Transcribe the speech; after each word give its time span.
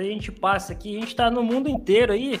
gente 0.00 0.30
passa 0.30 0.72
aqui, 0.72 0.96
a 0.96 1.00
gente 1.00 1.08
está 1.08 1.28
no 1.28 1.42
mundo 1.42 1.68
inteiro 1.68 2.12
aí. 2.12 2.40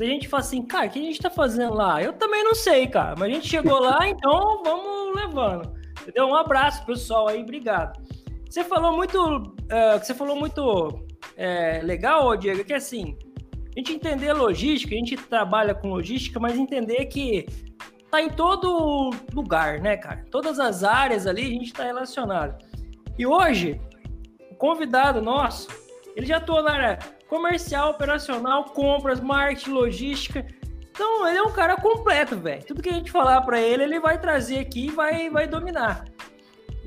A 0.00 0.04
gente 0.04 0.26
fala 0.26 0.42
assim, 0.42 0.62
cara, 0.62 0.86
o 0.86 0.90
que 0.90 1.00
a 1.00 1.02
gente 1.02 1.16
está 1.16 1.28
fazendo 1.28 1.74
lá? 1.74 2.02
Eu 2.02 2.14
também 2.14 2.42
não 2.42 2.54
sei, 2.54 2.86
cara, 2.86 3.14
mas 3.18 3.30
a 3.30 3.34
gente 3.34 3.46
chegou 3.46 3.78
lá, 3.78 3.98
então 4.08 4.62
vamos 4.64 5.14
levando. 5.14 5.70
Entendeu? 6.00 6.28
Um 6.28 6.34
abraço, 6.34 6.82
pessoal, 6.86 7.28
aí, 7.28 7.42
obrigado. 7.42 8.00
Você 8.48 8.64
falou 8.64 8.96
muito, 8.96 9.59
uh, 9.70 9.98
você 9.98 10.14
falou 10.14 10.36
muito 10.36 11.06
é, 11.36 11.80
legal, 11.82 12.36
Diego, 12.36 12.64
que 12.64 12.74
assim, 12.74 13.16
a 13.74 13.78
gente 13.78 13.92
entender 13.92 14.32
logística, 14.32 14.94
a 14.94 14.98
gente 14.98 15.16
trabalha 15.16 15.74
com 15.74 15.88
logística, 15.88 16.38
mas 16.38 16.58
entender 16.58 17.06
que 17.06 17.46
tá 18.10 18.20
em 18.20 18.28
todo 18.28 19.10
lugar, 19.32 19.80
né, 19.80 19.96
cara? 19.96 20.24
Todas 20.30 20.58
as 20.58 20.82
áreas 20.82 21.26
ali 21.26 21.42
a 21.42 21.48
gente 21.48 21.66
está 21.66 21.84
relacionado. 21.84 22.62
E 23.18 23.26
hoje, 23.26 23.80
o 24.50 24.54
convidado 24.56 25.22
nosso, 25.22 25.68
ele 26.16 26.26
já 26.26 26.38
atua 26.38 26.62
na 26.62 26.72
área 26.72 26.98
comercial, 27.28 27.90
operacional, 27.90 28.64
compras, 28.64 29.20
marketing, 29.20 29.70
logística. 29.70 30.44
Então, 30.90 31.26
ele 31.28 31.38
é 31.38 31.42
um 31.42 31.52
cara 31.52 31.76
completo, 31.76 32.36
velho. 32.36 32.64
Tudo 32.66 32.82
que 32.82 32.90
a 32.90 32.92
gente 32.92 33.10
falar 33.10 33.40
para 33.42 33.60
ele, 33.60 33.84
ele 33.84 34.00
vai 34.00 34.18
trazer 34.18 34.58
aqui 34.58 34.86
e 34.86 34.90
vai, 34.90 35.30
vai 35.30 35.46
dominar. 35.46 36.04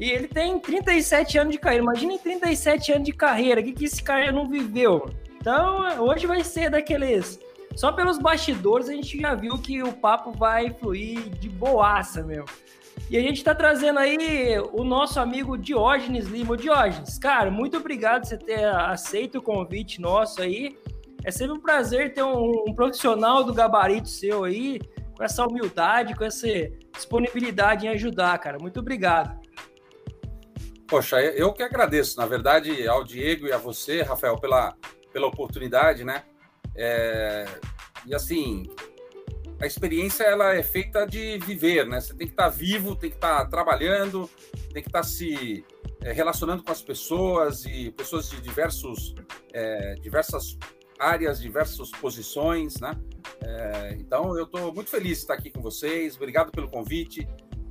E 0.04 0.12
ele 0.12 0.28
tem 0.28 0.60
37 0.60 1.38
anos 1.38 1.54
de 1.54 1.58
carreira. 1.58 1.82
Imagina 1.82 2.20
37 2.20 2.92
anos 2.92 3.06
de 3.06 3.14
carreira. 3.14 3.62
O 3.62 3.64
que, 3.64 3.72
que 3.72 3.86
esse 3.86 4.04
cara 4.04 4.34
não 4.34 4.46
viveu? 4.50 5.10
Então, 5.38 6.04
hoje 6.04 6.28
vai 6.28 6.44
ser 6.44 6.70
daqueles. 6.70 7.40
Só 7.74 7.90
pelos 7.90 8.18
bastidores 8.18 8.90
a 8.90 8.92
gente 8.92 9.18
já 9.18 9.34
viu 9.34 9.58
que 9.58 9.82
o 9.82 9.94
papo 9.94 10.34
vai 10.34 10.72
fluir 10.72 11.30
de 11.30 11.48
boaça, 11.48 12.22
meu. 12.22 12.44
E 13.10 13.16
a 13.16 13.22
gente 13.22 13.38
está 13.38 13.56
trazendo 13.56 13.98
aí 13.98 14.60
o 14.74 14.84
nosso 14.84 15.22
amigo 15.22 15.58
Diógenes 15.58 16.28
Lima. 16.28 16.58
Diógenes, 16.58 17.18
cara, 17.18 17.50
muito 17.50 17.78
obrigado 17.78 18.24
por 18.24 18.28
você 18.28 18.38
ter 18.38 18.66
aceito 18.66 19.38
o 19.38 19.42
convite 19.42 20.02
nosso 20.02 20.42
aí. 20.42 20.78
É 21.24 21.32
sempre 21.32 21.56
um 21.56 21.62
prazer 21.62 22.14
ter 22.14 22.24
um, 22.24 22.66
um 22.68 22.76
profissional 22.76 23.42
do 23.42 23.54
gabarito 23.54 24.10
seu 24.10 24.44
aí, 24.44 24.82
com 25.16 25.24
essa 25.24 25.48
humildade, 25.48 26.14
com 26.14 26.26
essa 26.26 26.46
disponibilidade 26.94 27.86
em 27.86 27.90
ajudar, 27.92 28.38
cara. 28.40 28.58
Muito 28.60 28.82
obrigado. 28.82 29.43
Poxa, 30.94 31.20
eu 31.20 31.52
que 31.52 31.64
agradeço, 31.64 32.20
na 32.20 32.28
verdade, 32.28 32.88
ao 32.88 33.04
Diego 33.04 33.48
e 33.48 33.52
a 33.52 33.58
você, 33.58 34.04
Rafael, 34.04 34.38
pela, 34.38 34.78
pela 35.12 35.26
oportunidade, 35.26 36.04
né? 36.04 36.24
É, 36.76 37.46
e 38.06 38.14
assim, 38.14 38.70
a 39.60 39.66
experiência 39.66 40.24
ela 40.24 40.54
é 40.54 40.62
feita 40.62 41.04
de 41.08 41.40
viver, 41.40 41.88
né? 41.88 42.00
Você 42.00 42.14
tem 42.14 42.28
que 42.28 42.34
estar 42.34 42.48
vivo, 42.50 42.96
tem 42.96 43.10
que 43.10 43.16
estar 43.16 43.44
trabalhando, 43.48 44.30
tem 44.72 44.84
que 44.84 44.90
estar 44.90 45.02
se 45.02 45.66
é, 46.04 46.12
relacionando 46.12 46.62
com 46.62 46.72
as 46.72 46.84
pessoas 46.84 47.66
e 47.66 47.90
pessoas 47.90 48.30
de 48.30 48.40
diversos, 48.40 49.16
é, 49.52 49.96
diversas 49.96 50.60
áreas, 51.00 51.42
diversas 51.42 51.90
posições, 51.90 52.80
né? 52.80 52.96
É, 53.42 53.98
então, 54.00 54.38
eu 54.38 54.44
estou 54.44 54.72
muito 54.72 54.92
feliz 54.92 55.18
de 55.18 55.24
estar 55.24 55.34
aqui 55.34 55.50
com 55.50 55.60
vocês. 55.60 56.16
Obrigado 56.16 56.52
pelo 56.52 56.70
convite. 56.70 57.28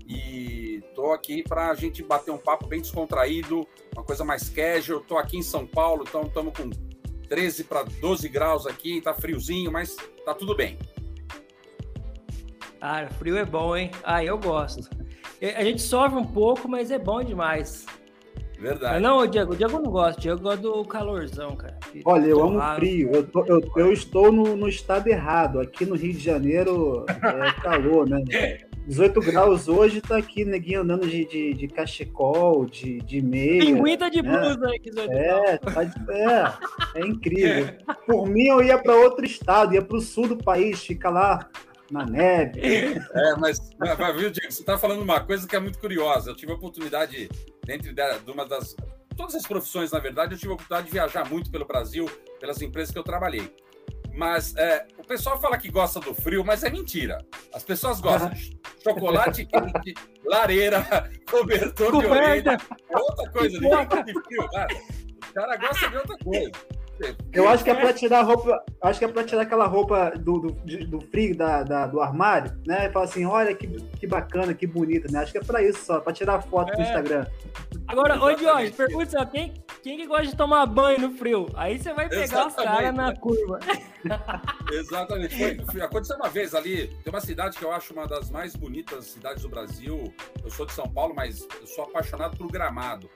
E 0.09 0.83
tô 0.95 1.13
aqui 1.13 1.43
para 1.43 1.71
a 1.71 1.75
gente 1.75 2.03
bater 2.03 2.31
um 2.31 2.39
papo 2.39 2.67
bem 2.67 2.81
descontraído, 2.81 3.67
uma 3.95 4.05
coisa 4.05 4.25
mais 4.25 4.49
casual. 4.49 5.01
Tô 5.01 5.17
aqui 5.17 5.39
em 5.39 5.43
São 5.43 5.67
Paulo, 5.67 6.05
então 6.07 6.23
estamos 6.23 6.53
com 6.57 6.71
13 7.29 7.65
para 7.65 7.83
12 7.83 8.29
graus 8.29 8.67
aqui, 8.67 9.01
tá 9.01 9.15
friozinho, 9.15 9.73
mas 9.73 9.97
tá 10.25 10.35
tudo 10.35 10.55
bem. 10.55 10.79
Ah, 12.81 13.09
frio 13.19 13.37
é 13.37 13.45
bom, 13.45 13.77
hein? 13.77 13.91
Ah, 14.03 14.25
eu 14.25 14.37
gosto. 14.37 14.91
A 15.57 15.65
gente 15.65 15.81
sofre 15.81 16.19
um 16.19 16.25
pouco, 16.25 16.69
mas 16.69 16.91
é 16.91 16.99
bom 16.99 17.23
demais. 17.23 17.87
Verdade. 18.59 19.01
Não, 19.01 19.27
Diego, 19.27 19.55
o 19.55 19.57
Diego 19.57 19.81
não 19.81 19.91
gosta, 19.91 20.21
o 20.21 20.23
Diego 20.23 20.41
gosta 20.41 20.63
do 20.63 20.85
calorzão, 20.85 21.57
cara. 21.57 21.77
Olha, 22.05 22.27
eu 22.27 22.43
amo 22.43 22.61
frio. 22.77 23.11
Eu, 23.13 23.27
tô, 23.27 23.45
eu, 23.47 23.61
eu 23.77 23.93
estou 23.93 24.31
no, 24.31 24.57
no, 24.57 24.69
estado 24.69 25.09
errado. 25.09 25.59
Aqui 25.59 25.85
no 25.85 25.97
Rio 25.97 26.13
de 26.13 26.21
Janeiro 26.21 27.05
é 27.09 27.61
calor, 27.61 28.09
né? 28.09 28.23
18 28.87 29.21
graus 29.21 29.69
hoje, 29.69 30.01
tá 30.01 30.17
aqui, 30.17 30.45
neguinho 30.45 30.81
andando 30.81 31.07
de, 31.07 31.25
de, 31.25 31.55
de 31.55 31.69
cachecol, 31.69 32.67
de, 32.67 32.99
de 32.99 33.23
meia. 33.23 33.61
Pinguim 33.61 33.97
tá 33.97 34.09
de 34.09 34.23
né? 34.23 34.39
blusa 34.39 34.69
aí, 34.69 34.79
que 34.79 34.91
é, 34.99 35.57
tá 35.59 35.85
de, 35.85 36.13
é, 36.13 36.53
é 36.97 37.07
incrível. 37.07 37.75
Por 38.07 38.29
mim, 38.29 38.47
eu 38.47 38.63
ia 38.63 38.79
para 38.79 38.95
outro 38.95 39.25
estado, 39.25 39.75
ia 39.75 39.83
para 39.83 39.97
o 39.97 40.01
sul 40.01 40.29
do 40.29 40.37
país, 40.37 40.83
fica 40.83 41.09
lá 41.11 41.49
na 41.91 42.05
neve. 42.05 42.61
É, 42.61 43.37
mas, 43.37 43.59
mas 43.79 44.17
viu, 44.17 44.31
Diego, 44.31 44.51
você 44.51 44.65
tá 44.65 44.77
falando 44.79 45.03
uma 45.03 45.21
coisa 45.21 45.47
que 45.47 45.55
é 45.55 45.61
muito 45.61 45.79
curiosa. 45.79 46.31
Eu 46.31 46.37
tive 46.37 46.53
a 46.53 46.55
oportunidade, 46.55 47.31
dentro 47.65 47.93
de 47.93 48.31
uma 48.31 48.47
das. 48.47 48.75
Todas 49.17 49.35
as 49.35 49.47
profissões, 49.47 49.93
na 49.93 49.99
verdade, 49.99 50.35
eu 50.35 50.39
tive 50.39 50.53
a 50.53 50.55
oportunidade 50.55 50.87
de 50.87 50.93
viajar 50.93 51.29
muito 51.29 51.51
pelo 51.51 51.67
Brasil, 51.67 52.11
pelas 52.41 52.61
empresas 52.63 52.91
que 52.91 52.99
eu 52.99 53.05
trabalhei. 53.05 53.53
Mas 54.15 54.55
é, 54.57 54.87
o 54.99 55.05
pessoal 55.05 55.41
fala 55.41 55.57
que 55.57 55.71
gosta 55.71 55.99
do 56.01 56.15
frio, 56.15 56.45
mas 56.45 56.63
é 56.63 56.71
mentira. 56.71 57.25
As 57.55 57.63
pessoas 57.63 58.01
gostam 58.01 58.31
de 58.31 58.59
chocolate 58.83 59.47
quente, 59.47 59.95
lareira, 60.25 61.11
cobertor 61.31 62.01
de 62.01 62.07
orelha. 62.07 62.59
É 62.91 62.99
outra 62.99 63.31
coisa, 63.31 63.59
de 63.59 64.13
frio, 64.23 64.49
né? 64.53 64.67
O 65.31 65.35
cara 65.35 65.57
gosta 65.57 65.89
de 65.89 65.97
outra 65.97 66.19
coisa. 66.19 66.51
Eu 67.33 67.49
acho 67.49 67.65
que 67.65 67.71
é 67.71 67.75
para 67.75 67.93
tirar 67.93 68.23
roupa, 68.23 68.65
acho 68.83 68.99
que 68.99 69.05
é 69.05 69.09
para 69.09 69.25
tirar 69.25 69.43
aquela 69.43 69.67
roupa 69.67 70.13
do, 70.19 70.39
do, 70.39 70.53
do 70.87 71.01
frio 71.01 71.37
da, 71.37 71.63
da, 71.63 71.87
do 71.87 72.01
armário, 72.01 72.53
né? 72.67 72.87
E 72.87 72.93
falar 72.93 73.07
assim, 73.07 73.25
olha 73.25 73.55
que, 73.55 73.67
que 73.67 74.07
bacana, 74.07 74.55
que 74.55 74.67
bonita, 74.67 75.11
né? 75.11 75.21
Acho 75.21 75.33
que 75.33 75.39
é 75.39 75.43
para 75.43 75.63
isso 75.63 75.85
só, 75.85 76.01
para 76.01 76.13
tirar 76.13 76.43
foto 76.43 76.73
é. 76.73 76.77
do 76.77 76.83
Instagram. 76.83 77.27
Agora, 77.89 78.23
ô 78.23 78.37
Jorge, 78.37 78.73
pergunta 78.73 79.11
só, 79.11 79.25
quem, 79.25 79.55
quem 79.83 79.97
que 79.97 80.07
gosta 80.07 80.27
de 80.27 80.37
tomar 80.37 80.65
banho 80.67 81.01
no 81.01 81.11
frio? 81.17 81.49
Aí 81.55 81.79
você 81.79 81.93
vai 81.93 82.09
pegar 82.09 82.23
Exatamente, 82.23 82.59
os 82.59 82.65
caras 82.65 82.95
na 82.95 83.17
curva. 83.17 83.61
Exatamente. 84.73 85.65
Foi, 85.67 85.81
aconteceu 85.81 86.17
uma 86.17 86.29
vez 86.29 86.55
ali, 86.55 86.89
tem 87.03 87.13
uma 87.13 87.21
cidade 87.21 87.59
que 87.59 87.65
eu 87.65 87.73
acho 87.73 87.93
uma 87.93 88.07
das 88.07 88.31
mais 88.31 88.55
bonitas 88.55 89.07
cidades 89.07 89.43
do 89.43 89.49
Brasil. 89.49 90.13
Eu 90.43 90.51
sou 90.51 90.67
de 90.67 90.73
São 90.73 90.89
Paulo, 90.89 91.15
mas 91.15 91.47
eu 91.61 91.67
sou 91.67 91.85
apaixonado 91.85 92.37
por 92.37 92.51
Gramado. 92.51 93.11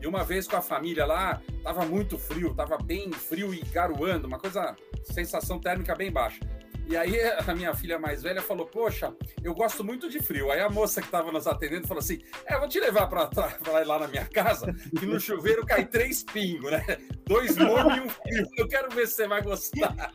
E 0.00 0.06
uma 0.06 0.24
vez 0.24 0.46
com 0.46 0.56
a 0.56 0.62
família 0.62 1.04
lá, 1.04 1.42
tava 1.62 1.84
muito 1.84 2.18
frio, 2.18 2.54
tava 2.54 2.78
bem 2.78 3.12
frio 3.12 3.52
e 3.52 3.60
garoando, 3.60 4.26
uma 4.26 4.38
coisa, 4.38 4.76
sensação 5.02 5.58
térmica 5.58 5.94
bem 5.94 6.10
baixa. 6.10 6.40
E 6.88 6.96
aí 6.96 7.20
a 7.46 7.54
minha 7.54 7.74
filha 7.74 7.98
mais 7.98 8.22
velha 8.22 8.40
falou: 8.40 8.64
Poxa, 8.64 9.14
eu 9.44 9.54
gosto 9.54 9.84
muito 9.84 10.08
de 10.08 10.20
frio. 10.20 10.50
Aí 10.50 10.60
a 10.60 10.70
moça 10.70 11.02
que 11.02 11.06
estava 11.06 11.30
nos 11.30 11.46
atendendo 11.46 11.86
falou 11.86 12.00
assim: 12.00 12.18
É, 12.46 12.58
vou 12.58 12.66
te 12.66 12.80
levar 12.80 13.06
para 13.06 13.82
ir 13.82 13.84
lá 13.84 13.98
na 13.98 14.08
minha 14.08 14.24
casa, 14.24 14.72
que 14.98 15.04
no 15.04 15.20
chuveiro 15.20 15.66
cai 15.66 15.84
três 15.84 16.24
pingos, 16.24 16.70
né? 16.70 16.82
Dois 17.26 17.58
mornos 17.58 17.98
e 17.98 18.00
um 18.00 18.08
frio. 18.08 18.48
Eu 18.56 18.66
quero 18.68 18.88
ver 18.88 19.06
se 19.06 19.16
você 19.16 19.28
vai 19.28 19.42
gostar. 19.42 20.12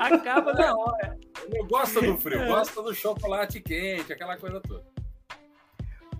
Acaba 0.00 0.52
na 0.54 0.76
hora. 0.76 1.16
Eu 1.52 1.66
gosto 1.66 2.00
do 2.00 2.18
frio, 2.18 2.46
gosto 2.46 2.82
do 2.82 2.92
chocolate 2.92 3.60
quente, 3.60 4.12
aquela 4.12 4.36
coisa 4.36 4.60
toda. 4.60 4.84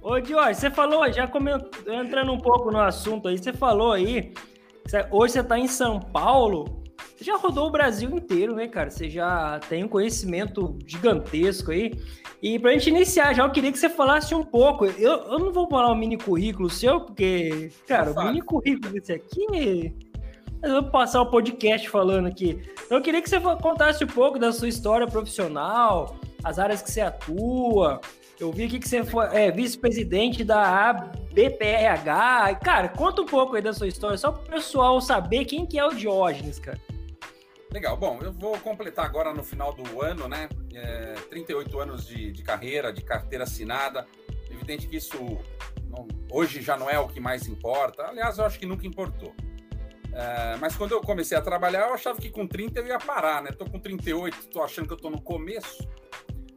Ô, 0.09 0.19
Dior, 0.19 0.55
você 0.55 0.71
falou, 0.71 1.13
já 1.13 1.31
entrando 1.87 2.33
um 2.33 2.39
pouco 2.39 2.71
no 2.71 2.81
assunto 2.81 3.29
aí, 3.29 3.37
você 3.37 3.53
falou 3.53 3.93
aí, 3.93 4.33
hoje 5.11 5.35
você 5.35 5.41
está 5.41 5.59
em 5.59 5.69
São 5.69 6.01
Paulo, 6.01 6.83
você 7.15 7.25
já 7.25 7.37
rodou 7.37 7.67
o 7.67 7.71
Brasil 7.71 8.09
inteiro, 8.17 8.57
né, 8.57 8.67
cara? 8.69 8.89
Você 8.89 9.11
já 9.11 9.61
tem 9.69 9.85
um 9.85 9.89
conhecimento 9.89 10.79
gigantesco 10.87 11.73
aí. 11.73 11.93
E 12.41 12.59
pra 12.59 12.73
gente 12.73 12.89
iniciar 12.89 13.35
já, 13.35 13.45
eu 13.45 13.51
queria 13.51 13.71
que 13.71 13.79
você 13.79 13.91
falasse 13.91 14.35
um 14.35 14.43
pouco. 14.43 14.87
Eu, 14.87 15.13
eu 15.25 15.39
não 15.39 15.53
vou 15.53 15.69
falar 15.69 15.93
um 15.93 15.95
mini 15.95 16.17
currículo 16.17 16.71
seu, 16.71 17.03
porque, 17.03 17.71
cara, 17.87 18.11
o 18.13 18.25
mini 18.25 18.41
currículo 18.41 18.95
desse 18.95 19.13
aqui. 19.13 19.95
Eu 20.63 20.81
vou 20.81 20.91
passar 20.91 21.21
o 21.21 21.27
podcast 21.27 21.87
falando 21.91 22.29
aqui. 22.29 22.59
Então, 22.87 22.97
eu 22.97 23.03
queria 23.03 23.21
que 23.21 23.29
você 23.29 23.39
contasse 23.39 24.03
um 24.03 24.09
pouco 24.09 24.39
da 24.39 24.53
sua 24.53 24.69
história 24.69 25.07
profissional, 25.07 26.17
as 26.43 26.59
áreas 26.59 26.81
que 26.81 26.91
você 26.91 27.03
atua. 27.03 28.01
Eu 28.41 28.53
vi 28.53 28.69
que 28.69 28.89
você 28.89 29.05
foi 29.05 29.27
é, 29.35 29.51
vice-presidente 29.51 30.45
da 30.45 30.93
BPRH. 31.33 32.55
Cara, 32.63 32.89
conta 32.89 33.23
um 33.23 33.27
pouco 33.27 33.57
aí 33.57 33.63
da 33.63 33.73
sua 33.73 33.89
história, 33.89 34.17
só 34.17 34.31
para 34.31 34.43
o 34.43 34.47
pessoal 34.47 35.01
saber 35.01 35.45
quem 35.45 35.67
que 35.67 35.77
é 35.77 35.85
o 35.85 35.93
Diógenes, 35.93 36.61
cara. 36.61 36.81
Legal. 37.73 37.97
Bom, 37.97 38.21
eu 38.23 38.33
vou 38.33 38.57
completar 38.59 39.05
agora 39.05 39.35
no 39.35 39.43
final 39.43 39.73
do 39.73 40.01
ano, 40.01 40.29
né? 40.29 40.49
É, 40.73 41.15
38 41.29 41.81
anos 41.81 42.07
de, 42.07 42.33
de, 42.33 42.43
carreira, 42.43 42.93
de 42.93 43.03
carteira 43.03 43.45
assinada. 43.45 44.07
Evidente 44.51 44.87
que 44.87 44.97
isso 44.97 45.19
não, 45.91 46.07
hoje 46.31 46.63
já 46.63 46.77
não 46.77 46.89
é 46.89 46.99
o 46.99 47.09
que 47.09 47.21
mais 47.21 47.47
importa. 47.49 48.07
Aliás, 48.07 48.39
eu 48.39 48.45
acho 48.45 48.59
que 48.59 48.67
nunca 48.67 48.87
importou. 48.87 49.35
É, 50.13 50.57
mas 50.57 50.77
quando 50.77 50.93
eu 50.93 51.01
comecei 51.01 51.37
a 51.37 51.43
trabalhar, 51.43 51.89
eu 51.89 51.95
achava 51.95 52.21
que 52.21 52.31
com 52.31 52.47
30 52.47 52.81
eu 52.81 52.87
ia 52.87 52.99
parar, 52.99 53.43
né? 53.43 53.51
Tô 53.51 53.67
com 53.67 53.79
38, 53.79 54.49
tô 54.49 54.63
achando 54.63 54.87
que 54.87 54.95
eu 54.95 54.99
tô 54.99 55.11
no 55.11 55.21
começo. 55.21 55.87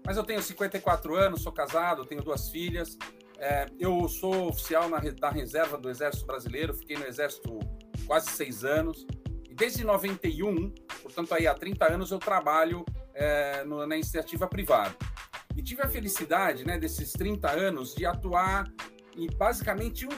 Mas 0.06 0.18
eu 0.18 0.24
tenho 0.24 0.42
54 0.42 1.16
anos, 1.16 1.42
sou 1.42 1.52
casado, 1.52 2.06
tenho 2.06 2.24
duas 2.24 2.50
filhas. 2.50 2.98
É, 3.38 3.66
eu 3.80 4.08
sou 4.08 4.50
oficial 4.50 4.88
na, 4.90 5.02
na 5.20 5.30
reserva 5.30 5.78
do 5.78 5.90
Exército 5.90 6.26
Brasileiro, 6.26 6.74
fiquei 6.74 6.98
no 6.98 7.06
Exército 7.06 7.60
quase 8.06 8.30
seis 8.30 8.64
anos. 8.64 9.06
E 9.50 9.54
desde 9.54 9.84
91, 9.84 10.72
portanto, 11.02 11.34
aí 11.34 11.48
há 11.48 11.54
30 11.54 11.94
anos, 11.94 12.12
eu 12.12 12.20
trabalho 12.20 12.86
é, 13.14 13.64
no, 13.64 13.86
na 13.86 13.96
iniciativa 13.96 14.48
privada. 14.48 14.96
E 15.56 15.62
tive 15.62 15.82
a 15.82 15.88
felicidade, 15.88 16.66
né, 16.66 16.78
desses 16.78 17.12
30 17.14 17.50
anos, 17.50 17.94
de 17.94 18.06
atuar 18.06 18.72
em 19.16 19.28
basicamente 19.28 20.06
um, 20.06 20.12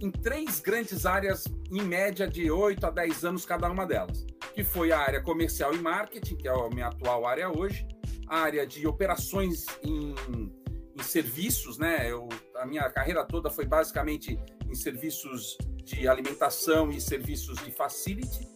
em 0.00 0.10
três 0.10 0.60
grandes 0.60 1.04
áreas, 1.04 1.44
em 1.70 1.82
média 1.82 2.26
de 2.26 2.50
8 2.50 2.86
a 2.86 2.90
10 2.90 3.24
anos 3.24 3.44
cada 3.44 3.68
uma 3.70 3.86
delas, 3.86 4.24
que 4.54 4.64
foi 4.64 4.92
a 4.92 4.98
área 4.98 5.20
comercial 5.20 5.74
e 5.74 5.78
marketing, 5.78 6.36
que 6.36 6.48
é 6.48 6.50
a 6.50 6.68
minha 6.70 6.86
atual 6.86 7.26
área 7.26 7.50
hoje, 7.50 7.86
área 8.26 8.66
de 8.66 8.86
operações 8.86 9.66
em, 9.82 10.14
em 10.98 11.02
serviços, 11.02 11.78
né? 11.78 12.10
Eu, 12.10 12.28
a 12.56 12.66
minha 12.66 12.88
carreira 12.90 13.24
toda 13.24 13.50
foi 13.50 13.66
basicamente 13.66 14.38
em 14.68 14.74
serviços 14.74 15.56
de 15.84 16.08
alimentação 16.08 16.90
e 16.90 17.00
serviços 17.00 17.58
de 17.64 17.70
facility, 17.70 18.48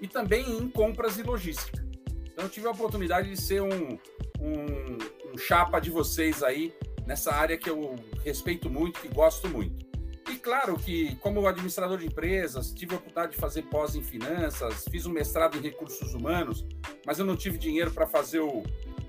e 0.00 0.08
também 0.08 0.58
em 0.58 0.68
compras 0.68 1.18
e 1.18 1.22
logística. 1.22 1.84
Então, 2.26 2.46
eu 2.46 2.48
tive 2.48 2.66
a 2.66 2.72
oportunidade 2.72 3.30
de 3.30 3.40
ser 3.40 3.62
um, 3.62 3.98
um, 4.40 5.32
um 5.32 5.38
chapa 5.38 5.78
de 5.78 5.88
vocês 5.90 6.42
aí 6.42 6.74
nessa 7.06 7.32
área 7.32 7.56
que 7.56 7.70
eu 7.70 7.94
respeito 8.24 8.68
muito, 8.68 9.00
que 9.00 9.08
gosto 9.08 9.48
muito. 9.48 9.84
E 10.30 10.36
claro 10.36 10.76
que, 10.76 11.14
como 11.16 11.46
administrador 11.46 11.98
de 11.98 12.06
empresas, 12.06 12.72
tive 12.72 12.94
a 12.94 12.96
oportunidade 12.96 13.32
de 13.32 13.38
fazer 13.38 13.62
pós 13.62 13.94
em 13.94 14.02
finanças, 14.02 14.84
fiz 14.90 15.06
um 15.06 15.12
mestrado 15.12 15.56
em 15.58 15.60
recursos 15.60 16.12
humanos, 16.12 16.66
mas 17.06 17.18
eu 17.18 17.24
não 17.24 17.36
tive 17.36 17.56
dinheiro 17.56 17.92
para 17.92 18.06
fazer 18.06 18.40
o, 18.40 18.64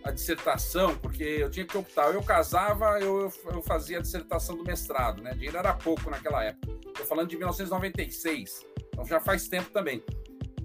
a 0.06 0.12
dissertação, 0.12 0.96
porque 0.96 1.24
eu 1.24 1.50
tinha 1.50 1.66
que 1.66 1.76
optar. 1.76 2.14
Eu 2.14 2.22
casava, 2.22 3.00
eu, 3.00 3.34
eu 3.52 3.62
fazia 3.64 3.98
a 3.98 4.02
dissertação 4.02 4.56
do 4.56 4.64
mestrado, 4.64 5.22
né? 5.22 5.32
Dinheiro 5.32 5.58
era 5.58 5.74
pouco 5.74 6.12
naquela 6.12 6.44
época. 6.44 6.78
Estou 6.86 7.06
falando 7.08 7.28
de 7.28 7.36
1996, 7.36 8.66
então 8.88 9.04
já 9.04 9.20
faz 9.20 9.48
tempo 9.48 9.72
também. 9.72 10.04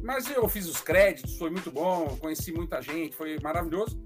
Mas 0.02 0.30
eu 0.30 0.46
fiz 0.48 0.66
os 0.68 0.80
créditos, 0.82 1.38
foi 1.38 1.50
muito 1.50 1.70
bom, 1.70 2.16
conheci 2.18 2.52
muita 2.52 2.82
gente, 2.82 3.16
foi 3.16 3.38
maravilhoso. 3.42 3.98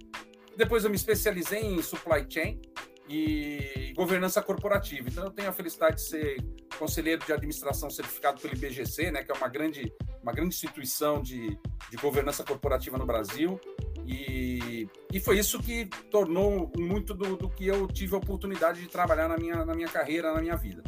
Depois 0.57 0.85
eu 0.85 0.91
me 0.91 0.97
especializei 0.97 1.61
em 1.61 1.83
supply 1.83 2.25
chain 2.29 2.61
e 3.09 3.93
governança 3.97 4.41
corporativa. 4.41 5.09
Então 5.09 5.25
eu 5.25 5.31
tenho 5.31 5.49
a 5.49 5.53
felicidade 5.53 5.97
de 5.97 6.03
ser 6.03 6.37
conselheiro 6.79 7.25
de 7.27 7.33
administração 7.33 7.91
certificado 7.91 8.41
pelo 8.41 8.55
IBGC, 8.55 9.11
né, 9.11 9.25
que 9.25 9.33
é 9.33 9.35
uma 9.35 9.49
grande, 9.49 9.93
uma 10.23 10.33
grande 10.33 10.55
instituição 10.55 11.21
de, 11.21 11.59
de 11.91 11.97
governança 12.01 12.45
corporativa 12.45 12.97
no 12.97 13.05
Brasil. 13.05 13.61
E, 14.07 14.89
e 15.13 15.21
foi 15.21 15.39
isso 15.39 15.59
que 15.59 15.87
tornou 16.11 16.71
muito 16.77 17.15
do, 17.15 17.37
do 17.37 17.49
que 17.49 17.67
eu 17.67 17.87
tive 17.87 18.15
a 18.15 18.19
oportunidade 18.19 18.81
de 18.81 18.89
trabalhar 18.89 19.29
na 19.29 19.37
minha, 19.37 19.65
na 19.65 19.75
minha 19.75 19.89
carreira, 19.89 20.33
na 20.33 20.41
minha 20.41 20.57
vida. 20.57 20.83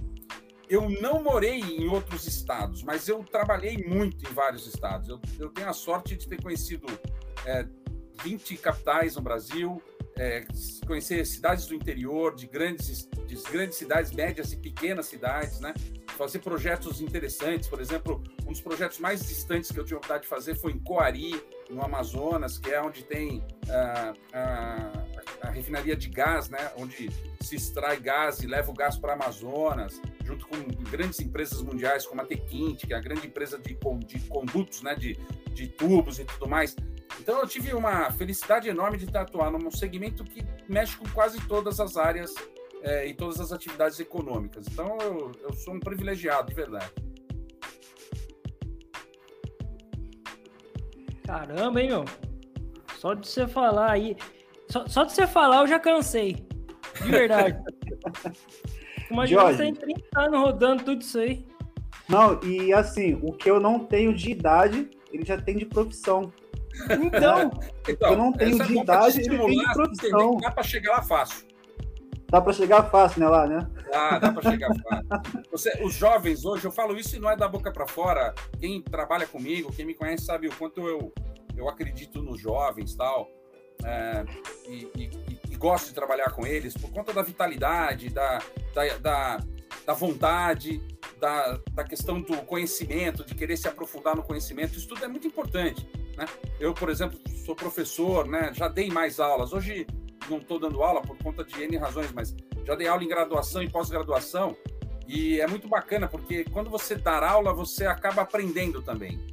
Eu 0.69 0.89
não 1.01 1.23
morei 1.23 1.61
em 1.61 1.89
outros 1.89 2.27
estados, 2.27 2.83
mas 2.83 3.09
eu 3.09 3.23
trabalhei 3.23 3.79
muito 3.79 4.29
em 4.29 4.35
vários 4.35 4.67
estados. 4.67 5.09
Eu, 5.09 5.21
eu 5.39 5.49
tenho 5.51 5.69
a 5.69 5.73
sorte 5.73 6.17
de 6.17 6.29
ter 6.29 6.43
conhecido 6.43 6.87
é, 7.45 7.67
20 8.23 8.57
capitais 8.57 9.15
no 9.15 9.23
Brasil, 9.23 9.81
é, 10.19 10.45
conhecer 10.87 11.25
cidades 11.25 11.67
do 11.67 11.75
interior, 11.75 12.35
de 12.35 12.47
grandes, 12.47 13.09
de 13.27 13.37
grandes 13.51 13.77
cidades, 13.77 14.11
médias 14.13 14.53
e 14.53 14.57
pequenas 14.57 15.07
cidades, 15.07 15.61
né? 15.61 15.73
Fazer 16.17 16.39
projetos 16.39 17.01
interessantes, 17.01 17.69
por 17.69 17.81
exemplo, 17.81 18.23
um 18.47 18.53
dos 18.53 18.61
projetos 18.61 18.99
mais 18.99 19.27
distantes 19.27 19.71
que 19.71 19.79
eu 19.79 19.85
tive 19.85 19.95
a 19.95 19.99
oportunidade 19.99 20.23
de 20.23 20.29
fazer 20.29 20.55
foi 20.57 20.73
em 20.73 20.79
Coari, 20.79 21.41
no 21.71 21.85
Amazonas, 21.85 22.59
que 22.59 22.71
é 22.71 22.81
onde 22.81 23.03
tem 23.03 23.39
uh, 23.39 24.13
uh, 24.13 25.07
a 25.43 25.51
refinaria 25.51 25.97
de 25.97 26.09
gás, 26.09 26.49
né? 26.49 26.73
Onde 26.77 27.11
se 27.41 27.57
extrai 27.57 27.99
gás 27.99 28.41
e 28.41 28.47
leva 28.47 28.71
o 28.71 28.75
gás 28.75 28.97
para 28.97 29.15
Amazonas, 29.15 30.01
junto 30.25 30.47
com 30.47 30.57
grandes 30.91 31.21
empresas 31.21 31.63
mundiais 31.63 32.07
como 32.07 32.21
a 32.21 32.25
Tequinte, 32.25 32.87
que 32.87 32.93
é 32.93 32.97
a 32.97 33.01
grande 33.01 33.27
empresa 33.27 33.59
de, 33.59 33.77
de 34.07 34.21
condutos, 34.29 34.83
né? 34.83 34.95
De, 34.95 35.15
de 35.53 35.69
tubos 35.69 36.19
e 36.19 36.25
tudo 36.25 36.49
mais. 36.49 36.75
Então 37.21 37.41
eu 37.41 37.47
tive 37.47 37.73
uma 37.73 38.11
felicidade 38.13 38.69
enorme 38.69 38.99
de 38.99 39.17
atuar 39.17 39.51
num 39.51 39.71
segmento 39.71 40.25
que 40.25 40.45
mexe 40.69 40.97
com 40.97 41.09
quase 41.11 41.41
todas 41.47 41.81
as 41.81 41.97
áreas 41.97 42.35
é, 42.83 43.07
e 43.07 43.15
todas 43.15 43.41
as 43.41 43.53
atividades 43.53 43.99
econômicas. 43.99 44.67
Então 44.71 44.99
eu, 45.01 45.33
eu 45.43 45.53
sou 45.55 45.75
um 45.75 45.81
privilegiado, 45.81 46.49
de 46.49 46.55
verdade. 46.55 46.93
Caramba, 51.27 51.81
hein, 51.81 51.89
meu? 51.89 52.05
Só 52.99 53.15
de 53.15 53.27
você 53.27 53.47
falar 53.47 53.91
aí. 53.91 54.17
Só, 54.69 54.87
só 54.87 55.05
de 55.05 55.13
você 55.13 55.27
falar 55.27 55.63
eu 55.63 55.67
já 55.67 55.79
cansei. 55.79 56.47
De 57.03 57.11
verdade. 57.11 57.59
Imagina 59.11 59.41
Jorge, 59.43 59.57
você 59.57 59.63
tem 59.65 59.75
30 59.75 60.21
anos 60.21 60.41
rodando 60.41 60.85
tudo 60.85 61.03
isso 61.03 61.19
aí. 61.19 61.45
Não, 62.09 62.41
e 62.43 62.73
assim, 62.73 63.19
o 63.23 63.33
que 63.33 63.51
eu 63.51 63.61
não 63.61 63.81
tenho 63.81 64.15
de 64.15 64.31
idade, 64.31 64.89
ele 65.13 65.25
já 65.25 65.41
tem 65.41 65.57
de 65.57 65.67
profissão. 65.67 66.33
Então, 66.91 67.51
então 67.89 68.11
eu 68.11 68.17
não 68.17 68.33
tenho 68.33 68.65
de 68.65 68.79
idade, 68.79 69.21
ele 69.21 69.37
tem 69.39 69.59
de 69.59 69.73
profissão. 69.73 70.37
Dá 70.37 70.51
para 70.51 70.63
chegar 70.63 70.93
lá 70.93 71.03
fácil. 71.03 71.47
Dá 72.29 72.41
para 72.41 72.53
chegar 72.53 72.83
fácil, 72.91 73.21
né, 73.21 73.29
lá, 73.29 73.47
né? 73.47 73.67
Ah, 73.93 74.19
dá 74.19 74.33
para 74.33 74.51
chegar 74.51 74.71
fácil. 74.75 75.43
Você, 75.51 75.83
os 75.83 75.95
jovens 75.95 76.45
hoje, 76.45 76.65
eu 76.65 76.73
falo 76.73 76.99
isso 76.99 77.17
e 77.17 77.19
não 77.19 77.31
é 77.31 77.37
da 77.37 77.49
boca 77.49 77.71
para 77.73 77.87
fora. 77.87 78.35
Quem 78.59 78.83
trabalha 78.83 79.27
comigo, 79.27 79.73
quem 79.73 79.85
me 79.87 79.95
conhece 79.95 80.25
sabe 80.25 80.49
o 80.49 80.55
quanto 80.57 80.87
eu, 80.87 81.13
eu 81.57 81.69
acredito 81.69 82.23
nos 82.23 82.41
jovens 82.41 82.95
tal. 82.95 83.31
É, 83.85 84.25
e, 84.69 84.91
e, 84.97 85.11
e, 85.51 85.57
gosto 85.57 85.89
de 85.89 85.95
trabalhar 85.95 86.31
com 86.31 86.47
eles 86.47 86.75
por 86.75 86.91
conta 86.91 87.13
da 87.13 87.23
vitalidade, 87.23 88.09
da, 88.09 88.39
da, 88.75 88.99
da, 88.99 89.41
da 89.85 89.93
vontade, 89.93 90.81
da, 91.21 91.59
da 91.73 91.85
questão 91.85 92.21
do 92.21 92.37
conhecimento, 92.39 93.25
de 93.25 93.35
querer 93.35 93.57
se 93.57 93.69
aprofundar 93.69 94.17
no 94.17 94.23
conhecimento. 94.23 94.77
Isso 94.77 94.89
tudo 94.89 95.05
é 95.05 95.09
muito 95.09 95.27
importante. 95.27 95.89
Né? 96.17 96.27
Eu, 96.59 96.75
por 96.75 96.89
exemplo, 96.89 97.19
sou 97.45 97.55
professor, 97.55 98.27
né? 98.27 98.51
já 98.55 98.69
dei 98.69 98.91
mais 98.91 99.21
aulas. 99.21 99.53
Hoje 99.53 99.87
não 100.29 100.39
estou 100.39 100.59
dando 100.59 100.83
aula 100.83 101.03
por 101.03 101.17
conta 101.19 101.45
de 101.45 101.63
N 101.63 101.77
razões, 101.77 102.13
mas 102.13 102.35
já 102.65 102.75
dei 102.75 102.89
aula 102.89 103.05
em 103.05 103.09
graduação 103.09 103.63
e 103.63 103.71
pós-graduação. 103.71 104.57
E 105.07 105.41
é 105.41 105.47
muito 105.47 105.69
bacana, 105.69 106.09
porque 106.09 106.45
quando 106.45 106.69
você 106.69 106.97
dá 106.97 107.31
aula, 107.31 107.53
você 107.53 107.87
acaba 107.87 108.23
aprendendo 108.23 108.83
também. 108.83 109.25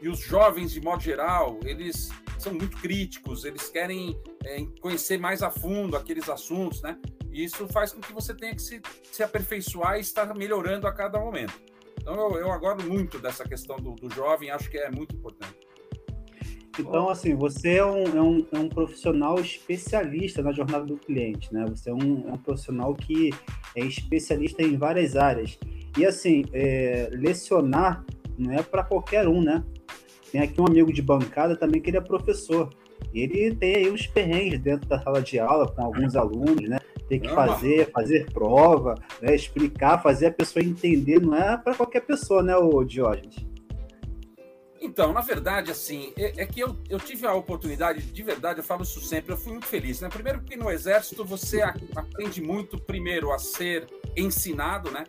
E 0.00 0.08
os 0.08 0.20
jovens, 0.20 0.72
de 0.72 0.80
modo 0.80 1.02
geral, 1.02 1.58
eles 1.64 2.08
são 2.38 2.54
muito 2.54 2.76
críticos, 2.78 3.44
eles 3.44 3.68
querem 3.68 4.18
é, 4.44 4.64
conhecer 4.80 5.18
mais 5.18 5.42
a 5.42 5.50
fundo 5.50 5.96
aqueles 5.96 6.28
assuntos, 6.28 6.80
né? 6.82 6.98
E 7.30 7.44
isso 7.44 7.68
faz 7.68 7.92
com 7.92 8.00
que 8.00 8.12
você 8.12 8.34
tenha 8.34 8.54
que 8.54 8.62
se, 8.62 8.80
se 9.12 9.22
aperfeiçoar 9.22 9.98
e 9.98 10.00
estar 10.00 10.34
melhorando 10.34 10.86
a 10.86 10.92
cada 10.92 11.18
momento. 11.18 11.52
Então, 12.00 12.14
eu, 12.14 12.46
eu 12.46 12.76
muito 12.88 13.18
dessa 13.18 13.44
questão 13.44 13.76
do, 13.76 13.94
do 13.94 14.08
jovem, 14.14 14.50
acho 14.50 14.70
que 14.70 14.78
é 14.78 14.90
muito 14.90 15.14
importante. 15.14 15.67
Então, 16.78 17.08
assim, 17.08 17.34
você 17.34 17.76
é 17.76 17.84
um, 17.84 18.04
é, 18.04 18.22
um, 18.22 18.46
é 18.52 18.58
um 18.58 18.68
profissional 18.68 19.40
especialista 19.40 20.42
na 20.42 20.52
jornada 20.52 20.84
do 20.84 20.96
cliente, 20.96 21.52
né? 21.52 21.66
Você 21.68 21.90
é 21.90 21.94
um, 21.94 22.28
é 22.28 22.32
um 22.32 22.38
profissional 22.38 22.94
que 22.94 23.30
é 23.74 23.80
especialista 23.84 24.62
em 24.62 24.76
várias 24.76 25.16
áreas. 25.16 25.58
E, 25.96 26.06
assim, 26.06 26.44
é, 26.52 27.08
lecionar 27.12 28.04
não 28.38 28.52
é 28.52 28.62
para 28.62 28.84
qualquer 28.84 29.26
um, 29.26 29.42
né? 29.42 29.64
Tem 30.30 30.40
aqui 30.40 30.60
um 30.60 30.66
amigo 30.66 30.92
de 30.92 31.02
bancada 31.02 31.56
também 31.56 31.80
que 31.80 31.90
ele 31.90 31.96
é 31.96 32.00
professor. 32.00 32.70
Ele 33.12 33.54
tem 33.54 33.76
aí 33.76 33.90
uns 33.90 34.06
perrengues 34.06 34.60
dentro 34.60 34.88
da 34.88 35.00
sala 35.00 35.20
de 35.20 35.38
aula 35.38 35.66
com 35.68 35.82
alguns 35.82 36.14
alunos, 36.14 36.68
né? 36.68 36.78
Tem 37.08 37.18
que 37.18 37.28
fazer, 37.28 37.90
fazer 37.90 38.30
prova, 38.32 38.94
né? 39.22 39.34
explicar, 39.34 40.02
fazer 40.02 40.26
a 40.26 40.30
pessoa 40.30 40.62
entender, 40.62 41.20
não 41.20 41.34
é 41.34 41.56
para 41.56 41.74
qualquer 41.74 42.02
pessoa, 42.02 42.42
né, 42.42 42.54
o 42.54 42.84
Diógenes? 42.84 43.36
Então, 44.88 45.12
na 45.12 45.20
verdade, 45.20 45.70
assim, 45.70 46.14
é, 46.16 46.42
é, 46.42 46.46
que 46.46 46.60
eu, 46.60 46.74
eu 46.88 46.98
tive 46.98 47.26
a 47.26 47.34
oportunidade, 47.34 48.00
de 48.00 48.22
verdade, 48.22 48.60
eu 48.60 48.64
falo 48.64 48.82
isso 48.84 49.02
sempre, 49.02 49.32
eu 49.32 49.36
fui 49.36 49.52
muito 49.52 49.66
feliz, 49.66 50.00
né? 50.00 50.08
Primeiro 50.08 50.40
porque 50.40 50.56
no 50.56 50.70
Exército 50.70 51.26
você 51.26 51.60
aprende 51.60 52.40
muito, 52.40 52.80
primeiro, 52.80 53.30
a 53.30 53.38
ser 53.38 53.86
ensinado, 54.16 54.90
né? 54.90 55.04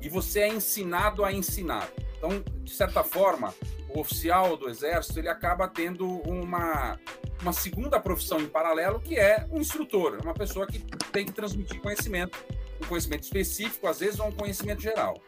E 0.00 0.08
você 0.08 0.40
é 0.40 0.48
ensinado 0.48 1.22
a 1.22 1.30
ensinar. 1.30 1.92
Então, 2.16 2.42
de 2.64 2.72
certa 2.72 3.04
forma, 3.04 3.54
o 3.94 4.00
oficial 4.00 4.56
do 4.56 4.70
Exército, 4.70 5.18
ele 5.18 5.28
acaba 5.28 5.68
tendo 5.68 6.06
uma, 6.26 6.98
uma 7.42 7.52
segunda 7.52 8.00
profissão 8.00 8.40
em 8.40 8.46
paralelo, 8.46 9.00
que 9.00 9.16
é 9.16 9.46
um 9.50 9.58
instrutor, 9.58 10.18
uma 10.22 10.32
pessoa 10.32 10.66
que 10.66 10.78
tem 11.12 11.26
que 11.26 11.32
transmitir 11.32 11.78
conhecimento, 11.78 12.42
um 12.82 12.86
conhecimento 12.86 13.24
específico, 13.24 13.86
às 13.86 14.00
vezes, 14.00 14.18
ou 14.18 14.28
um 14.28 14.32
conhecimento 14.32 14.80
geral. 14.80 15.20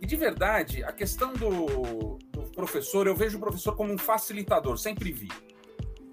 E 0.00 0.06
de 0.06 0.16
verdade, 0.16 0.82
a 0.84 0.92
questão 0.92 1.32
do, 1.34 1.66
do 1.66 2.18
professor, 2.56 3.06
eu 3.06 3.14
vejo 3.14 3.36
o 3.36 3.40
professor 3.40 3.76
como 3.76 3.92
um 3.92 3.98
facilitador, 3.98 4.78
sempre 4.78 5.12
vi. 5.12 5.28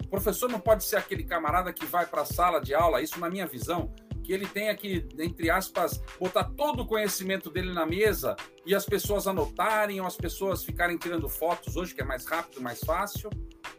O 0.04 0.08
professor 0.08 0.48
não 0.48 0.60
pode 0.60 0.84
ser 0.84 0.96
aquele 0.96 1.24
camarada 1.24 1.72
que 1.72 1.86
vai 1.86 2.06
para 2.06 2.22
a 2.22 2.26
sala 2.26 2.60
de 2.60 2.74
aula, 2.74 3.02
isso 3.02 3.18
na 3.18 3.28
minha 3.28 3.46
visão, 3.46 3.92
que 4.22 4.32
ele 4.32 4.46
tenha 4.46 4.74
que, 4.74 5.08
entre 5.18 5.50
aspas, 5.50 6.00
botar 6.20 6.44
todo 6.44 6.82
o 6.82 6.86
conhecimento 6.86 7.50
dele 7.50 7.72
na 7.72 7.84
mesa 7.84 8.36
e 8.64 8.74
as 8.74 8.84
pessoas 8.86 9.26
anotarem 9.26 10.00
ou 10.00 10.06
as 10.06 10.16
pessoas 10.16 10.62
ficarem 10.62 10.96
tirando 10.96 11.28
fotos 11.28 11.76
hoje, 11.76 11.94
que 11.94 12.00
é 12.00 12.04
mais 12.04 12.26
rápido, 12.26 12.62
mais 12.62 12.80
fácil. 12.80 13.28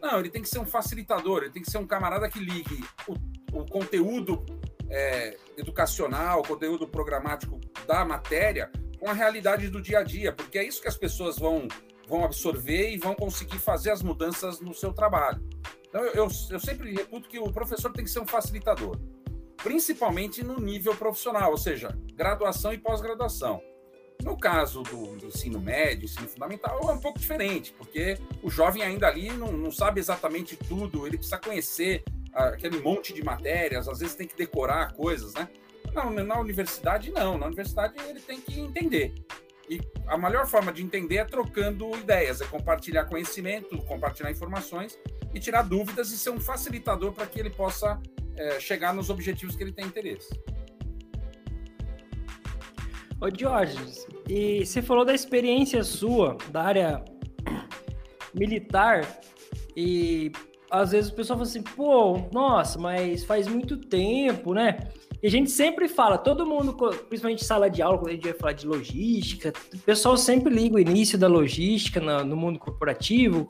Não, 0.00 0.18
ele 0.20 0.28
tem 0.28 0.42
que 0.42 0.48
ser 0.48 0.58
um 0.58 0.66
facilitador, 0.66 1.42
ele 1.42 1.52
tem 1.52 1.62
que 1.62 1.70
ser 1.70 1.78
um 1.78 1.86
camarada 1.86 2.28
que 2.28 2.38
ligue 2.38 2.84
o, 3.08 3.14
o 3.58 3.64
conteúdo 3.64 4.44
é, 4.90 5.36
educacional, 5.56 6.40
o 6.40 6.46
conteúdo 6.46 6.86
programático 6.86 7.60
da 7.86 8.04
matéria 8.04 8.70
com 8.98 9.10
a 9.10 9.12
realidade 9.12 9.68
do 9.68 9.80
dia 9.80 10.00
a 10.00 10.02
dia, 10.02 10.32
porque 10.32 10.58
é 10.58 10.64
isso 10.64 10.80
que 10.80 10.88
as 10.88 10.96
pessoas 10.96 11.38
vão, 11.38 11.68
vão 12.06 12.24
absorver 12.24 12.90
e 12.90 12.98
vão 12.98 13.14
conseguir 13.14 13.58
fazer 13.58 13.90
as 13.90 14.02
mudanças 14.02 14.60
no 14.60 14.74
seu 14.74 14.92
trabalho. 14.92 15.42
Então, 15.88 16.02
eu, 16.02 16.12
eu, 16.12 16.28
eu 16.50 16.60
sempre 16.60 16.92
reputo 16.94 17.28
que 17.28 17.38
o 17.38 17.50
professor 17.52 17.92
tem 17.92 18.04
que 18.04 18.10
ser 18.10 18.20
um 18.20 18.26
facilitador, 18.26 18.98
principalmente 19.56 20.42
no 20.42 20.60
nível 20.60 20.94
profissional, 20.94 21.50
ou 21.50 21.58
seja, 21.58 21.96
graduação 22.14 22.72
e 22.72 22.78
pós-graduação. 22.78 23.62
No 24.22 24.36
caso 24.38 24.82
do, 24.82 25.16
do, 25.16 25.26
ensino 25.26 25.60
médio, 25.60 26.06
ensino 26.06 26.26
fundamental, 26.26 26.80
é 26.88 26.92
um 26.92 27.00
pouco 27.00 27.18
diferente, 27.18 27.72
porque 27.76 28.18
o 28.42 28.50
jovem 28.50 28.82
ainda 28.82 29.06
ali 29.06 29.30
não, 29.30 29.52
não 29.52 29.70
sabe 29.70 30.00
exatamente 30.00 30.56
tudo, 30.56 31.06
ele 31.06 31.18
precisa 31.18 31.38
conhecer 31.38 32.02
aquele 32.32 32.80
monte 32.80 33.12
de 33.12 33.22
matérias, 33.22 33.88
às 33.88 33.98
vezes 33.98 34.14
tem 34.14 34.26
que 34.26 34.36
decorar 34.36 34.92
coisas, 34.94 35.34
né? 35.34 35.48
Não, 35.96 36.10
na 36.10 36.38
universidade 36.38 37.10
não. 37.10 37.38
Na 37.38 37.46
universidade 37.46 37.94
ele 38.06 38.20
tem 38.20 38.38
que 38.38 38.60
entender. 38.60 39.14
E 39.68 39.80
a 40.06 40.16
melhor 40.16 40.46
forma 40.46 40.72
de 40.72 40.82
entender 40.82 41.16
é 41.16 41.24
trocando 41.24 41.90
ideias, 41.96 42.40
é 42.40 42.46
compartilhar 42.46 43.04
conhecimento, 43.06 43.76
compartilhar 43.78 44.30
informações 44.30 44.98
e 45.34 45.40
tirar 45.40 45.62
dúvidas 45.62 46.10
e 46.12 46.18
ser 46.18 46.30
um 46.30 46.40
facilitador 46.40 47.12
para 47.12 47.26
que 47.26 47.40
ele 47.40 47.50
possa 47.50 48.00
é, 48.36 48.60
chegar 48.60 48.94
nos 48.94 49.10
objetivos 49.10 49.56
que 49.56 49.62
ele 49.64 49.72
tem 49.72 49.86
interesse. 49.86 50.28
Ô 53.20 53.28
Jorge, 53.34 53.78
e 54.28 54.64
você 54.64 54.82
falou 54.82 55.04
da 55.04 55.14
experiência 55.14 55.82
sua 55.82 56.36
da 56.50 56.62
área 56.62 57.04
militar 58.34 59.20
e 59.74 60.30
às 60.70 60.90
vezes 60.90 61.10
o 61.10 61.14
pessoal 61.14 61.38
fala 61.38 61.48
assim, 61.48 61.62
pô, 61.62 62.28
nossa, 62.32 62.78
mas 62.78 63.24
faz 63.24 63.46
muito 63.48 63.76
tempo, 63.78 64.52
né? 64.52 64.78
E 65.22 65.26
a 65.26 65.30
gente 65.30 65.50
sempre 65.50 65.88
fala, 65.88 66.18
todo 66.18 66.46
mundo, 66.46 66.74
principalmente 67.08 67.44
sala 67.44 67.70
de 67.70 67.80
aula, 67.80 67.98
quando 67.98 68.10
a 68.10 68.12
gente 68.12 68.24
vai 68.24 68.34
falar 68.34 68.52
de 68.52 68.66
logística, 68.66 69.52
o 69.74 69.78
pessoal 69.78 70.16
sempre 70.16 70.52
liga 70.52 70.76
o 70.76 70.78
início 70.78 71.18
da 71.18 71.26
logística 71.26 72.00
no, 72.00 72.36
mundo 72.36 72.58
corporativo, 72.58 73.46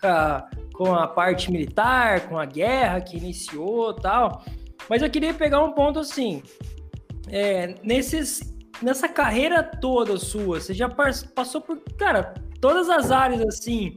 com 0.00 0.06
a, 0.06 0.50
com 0.72 0.94
a, 0.94 1.06
parte 1.06 1.50
militar, 1.52 2.28
com 2.28 2.38
a 2.38 2.44
guerra 2.44 3.00
que 3.00 3.16
iniciou 3.16 3.92
tal. 3.92 4.44
Mas 4.88 5.02
eu 5.02 5.10
queria 5.10 5.34
pegar 5.34 5.62
um 5.62 5.72
ponto 5.72 5.98
assim, 5.98 6.42
é, 7.28 7.74
nesses, 7.82 8.54
nessa 8.82 9.08
carreira 9.08 9.62
toda 9.62 10.16
sua, 10.16 10.60
você 10.60 10.72
já 10.72 10.88
passou 10.88 11.60
por, 11.60 11.78
cara, 11.98 12.34
todas 12.60 12.88
as 12.88 13.10
áreas 13.10 13.42
assim, 13.42 13.94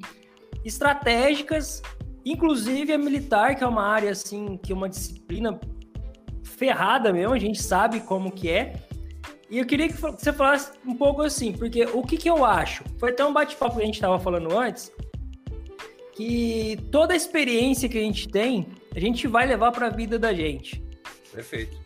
estratégicas, 0.66 1.82
inclusive 2.26 2.92
a 2.92 2.98
militar, 2.98 3.56
que 3.56 3.64
é 3.64 3.68
uma 3.68 3.84
área 3.86 4.12
assim, 4.12 4.58
que 4.58 4.72
é 4.72 4.76
uma 4.76 4.90
disciplina 4.90 5.60
ferrada 6.44 7.12
mesmo, 7.12 7.34
a 7.34 7.40
gente 7.40 7.62
sabe 7.62 8.00
como 8.02 8.32
que 8.32 8.50
é. 8.50 8.74
E 9.50 9.60
eu 9.60 9.66
queria 9.66 9.88
que 9.88 9.94
você 9.94 10.34
falasse 10.34 10.72
um 10.86 10.96
pouco 10.96 11.22
assim, 11.22 11.52
porque 11.52 11.86
o 11.86 12.02
que, 12.02 12.18
que 12.18 12.30
eu 12.30 12.44
acho? 12.44 12.84
Foi 12.98 13.12
até 13.12 13.24
um 13.24 13.32
bate-papo 13.32 13.76
que 13.76 13.84
a 13.84 13.86
gente 13.86 13.96
estava 13.96 14.20
falando 14.20 14.58
antes, 14.58 14.92
que 16.14 16.78
toda 16.92 17.14
a 17.14 17.16
experiência 17.16 17.88
que 17.88 17.98
a 17.98 18.02
gente 18.02 18.28
tem, 18.28 18.68
a 18.96 19.00
gente 19.00 19.28
vai 19.28 19.46
levar 19.46 19.72
para 19.72 19.88
a 19.88 19.90
vida 19.90 20.18
da 20.18 20.34
gente. 20.34 20.84
Perfeito. 21.32 21.82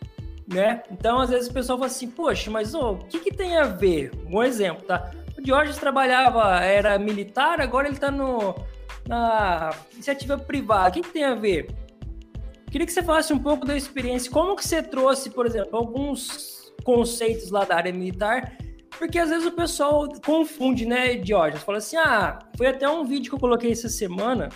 Né? 0.48 0.82
Então, 0.90 1.20
às 1.20 1.30
vezes 1.30 1.50
o 1.50 1.54
pessoal 1.54 1.78
fala 1.78 1.92
assim, 1.92 2.10
poxa, 2.10 2.50
mas 2.50 2.74
oh, 2.74 2.92
o 2.92 2.98
que, 3.00 3.20
que 3.20 3.34
tem 3.34 3.58
a 3.58 3.64
ver? 3.64 4.12
Um 4.28 4.42
exemplo, 4.42 4.86
tá? 4.86 5.12
O 5.38 5.42
Diógenes 5.42 5.78
trabalhava, 5.78 6.64
era 6.64 6.98
militar, 6.98 7.60
agora 7.60 7.88
ele 7.88 7.96
está 7.96 8.10
na 8.10 9.72
iniciativa 9.94 10.38
privada. 10.38 10.90
O 10.90 10.94
que, 10.94 11.02
que 11.02 11.12
tem 11.12 11.26
a 11.26 11.36
ver? 11.36 11.68
Queria 12.78 12.86
que 12.86 12.94
você 12.94 13.02
falasse 13.02 13.34
um 13.34 13.40
pouco 13.40 13.66
da 13.66 13.76
experiência, 13.76 14.32
como 14.32 14.56
que 14.56 14.64
você 14.64 14.84
trouxe, 14.84 15.32
por 15.32 15.48
exemplo, 15.48 15.76
alguns 15.76 16.72
conceitos 16.84 17.50
lá 17.50 17.66
da 17.66 17.76
área 17.76 17.92
militar, 17.92 18.56
porque 19.00 19.18
às 19.18 19.32
vezes 19.32 19.48
o 19.48 19.52
pessoal 19.52 20.08
confunde, 20.24 20.86
né, 20.86 21.16
Diógenes? 21.16 21.64
Fala 21.64 21.80
assim, 21.80 21.98
ah, 21.98 22.38
foi 22.56 22.68
até 22.68 22.88
um 22.88 23.04
vídeo 23.04 23.32
que 23.32 23.36
eu 23.36 23.40
coloquei 23.40 23.72
essa 23.72 23.90
semana 23.90 24.50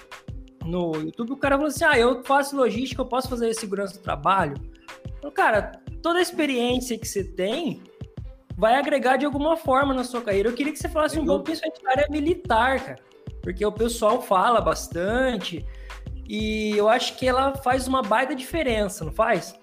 no 0.64 0.94
YouTube, 0.98 1.32
o 1.32 1.36
cara 1.36 1.56
falou 1.56 1.70
assim, 1.70 1.84
ah, 1.84 1.98
eu 1.98 2.24
faço 2.24 2.56
logística, 2.56 3.02
eu 3.02 3.08
posso 3.08 3.28
fazer 3.28 3.52
segurança 3.56 3.96
do 3.96 4.04
trabalho? 4.04 4.54
Então, 5.18 5.32
cara, 5.32 5.82
toda 6.04 6.20
a 6.20 6.22
experiência 6.22 7.00
que 7.00 7.08
você 7.08 7.24
tem 7.24 7.82
vai 8.56 8.76
agregar 8.76 9.18
de 9.18 9.26
alguma 9.26 9.58
forma 9.58 9.96
na 9.96 10.04
sua 10.04 10.22
carreira. 10.22 10.48
Eu 10.48 10.54
queria 10.54 10.72
que 10.72 10.78
você 10.78 10.90
falasse 10.90 11.20
um 11.20 11.26
pouco, 11.26 11.46
principalmente 11.46 11.82
da 11.82 11.90
área 11.90 12.08
militar, 12.08 12.86
cara, 12.86 13.00
porque 13.42 13.66
o 13.66 13.72
pessoal 13.72 14.22
fala 14.22 14.62
bastante, 14.62 15.66
e 16.34 16.78
eu 16.78 16.88
acho 16.88 17.18
que 17.18 17.28
ela 17.28 17.54
faz 17.58 17.90
uma 17.90 18.02
baita 18.02 18.34
diferença, 18.34 19.04
não 19.04 19.12
faz? 19.12 19.54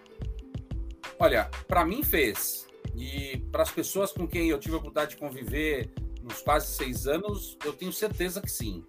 Olha, 1.19 1.51
para 1.67 1.83
mim 1.83 2.03
fez. 2.03 2.69
E 2.95 3.39
para 3.51 3.63
as 3.63 3.71
pessoas 3.71 4.13
com 4.13 4.29
quem 4.29 4.51
eu 4.51 4.59
tive 4.59 4.75
a 4.75 4.77
oportunidade 4.77 5.13
de 5.13 5.17
conviver 5.17 5.91
nos 6.23 6.43
quase 6.43 6.67
seis 6.67 7.07
anos, 7.07 7.57
eu 7.65 7.73
tenho 7.73 7.91
certeza 7.91 8.43
que 8.43 8.51
sim. 8.51 8.85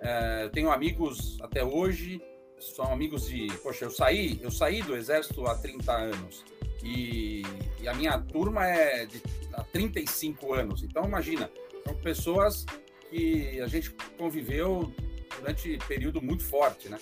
É, 0.00 0.48
tenho 0.48 0.72
amigos 0.72 1.38
até 1.40 1.62
hoje, 1.62 2.20
são 2.58 2.92
amigos 2.92 3.28
de. 3.28 3.46
Poxa, 3.62 3.84
eu 3.84 3.92
saí, 3.92 4.40
eu 4.42 4.50
saí 4.50 4.82
do 4.82 4.96
exército 4.96 5.46
há 5.46 5.54
30 5.54 5.92
anos. 5.92 6.44
E, 6.82 7.42
e 7.80 7.86
a 7.86 7.94
minha 7.94 8.18
turma 8.18 8.66
é 8.66 9.06
de 9.06 9.22
há 9.52 9.62
35 9.62 10.52
anos. 10.52 10.82
Então, 10.82 11.04
imagina, 11.04 11.48
são 11.86 11.94
pessoas 11.94 12.66
que 13.08 13.60
a 13.60 13.68
gente 13.68 13.90
conviveu 14.18 14.92
durante 15.38 15.78
período 15.86 16.20
muito 16.22 16.44
forte, 16.44 16.88
né? 16.88 16.98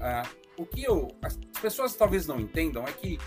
Ah, 0.00 0.22
o 0.56 0.66
que 0.66 0.84
eu, 0.84 1.08
as 1.22 1.36
pessoas 1.60 1.94
talvez 1.94 2.26
não 2.26 2.38
entendam 2.38 2.84
é 2.86 2.92
que 2.92 3.18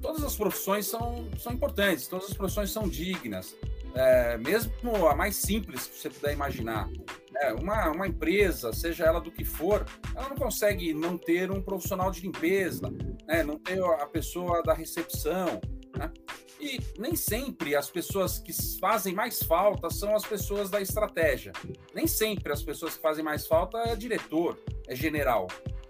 todas 0.00 0.22
as 0.22 0.36
profissões 0.36 0.86
são, 0.86 1.28
são 1.38 1.52
importantes, 1.52 2.06
todas 2.06 2.30
as 2.30 2.36
profissões 2.36 2.70
são 2.70 2.88
dignas, 2.88 3.56
é, 3.94 4.36
mesmo 4.36 5.06
a 5.08 5.14
mais 5.14 5.36
simples 5.36 5.86
que 5.86 5.98
você 5.98 6.10
puder 6.10 6.32
imaginar. 6.32 6.88
É, 7.36 7.52
uma, 7.54 7.90
uma 7.90 8.06
empresa, 8.06 8.72
seja 8.72 9.04
ela 9.04 9.20
do 9.20 9.30
que 9.30 9.44
for, 9.44 9.86
ela 10.14 10.28
não 10.28 10.36
consegue 10.36 10.92
não 10.92 11.16
ter 11.16 11.50
um 11.50 11.62
profissional 11.62 12.10
de 12.10 12.20
limpeza, 12.20 12.90
né? 13.26 13.42
não 13.42 13.58
ter 13.58 13.82
a 13.82 14.06
pessoa 14.06 14.62
da 14.62 14.74
recepção. 14.74 15.60
Né? 16.02 16.12
E 16.60 16.80
nem 16.98 17.14
sempre 17.16 17.74
as 17.74 17.88
pessoas 17.88 18.38
que 18.38 18.52
fazem 18.80 19.14
mais 19.14 19.42
falta 19.42 19.90
são 19.90 20.14
as 20.14 20.24
pessoas 20.24 20.70
da 20.70 20.80
estratégia. 20.80 21.52
Nem 21.94 22.06
sempre 22.06 22.52
as 22.52 22.62
pessoas 22.62 22.96
que 22.96 23.02
fazem 23.02 23.24
mais 23.24 23.46
falta 23.46 23.78
é 23.78 23.96
diretor, 23.96 24.58
é 24.86 24.94
general. 24.94 25.48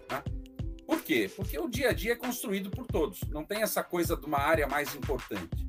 Né? 0.09 0.23
Por 0.85 1.01
quê? 1.01 1.29
Porque 1.35 1.57
o 1.59 1.67
dia 1.67 1.89
a 1.89 1.93
dia 1.93 2.13
é 2.13 2.15
construído 2.15 2.69
por 2.69 2.85
todos. 2.85 3.21
Não 3.29 3.43
tem 3.43 3.61
essa 3.61 3.83
coisa 3.83 4.15
de 4.15 4.25
uma 4.25 4.39
área 4.39 4.67
mais 4.67 4.95
importante. 4.95 5.63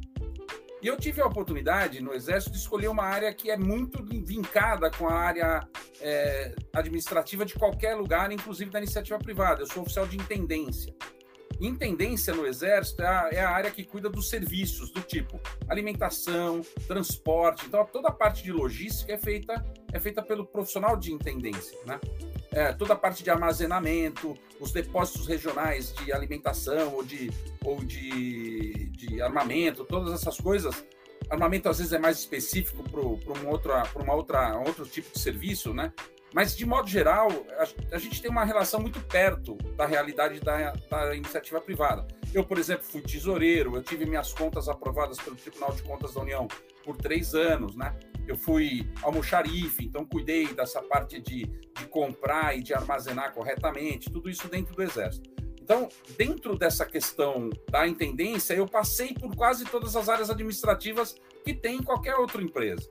E 0.83 0.87
eu 0.87 0.99
tive 0.99 1.23
a 1.23 1.27
oportunidade 1.27 2.03
no 2.03 2.13
Exército 2.13 2.53
de 2.53 2.59
escolher 2.59 2.89
uma 2.89 3.05
área 3.05 3.33
que 3.33 3.51
é 3.51 3.57
muito 3.57 4.05
vincada 4.05 4.91
com 4.91 5.09
a 5.09 5.15
área 5.15 5.67
é, 5.99 6.55
administrativa 6.75 7.47
de 7.47 7.55
qualquer 7.55 7.95
lugar, 7.95 8.31
inclusive 8.31 8.71
da 8.71 8.79
iniciativa 8.79 9.19
privada. 9.19 9.63
Eu 9.63 9.67
sou 9.67 9.83
oficial 9.83 10.07
de 10.07 10.17
intendência. 10.19 10.95
Intendência 11.61 12.34
no 12.34 12.46
Exército 12.46 13.02
é 13.02 13.06
a, 13.06 13.28
é 13.32 13.40
a, 13.40 13.50
área 13.50 13.70
que 13.70 13.84
cuida 13.84 14.08
dos 14.08 14.28
serviços 14.28 14.90
do 14.90 15.00
tipo 15.00 15.40
alimentação, 15.68 16.61
transporte. 16.87 17.66
Então, 17.66 17.84
toda 17.87 18.08
a 18.08 18.12
parte 18.12 18.42
de 18.42 18.52
logística 18.52 19.12
é 19.12 19.18
feita, 19.18 19.64
é 19.92 20.00
feita 20.00 20.23
pelo 20.23 20.44
profissional 20.44 20.96
de 20.96 21.12
intendência. 21.12 21.78
Né? 21.87 22.00
É, 22.50 22.73
toda 22.73 22.94
a 22.94 22.96
parte 22.96 23.23
de 23.23 23.30
armazenamento, 23.30 24.37
os 24.61 24.73
depósitos 24.73 25.26
regionais 25.26 25.92
de 25.94 26.12
alimentação 26.12 26.94
ou 26.94 27.04
de, 27.04 27.30
ou 27.64 27.84
de, 27.84 28.90
de 28.90 29.23
armamento, 29.23 29.84
todas 29.84 30.12
essas 30.12 30.37
coisas. 30.38 30.84
Armamento 31.30 31.68
às 31.68 31.78
vezes 31.78 31.92
é 31.92 31.99
mais 31.99 32.18
específico 32.18 32.82
para 32.88 33.00
um, 33.00 33.49
outra, 33.49 33.82
uma 33.96 34.14
outra, 34.14 34.58
outro 34.58 34.84
tipo 34.84 35.11
de 35.12 35.18
serviço, 35.18 35.73
né? 35.73 35.92
Mas, 36.35 36.57
de 36.57 36.67
modo 36.67 36.88
geral, 36.88 37.29
a, 37.57 37.95
a, 37.95 37.99
gente 37.99 38.21
tem 38.21 38.29
uma 38.29 38.45
relação 38.45 38.81
muito 38.81 38.99
perto 39.03 39.57
da 39.76 39.87
realidade 39.87 40.41
da, 40.41 40.73
da, 40.91 41.14
iniciativa 41.14 41.61
privada. 41.61 42.09
Eu, 42.35 42.43
por 42.43 42.59
exemplo, 42.59 42.83
fui 42.83 43.00
tesoureiro, 43.00 43.76
eu 43.76 43.83
tive 43.85 44.05
minhas 44.05 44.33
contas 44.33 44.69
aprovadas 44.69 45.17
pelo 45.19 45.37
Tribunal 45.37 45.73
de 45.73 45.85
Contas 45.85 46.14
da 46.14 46.21
União 46.21 46.49
por 46.83 46.97
três 46.97 47.37
anos, 47.37 47.76
né? 47.76 47.97
Eu 48.26 48.37
fui 48.37 48.85
almoxarife, 49.00 49.85
então 49.85 50.05
cuidei 50.05 50.53
dessa 50.53 50.83
parte 50.83 51.21
de, 51.21 51.45
de 51.45 51.87
comprar 51.87 52.59
e 52.59 52.64
de 52.64 52.75
armazenar 52.75 53.33
corretamente, 53.33 54.11
tudo 54.11 54.29
isso 54.29 54.49
dentro 54.49 54.75
do 54.75 54.83
Exército. 54.83 55.31
Então, 55.62 55.88
dentro 56.19 56.59
dessa 56.59 56.85
questão 56.85 57.49
da 57.71 57.87
intendência, 57.87 58.55
eu 58.55 58.67
passei 58.67 59.14
por 59.14 59.37
quase 59.37 59.64
todas 59.67 59.95
as 59.95 60.09
áreas 60.09 60.31
administrativas 60.31 61.14
que 61.45 61.55
tem 61.55 61.76
em 61.76 61.83
qualquer 61.83 62.17
outra 62.17 62.43
empresa. 62.43 62.91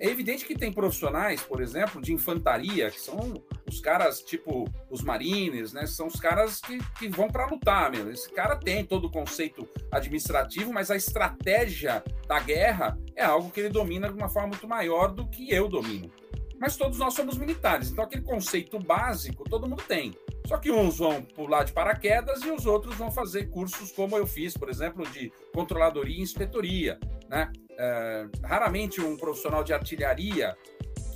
É 0.00 0.08
evidente 0.08 0.46
que 0.46 0.54
tem 0.54 0.72
profissionais, 0.72 1.42
por 1.42 1.60
exemplo, 1.60 2.00
de 2.00 2.10
infantaria, 2.10 2.90
que 2.90 2.98
são 2.98 3.34
os 3.68 3.80
caras 3.80 4.22
tipo 4.22 4.64
os 4.88 5.02
marines, 5.02 5.74
né? 5.74 5.86
São 5.86 6.06
os 6.06 6.18
caras 6.18 6.58
que, 6.62 6.78
que 6.98 7.06
vão 7.06 7.28
para 7.28 7.44
lutar 7.44 7.90
mesmo. 7.90 8.10
Esse 8.10 8.32
cara 8.32 8.56
tem 8.56 8.82
todo 8.82 9.08
o 9.08 9.10
conceito 9.10 9.68
administrativo, 9.92 10.72
mas 10.72 10.90
a 10.90 10.96
estratégia 10.96 12.02
da 12.26 12.40
guerra 12.40 12.98
é 13.14 13.22
algo 13.22 13.50
que 13.50 13.60
ele 13.60 13.68
domina 13.68 14.08
de 14.08 14.14
uma 14.14 14.30
forma 14.30 14.48
muito 14.48 14.66
maior 14.66 15.08
do 15.12 15.28
que 15.28 15.52
eu 15.52 15.68
domino. 15.68 16.10
Mas 16.58 16.76
todos 16.76 16.98
nós 16.98 17.12
somos 17.12 17.36
militares, 17.36 17.90
então 17.90 18.04
aquele 18.04 18.22
conceito 18.22 18.78
básico 18.78 19.44
todo 19.44 19.68
mundo 19.68 19.82
tem. 19.86 20.14
Só 20.46 20.56
que 20.56 20.70
uns 20.70 20.98
vão 20.98 21.22
pular 21.22 21.64
de 21.64 21.72
paraquedas 21.72 22.42
e 22.42 22.50
os 22.50 22.64
outros 22.64 22.96
vão 22.96 23.10
fazer 23.10 23.50
cursos 23.50 23.92
como 23.92 24.16
eu 24.16 24.26
fiz, 24.26 24.56
por 24.56 24.70
exemplo, 24.70 25.06
de 25.10 25.30
controladoria 25.52 26.16
e 26.16 26.22
inspetoria. 26.22 26.98
Né? 27.28 27.50
É, 27.82 28.26
raramente 28.44 29.00
um 29.00 29.16
profissional 29.16 29.64
de 29.64 29.72
artilharia, 29.72 30.54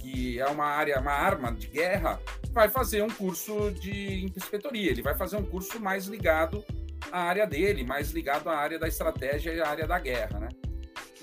que 0.00 0.40
é 0.40 0.46
uma 0.46 0.64
área, 0.64 0.98
uma 0.98 1.12
arma 1.12 1.52
de 1.52 1.66
guerra, 1.66 2.18
vai 2.52 2.70
fazer 2.70 3.02
um 3.02 3.10
curso 3.10 3.70
de 3.72 4.24
inspetoria. 4.24 4.90
Ele 4.90 5.02
vai 5.02 5.14
fazer 5.14 5.36
um 5.36 5.44
curso 5.44 5.78
mais 5.78 6.06
ligado 6.06 6.64
à 7.12 7.20
área 7.24 7.46
dele, 7.46 7.84
mais 7.84 8.12
ligado 8.12 8.48
à 8.48 8.56
área 8.56 8.78
da 8.78 8.88
estratégia 8.88 9.52
e 9.52 9.60
à 9.60 9.68
área 9.68 9.86
da 9.86 9.98
guerra. 9.98 10.40
Né? 10.40 10.48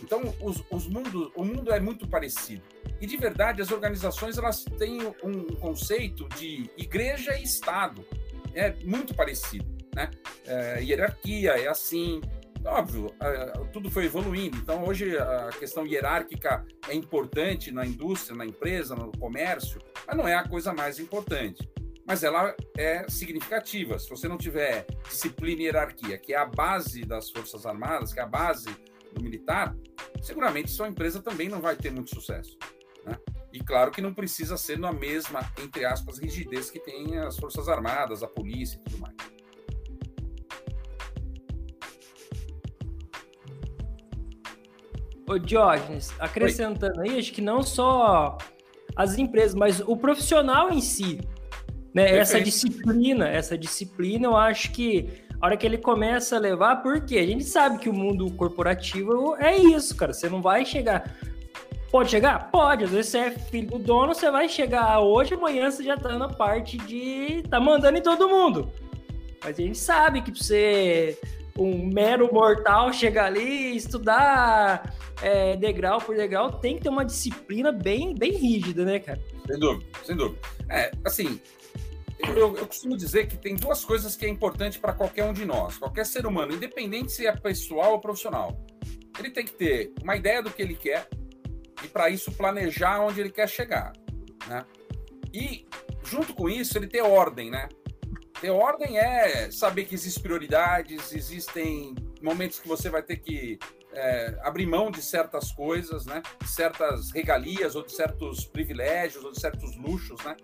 Então, 0.03 0.21
os, 0.39 0.63
os 0.69 0.87
mundos, 0.87 1.31
o 1.35 1.43
mundo 1.43 1.71
é 1.71 1.79
muito 1.79 2.07
parecido. 2.07 2.61
E 2.99 3.07
de 3.07 3.17
verdade, 3.17 3.63
as 3.63 3.71
organizações 3.71 4.37
elas 4.37 4.63
têm 4.77 4.99
um 5.23 5.55
conceito 5.55 6.29
de 6.29 6.69
igreja 6.77 7.35
e 7.35 7.41
Estado. 7.41 8.05
É 8.53 8.73
muito 8.83 9.15
parecido. 9.15 9.65
Né? 9.95 10.11
É, 10.45 10.83
hierarquia 10.83 11.51
é 11.53 11.67
assim. 11.67 12.21
Óbvio, 12.63 13.13
tudo 13.73 13.89
foi 13.89 14.05
evoluindo. 14.05 14.57
Então, 14.57 14.83
hoje 14.85 15.17
a 15.17 15.49
questão 15.57 15.85
hierárquica 15.85 16.65
é 16.87 16.93
importante 16.93 17.71
na 17.71 17.85
indústria, 17.85 18.37
na 18.37 18.45
empresa, 18.45 18.95
no 18.95 19.11
comércio, 19.11 19.81
mas 20.07 20.15
não 20.15 20.27
é 20.27 20.35
a 20.35 20.47
coisa 20.47 20.73
mais 20.73 20.99
importante. 20.99 21.67
Mas 22.05 22.23
ela 22.23 22.55
é 22.77 23.07
significativa. 23.09 23.97
Se 23.97 24.09
você 24.09 24.27
não 24.27 24.37
tiver 24.37 24.85
disciplina 25.07 25.61
e 25.61 25.65
hierarquia, 25.65 26.17
que 26.17 26.33
é 26.33 26.37
a 26.37 26.45
base 26.45 27.01
das 27.01 27.29
Forças 27.29 27.65
Armadas, 27.65 28.13
que 28.13 28.19
é 28.19 28.23
a 28.23 28.27
base 28.27 28.69
do 29.13 29.21
militar, 29.21 29.75
seguramente 30.21 30.71
sua 30.71 30.87
empresa 30.87 31.21
também 31.21 31.49
não 31.49 31.61
vai 31.61 31.75
ter 31.75 31.91
muito 31.91 32.13
sucesso. 32.13 32.57
Né? 33.05 33.17
E 33.53 33.59
claro 33.59 33.91
que 33.91 34.01
não 34.01 34.13
precisa 34.13 34.55
ser 34.57 34.79
na 34.79 34.91
mesma, 34.91 35.41
entre 35.61 35.83
aspas, 35.85 36.19
rigidez 36.19 36.69
que 36.69 36.79
tem 36.79 37.17
as 37.17 37.37
Forças 37.37 37.67
Armadas, 37.67 38.23
a 38.23 38.27
polícia 38.27 38.77
e 38.77 38.89
tudo 38.89 38.99
mais. 38.99 39.15
Ô 45.27 45.37
Diógenes, 45.37 46.11
acrescentando 46.19 46.99
Oi. 46.99 47.09
aí, 47.09 47.19
acho 47.19 47.31
que 47.31 47.41
não 47.41 47.61
só 47.61 48.37
as 48.95 49.17
empresas, 49.17 49.55
mas 49.55 49.79
o 49.79 49.95
profissional 49.95 50.71
em 50.71 50.81
si, 50.81 51.19
né? 51.93 52.17
Essa 52.17 52.41
disciplina, 52.41 53.27
essa 53.27 53.57
disciplina, 53.57 54.27
eu 54.27 54.37
acho 54.37 54.71
que 54.71 55.09
a 55.39 55.45
hora 55.45 55.57
que 55.57 55.65
ele 55.65 55.77
começa 55.77 56.35
a 56.35 56.39
levar, 56.39 56.77
porque 56.77 57.17
a 57.17 57.25
gente 57.25 57.43
sabe 57.43 57.79
que 57.79 57.89
o 57.89 57.93
mundo 57.93 58.31
corporativo 58.33 59.35
é 59.37 59.57
isso, 59.57 59.95
cara. 59.95 60.13
Você 60.13 60.29
não 60.29 60.41
vai 60.41 60.63
chegar. 60.65 61.15
Pode 61.91 62.09
chegar? 62.09 62.51
Pode. 62.51 62.85
Às 62.85 62.91
vezes 62.91 63.11
você 63.11 63.17
é 63.17 63.31
filho 63.31 63.71
do 63.71 63.79
dono, 63.79 64.13
você 64.13 64.29
vai 64.29 64.47
chegar 64.47 64.99
hoje, 64.99 65.33
amanhã 65.33 65.69
você 65.69 65.83
já 65.83 65.97
tá 65.97 66.17
na 66.17 66.29
parte 66.29 66.77
de. 66.77 67.43
tá 67.49 67.59
mandando 67.59 67.97
em 67.97 68.01
todo 68.01 68.29
mundo. 68.29 68.71
Mas 69.43 69.59
a 69.59 69.61
gente 69.61 69.77
sabe 69.77 70.21
que 70.21 70.31
pra 70.31 70.39
você, 70.39 71.19
um 71.57 71.85
mero 71.85 72.33
mortal, 72.33 72.93
chegar 72.93 73.25
ali 73.25 73.75
estudar 73.75 74.95
é, 75.21 75.55
degrau 75.57 75.99
por 75.99 76.15
degrau, 76.15 76.51
tem 76.51 76.77
que 76.77 76.83
ter 76.83 76.89
uma 76.89 77.05
disciplina 77.05 77.71
bem, 77.71 78.15
bem 78.15 78.31
rígida, 78.31 78.85
né, 78.85 78.99
cara? 78.99 79.19
Sem 79.45 79.59
dúvida, 79.59 79.85
sem 80.03 80.15
dúvida. 80.15 80.39
É, 80.69 80.91
assim, 81.05 81.39
eu, 82.19 82.55
eu, 82.55 82.67
costumo 82.67 82.95
dizer 82.95 83.27
que 83.27 83.37
tem 83.37 83.55
duas 83.55 83.83
coisas 83.83 84.15
que 84.15 84.25
é 84.25 84.29
importante 84.29 84.79
para 84.79 84.93
qualquer 84.93 85.25
um 85.25 85.33
de 85.33 85.45
nós, 85.45 85.77
qualquer 85.77 86.05
ser 86.05 86.25
humano, 86.25 86.53
independente 86.53 87.11
se 87.11 87.25
é 87.25 87.35
pessoal 87.35 87.93
ou 87.93 87.99
profissional. 87.99 88.57
Ele 89.19 89.29
tem 89.29 89.45
que 89.45 89.53
ter 89.53 89.93
uma 90.01 90.15
ideia 90.15 90.41
do 90.41 90.49
que 90.49 90.61
ele 90.61 90.75
quer, 90.75 91.07
e 91.83 91.87
para 91.87 92.09
isso 92.09 92.31
planejar 92.31 93.01
onde 93.01 93.19
ele 93.19 93.31
quer 93.31 93.49
chegar, 93.49 93.91
né? 94.47 94.65
E 95.33 95.65
junto 96.03 96.33
com 96.33 96.49
isso 96.49 96.77
ele 96.77 96.87
ter 96.87 97.01
ordem, 97.01 97.49
né? 97.49 97.67
Ter 98.41 98.49
ordem 98.49 98.97
é 98.97 99.51
saber 99.51 99.85
que 99.85 99.93
existem 99.93 100.23
prioridades, 100.23 101.13
existem 101.13 101.93
momentos 102.19 102.59
que 102.59 102.67
você 102.67 102.89
vai 102.89 103.03
ter 103.03 103.17
que 103.17 103.59
é, 103.93 104.35
abrir 104.41 104.65
mão 104.65 104.89
de 104.89 104.99
certas 104.99 105.51
coisas, 105.51 106.07
né? 106.07 106.23
De 106.41 106.49
certas 106.49 107.11
regalias 107.11 107.75
ou 107.75 107.83
de 107.83 107.91
certos 107.91 108.43
privilégios 108.43 109.23
ou 109.23 109.31
de 109.31 109.39
certos 109.39 109.77
luxos, 109.77 110.19
né? 110.23 110.35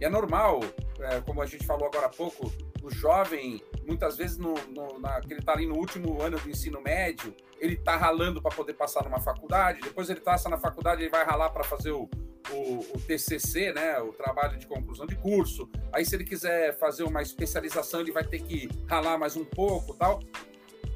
E 0.00 0.04
é 0.06 0.08
normal, 0.08 0.60
é, 0.98 1.20
como 1.20 1.42
a 1.42 1.46
gente 1.46 1.66
falou 1.66 1.86
agora 1.86 2.06
há 2.06 2.08
pouco, 2.08 2.50
o 2.82 2.90
jovem, 2.90 3.62
muitas 3.86 4.16
vezes, 4.16 4.38
no, 4.38 4.54
no, 4.68 4.98
na, 4.98 5.20
que 5.20 5.34
ele 5.34 5.40
está 5.40 5.52
ali 5.52 5.66
no 5.66 5.76
último 5.76 6.22
ano 6.22 6.38
do 6.40 6.48
ensino 6.48 6.80
médio, 6.80 7.36
ele 7.60 7.74
está 7.74 7.96
ralando 7.96 8.40
para 8.40 8.56
poder 8.56 8.72
passar 8.72 9.04
numa 9.04 9.20
faculdade, 9.20 9.82
depois 9.82 10.08
ele 10.08 10.20
passa 10.20 10.48
na 10.48 10.56
faculdade, 10.56 11.02
ele 11.02 11.10
vai 11.10 11.22
ralar 11.22 11.50
para 11.50 11.62
fazer 11.62 11.92
o, 11.92 12.08
o, 12.52 12.80
o, 12.94 13.00
TCC, 13.00 13.72
né, 13.72 13.98
o 14.00 14.12
trabalho 14.12 14.58
de 14.58 14.66
conclusão 14.66 15.06
de 15.06 15.16
curso. 15.16 15.68
Aí, 15.92 16.04
se 16.04 16.14
ele 16.14 16.24
quiser 16.24 16.78
fazer 16.78 17.04
uma 17.04 17.22
especialização, 17.22 18.00
ele 18.00 18.12
vai 18.12 18.24
ter 18.24 18.42
que 18.42 18.68
ralar 18.86 19.18
mais 19.18 19.36
um 19.36 19.44
pouco 19.44 19.94
tal. 19.94 20.20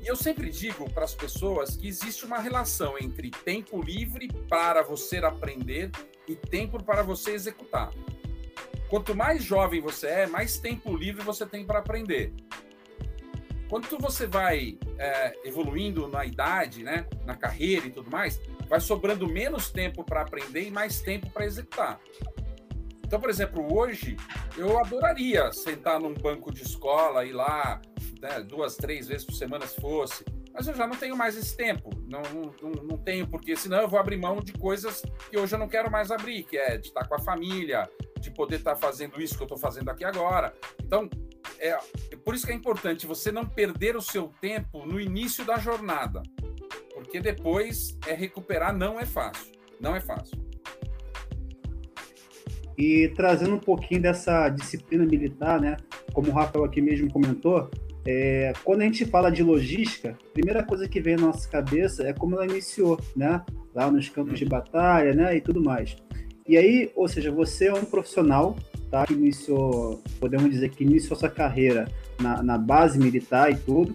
E 0.02 0.06
eu 0.06 0.14
sempre 0.14 0.50
digo 0.50 0.88
para 0.92 1.04
as 1.04 1.14
pessoas 1.14 1.76
que 1.76 1.88
existe 1.88 2.24
uma 2.24 2.38
relação 2.38 2.96
entre 2.98 3.30
tempo 3.30 3.80
livre 3.82 4.28
para 4.48 4.82
você 4.82 5.16
aprender 5.18 5.90
e 6.28 6.36
tempo 6.36 6.82
para 6.82 7.02
você 7.02 7.32
executar. 7.32 7.90
Quanto 8.88 9.16
mais 9.16 9.42
jovem 9.42 9.80
você 9.80 10.06
é, 10.06 10.26
mais 10.26 10.58
tempo 10.58 10.96
livre 10.96 11.24
você 11.24 11.44
tem 11.44 11.66
para 11.66 11.80
aprender. 11.80 12.32
Quando 13.68 13.88
você 13.98 14.26
vai 14.26 14.78
é, 14.98 15.32
evoluindo 15.44 16.06
na 16.08 16.24
idade, 16.24 16.82
né, 16.82 17.06
na 17.24 17.34
carreira 17.34 17.86
e 17.86 17.90
tudo 17.90 18.10
mais, 18.10 18.40
vai 18.68 18.80
sobrando 18.80 19.26
menos 19.28 19.70
tempo 19.70 20.04
para 20.04 20.22
aprender 20.22 20.62
e 20.62 20.70
mais 20.70 21.00
tempo 21.00 21.28
para 21.30 21.44
executar. 21.44 22.00
Então, 23.04 23.20
por 23.20 23.30
exemplo, 23.30 23.72
hoje 23.72 24.16
eu 24.56 24.78
adoraria 24.78 25.52
sentar 25.52 26.00
num 26.00 26.14
banco 26.14 26.52
de 26.52 26.62
escola 26.62 27.24
e 27.24 27.32
lá 27.32 27.80
né, 28.20 28.40
duas, 28.40 28.76
três 28.76 29.06
vezes 29.06 29.24
por 29.24 29.34
semana 29.34 29.66
se 29.66 29.80
fosse, 29.80 30.24
mas 30.52 30.66
eu 30.66 30.74
já 30.74 30.86
não 30.86 30.96
tenho 30.96 31.16
mais 31.16 31.36
esse 31.36 31.56
tempo. 31.56 31.90
Não, 32.08 32.22
não, 32.62 32.70
não 32.82 32.96
tenho, 32.96 33.26
porque 33.26 33.54
senão 33.54 33.82
eu 33.82 33.88
vou 33.88 33.98
abrir 33.98 34.16
mão 34.16 34.40
de 34.40 34.52
coisas 34.54 35.02
que 35.30 35.38
hoje 35.38 35.54
eu 35.54 35.58
não 35.58 35.68
quero 35.68 35.90
mais 35.90 36.10
abrir, 36.10 36.44
que 36.44 36.56
é 36.56 36.78
de 36.78 36.88
estar 36.88 37.06
com 37.06 37.14
a 37.14 37.18
família, 37.18 37.88
de 38.18 38.30
poder 38.30 38.56
estar 38.56 38.74
fazendo 38.74 39.20
isso 39.20 39.36
que 39.36 39.42
eu 39.42 39.46
estou 39.46 39.58
fazendo 39.58 39.90
aqui 39.90 40.04
agora. 40.04 40.52
Então, 40.82 41.08
é, 41.58 41.78
é 42.10 42.16
por 42.16 42.34
isso 42.34 42.46
que 42.46 42.52
é 42.52 42.54
importante 42.54 43.06
você 43.06 43.32
não 43.32 43.46
perder 43.46 43.96
o 43.96 44.02
seu 44.02 44.32
tempo 44.40 44.84
no 44.86 45.00
início 45.00 45.44
da 45.44 45.58
jornada, 45.58 46.22
porque 46.94 47.20
depois 47.20 47.96
é 48.06 48.14
recuperar 48.14 48.76
não 48.76 48.98
é 48.98 49.06
fácil, 49.06 49.52
não 49.80 49.94
é 49.94 50.00
fácil. 50.00 50.36
E 52.78 53.08
trazendo 53.16 53.54
um 53.54 53.60
pouquinho 53.60 54.02
dessa 54.02 54.48
disciplina 54.50 55.04
militar, 55.04 55.60
né? 55.60 55.76
Como 56.12 56.28
o 56.30 56.32
Rafael 56.32 56.64
aqui 56.64 56.82
mesmo 56.82 57.10
comentou, 57.10 57.70
é, 58.06 58.52
quando 58.62 58.82
a 58.82 58.84
gente 58.84 59.04
fala 59.06 59.30
de 59.30 59.42
logística, 59.42 60.10
a 60.10 60.32
primeira 60.32 60.62
coisa 60.62 60.88
que 60.88 61.00
vem 61.00 61.16
na 61.16 61.26
nossa 61.26 61.48
cabeça 61.48 62.06
é 62.06 62.12
como 62.12 62.36
ela 62.36 62.46
iniciou, 62.46 63.00
né? 63.16 63.42
Lá 63.74 63.90
nos 63.90 64.08
campos 64.08 64.38
de 64.38 64.44
batalha, 64.44 65.12
né? 65.14 65.36
E 65.36 65.40
tudo 65.40 65.62
mais. 65.62 65.96
E 66.48 66.56
aí, 66.56 66.90
ou 66.94 67.08
seja, 67.08 67.30
você 67.30 67.66
é 67.66 67.74
um 67.74 67.84
profissional 67.84 68.56
tá, 68.90 69.04
que 69.04 69.14
iniciou, 69.14 70.00
podemos 70.20 70.50
dizer 70.50 70.70
que 70.70 70.84
iniciou 70.84 71.18
sua 71.18 71.28
carreira 71.28 71.88
na, 72.20 72.42
na 72.42 72.58
base 72.58 72.98
militar 72.98 73.50
e 73.50 73.56
tudo, 73.56 73.94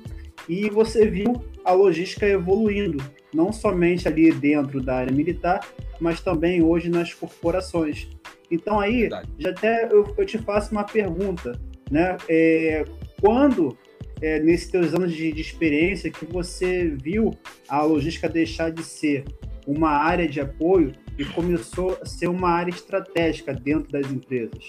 e 0.49 0.69
você 0.69 1.05
viu 1.07 1.41
a 1.63 1.71
logística 1.71 2.25
evoluindo, 2.25 3.01
não 3.33 3.53
somente 3.53 4.07
ali 4.07 4.31
dentro 4.31 4.81
da 4.81 4.95
área 4.95 5.13
militar, 5.13 5.65
mas 5.99 6.19
também 6.19 6.61
hoje 6.61 6.89
nas 6.89 7.13
corporações. 7.13 8.09
Então 8.49 8.79
aí, 8.79 9.07
já 9.39 9.51
até 9.51 9.85
eu, 9.85 10.13
eu, 10.17 10.25
te 10.25 10.37
faço 10.37 10.71
uma 10.71 10.83
pergunta, 10.83 11.57
né? 11.89 12.17
É, 12.27 12.83
quando, 13.21 13.77
é, 14.21 14.39
nesses 14.39 14.69
teus 14.69 14.93
anos 14.93 15.13
de, 15.13 15.31
de 15.31 15.39
experiência, 15.39 16.11
que 16.11 16.25
você 16.25 16.93
viu 17.01 17.31
a 17.69 17.81
logística 17.83 18.27
deixar 18.27 18.71
de 18.71 18.83
ser 18.83 19.23
uma 19.65 19.91
área 19.91 20.27
de 20.27 20.41
apoio 20.41 20.91
e 21.17 21.25
começou 21.25 21.97
a 22.01 22.05
ser 22.05 22.27
uma 22.27 22.49
área 22.49 22.71
estratégica 22.71 23.53
dentro 23.53 23.91
das 23.91 24.09
empresas? 24.11 24.67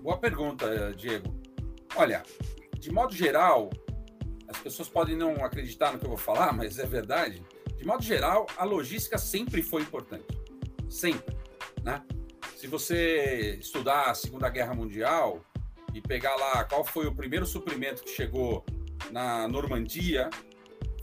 Boa 0.00 0.18
pergunta, 0.18 0.92
Diego. 0.96 1.34
Olha, 1.96 2.22
de 2.78 2.92
modo 2.92 3.14
geral, 3.14 3.70
as 4.48 4.58
pessoas 4.58 4.88
podem 4.88 5.16
não 5.16 5.44
acreditar 5.44 5.92
no 5.92 5.98
que 5.98 6.04
eu 6.04 6.10
vou 6.10 6.18
falar, 6.18 6.52
mas 6.52 6.78
é 6.78 6.86
verdade. 6.86 7.42
De 7.76 7.86
modo 7.86 8.02
geral, 8.02 8.46
a 8.56 8.64
logística 8.64 9.18
sempre 9.18 9.62
foi 9.62 9.82
importante. 9.82 10.26
Sempre. 10.88 11.36
Né? 11.82 12.02
Se 12.56 12.66
você 12.66 13.58
estudar 13.60 14.10
a 14.10 14.14
Segunda 14.14 14.48
Guerra 14.48 14.74
Mundial 14.74 15.44
e 15.92 16.00
pegar 16.00 16.34
lá 16.36 16.64
qual 16.64 16.84
foi 16.84 17.06
o 17.06 17.14
primeiro 17.14 17.46
suprimento 17.46 18.02
que 18.02 18.10
chegou 18.10 18.64
na 19.10 19.46
Normandia, 19.48 20.30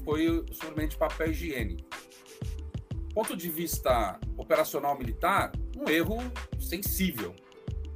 foi 0.03 0.27
o 0.27 0.45
suprimento 0.53 0.91
de 0.91 0.97
papel 0.97 1.31
higiênico. 1.31 1.90
Ponto 3.13 3.35
de 3.35 3.49
vista 3.49 4.19
operacional 4.37 4.97
militar, 4.97 5.51
um 5.77 5.89
erro 5.89 6.17
sensível. 6.59 7.35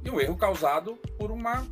E 0.04 0.10
um 0.10 0.20
erro 0.20 0.36
causado 0.36 0.96
por 1.18 1.30
uma 1.30 1.66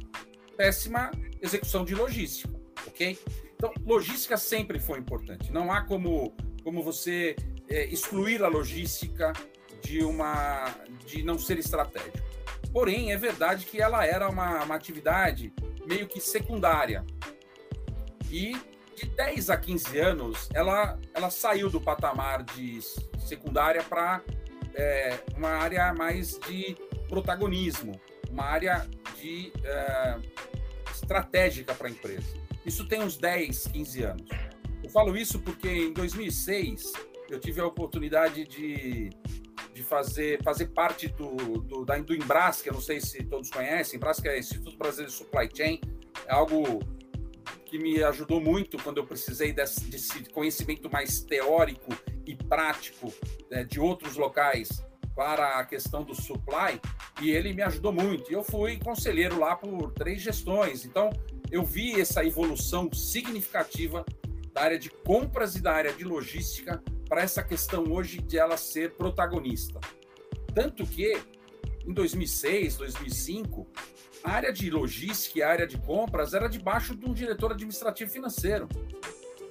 péssima 0.56 1.10
execução 1.40 1.84
de 1.84 1.94
logística, 1.94 2.52
ok? 2.86 3.18
Então, 3.54 3.72
logística 3.84 4.36
sempre 4.36 4.80
foi 4.80 4.98
importante. 4.98 5.52
Não 5.52 5.70
há 5.70 5.82
como, 5.82 6.34
como 6.62 6.82
você 6.82 7.36
é, 7.68 7.84
excluir 7.86 8.42
a 8.42 8.48
logística 8.48 9.32
de 9.82 10.02
uma 10.02 10.74
de 11.06 11.22
não 11.22 11.38
ser 11.38 11.58
estratégico. 11.58 12.18
Porém, 12.72 13.12
é 13.12 13.16
verdade 13.16 13.66
que 13.66 13.80
ela 13.80 14.04
era 14.04 14.28
uma, 14.28 14.64
uma 14.64 14.74
atividade 14.74 15.52
meio 15.86 16.08
que 16.08 16.20
secundária. 16.20 17.04
E 18.30 18.56
de 18.94 19.06
10 19.06 19.50
a 19.50 19.56
15 19.56 19.98
anos, 19.98 20.48
ela, 20.54 20.98
ela 21.12 21.30
saiu 21.30 21.68
do 21.68 21.80
patamar 21.80 22.42
de 22.42 22.80
secundária 23.18 23.82
para 23.82 24.22
é, 24.74 25.18
uma 25.36 25.50
área 25.50 25.92
mais 25.92 26.38
de 26.40 26.76
protagonismo, 27.08 28.00
uma 28.30 28.44
área 28.44 28.88
de 29.20 29.52
é, 29.64 30.18
estratégica 30.92 31.74
para 31.74 31.88
a 31.88 31.90
empresa. 31.90 32.44
Isso 32.64 32.86
tem 32.86 33.00
uns 33.00 33.16
10, 33.16 33.68
15 33.68 34.02
anos. 34.02 34.28
Eu 34.82 34.90
falo 34.90 35.16
isso 35.16 35.38
porque 35.40 35.68
em 35.68 35.92
2006 35.92 36.92
eu 37.30 37.40
tive 37.40 37.60
a 37.60 37.66
oportunidade 37.66 38.46
de, 38.46 39.10
de 39.72 39.82
fazer, 39.82 40.42
fazer 40.42 40.66
parte 40.68 41.08
do, 41.08 41.34
do, 41.60 41.84
da, 41.84 41.98
do 41.98 42.14
Embras, 42.14 42.62
que 42.62 42.68
eu 42.68 42.74
não 42.74 42.80
sei 42.80 43.00
se 43.00 43.22
todos 43.24 43.50
conhecem. 43.50 43.96
Embras, 43.96 44.20
que 44.20 44.28
é 44.28 44.38
Instituto 44.38 44.76
Brasileiro 44.76 45.10
de 45.10 45.18
Supply 45.18 45.48
Chain, 45.54 45.80
é 46.26 46.32
algo 46.32 46.80
que 47.74 47.78
me 47.80 48.04
ajudou 48.04 48.40
muito 48.40 48.78
quando 48.78 48.98
eu 48.98 49.04
precisei 49.04 49.52
desse, 49.52 49.80
desse 49.86 50.22
conhecimento 50.30 50.88
mais 50.88 51.18
teórico 51.24 51.92
e 52.24 52.36
prático 52.36 53.12
né, 53.50 53.64
de 53.64 53.80
outros 53.80 54.14
locais 54.14 54.80
para 55.12 55.58
a 55.58 55.64
questão 55.64 56.04
do 56.04 56.14
supply, 56.14 56.80
e 57.20 57.32
ele 57.32 57.52
me 57.52 57.62
ajudou 57.62 57.92
muito. 57.92 58.32
Eu 58.32 58.44
fui 58.44 58.78
conselheiro 58.78 59.40
lá 59.40 59.56
por 59.56 59.90
três 59.90 60.22
gestões, 60.22 60.84
então 60.84 61.10
eu 61.50 61.64
vi 61.64 62.00
essa 62.00 62.24
evolução 62.24 62.92
significativa 62.92 64.06
da 64.52 64.62
área 64.62 64.78
de 64.78 64.88
compras 64.88 65.56
e 65.56 65.60
da 65.60 65.72
área 65.72 65.92
de 65.92 66.04
logística 66.04 66.80
para 67.08 67.22
essa 67.22 67.42
questão 67.42 67.90
hoje 67.90 68.18
de 68.18 68.38
ela 68.38 68.56
ser 68.56 68.92
protagonista. 68.92 69.80
Tanto 70.54 70.86
que 70.86 71.20
em 71.86 71.92
2006, 71.92 72.76
2005, 72.76 73.66
a 74.22 74.30
área 74.30 74.52
de 74.52 74.70
logística 74.70 75.38
e 75.38 75.42
a 75.42 75.50
área 75.50 75.66
de 75.66 75.76
compras 75.78 76.32
era 76.32 76.48
debaixo 76.48 76.94
de 76.96 77.06
um 77.06 77.12
diretor 77.12 77.52
administrativo 77.52 78.10
financeiro. 78.10 78.68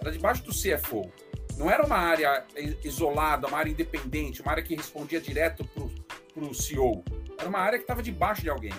Era 0.02 0.12
debaixo 0.12 0.44
do 0.44 0.52
CFO. 0.52 1.12
Não 1.58 1.70
era 1.70 1.86
uma 1.86 1.98
área 1.98 2.44
isolada, 2.84 3.48
uma 3.48 3.58
área 3.58 3.70
independente, 3.70 4.42
uma 4.42 4.52
área 4.52 4.64
que 4.64 4.76
respondia 4.76 5.22
direto 5.22 5.64
para 5.64 6.44
o 6.44 6.54
CEO. 6.54 7.04
Era 7.38 7.48
uma 7.48 7.60
área 7.60 7.78
que 7.78 7.84
estava 7.84 8.02
debaixo 8.02 8.42
de 8.42 8.50
alguém. 8.50 8.74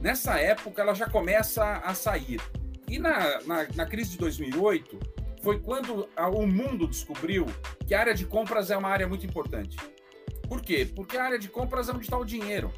Nessa 0.00 0.38
época, 0.38 0.80
ela 0.80 0.94
já 0.94 1.08
começa 1.08 1.64
a 1.78 1.92
sair. 1.94 2.40
E 2.88 2.98
na, 2.98 3.42
na, 3.42 3.66
na 3.74 3.86
crise 3.86 4.12
de 4.12 4.18
2008, 4.18 4.98
foi 5.42 5.60
quando 5.60 6.08
a, 6.16 6.28
o 6.28 6.46
mundo 6.46 6.86
descobriu 6.86 7.46
que 7.86 7.94
a 7.94 8.00
área 8.00 8.14
de 8.14 8.24
compras 8.24 8.70
é 8.70 8.76
uma 8.76 8.88
área 8.88 9.06
muito 9.06 9.26
importante. 9.26 9.76
Por 10.48 10.62
quê? 10.62 10.90
Porque 10.94 11.16
a 11.16 11.24
área 11.24 11.38
de 11.38 11.48
compras 11.48 11.88
é 11.88 11.92
onde 11.92 12.04
está 12.04 12.16
o 12.16 12.24
dinheiro. 12.24 12.72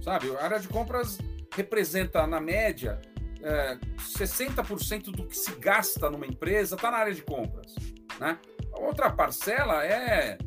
Sabe? 0.00 0.34
A 0.36 0.44
área 0.44 0.58
de 0.58 0.68
compras 0.68 1.18
representa, 1.54 2.26
na 2.26 2.40
média, 2.40 3.00
é, 3.42 3.78
60% 3.98 5.10
do 5.10 5.26
que 5.26 5.36
se 5.36 5.52
gasta 5.56 6.10
numa 6.10 6.26
empresa 6.26 6.74
está 6.76 6.90
na 6.90 6.98
área 6.98 7.14
de 7.14 7.22
compras. 7.22 7.74
Né? 8.18 8.38
A 8.72 8.80
outra 8.80 9.10
parcela 9.10 9.84
é, 9.84 10.38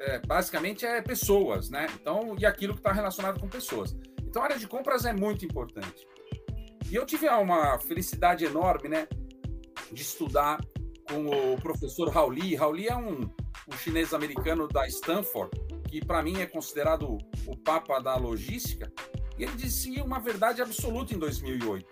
é, 0.00 0.18
basicamente 0.20 0.84
é 0.86 1.00
pessoas, 1.02 1.70
né? 1.70 1.86
Então, 2.00 2.36
e 2.38 2.46
aquilo 2.46 2.74
que 2.74 2.80
está 2.80 2.92
relacionado 2.92 3.40
com 3.40 3.48
pessoas. 3.48 3.96
Então, 4.22 4.42
a 4.42 4.46
área 4.46 4.58
de 4.58 4.66
compras 4.66 5.04
é 5.04 5.12
muito 5.12 5.44
importante. 5.44 6.06
E 6.90 6.94
eu 6.94 7.04
tive 7.04 7.28
uma 7.28 7.78
felicidade 7.78 8.44
enorme, 8.44 8.88
né, 8.88 9.06
de 9.92 10.02
estudar 10.02 10.58
com 11.08 11.26
o 11.26 11.60
professor 11.60 12.08
Rauli. 12.08 12.54
Rauli 12.54 12.88
é 12.88 12.96
um, 12.96 13.30
um 13.72 13.76
chinês 13.76 14.14
americano 14.14 14.66
da 14.66 14.86
Stanford, 14.86 15.50
que 15.88 16.04
para 16.04 16.22
mim 16.22 16.40
é 16.40 16.46
considerado 16.46 17.18
o 17.46 17.56
papa 17.56 18.00
da 18.00 18.16
logística. 18.16 18.92
E 19.38 19.44
ele 19.44 19.52
disse 19.52 20.00
uma 20.00 20.18
verdade 20.18 20.60
absoluta 20.62 21.14
em 21.14 21.18
2008. 21.18 21.86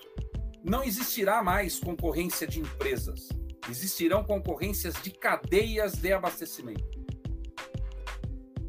Não 0.64 0.82
existirá 0.82 1.42
mais 1.42 1.78
concorrência 1.78 2.46
de 2.46 2.60
empresas. 2.60 3.28
Existirão 3.70 4.24
concorrências 4.24 4.94
de 5.02 5.10
cadeias 5.10 5.92
de 5.94 6.12
abastecimento. 6.12 6.96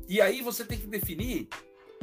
E 0.07 0.21
aí 0.21 0.41
você 0.41 0.63
tem 0.63 0.77
que 0.77 0.87
definir 0.87 1.49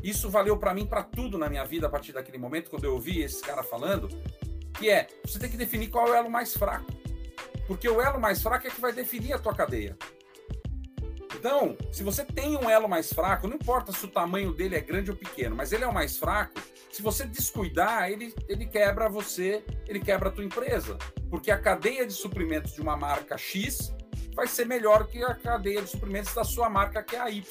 isso 0.05 0.29
valeu 0.29 0.59
para 0.59 0.75
mim 0.75 0.85
para 0.85 1.03
tudo 1.03 1.39
na 1.39 1.49
minha 1.49 1.65
vida 1.65 1.87
a 1.87 1.91
partir 1.91 2.13
daquele 2.13 2.37
momento, 2.37 2.69
quando 2.69 2.85
eu 2.85 2.93
ouvi 2.93 3.23
esse 3.23 3.41
cara 3.41 3.63
falando, 3.63 4.07
que 4.79 4.91
é, 4.91 5.07
você 5.25 5.39
tem 5.39 5.49
que 5.49 5.57
definir 5.57 5.89
qual 5.89 6.07
é 6.09 6.11
o 6.11 6.15
elo 6.15 6.31
mais 6.31 6.55
fraco. 6.55 6.93
Porque 7.67 7.89
o 7.89 8.03
elo 8.03 8.21
mais 8.21 8.43
fraco 8.43 8.67
é 8.67 8.71
que 8.71 8.83
vai 8.83 8.93
definir 8.93 9.33
a 9.33 9.39
tua 9.39 9.55
cadeia. 9.55 9.97
Então, 11.45 11.77
se 11.93 12.03
você 12.03 12.25
tem 12.25 12.57
um 12.57 12.71
elo 12.71 12.89
mais 12.89 13.13
fraco, 13.13 13.47
não 13.47 13.57
importa 13.57 13.93
se 13.93 14.03
o 14.07 14.09
tamanho 14.09 14.51
dele 14.51 14.77
é 14.77 14.81
grande 14.81 15.11
ou 15.11 15.17
pequeno, 15.17 15.55
mas 15.55 15.73
ele 15.73 15.85
é 15.85 15.87
o 15.87 15.93
mais 15.93 16.17
fraco, 16.17 16.59
se 16.91 17.03
você 17.03 17.27
descuidar, 17.27 18.11
ele, 18.11 18.35
ele 18.49 18.65
quebra 18.65 19.11
você, 19.11 19.63
ele 19.87 20.01
quebra 20.01 20.31
a 20.31 20.33
tua 20.33 20.43
empresa. 20.43 20.97
Porque 21.29 21.51
a 21.51 21.59
cadeia 21.59 22.07
de 22.07 22.15
suprimentos 22.15 22.73
de 22.73 22.81
uma 22.81 22.97
marca 22.97 23.37
X 23.37 23.95
vai 24.35 24.47
ser 24.47 24.65
melhor 24.65 25.07
que 25.07 25.23
a 25.23 25.35
cadeia 25.35 25.83
de 25.83 25.91
suprimentos 25.91 26.33
da 26.33 26.45
sua 26.45 26.71
marca, 26.71 27.03
que 27.03 27.15
é 27.15 27.21
a 27.21 27.29
Y. 27.29 27.45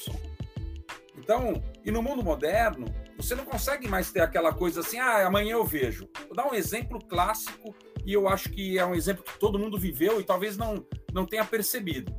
Então, 1.15 1.63
e 1.86 1.91
no 1.91 2.01
mundo 2.01 2.23
moderno, 2.23 2.88
você 3.15 3.36
não 3.36 3.45
consegue 3.45 3.88
mais 3.88 4.12
ter 4.12 4.21
aquela 4.21 4.51
coisa 4.51 4.79
assim, 4.79 4.97
ah, 4.97 5.23
amanhã 5.23 5.51
eu 5.51 5.63
vejo. 5.63 6.10
Vou 6.25 6.36
dar 6.36 6.51
um 6.51 6.56
exemplo 6.56 6.97
clássico 6.97 7.75
e 8.03 8.12
eu 8.12 8.27
acho 8.27 8.49
que 8.49 8.79
é 8.79 8.84
um 8.84 8.95
exemplo 8.95 9.23
que 9.23 9.38
todo 9.38 9.60
mundo 9.60 9.77
viveu 9.77 10.19
e 10.19 10.23
talvez 10.23 10.58
não, 10.58 10.84
não 11.13 11.27
tenha 11.27 11.45
percebido. 11.45 12.12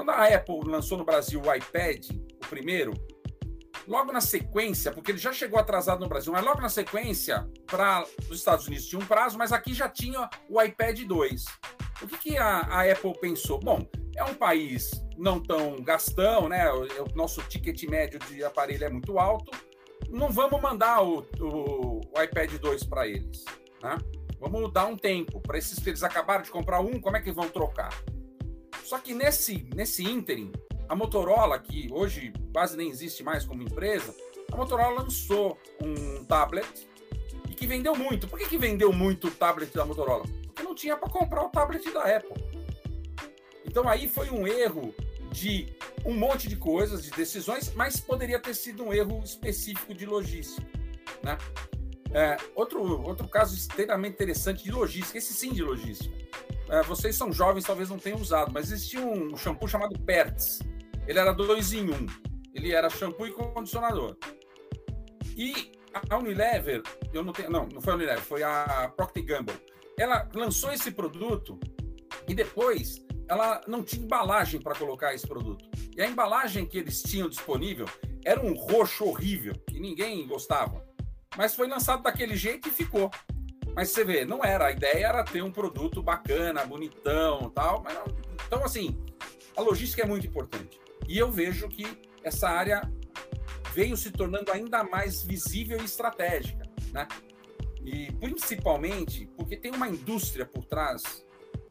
Quando 0.00 0.12
a 0.12 0.34
Apple 0.34 0.60
lançou 0.64 0.96
no 0.96 1.04
Brasil 1.04 1.42
o 1.42 1.54
iPad, 1.54 2.08
o 2.10 2.48
primeiro, 2.48 2.94
logo 3.86 4.10
na 4.10 4.22
sequência, 4.22 4.90
porque 4.90 5.10
ele 5.10 5.18
já 5.18 5.30
chegou 5.30 5.58
atrasado 5.58 6.00
no 6.00 6.08
Brasil, 6.08 6.32
mas 6.32 6.42
logo 6.42 6.58
na 6.58 6.70
sequência, 6.70 7.46
para 7.66 8.06
os 8.30 8.38
Estados 8.38 8.66
Unidos 8.66 8.86
tinha 8.86 8.98
um 8.98 9.04
prazo, 9.04 9.36
mas 9.36 9.52
aqui 9.52 9.74
já 9.74 9.90
tinha 9.90 10.26
o 10.48 10.62
iPad 10.62 11.02
2. 11.02 11.44
O 12.00 12.06
que, 12.06 12.16
que 12.16 12.38
a, 12.38 12.60
a 12.60 12.90
Apple 12.90 13.12
pensou? 13.20 13.60
Bom, 13.60 13.86
é 14.16 14.24
um 14.24 14.32
país 14.32 14.90
não 15.18 15.38
tão 15.38 15.76
gastão, 15.82 16.48
né? 16.48 16.72
O, 16.72 16.84
o, 16.84 17.14
nosso 17.14 17.42
ticket 17.42 17.82
médio 17.82 18.18
de 18.20 18.42
aparelho 18.42 18.84
é 18.84 18.88
muito 18.88 19.18
alto. 19.18 19.50
Não 20.08 20.30
vamos 20.30 20.62
mandar 20.62 21.02
o, 21.02 21.26
o, 21.38 22.00
o 22.00 22.22
iPad 22.22 22.54
2 22.54 22.84
para 22.84 23.06
eles, 23.06 23.44
né? 23.82 23.98
Vamos 24.40 24.72
dar 24.72 24.86
um 24.86 24.96
tempo 24.96 25.42
para 25.42 25.58
esses 25.58 25.86
eles 25.86 26.02
acabaram 26.02 26.42
de 26.42 26.50
comprar 26.50 26.80
um, 26.80 26.98
como 26.98 27.18
é 27.18 27.20
que 27.20 27.30
vão 27.30 27.50
trocar? 27.50 27.92
Só 28.90 28.98
que 28.98 29.14
nesse 29.14 29.68
nesse 29.72 30.02
ínterim, 30.02 30.50
a 30.88 30.96
Motorola, 30.96 31.60
que 31.60 31.86
hoje 31.92 32.32
quase 32.52 32.76
nem 32.76 32.90
existe 32.90 33.22
mais 33.22 33.44
como 33.44 33.62
empresa, 33.62 34.12
a 34.50 34.56
Motorola 34.56 35.02
lançou 35.02 35.56
um 35.80 36.24
tablet 36.24 36.88
e 37.48 37.54
que 37.54 37.68
vendeu 37.68 37.94
muito. 37.94 38.26
Por 38.26 38.36
que, 38.36 38.48
que 38.48 38.58
vendeu 38.58 38.92
muito 38.92 39.28
o 39.28 39.30
tablet 39.30 39.72
da 39.72 39.84
Motorola? 39.84 40.24
Porque 40.44 40.64
não 40.64 40.74
tinha 40.74 40.96
para 40.96 41.08
comprar 41.08 41.44
o 41.44 41.50
tablet 41.50 41.88
da 41.92 42.02
Apple. 42.02 42.34
Então 43.64 43.88
aí 43.88 44.08
foi 44.08 44.28
um 44.28 44.44
erro 44.44 44.92
de 45.30 45.72
um 46.04 46.12
monte 46.12 46.48
de 46.48 46.56
coisas, 46.56 47.04
de 47.04 47.12
decisões, 47.12 47.72
mas 47.76 48.00
poderia 48.00 48.40
ter 48.40 48.54
sido 48.54 48.82
um 48.82 48.92
erro 48.92 49.22
específico 49.22 49.94
de 49.94 50.04
logística. 50.04 50.66
Né? 51.22 51.38
É, 52.12 52.36
outro, 52.56 52.82
outro 53.02 53.28
caso 53.28 53.54
extremamente 53.54 54.14
interessante 54.14 54.64
de 54.64 54.72
logística, 54.72 55.16
esse 55.16 55.32
sim 55.32 55.52
de 55.52 55.62
logística. 55.62 56.12
É, 56.70 56.82
vocês 56.84 57.16
são 57.16 57.32
jovens, 57.32 57.64
talvez 57.64 57.90
não 57.90 57.98
tenham 57.98 58.20
usado, 58.20 58.52
mas 58.52 58.70
existia 58.70 59.00
um 59.00 59.36
shampoo 59.36 59.66
chamado 59.66 59.98
Pertz. 59.98 60.60
Ele 61.06 61.18
era 61.18 61.32
dois 61.32 61.72
em 61.72 61.90
um. 61.90 62.06
Ele 62.54 62.72
era 62.72 62.88
shampoo 62.88 63.26
e 63.26 63.32
condicionador. 63.32 64.16
E 65.36 65.72
a 66.08 66.16
Unilever, 66.16 66.82
eu 67.12 67.24
não 67.24 67.32
tenho, 67.32 67.50
não, 67.50 67.66
não 67.66 67.80
foi 67.80 67.92
a 67.92 67.96
Unilever, 67.96 68.22
foi 68.22 68.42
a 68.44 68.92
Procter 68.96 69.24
Gamble. 69.24 69.54
Ela 69.98 70.28
lançou 70.32 70.72
esse 70.72 70.92
produto 70.92 71.58
e 72.28 72.34
depois 72.34 73.04
ela 73.28 73.60
não 73.66 73.82
tinha 73.82 74.04
embalagem 74.04 74.60
para 74.60 74.74
colocar 74.76 75.12
esse 75.12 75.26
produto. 75.26 75.68
E 75.96 76.00
a 76.00 76.06
embalagem 76.06 76.66
que 76.66 76.78
eles 76.78 77.02
tinham 77.02 77.28
disponível 77.28 77.86
era 78.24 78.40
um 78.40 78.54
roxo 78.54 79.04
horrível, 79.06 79.54
que 79.66 79.80
ninguém 79.80 80.26
gostava. 80.26 80.84
Mas 81.36 81.54
foi 81.54 81.66
lançado 81.66 82.02
daquele 82.02 82.36
jeito 82.36 82.68
e 82.68 82.72
ficou. 82.72 83.10
Mas 83.74 83.90
você 83.90 84.04
vê, 84.04 84.24
não 84.24 84.44
era. 84.44 84.66
A 84.66 84.72
ideia 84.72 85.06
era 85.06 85.24
ter 85.24 85.42
um 85.42 85.50
produto 85.50 86.02
bacana, 86.02 86.64
bonitão 86.64 87.50
tal. 87.50 87.82
Mas 87.82 87.94
não, 87.94 88.04
então, 88.46 88.64
assim, 88.64 88.98
a 89.56 89.60
logística 89.60 90.02
é 90.02 90.06
muito 90.06 90.26
importante. 90.26 90.80
E 91.08 91.18
eu 91.18 91.30
vejo 91.30 91.68
que 91.68 91.86
essa 92.22 92.48
área 92.48 92.82
veio 93.72 93.96
se 93.96 94.10
tornando 94.10 94.50
ainda 94.52 94.82
mais 94.84 95.22
visível 95.22 95.80
e 95.80 95.84
estratégica, 95.84 96.68
né? 96.92 97.06
E 97.82 98.12
principalmente 98.12 99.26
porque 99.36 99.56
tem 99.56 99.72
uma 99.72 99.88
indústria 99.88 100.44
por 100.44 100.64
trás 100.64 101.24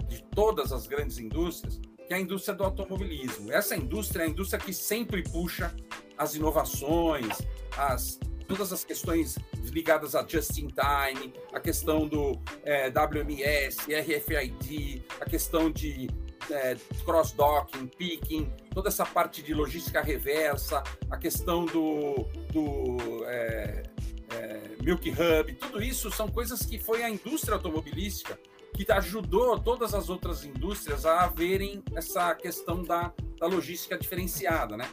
de 0.08 0.24
todas 0.24 0.72
as 0.72 0.88
grandes 0.88 1.20
indústrias, 1.20 1.80
que 2.08 2.14
é 2.14 2.18
a 2.18 2.20
indústria 2.20 2.56
do 2.56 2.64
automobilismo. 2.64 3.52
Essa 3.52 3.76
indústria 3.76 4.24
é 4.24 4.26
a 4.26 4.30
indústria 4.30 4.60
que 4.60 4.74
sempre 4.74 5.22
puxa 5.24 5.76
as 6.18 6.36
inovações, 6.36 7.38
as 7.78 8.20
todas 8.50 8.74
as 8.74 8.84
questões 8.84 9.38
ligadas 9.72 10.16
a 10.16 10.26
just 10.28 10.58
in 10.58 10.68
time, 10.68 11.32
a 11.54 11.60
questão 11.60 12.08
do 12.08 12.42
é, 12.64 12.90
WMS, 12.90 13.78
RFID, 13.94 15.04
a 15.22 15.26
questão 15.26 15.72
de 15.72 16.10
é, 16.50 16.76
cross-docking, 17.06 17.88
picking, 17.88 18.52
toda 18.74 18.90
essa 18.90 19.06
parte 19.06 19.44
de 19.44 19.54
logística 19.54 20.02
reversa, 20.02 20.84
a 21.12 21.18
questão 21.18 21.64
do, 21.66 22.28
do 22.52 23.24
é, 23.26 23.84
é, 24.32 24.62
Milk 24.82 25.08
Hub, 25.12 25.54
tudo 25.54 25.84
isso 25.84 26.10
são 26.10 26.28
coisas 26.28 26.66
que 26.66 26.80
foi 26.80 27.04
a 27.04 27.10
indústria 27.10 27.54
automobilística 27.54 28.38
que 28.74 28.92
ajudou 28.92 29.60
todas 29.60 29.94
as 29.94 30.10
outras 30.10 30.44
indústrias 30.44 31.06
a 31.06 31.28
verem 31.28 31.84
essa 31.94 32.34
questão 32.34 32.82
da, 32.82 33.14
da 33.40 33.46
logística 33.46 33.98
diferenciada, 33.98 34.76
né? 34.76 34.90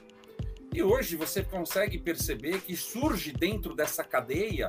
E 0.77 0.83
hoje 0.83 1.17
você 1.17 1.43
consegue 1.43 1.97
perceber 1.97 2.61
que 2.61 2.77
surge 2.77 3.33
dentro 3.33 3.75
dessa 3.75 4.05
cadeia 4.05 4.69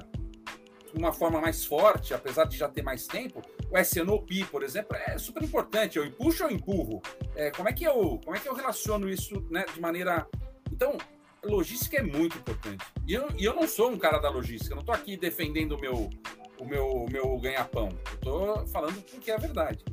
de 0.94 0.98
uma 0.98 1.12
forma 1.12 1.42
mais 1.42 1.66
forte, 1.66 2.14
apesar 2.14 2.46
de 2.46 2.56
já 2.56 2.70
ter 2.70 2.82
mais 2.82 3.06
tempo, 3.06 3.42
o 3.70 3.78
SNOP, 3.78 4.46
por 4.46 4.64
exemplo, 4.64 4.96
é 4.96 5.18
super 5.18 5.44
importante. 5.44 5.98
Eu 5.98 6.06
empuxo 6.06 6.46
ou 6.46 6.50
empurro? 6.50 7.02
É, 7.36 7.52
como, 7.52 7.68
é 7.68 7.74
que 7.74 7.84
eu, 7.84 8.22
como 8.24 8.38
é 8.38 8.40
que 8.40 8.48
eu 8.48 8.54
relaciono 8.54 9.10
isso 9.10 9.46
né, 9.52 9.66
de 9.74 9.82
maneira. 9.82 10.26
Então, 10.72 10.98
logística 11.44 11.98
é 11.98 12.02
muito 12.02 12.38
importante. 12.38 12.86
E 13.06 13.14
eu, 13.14 13.28
e 13.38 13.44
eu 13.44 13.54
não 13.54 13.68
sou 13.68 13.92
um 13.92 13.98
cara 13.98 14.18
da 14.18 14.30
logística, 14.30 14.74
não 14.74 14.80
estou 14.80 14.96
aqui 14.96 15.18
defendendo 15.18 15.74
o 15.74 15.82
meu, 15.82 16.10
o 16.58 16.66
meu, 16.66 17.06
meu 17.12 17.38
ganha-pão. 17.38 17.90
Estou 18.14 18.66
falando 18.68 18.98
o 18.98 19.02
que 19.02 19.30
é 19.30 19.36
a 19.36 19.40
verdade. 19.40 19.84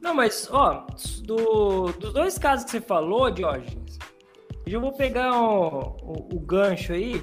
Não, 0.00 0.14
mas, 0.14 0.48
ó, 0.52 0.86
do, 1.24 1.86
dos 1.98 2.12
dois 2.12 2.38
casos 2.38 2.64
que 2.64 2.70
você 2.70 2.80
falou, 2.80 3.28
Diógenes, 3.28 3.98
eu 4.66 4.80
vou 4.80 4.92
pegar 4.92 5.40
o, 5.40 5.96
o, 6.02 6.36
o 6.36 6.40
gancho 6.40 6.92
aí, 6.92 7.22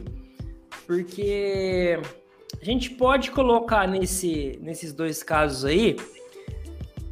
porque 0.86 1.99
a 2.62 2.65
gente 2.65 2.89
pode 2.91 3.32
colocar 3.32 3.88
nesse, 3.88 4.60
nesses 4.62 4.91
dois 4.91 5.23
casos 5.23 5.65
aí 5.65 5.95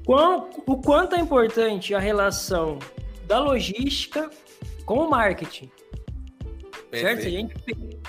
qual, 0.08 0.50
o 0.66 0.78
quanto 0.78 1.16
é 1.16 1.20
importante 1.20 1.94
a 1.94 2.00
relação 2.00 2.80
da 3.26 3.40
logística 3.40 4.30
com 4.86 5.00
o 5.00 5.10
marketing. 5.10 5.70
Certo? 6.94 7.22
Se 7.22 7.28
a, 7.28 7.30
gente, 7.30 7.56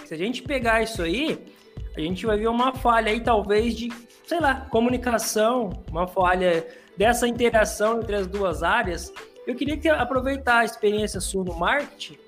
se 0.06 0.14
a 0.14 0.16
gente 0.16 0.42
pegar 0.42 0.80
isso 0.80 1.02
aí, 1.02 1.44
a 1.96 2.00
gente 2.00 2.24
vai 2.24 2.38
ver 2.38 2.46
uma 2.46 2.72
falha 2.72 3.10
aí, 3.10 3.20
talvez, 3.20 3.74
de, 3.74 3.92
sei 4.24 4.38
lá, 4.38 4.66
comunicação, 4.70 5.70
uma 5.90 6.06
falha 6.06 6.64
dessa 6.96 7.26
interação 7.26 7.98
entre 7.98 8.14
as 8.14 8.28
duas 8.28 8.62
áreas. 8.62 9.12
Eu 9.48 9.54
queria 9.54 9.78
que 9.78 9.88
aproveitar 9.88 10.58
a 10.58 10.64
experiência 10.66 11.22
sua 11.22 11.42
no 11.42 11.54
marketing 11.54 12.18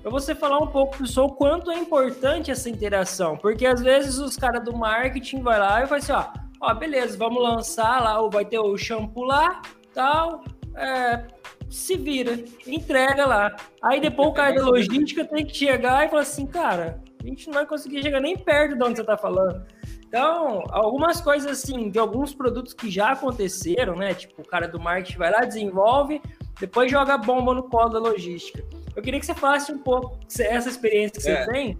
para 0.00 0.10
você 0.10 0.34
falar 0.34 0.58
um 0.60 0.66
pouco 0.66 0.96
pessoal 0.96 1.26
o 1.26 1.32
quanto 1.32 1.70
é 1.70 1.78
importante 1.78 2.50
essa 2.50 2.70
interação, 2.70 3.36
porque 3.36 3.66
às 3.66 3.82
vezes 3.82 4.16
os 4.16 4.34
caras 4.34 4.64
do 4.64 4.74
marketing 4.74 5.42
vai 5.42 5.58
lá 5.58 5.82
e 5.82 5.86
vai 5.86 5.98
assim, 5.98 6.12
ó, 6.12 6.24
ó, 6.58 6.72
beleza, 6.72 7.18
vamos 7.18 7.42
lançar 7.42 8.02
lá, 8.02 8.26
vai 8.30 8.46
ter 8.46 8.58
o 8.58 8.78
shampoo 8.78 9.24
lá, 9.24 9.60
tal, 9.92 10.42
é, 10.74 11.26
se 11.68 11.98
vira, 11.98 12.42
entrega 12.66 13.26
lá. 13.26 13.54
Aí 13.82 14.00
depois 14.00 14.30
o 14.30 14.32
cara 14.32 14.54
da 14.54 14.64
logística 14.64 15.22
tem 15.22 15.44
que 15.44 15.54
chegar 15.54 16.06
e 16.06 16.08
falar 16.08 16.22
assim, 16.22 16.46
cara, 16.46 16.98
a 17.22 17.26
gente 17.26 17.46
não 17.48 17.52
vai 17.52 17.66
conseguir 17.66 18.02
chegar 18.02 18.20
nem 18.20 18.38
perto 18.38 18.74
de 18.74 18.82
onde 18.82 18.96
você 18.96 19.02
está 19.02 19.18
falando. 19.18 19.66
Então, 20.08 20.64
algumas 20.70 21.20
coisas 21.20 21.48
assim, 21.48 21.90
de 21.90 21.98
alguns 21.98 22.34
produtos 22.34 22.72
que 22.72 22.90
já 22.90 23.12
aconteceram, 23.12 23.94
né? 23.94 24.14
Tipo, 24.14 24.40
o 24.42 24.44
cara 24.44 24.66
do 24.66 24.80
marketing 24.80 25.18
vai 25.18 25.30
lá, 25.30 25.40
desenvolve, 25.44 26.20
depois 26.60 26.90
joga 26.90 27.16
bomba 27.16 27.54
no 27.54 27.62
colo 27.64 27.88
da 27.88 27.98
logística. 27.98 28.62
Eu 28.94 29.02
queria 29.02 29.18
que 29.18 29.26
você 29.26 29.34
falasse 29.34 29.72
um 29.72 29.78
pouco 29.78 30.18
essa 30.38 30.68
experiência 30.68 31.12
que 31.12 31.22
você 31.22 31.30
é. 31.30 31.46
tem, 31.46 31.78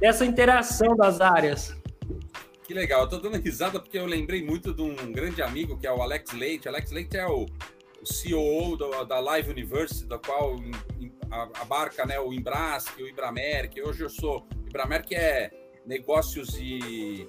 dessa 0.00 0.24
interação 0.24 0.96
das 0.96 1.20
áreas. 1.20 1.76
Que 2.64 2.72
legal, 2.72 3.02
eu 3.02 3.08
tô 3.08 3.18
dando 3.18 3.36
risada 3.36 3.78
porque 3.78 3.98
eu 3.98 4.06
lembrei 4.06 4.42
muito 4.42 4.72
de 4.72 4.80
um 4.80 5.12
grande 5.12 5.42
amigo 5.42 5.76
que 5.78 5.86
é 5.86 5.92
o 5.92 6.00
Alex 6.00 6.32
Leite. 6.32 6.68
Alex 6.68 6.90
Leite 6.90 7.16
é 7.16 7.26
o, 7.26 7.46
o 8.00 8.06
CEO 8.06 8.76
do, 8.76 9.04
da 9.04 9.20
Live 9.20 9.50
University, 9.50 10.06
da 10.06 10.18
qual 10.18 10.56
abarca 11.60 12.06
né, 12.06 12.18
o 12.18 12.32
Embrasc, 12.32 13.02
o 13.02 13.08
Ibramer, 13.08 13.68
que 13.68 13.82
hoje 13.82 14.02
eu 14.02 14.08
sou 14.08 14.46
Ibramer, 14.66 15.04
que 15.04 15.14
é 15.14 15.50
negócios 15.84 16.56
e 16.58 17.26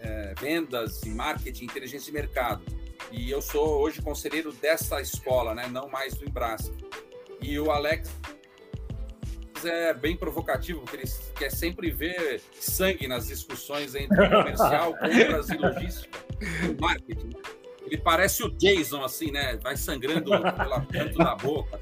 é, 0.00 0.34
vendas 0.40 1.02
e 1.02 1.10
marketing, 1.10 1.64
inteligência 1.64 2.06
de 2.06 2.12
mercado. 2.12 2.62
E 3.10 3.30
eu 3.30 3.40
sou 3.40 3.80
hoje 3.80 4.02
conselheiro 4.02 4.52
dessa 4.52 5.00
escola, 5.00 5.54
né? 5.54 5.66
não 5.68 5.88
mais 5.88 6.14
do 6.14 6.28
Embrasc. 6.28 6.72
E 7.40 7.58
o 7.58 7.70
Alex 7.70 8.10
é 9.64 9.94
bem 9.94 10.16
provocativo, 10.16 10.80
porque 10.80 10.96
ele 10.96 11.10
quer 11.36 11.50
sempre 11.50 11.90
ver 11.90 12.42
sangue 12.60 13.08
nas 13.08 13.26
discussões 13.28 13.94
entre 13.94 14.16
comercial, 14.28 14.92
compras 14.92 15.48
e 15.48 15.56
logística, 15.56 16.18
marketing. 16.80 17.30
Ele 17.86 17.98
parece 17.98 18.42
o 18.42 18.50
Jason, 18.50 19.04
assim, 19.04 19.30
né? 19.30 19.56
Vai 19.62 19.76
sangrando 19.76 20.30
pela 20.30 20.84
canto 20.86 21.18
da 21.18 21.34
boca. 21.36 21.80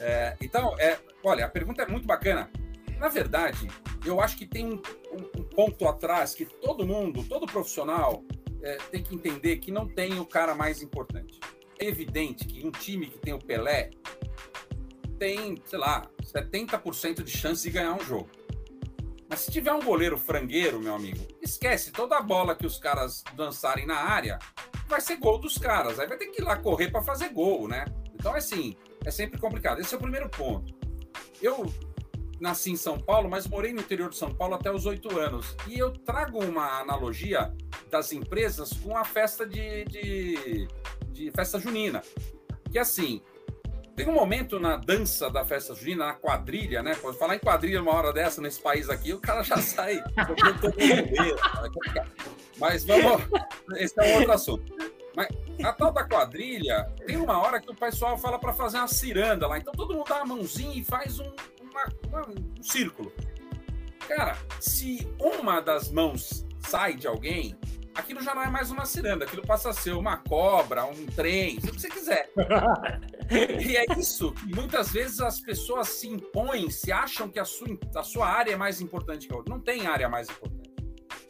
É, 0.00 0.36
então, 0.40 0.74
é, 0.78 0.98
olha, 1.22 1.46
a 1.46 1.48
pergunta 1.48 1.82
é 1.82 1.86
muito 1.86 2.06
bacana. 2.06 2.50
Na 2.98 3.08
verdade, 3.08 3.68
eu 4.04 4.20
acho 4.20 4.36
que 4.36 4.46
tem 4.46 4.66
um, 4.66 4.82
um, 5.12 5.40
um 5.40 5.44
ponto 5.44 5.86
atrás 5.86 6.34
que 6.34 6.44
todo 6.44 6.86
mundo, 6.86 7.24
todo 7.24 7.46
profissional, 7.46 8.24
é, 8.64 8.76
tem 8.90 9.02
que 9.02 9.14
entender 9.14 9.58
que 9.58 9.70
não 9.70 9.86
tem 9.86 10.18
o 10.18 10.24
cara 10.24 10.54
mais 10.54 10.82
importante. 10.82 11.38
É 11.78 11.86
evidente 11.86 12.46
que 12.46 12.66
um 12.66 12.70
time 12.70 13.06
que 13.06 13.18
tem 13.18 13.34
o 13.34 13.38
Pelé 13.38 13.90
tem, 15.18 15.60
sei 15.66 15.78
lá, 15.78 16.08
70% 16.22 17.22
de 17.22 17.30
chance 17.30 17.62
de 17.62 17.70
ganhar 17.70 17.94
um 17.94 18.02
jogo. 18.02 18.28
Mas 19.28 19.40
se 19.40 19.50
tiver 19.50 19.72
um 19.72 19.82
goleiro 19.82 20.16
frangueiro, 20.16 20.80
meu 20.80 20.94
amigo, 20.94 21.26
esquece 21.42 21.92
toda 21.92 22.16
a 22.16 22.22
bola 22.22 22.54
que 22.54 22.66
os 22.66 22.78
caras 22.78 23.22
dançarem 23.34 23.86
na 23.86 23.96
área, 23.96 24.38
vai 24.86 25.00
ser 25.00 25.16
gol 25.16 25.38
dos 25.38 25.58
caras. 25.58 25.98
Aí 25.98 26.06
vai 26.06 26.16
ter 26.16 26.28
que 26.28 26.40
ir 26.40 26.44
lá 26.44 26.56
correr 26.56 26.90
para 26.90 27.02
fazer 27.02 27.30
gol, 27.30 27.68
né? 27.68 27.84
Então, 28.14 28.34
assim, 28.34 28.76
é 29.04 29.10
sempre 29.10 29.38
complicado. 29.38 29.80
Esse 29.80 29.94
é 29.94 29.98
o 29.98 30.00
primeiro 30.00 30.28
ponto. 30.30 30.74
Eu 31.42 31.66
nasci 32.40 32.72
em 32.72 32.76
São 32.76 32.98
Paulo, 32.98 33.28
mas 33.28 33.46
morei 33.46 33.72
no 33.72 33.80
interior 33.80 34.10
de 34.10 34.16
São 34.16 34.34
Paulo 34.34 34.54
até 34.54 34.70
os 34.70 34.86
oito 34.86 35.18
anos. 35.18 35.56
E 35.66 35.78
eu 35.78 35.90
trago 35.90 36.42
uma 36.44 36.80
analogia 36.80 37.52
das 37.90 38.12
empresas 38.12 38.72
com 38.72 38.96
a 38.96 39.04
festa 39.04 39.46
de, 39.46 39.84
de, 39.84 40.68
de 41.08 41.30
festa 41.30 41.58
junina. 41.58 42.02
Que 42.70 42.78
assim, 42.78 43.22
tem 43.94 44.08
um 44.08 44.14
momento 44.14 44.58
na 44.58 44.76
dança 44.76 45.30
da 45.30 45.44
festa 45.44 45.74
junina, 45.74 46.06
na 46.06 46.14
quadrilha, 46.14 46.82
né? 46.82 46.94
Pode 46.96 47.16
falar 47.16 47.36
em 47.36 47.38
quadrilha 47.38 47.80
uma 47.80 47.92
hora 47.92 48.12
dessa 48.12 48.40
nesse 48.40 48.60
país 48.60 48.90
aqui, 48.90 49.12
o 49.12 49.20
cara 49.20 49.42
já 49.42 49.58
sai. 49.58 50.02
Mas 52.58 52.84
vamos. 52.84 53.22
Esse 53.76 53.94
é 54.00 54.12
um 54.12 54.18
outro 54.18 54.32
assunto. 54.32 54.74
Mas 55.16 55.28
a 55.62 55.72
tal 55.72 55.92
da 55.92 56.02
quadrilha, 56.04 56.84
tem 57.06 57.16
uma 57.16 57.40
hora 57.40 57.60
que 57.60 57.70
o 57.70 57.74
pessoal 57.74 58.18
fala 58.18 58.38
para 58.38 58.52
fazer 58.52 58.78
uma 58.78 58.88
ciranda 58.88 59.46
lá. 59.46 59.58
Então 59.58 59.72
todo 59.72 59.94
mundo 59.94 60.08
dá 60.08 60.16
uma 60.16 60.36
mãozinha 60.36 60.76
e 60.76 60.82
faz 60.82 61.20
um, 61.20 61.32
uma, 61.74 61.92
uma, 62.08 62.28
um 62.28 62.62
círculo. 62.62 63.12
Cara, 64.06 64.38
se 64.60 65.08
uma 65.18 65.60
das 65.60 65.90
mãos 65.90 66.46
sai 66.60 66.94
de 66.94 67.06
alguém, 67.06 67.58
aquilo 67.94 68.22
já 68.22 68.34
não 68.34 68.42
é 68.42 68.50
mais 68.50 68.70
uma 68.70 68.84
ciranda, 68.84 69.24
aquilo 69.24 69.42
passa 69.46 69.70
a 69.70 69.72
ser 69.72 69.92
uma 69.92 70.18
cobra, 70.18 70.84
um 70.84 71.06
trem, 71.06 71.58
o 71.58 71.60
que 71.60 71.80
você 71.80 71.88
quiser. 71.88 72.30
E 73.30 73.74
é 73.74 73.86
isso 73.98 74.32
que 74.32 74.54
muitas 74.54 74.92
vezes 74.92 75.18
as 75.18 75.40
pessoas 75.40 75.88
se 75.88 76.06
impõem, 76.06 76.70
se 76.70 76.92
acham 76.92 77.26
que 77.26 77.38
a 77.38 77.44
sua, 77.44 77.66
a 77.96 78.02
sua 78.02 78.28
área 78.28 78.52
é 78.52 78.56
mais 78.56 78.82
importante 78.82 79.26
que 79.26 79.32
a 79.32 79.36
outra. 79.38 79.52
Não 79.54 79.58
tem 79.58 79.86
área 79.86 80.10
mais 80.10 80.28
importante. 80.28 80.70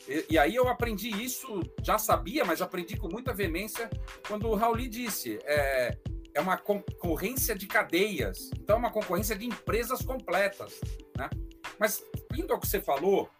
E, 0.09 0.26
e 0.30 0.37
aí 0.37 0.57
eu 0.57 0.66
aprendi 0.66 1.09
isso, 1.09 1.62
já 1.85 1.96
sabia, 1.96 2.44
mas 2.44 2.61
aprendi 2.61 2.96
com 2.96 3.09
muita 3.09 3.33
veemência 3.33 3.88
quando 4.26 4.48
o 4.48 4.57
Raul 4.57 4.76
disse: 4.88 5.38
é, 5.44 5.96
é 6.35 6.40
uma 6.40 6.59
concorrência 6.59 7.55
de 7.55 7.66
cadeias, 7.66 8.51
então 8.59 8.77
é 8.77 8.79
uma 8.79 8.90
concorrência 8.90 9.37
de 9.37 9.47
empresas 9.47 10.03
completas. 10.03 10.81
Né? 11.16 11.31
Mas, 11.79 12.05
indo 12.37 12.53
ao 12.53 12.61
que 12.61 12.66
você 12.66 12.81
falou, 12.81 13.31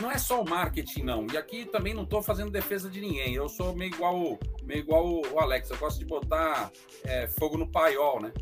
não 0.00 0.10
é 0.10 0.18
só 0.18 0.42
o 0.42 0.48
marketing, 0.48 1.02
não. 1.02 1.26
E 1.32 1.36
aqui 1.36 1.64
também 1.64 1.94
não 1.94 2.02
estou 2.02 2.22
fazendo 2.22 2.50
defesa 2.50 2.90
de 2.90 3.00
ninguém. 3.00 3.34
Eu 3.34 3.48
sou 3.48 3.74
meio 3.74 3.92
igual, 3.94 4.38
meio 4.62 4.80
igual 4.80 5.22
o 5.22 5.38
Alex. 5.38 5.70
Eu 5.70 5.78
gosto 5.78 5.98
de 5.98 6.04
botar 6.04 6.70
é, 7.04 7.28
fogo 7.28 7.56
no 7.56 7.70
paiol, 7.70 8.20
né? 8.20 8.32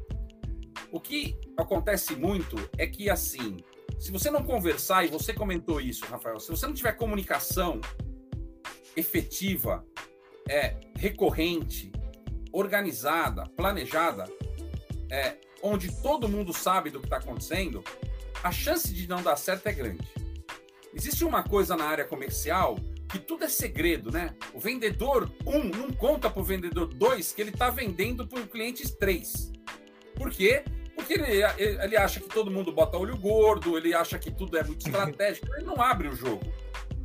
O 0.90 1.00
que 1.00 1.38
acontece 1.56 2.14
muito 2.16 2.56
é 2.76 2.86
que, 2.86 3.08
assim, 3.08 3.58
se 3.98 4.10
você 4.10 4.30
não 4.30 4.42
conversar, 4.42 5.04
e 5.04 5.08
você 5.08 5.32
comentou 5.32 5.80
isso, 5.80 6.04
Rafael, 6.06 6.40
se 6.40 6.50
você 6.50 6.66
não 6.66 6.74
tiver 6.74 6.92
comunicação 6.92 7.80
efetiva, 8.96 9.86
é, 10.48 10.76
recorrente, 10.96 11.92
organizada, 12.52 13.46
planejada, 13.56 14.28
é, 15.10 15.36
onde 15.62 16.00
todo 16.02 16.28
mundo 16.28 16.52
sabe 16.52 16.90
do 16.90 17.00
que 17.00 17.06
está 17.06 17.16
acontecendo, 17.16 17.82
a 18.42 18.50
chance 18.50 18.92
de 18.92 19.08
não 19.08 19.22
dar 19.22 19.36
certo 19.36 19.66
é 19.66 19.72
grande. 19.72 20.06
Existe 20.94 21.24
uma 21.24 21.42
coisa 21.42 21.76
na 21.76 21.84
área 21.84 22.04
comercial 22.04 22.76
que 23.08 23.18
tudo 23.18 23.44
é 23.44 23.48
segredo, 23.48 24.10
né? 24.10 24.34
O 24.54 24.58
vendedor 24.58 25.30
1 25.46 25.56
um, 25.56 25.64
não 25.64 25.92
conta 25.92 26.30
para 26.30 26.40
o 26.40 26.44
vendedor 26.44 26.86
2 26.86 27.32
que 27.32 27.40
ele 27.42 27.50
está 27.50 27.70
vendendo 27.70 28.26
para 28.26 28.40
o 28.40 28.46
cliente 28.46 28.90
3. 28.96 29.52
Por 30.14 30.30
quê? 30.30 30.64
Porque 30.94 31.14
ele, 31.14 31.42
ele 31.58 31.96
acha 31.96 32.20
que 32.20 32.28
todo 32.28 32.50
mundo 32.50 32.72
bota 32.72 32.96
olho 32.96 33.16
gordo, 33.16 33.76
ele 33.76 33.94
acha 33.94 34.18
que 34.18 34.30
tudo 34.30 34.56
é 34.56 34.64
muito 34.64 34.84
estratégico, 34.86 35.46
ele 35.54 35.64
não 35.64 35.80
abre 35.80 36.08
o 36.08 36.16
jogo. 36.16 36.42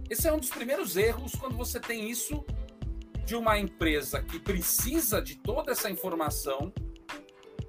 Esse 0.10 0.28
é 0.28 0.34
um 0.34 0.40
dos 0.40 0.50
primeiros 0.50 0.96
erros 0.96 1.34
quando 1.36 1.56
você 1.58 1.80
tem 1.80 2.10
isso 2.10 2.46
de 3.28 3.36
uma 3.36 3.60
empresa 3.60 4.24
que 4.24 4.40
precisa 4.40 5.22
de 5.22 5.36
toda 5.36 5.74
essa 5.74 5.90
informação 5.90 6.72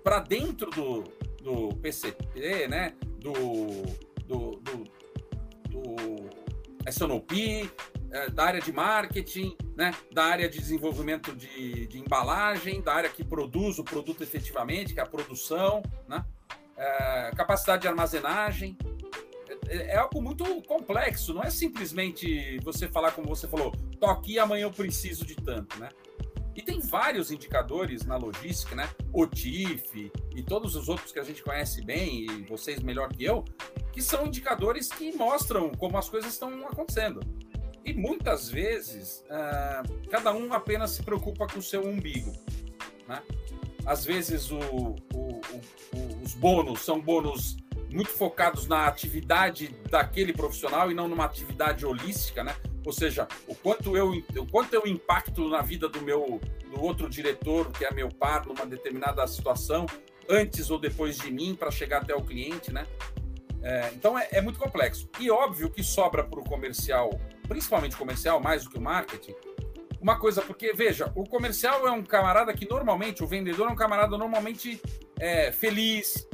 para 0.05 0.21
dentro 0.21 0.71
do, 0.71 1.03
do 1.43 1.75
PCP, 1.79 2.69
né? 2.69 2.95
Do, 3.19 3.33
do, 4.25 4.51
do, 4.61 4.85
do 5.69 6.31
SNOP, 6.89 7.69
é, 8.13 8.31
da 8.31 8.45
área 8.45 8.61
de 8.61 8.71
marketing, 8.71 9.57
né? 9.77 9.93
da 10.13 10.27
área 10.27 10.49
de 10.49 10.61
desenvolvimento 10.61 11.35
de, 11.35 11.89
de 11.89 11.99
embalagem, 11.99 12.81
da 12.81 12.95
área 12.95 13.11
que 13.11 13.25
produz 13.25 13.81
o 13.81 13.85
produto 13.85 14.23
efetivamente, 14.23 14.95
que 14.95 15.01
é 15.01 15.03
a 15.03 15.07
produção, 15.07 15.83
né? 16.07 16.25
É, 16.77 17.33
capacidade 17.37 17.83
de 17.83 17.89
armazenagem. 17.89 18.79
É, 19.67 19.95
é, 19.95 19.97
algo 19.97 20.23
muito 20.23 20.45
complexo, 20.63 21.35
não 21.35 21.43
é 21.43 21.51
simplesmente 21.51 22.61
você 22.61 22.87
falar 22.87 23.11
como 23.11 23.27
você 23.27 23.49
falou, 23.49 23.75
tô 23.99 24.07
aqui 24.07 24.39
amanhã 24.39 24.65
eu 24.65 24.73
preciso 24.73 25.25
de 25.25 25.35
tanto, 25.35 25.79
né? 25.79 25.89
E 26.55 26.63
tem 26.63 26.81
vários 26.81 27.31
indicadores 27.31 28.05
na 28.05 28.17
logística, 28.17 28.75
né? 28.75 28.91
O 29.13 29.27
TIF 29.27 30.11
e 30.35 30.43
todos 30.43 30.75
os 30.75 30.89
outros 30.89 31.13
que 31.13 31.21
a 31.21 31.23
gente 31.23 31.43
conhece 31.43 31.83
bem, 31.83 32.25
e 32.25 32.43
vocês 32.49 32.81
melhor 32.81 33.09
que 33.11 33.25
eu, 33.25 33.45
que 33.93 34.03
são 34.03 34.27
indicadores 34.27 34.89
que 34.89 35.13
mostram 35.13 35.71
como 35.71 35.97
as 35.97 36.09
coisas 36.09 36.33
estão 36.33 36.67
acontecendo. 36.67 37.21
E 37.85 37.95
muitas 37.95 38.51
vezes, 38.51 39.25
uh, 39.31 40.09
cada 40.11 40.33
um 40.33 40.53
apenas 40.53 40.91
se 40.91 41.03
preocupa 41.03 41.47
com 41.47 41.61
o 41.61 41.63
seu 41.63 41.87
umbigo. 41.87 42.33
Né? 43.07 43.23
Às 43.87 44.05
vezes, 44.05 44.51
o, 44.51 44.59
o, 44.59 44.97
o, 45.15 46.25
os 46.25 46.35
bônus 46.35 46.81
são 46.81 47.01
bônus 47.01 47.57
muito 47.91 48.11
focados 48.11 48.67
na 48.67 48.87
atividade 48.87 49.69
daquele 49.89 50.33
profissional 50.33 50.91
e 50.91 50.95
não 50.95 51.09
numa 51.09 51.25
atividade 51.25 51.87
holística, 51.87 52.45
né? 52.45 52.55
Ou 52.89 52.93
seja, 52.93 53.29
o 53.47 53.55
quanto 53.55 53.99
eu, 53.99 54.13
o 54.35 54.47
quanto 54.47 54.73
eu 54.73 54.87
impacto 54.87 55.47
na 55.51 55.61
vida 55.61 55.91
do 55.91 56.01
meu 56.01 56.41
do 56.71 56.83
outro 56.83 57.07
diretor, 57.07 57.71
que 57.71 57.85
é 57.85 57.93
meu 57.93 58.09
par, 58.09 58.47
numa 58.47 58.65
determinada 58.65 59.27
situação, 59.27 59.85
antes 60.27 60.71
ou 60.71 60.79
depois 60.79 61.19
de 61.19 61.31
mim, 61.31 61.55
para 61.55 61.71
chegar 61.71 62.01
até 62.01 62.15
o 62.15 62.23
cliente, 62.23 62.73
né? 62.73 62.87
É, 63.63 63.91
então 63.95 64.19
é, 64.19 64.29
é, 64.33 64.41
muito 64.41 64.59
complexo. 64.59 65.07
E 65.21 65.31
óbvio 65.31 65.69
que 65.69 65.83
sobra 65.83 66.25
para 66.25 66.41
o 66.41 66.45
comercial, 66.45 67.11
principalmente 67.47 67.95
comercial, 67.95 68.41
mais 68.41 68.65
do 68.65 68.71
que 68.71 68.79
o 68.79 68.81
marketing, 68.81 69.35
uma 70.01 70.19
coisa, 70.19 70.41
porque 70.41 70.73
veja, 70.73 71.13
o 71.15 71.25
comercial 71.25 71.87
é 71.87 71.91
um 71.91 72.03
camarada 72.03 72.55
que 72.55 72.67
normalmente, 72.67 73.23
o 73.23 73.27
vendedor 73.27 73.69
é 73.69 73.71
um 73.71 73.77
camarada 73.77 74.17
normalmente 74.17 74.81
é, 75.21 75.53
feliz, 75.53 76.27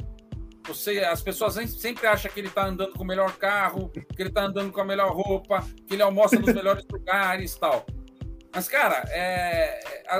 você, 0.67 0.99
as 0.99 1.21
pessoas 1.21 1.55
sempre 1.71 2.07
acham 2.07 2.31
que 2.31 2.39
ele 2.39 2.47
está 2.47 2.65
andando 2.65 2.93
com 2.93 3.03
o 3.03 3.07
melhor 3.07 3.33
carro, 3.37 3.89
que 3.89 4.21
ele 4.21 4.29
está 4.29 4.43
andando 4.43 4.71
com 4.71 4.81
a 4.81 4.85
melhor 4.85 5.11
roupa, 5.11 5.63
que 5.87 5.93
ele 5.93 6.01
almoça 6.01 6.39
nos 6.39 6.53
melhores 6.53 6.85
lugares 6.91 7.55
tal. 7.55 7.85
Mas, 8.53 8.69
cara, 8.69 9.03
é, 9.09 9.79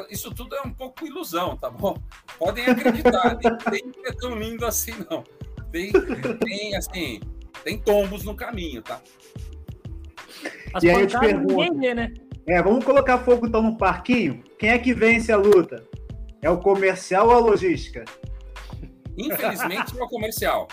isso 0.10 0.30
tudo 0.34 0.56
é 0.56 0.62
um 0.62 0.72
pouco 0.74 1.08
ilusão, 1.08 1.56
tá 1.56 1.70
bom? 1.70 1.96
Podem 2.38 2.66
acreditar, 2.66 3.38
nem 3.72 3.92
é 4.06 4.12
tão 4.12 4.36
lindo 4.36 4.66
assim, 4.66 4.94
não. 5.10 5.24
Tem, 5.72 5.92
tem, 6.40 6.76
assim, 6.76 7.22
tem 7.64 7.80
tombos 7.80 8.24
no 8.26 8.36
caminho, 8.36 8.82
tá? 8.82 9.02
As 10.74 10.84
e 10.84 10.90
aí 10.90 11.02
eu 11.02 11.08
te 11.08 11.18
pergunto, 11.18 11.80
vê, 11.80 11.94
né? 11.94 12.14
é, 12.46 12.62
vamos 12.62 12.84
colocar 12.84 13.20
fogo 13.20 13.48
então 13.48 13.62
no 13.62 13.78
parquinho? 13.78 14.44
Quem 14.60 14.70
é 14.70 14.78
que 14.78 14.94
vence 14.94 15.32
a 15.32 15.38
luta? 15.38 15.84
É 16.42 16.50
o 16.50 16.60
comercial 16.60 17.28
ou 17.28 17.34
a 17.36 17.40
logística? 17.40 18.04
Infelizmente, 19.18 19.98
é 19.98 20.04
o 20.04 20.08
comercial. 20.08 20.68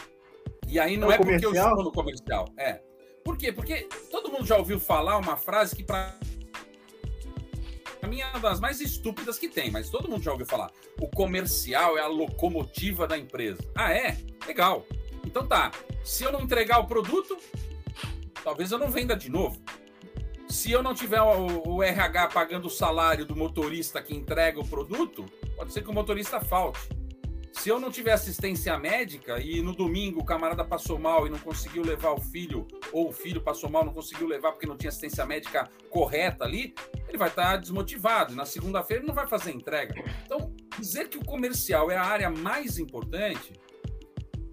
E 0.68 0.78
aí 0.78 0.96
não 0.96 1.10
é, 1.10 1.16
é 1.16 1.18
porque 1.18 1.44
eu 1.44 1.52
estou 1.52 1.84
no 1.84 1.92
comercial. 1.92 2.48
É. 2.56 2.80
Por 3.24 3.36
quê? 3.36 3.52
Porque 3.52 3.88
todo 4.10 4.30
mundo 4.30 4.46
já 4.46 4.56
ouviu 4.56 4.80
falar 4.80 5.16
uma 5.18 5.36
frase 5.36 5.76
que, 5.76 5.84
para 5.84 6.16
mim, 8.08 8.20
é 8.20 8.26
uma 8.28 8.40
das 8.40 8.58
mais 8.58 8.80
estúpidas 8.80 9.38
que 9.38 9.48
tem, 9.48 9.70
mas 9.70 9.90
todo 9.90 10.08
mundo 10.08 10.22
já 10.22 10.32
ouviu 10.32 10.46
falar. 10.46 10.70
O 11.00 11.08
comercial 11.08 11.96
é 11.96 12.00
a 12.00 12.08
locomotiva 12.08 13.06
da 13.06 13.16
empresa. 13.16 13.62
Ah, 13.74 13.92
é? 13.92 14.16
Legal. 14.46 14.86
Então 15.24 15.46
tá. 15.46 15.70
Se 16.02 16.24
eu 16.24 16.32
não 16.32 16.40
entregar 16.40 16.80
o 16.80 16.86
produto, 16.86 17.38
talvez 18.42 18.72
eu 18.72 18.78
não 18.78 18.90
venda 18.90 19.14
de 19.16 19.30
novo. 19.30 19.60
Se 20.48 20.70
eu 20.70 20.82
não 20.82 20.94
tiver 20.94 21.22
o, 21.22 21.68
o 21.68 21.82
RH 21.82 22.28
pagando 22.28 22.66
o 22.66 22.70
salário 22.70 23.24
do 23.24 23.36
motorista 23.36 24.02
que 24.02 24.14
entrega 24.14 24.60
o 24.60 24.66
produto, 24.66 25.24
pode 25.56 25.72
ser 25.72 25.82
que 25.82 25.90
o 25.90 25.94
motorista 25.94 26.40
falte. 26.40 27.01
Se 27.52 27.68
eu 27.68 27.78
não 27.78 27.90
tiver 27.90 28.12
assistência 28.12 28.76
médica 28.78 29.38
e 29.38 29.60
no 29.60 29.74
domingo 29.74 30.20
o 30.20 30.24
camarada 30.24 30.64
passou 30.64 30.98
mal 30.98 31.26
e 31.26 31.30
não 31.30 31.38
conseguiu 31.38 31.84
levar 31.84 32.12
o 32.12 32.20
filho, 32.20 32.66
ou 32.92 33.08
o 33.08 33.12
filho 33.12 33.40
passou 33.40 33.70
mal 33.70 33.84
não 33.84 33.92
conseguiu 33.92 34.26
levar 34.26 34.52
porque 34.52 34.66
não 34.66 34.76
tinha 34.76 34.88
assistência 34.88 35.24
médica 35.26 35.68
correta 35.90 36.44
ali, 36.44 36.74
ele 37.06 37.18
vai 37.18 37.28
estar 37.28 37.56
desmotivado. 37.58 38.34
Na 38.34 38.46
segunda-feira 38.46 39.04
não 39.04 39.14
vai 39.14 39.28
fazer 39.28 39.52
entrega. 39.52 39.94
Então, 40.24 40.52
dizer 40.78 41.08
que 41.08 41.18
o 41.18 41.24
comercial 41.24 41.90
é 41.90 41.96
a 41.96 42.04
área 42.04 42.30
mais 42.30 42.78
importante, 42.78 43.52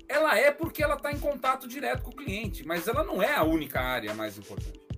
ela 0.08 0.38
é 0.38 0.52
porque 0.52 0.84
ela 0.84 0.96
está 0.96 1.12
em 1.12 1.20
contato 1.20 1.68
direto 1.68 2.04
com 2.04 2.12
o 2.12 2.16
cliente, 2.16 2.68
mas 2.68 2.88
ela 2.88 3.04
não 3.04 3.24
é 3.24 3.34
a 3.34 3.44
única 3.44 3.80
área 3.80 4.14
mais 4.14 4.38
importante 4.38 4.89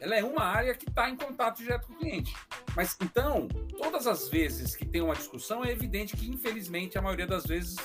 ela 0.00 0.16
é 0.16 0.24
uma 0.24 0.42
área 0.42 0.74
que 0.74 0.88
está 0.88 1.08
em 1.08 1.16
contato 1.16 1.58
direto 1.58 1.86
com 1.86 1.94
o 1.94 1.96
cliente. 1.96 2.34
Mas 2.76 2.96
então, 3.00 3.48
todas 3.76 4.06
as 4.06 4.28
vezes 4.28 4.76
que 4.76 4.86
tem 4.86 5.00
uma 5.00 5.14
discussão, 5.14 5.64
é 5.64 5.70
evidente 5.70 6.16
que, 6.16 6.28
infelizmente, 6.28 6.98
a 6.98 7.02
maioria 7.02 7.26
das 7.26 7.44
vezes 7.44 7.76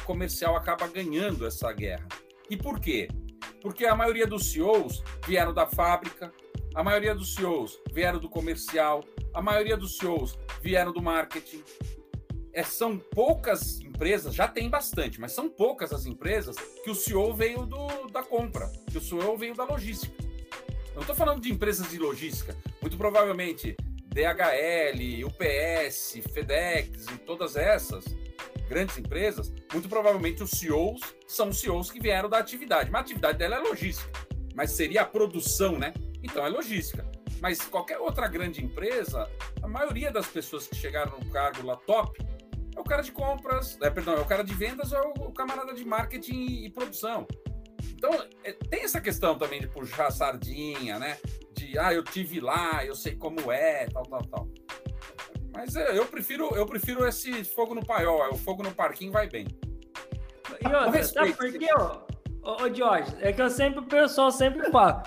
o 0.00 0.04
comercial 0.04 0.56
acaba 0.56 0.86
ganhando 0.86 1.46
essa 1.46 1.72
guerra. 1.72 2.06
E 2.48 2.56
por 2.56 2.80
quê? 2.80 3.08
Porque 3.60 3.86
a 3.86 3.94
maioria 3.94 4.26
dos 4.26 4.52
CEOs 4.52 5.02
vieram 5.26 5.52
da 5.52 5.66
fábrica, 5.66 6.32
a 6.74 6.82
maioria 6.82 7.14
dos 7.14 7.34
CEOs 7.34 7.78
vieram 7.92 8.18
do 8.18 8.28
comercial, 8.28 9.04
a 9.34 9.42
maioria 9.42 9.76
dos 9.76 9.98
CEOs 9.98 10.38
vieram 10.62 10.92
do 10.92 11.02
marketing. 11.02 11.62
É, 12.52 12.62
são 12.62 12.98
poucas 12.98 13.80
empresas, 13.80 14.34
já 14.34 14.48
tem 14.48 14.70
bastante, 14.70 15.20
mas 15.20 15.32
são 15.32 15.48
poucas 15.48 15.92
as 15.92 16.06
empresas 16.06 16.56
que 16.82 16.90
o 16.90 16.94
CEO 16.94 17.34
veio 17.34 17.66
do, 17.66 18.06
da 18.08 18.22
compra, 18.22 18.70
que 18.90 18.98
o 18.98 19.00
CEO 19.00 19.36
veio 19.36 19.54
da 19.54 19.64
logística. 19.64 20.27
Não 20.98 21.02
estou 21.02 21.14
falando 21.14 21.40
de 21.40 21.52
empresas 21.52 21.88
de 21.88 21.96
logística. 21.96 22.56
Muito 22.80 22.96
provavelmente 22.96 23.76
DHL, 24.08 25.24
UPS, 25.24 26.20
FedEx 26.34 27.06
e 27.06 27.18
todas 27.18 27.54
essas 27.54 28.04
grandes 28.68 28.98
empresas, 28.98 29.54
muito 29.72 29.88
provavelmente 29.88 30.42
os 30.42 30.50
CEOs 30.50 31.00
são 31.24 31.52
CEOs 31.52 31.92
que 31.92 32.00
vieram 32.00 32.28
da 32.28 32.38
atividade. 32.38 32.90
Mas 32.90 33.02
a 33.02 33.04
atividade 33.04 33.38
dela 33.38 33.54
é 33.54 33.58
logística. 33.60 34.10
Mas 34.56 34.72
seria 34.72 35.02
a 35.02 35.04
produção, 35.04 35.78
né? 35.78 35.94
Então 36.20 36.44
é 36.44 36.48
logística. 36.48 37.08
Mas 37.40 37.60
qualquer 37.60 37.98
outra 37.98 38.26
grande 38.26 38.60
empresa, 38.64 39.30
a 39.62 39.68
maioria 39.68 40.10
das 40.10 40.26
pessoas 40.26 40.66
que 40.66 40.74
chegaram 40.74 41.16
no 41.16 41.30
cargo 41.30 41.64
lá 41.64 41.76
top 41.76 42.20
é 42.74 42.80
o 42.80 42.82
cara 42.82 43.02
de 43.02 43.12
compras, 43.12 43.78
é, 43.80 43.88
perdão, 43.88 44.14
é 44.14 44.20
o 44.20 44.26
cara 44.26 44.42
de 44.42 44.52
vendas 44.52 44.90
ou 44.90 44.98
é 44.98 45.02
o 45.20 45.30
camarada 45.30 45.72
de 45.72 45.84
marketing 45.84 46.34
e, 46.34 46.66
e 46.66 46.70
produção. 46.70 47.24
Então, 47.98 48.10
é, 48.44 48.52
tem 48.52 48.84
essa 48.84 49.00
questão 49.00 49.36
também 49.36 49.60
de 49.60 49.66
puxar 49.66 50.06
a 50.06 50.10
sardinha, 50.12 51.00
né? 51.00 51.18
De, 51.52 51.76
ah, 51.76 51.92
eu 51.92 52.04
tive 52.04 52.38
lá, 52.38 52.84
eu 52.84 52.94
sei 52.94 53.16
como 53.16 53.50
é, 53.50 53.86
tal, 53.86 54.04
tal, 54.04 54.22
tal. 54.22 54.48
Mas 55.52 55.74
é, 55.74 55.98
eu 55.98 56.06
prefiro, 56.06 56.54
eu 56.54 56.64
prefiro 56.64 57.04
esse 57.04 57.42
fogo 57.42 57.74
no 57.74 57.84
paiol. 57.84 58.24
É, 58.24 58.28
o 58.28 58.36
fogo 58.36 58.62
no 58.62 58.72
parquinho 58.72 59.10
vai 59.10 59.28
bem. 59.28 59.48
E 60.64 60.72
outra, 60.72 61.02
sabe 61.02 61.32
por 61.32 61.50
quê, 61.50 61.66
ó? 61.76 62.02
Ô, 62.40 62.62
ô 62.62 62.72
Jorge, 62.72 63.12
é 63.20 63.32
que 63.32 63.42
eu 63.42 63.50
sempre, 63.50 63.80
o 63.80 63.86
pessoal 63.86 64.30
sempre 64.30 64.70
fala. 64.70 65.02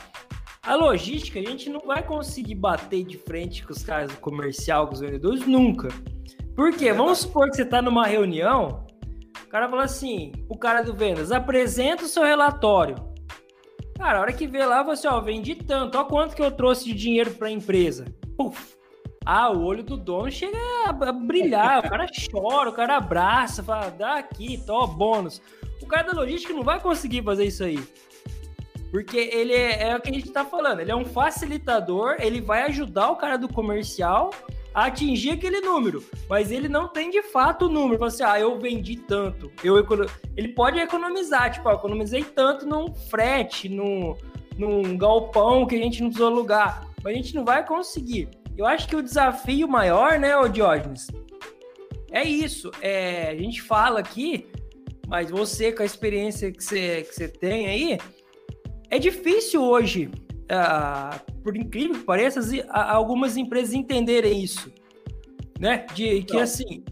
A 0.62 0.76
logística, 0.76 1.40
a 1.40 1.44
gente 1.44 1.70
não 1.70 1.80
vai 1.80 2.04
conseguir 2.04 2.56
bater 2.56 3.06
de 3.06 3.18
frente 3.18 3.66
com 3.66 3.72
os 3.72 3.84
caras 3.84 4.12
do 4.12 4.18
comercial, 4.18 4.86
com 4.86 4.94
os 4.94 5.00
vendedores, 5.00 5.48
nunca. 5.48 5.88
Por 6.54 6.76
quê? 6.76 6.92
Vamos 6.92 7.20
supor 7.20 7.50
que 7.50 7.56
você 7.56 7.64
está 7.64 7.82
numa 7.82 8.06
reunião, 8.06 8.86
cara 9.52 9.68
fala 9.68 9.84
assim, 9.84 10.32
o 10.48 10.58
cara 10.58 10.82
do 10.82 10.94
vendas, 10.94 11.30
apresenta 11.30 12.06
o 12.06 12.08
seu 12.08 12.24
relatório. 12.24 12.96
Cara, 13.98 14.20
a 14.20 14.22
hora 14.22 14.34
que 14.34 14.48
vê 14.48 14.66
lá, 14.66 14.82
você, 14.82 15.10
ó, 15.10 15.20
vendi 15.20 15.56
tanto, 15.56 15.98
ó 15.98 16.06
quanto 16.06 16.34
que 16.34 16.42
eu 16.42 16.52
trouxe 16.52 16.86
de 16.86 16.94
dinheiro 16.94 17.32
para 17.32 17.50
a 17.50 17.52
empresa. 17.52 18.06
Puf! 18.38 18.78
Ah, 19.26 19.52
o 19.52 19.62
olho 19.64 19.84
do 19.84 19.98
dono 19.98 20.32
chega 20.32 20.58
a 20.88 21.12
brilhar, 21.12 21.80
o 21.80 21.90
cara 21.90 22.08
chora, 22.32 22.70
o 22.70 22.74
cara 22.74 22.96
abraça, 22.96 23.62
fala, 23.62 23.90
dá 23.90 24.16
aqui, 24.16 24.58
tó, 24.66 24.88
bônus. 24.88 25.42
O 25.82 25.86
cara 25.86 26.04
da 26.04 26.20
logística 26.20 26.54
não 26.54 26.64
vai 26.64 26.80
conseguir 26.80 27.22
fazer 27.22 27.44
isso 27.44 27.64
aí. 27.64 27.84
Porque 28.90 29.18
ele 29.18 29.54
é, 29.54 29.90
é 29.90 29.96
o 29.98 30.02
que 30.02 30.10
a 30.10 30.14
gente 30.14 30.28
está 30.28 30.46
falando, 30.46 30.80
ele 30.80 30.92
é 30.92 30.96
um 30.96 31.06
facilitador, 31.06 32.16
ele 32.20 32.40
vai 32.40 32.64
ajudar 32.64 33.12
o 33.12 33.18
cara 33.18 33.38
do 33.38 33.50
comercial 33.50 34.32
atingir 34.74 35.32
aquele 35.32 35.62
número, 35.62 36.04
mas 36.30 36.52
ele 36.52 36.70
não 36.70 36.88
tem 36.88 37.10
de 37.10 37.22
fato 37.22 37.66
o 37.66 37.70
número. 37.70 38.00
Você, 38.00 38.24
assim, 38.24 38.34
ah, 38.34 38.40
eu 38.40 38.60
vendi 38.60 38.96
tanto, 38.96 39.52
eu 39.64 39.78
ele 40.36 40.50
pode 40.50 40.80
economizar, 40.80 41.52
tipo, 41.52 41.68
ah, 41.68 41.74
economizei 41.74 42.24
tanto 42.24 42.66
num 42.66 42.94
frete, 42.94 43.68
num, 43.68 44.16
num 44.58 44.98
galpão 44.98 45.66
que 45.66 45.76
a 45.76 45.80
gente 45.80 46.02
não 46.02 46.10
precisou 46.10 46.32
alugar, 46.32 46.88
mas 47.04 47.14
a 47.14 47.16
gente 47.16 47.36
não 47.36 47.44
vai 47.44 47.66
conseguir. 47.66 48.30
Eu 48.58 48.66
acho 48.66 48.88
que 48.88 48.96
o 48.96 49.04
desafio 49.04 49.68
maior, 49.68 50.20
né, 50.20 50.36
o 50.38 50.48
Diógenes, 50.48 51.08
é 52.12 52.24
isso. 52.24 52.70
É, 52.82 53.30
a 53.30 53.36
gente 53.36 53.62
fala 53.62 54.00
aqui, 54.00 54.48
mas 55.08 55.30
você, 55.30 55.72
com 55.72 55.82
a 55.82 55.86
experiência 55.86 56.52
que 56.52 56.64
você, 56.64 57.04
que 57.04 57.16
você 57.16 57.28
tem 57.28 57.68
aí, 57.68 57.98
é 58.90 59.00
difícil 59.00 59.64
hoje, 59.64 60.12
por 61.44 61.56
incrível 61.56 61.96
que 61.96 62.04
pareça, 62.04 62.42
algumas 62.70 63.38
empresas 63.38 63.74
entenderem 63.74 64.44
isso. 64.44 64.72
Né? 65.60 65.86
De 65.94 66.24
que, 66.24 66.40
assim, 66.40 66.84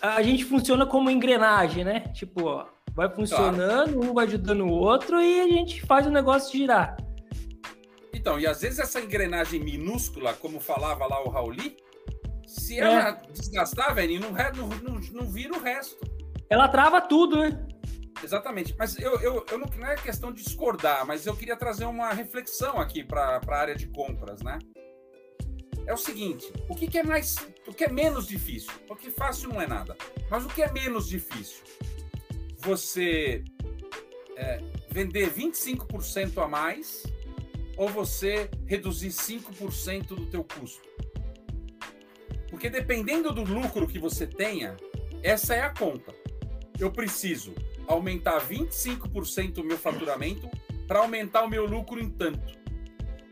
a 0.00 0.22
gente 0.22 0.44
funciona 0.44 0.86
como 0.86 1.10
engrenagem, 1.10 1.84
né? 1.84 2.00
Tipo, 2.14 2.44
ó, 2.44 2.66
vai 2.94 3.08
funcionando, 3.08 3.92
claro. 3.92 4.10
um 4.10 4.14
vai 4.14 4.26
ajudando 4.26 4.62
o 4.62 4.70
outro 4.70 5.20
e 5.20 5.40
a 5.40 5.48
gente 5.48 5.84
faz 5.84 6.06
o 6.06 6.10
negócio 6.10 6.56
girar. 6.56 6.96
Então, 8.14 8.40
e 8.40 8.46
às 8.46 8.62
vezes 8.62 8.78
essa 8.78 9.00
engrenagem 9.00 9.60
minúscula, 9.60 10.32
como 10.32 10.58
falava 10.58 11.06
lá 11.06 11.22
o 11.22 11.28
Rauli, 11.28 11.76
se 12.46 12.78
ela 12.78 13.10
é. 13.10 13.32
desgastar, 13.32 13.94
velho, 13.94 14.18
não, 14.18 14.30
não, 14.30 14.68
não, 14.82 15.00
não 15.12 15.30
vira 15.30 15.54
o 15.54 15.60
resto. 15.60 15.96
Ela 16.48 16.68
trava 16.68 17.00
tudo, 17.00 17.38
né? 17.38 17.66
Exatamente. 18.22 18.74
Mas 18.78 18.98
eu, 18.98 19.20
eu, 19.20 19.44
eu 19.50 19.58
não, 19.58 19.66
não 19.76 19.86
é 19.86 19.96
questão 19.96 20.32
de 20.32 20.42
discordar, 20.42 21.06
mas 21.06 21.26
eu 21.26 21.36
queria 21.36 21.56
trazer 21.56 21.84
uma 21.84 22.12
reflexão 22.12 22.80
aqui 22.80 23.04
para 23.04 23.40
a 23.46 23.56
área 23.56 23.74
de 23.74 23.86
compras, 23.88 24.42
né? 24.42 24.58
É 25.86 25.94
o 25.94 25.96
seguinte: 25.96 26.52
o 26.68 26.74
que, 26.74 26.88
que, 26.88 26.98
é 26.98 27.02
mais. 27.02 27.36
O 27.66 27.72
que 27.72 27.84
é 27.84 27.88
menos 27.88 28.26
difícil? 28.26 28.72
Porque 28.86 29.10
fácil 29.10 29.50
não 29.50 29.60
é 29.60 29.66
nada. 29.66 29.96
Mas 30.30 30.44
o 30.44 30.48
que 30.48 30.62
é 30.62 30.70
menos 30.70 31.08
difícil? 31.08 31.62
Você 32.58 33.44
é, 34.36 34.60
vender 34.90 35.30
25% 35.30 36.42
a 36.42 36.48
mais 36.48 37.04
ou 37.76 37.88
você 37.88 38.50
reduzir 38.66 39.08
5% 39.08 40.08
do 40.08 40.26
teu 40.26 40.42
custo. 40.42 40.88
Porque 42.50 42.70
dependendo 42.70 43.32
do 43.32 43.44
lucro 43.44 43.86
que 43.86 43.98
você 43.98 44.26
tenha, 44.26 44.76
essa 45.22 45.54
é 45.54 45.60
a 45.60 45.70
conta. 45.70 46.14
Eu 46.78 46.90
preciso 46.90 47.54
aumentar 47.86 48.40
25% 48.46 49.58
o 49.58 49.64
meu 49.64 49.78
faturamento 49.78 50.48
para 50.86 51.00
aumentar 51.00 51.42
o 51.42 51.48
meu 51.48 51.66
lucro 51.66 52.00
em 52.00 52.10
tanto. 52.10 52.56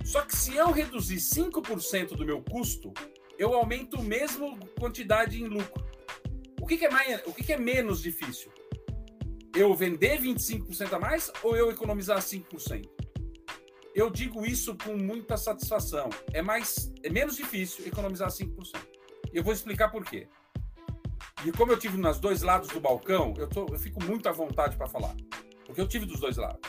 Só 0.04 0.22
que 0.22 0.36
se 0.36 0.54
eu 0.54 0.70
reduzir 0.70 1.16
5% 1.16 2.16
do 2.16 2.24
meu 2.24 2.42
custo, 2.42 2.92
eu 3.38 3.54
aumento 3.54 3.98
a 3.98 4.02
mesma 4.02 4.56
quantidade 4.78 5.42
em 5.42 5.46
lucro. 5.46 5.84
O 6.60 6.66
que, 6.66 6.76
que 6.76 6.86
é, 6.86 6.90
mais, 6.90 7.22
o 7.26 7.32
que, 7.32 7.44
que 7.44 7.52
é 7.52 7.58
menos 7.58 8.02
difícil? 8.02 8.52
Eu 9.54 9.74
vender 9.74 10.20
25% 10.20 10.92
a 10.92 10.98
mais 10.98 11.32
ou 11.42 11.56
eu 11.56 11.70
economizar 11.70 12.18
5%? 12.18 12.88
eu 13.94 14.10
digo 14.10 14.44
isso 14.44 14.76
com 14.76 14.96
muita 14.96 15.36
satisfação. 15.36 16.10
É 16.32 16.42
mais, 16.42 16.92
é 17.02 17.08
menos 17.08 17.36
difícil 17.36 17.86
economizar 17.86 18.28
5%. 18.28 18.76
E 19.32 19.36
eu 19.36 19.44
vou 19.44 19.52
explicar 19.52 19.88
por 19.88 20.04
quê. 20.04 20.26
E 21.42 21.52
como 21.52 21.72
eu 21.72 21.78
tive 21.78 21.96
nos 21.96 22.18
dois 22.18 22.42
lados 22.42 22.68
do 22.68 22.80
balcão, 22.80 23.34
eu, 23.36 23.48
tô, 23.48 23.66
eu 23.66 23.78
fico 23.78 24.02
muito 24.04 24.28
à 24.28 24.32
vontade 24.32 24.76
para 24.76 24.86
falar. 24.86 25.14
Porque 25.66 25.80
eu 25.80 25.88
tive 25.88 26.06
dos 26.06 26.20
dois 26.20 26.36
lados. 26.36 26.60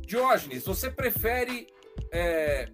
Diógenes, 0.00 0.64
você 0.64 0.90
prefere 0.90 1.66
é, 2.12 2.68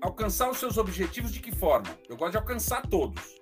alcançar 0.00 0.50
os 0.50 0.58
seus 0.58 0.78
objetivos 0.78 1.32
de 1.32 1.40
que 1.40 1.54
forma? 1.54 1.98
Eu 2.08 2.16
gosto 2.16 2.32
de 2.32 2.38
alcançar 2.38 2.82
todos. 2.82 3.38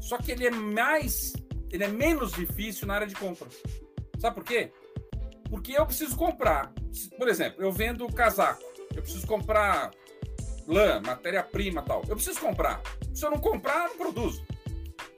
Só 0.00 0.18
que 0.18 0.32
ele 0.32 0.46
é 0.46 0.50
mais, 0.50 1.32
ele 1.70 1.84
é 1.84 1.88
menos 1.88 2.32
difícil 2.32 2.86
na 2.86 2.94
área 2.94 3.06
de 3.06 3.14
compras. 3.14 3.62
Sabe 4.18 4.34
por 4.34 4.44
quê? 4.44 4.72
Porque 5.48 5.72
eu 5.72 5.86
preciso 5.86 6.16
comprar. 6.16 6.72
Por 7.16 7.28
exemplo, 7.28 7.62
eu 7.62 7.72
vendo 7.72 8.06
casaco. 8.08 8.62
Eu 8.94 9.02
preciso 9.02 9.26
comprar 9.26 9.90
lã, 10.66 11.00
matéria-prima 11.00 11.82
tal. 11.82 12.02
Eu 12.08 12.16
preciso 12.16 12.40
comprar. 12.40 12.82
Se 13.14 13.24
eu 13.24 13.30
não 13.30 13.38
comprar, 13.38 13.84
eu 13.84 13.88
não 13.90 13.96
produzo. 13.96 14.44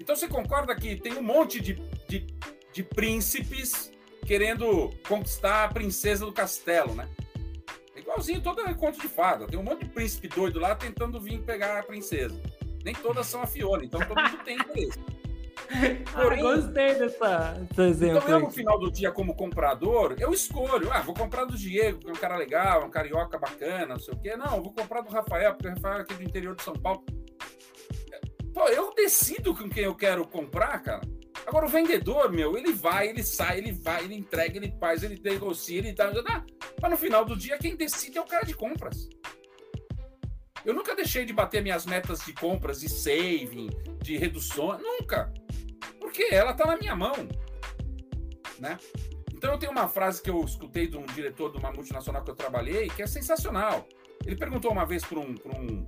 Então 0.04 0.14
você 0.14 0.28
concorda 0.28 0.76
que 0.76 0.96
tem 0.96 1.14
um 1.14 1.22
monte 1.22 1.58
de, 1.62 1.76
de, 2.06 2.26
de 2.74 2.82
príncipes 2.82 3.90
querendo 4.26 4.90
conquistar 5.08 5.64
a 5.64 5.68
princesa 5.68 6.26
do 6.26 6.32
castelo, 6.32 6.94
né? 6.94 7.08
É 7.96 8.00
igualzinho 8.00 8.42
todo 8.42 8.62
conto 8.74 9.00
de 9.00 9.08
fada. 9.08 9.46
Tem 9.46 9.58
um 9.58 9.62
monte 9.62 9.84
de 9.84 9.90
príncipe 9.90 10.28
doido 10.28 10.60
lá 10.60 10.74
tentando 10.74 11.18
vir 11.18 11.40
pegar 11.40 11.78
a 11.78 11.82
princesa. 11.82 12.38
Nem 12.84 12.94
todas 12.94 13.26
são 13.26 13.40
a 13.40 13.46
Fiona, 13.46 13.82
então 13.82 13.98
todo 13.98 14.20
mundo 14.20 14.44
tem 14.44 14.56
interesse. 14.56 14.98
Porém, 16.12 16.40
ah, 16.46 16.56
gostei 16.56 16.94
dessa, 16.96 17.66
desse 17.70 17.80
exemplo. 17.80 18.18
Então, 18.18 18.28
eu, 18.28 18.40
no 18.40 18.50
final 18.50 18.78
do 18.78 18.92
dia, 18.92 19.10
como 19.10 19.34
comprador, 19.34 20.16
eu 20.18 20.34
escolho. 20.34 20.92
Ah, 20.92 21.00
vou 21.00 21.14
comprar 21.14 21.46
do 21.46 21.56
Diego, 21.56 22.00
que 22.00 22.10
é 22.10 22.12
um 22.12 22.16
cara 22.16 22.36
legal, 22.36 22.84
um 22.84 22.90
carioca 22.90 23.38
bacana, 23.38 23.86
não 23.86 23.98
sei 23.98 24.12
o 24.12 24.18
quê. 24.18 24.36
Não, 24.36 24.62
vou 24.62 24.74
comprar 24.74 25.00
do 25.00 25.10
Rafael, 25.10 25.54
porque 25.54 25.68
o 25.68 25.70
Rafael 25.70 25.96
é 25.96 26.00
aqui 26.02 26.12
do 26.12 26.22
interior 26.22 26.54
de 26.54 26.62
São 26.62 26.74
Paulo. 26.74 27.02
Pô, 28.54 28.68
eu 28.68 28.94
decido 28.94 29.54
com 29.54 29.68
quem 29.68 29.84
eu 29.84 29.94
quero 29.94 30.26
comprar, 30.26 30.80
cara. 30.80 31.02
Agora, 31.44 31.66
o 31.66 31.68
vendedor, 31.68 32.32
meu, 32.32 32.56
ele 32.56 32.72
vai, 32.72 33.08
ele 33.08 33.22
sai, 33.22 33.58
ele 33.58 33.72
vai, 33.72 34.04
ele 34.04 34.14
entrega, 34.14 34.56
ele 34.56 34.74
faz, 34.80 35.02
ele 35.02 35.20
negocia, 35.22 35.78
ele 35.78 35.92
dá. 35.92 36.08
dá. 36.10 36.44
Mas 36.80 36.90
no 36.90 36.96
final 36.96 37.24
do 37.24 37.36
dia, 37.36 37.58
quem 37.58 37.76
decide 37.76 38.16
é 38.16 38.20
o 38.20 38.26
cara 38.26 38.46
de 38.46 38.54
compras. 38.54 39.08
Eu 40.64 40.72
nunca 40.72 40.94
deixei 40.94 41.26
de 41.26 41.32
bater 41.32 41.62
minhas 41.62 41.84
metas 41.84 42.20
de 42.20 42.32
compras, 42.32 42.80
de 42.80 42.88
saving, 42.88 43.68
de 44.00 44.16
redução. 44.16 44.78
Nunca 44.78 45.30
porque 46.14 46.32
ela 46.32 46.52
está 46.52 46.64
na 46.64 46.76
minha 46.76 46.94
mão, 46.94 47.12
né? 48.60 48.78
Então 49.32 49.50
eu 49.50 49.58
tenho 49.58 49.72
uma 49.72 49.88
frase 49.88 50.22
que 50.22 50.30
eu 50.30 50.44
escutei 50.44 50.86
de 50.86 50.96
um 50.96 51.04
diretor 51.06 51.50
de 51.50 51.58
uma 51.58 51.72
multinacional 51.72 52.22
que 52.22 52.30
eu 52.30 52.36
trabalhei 52.36 52.88
que 52.88 53.02
é 53.02 53.06
sensacional. 53.06 53.88
Ele 54.24 54.36
perguntou 54.36 54.70
uma 54.70 54.86
vez 54.86 55.04
para 55.04 55.18
um, 55.18 55.34
um, 55.44 55.84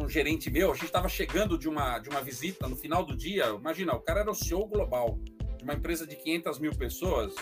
um 0.00 0.08
gerente 0.08 0.50
meu, 0.50 0.70
a 0.70 0.74
gente 0.74 0.86
estava 0.86 1.08
chegando 1.08 1.58
de 1.58 1.68
uma, 1.68 1.98
de 1.98 2.08
uma 2.08 2.20
visita 2.20 2.68
no 2.68 2.76
final 2.76 3.04
do 3.04 3.16
dia, 3.16 3.46
imagina, 3.46 3.94
o 3.94 4.00
cara 4.00 4.20
era 4.20 4.30
o 4.30 4.34
CEO 4.34 4.66
global 4.66 5.18
de 5.56 5.64
uma 5.64 5.74
empresa 5.74 6.06
de 6.06 6.16
500 6.16 6.58
mil 6.58 6.74
pessoas, 6.74 7.34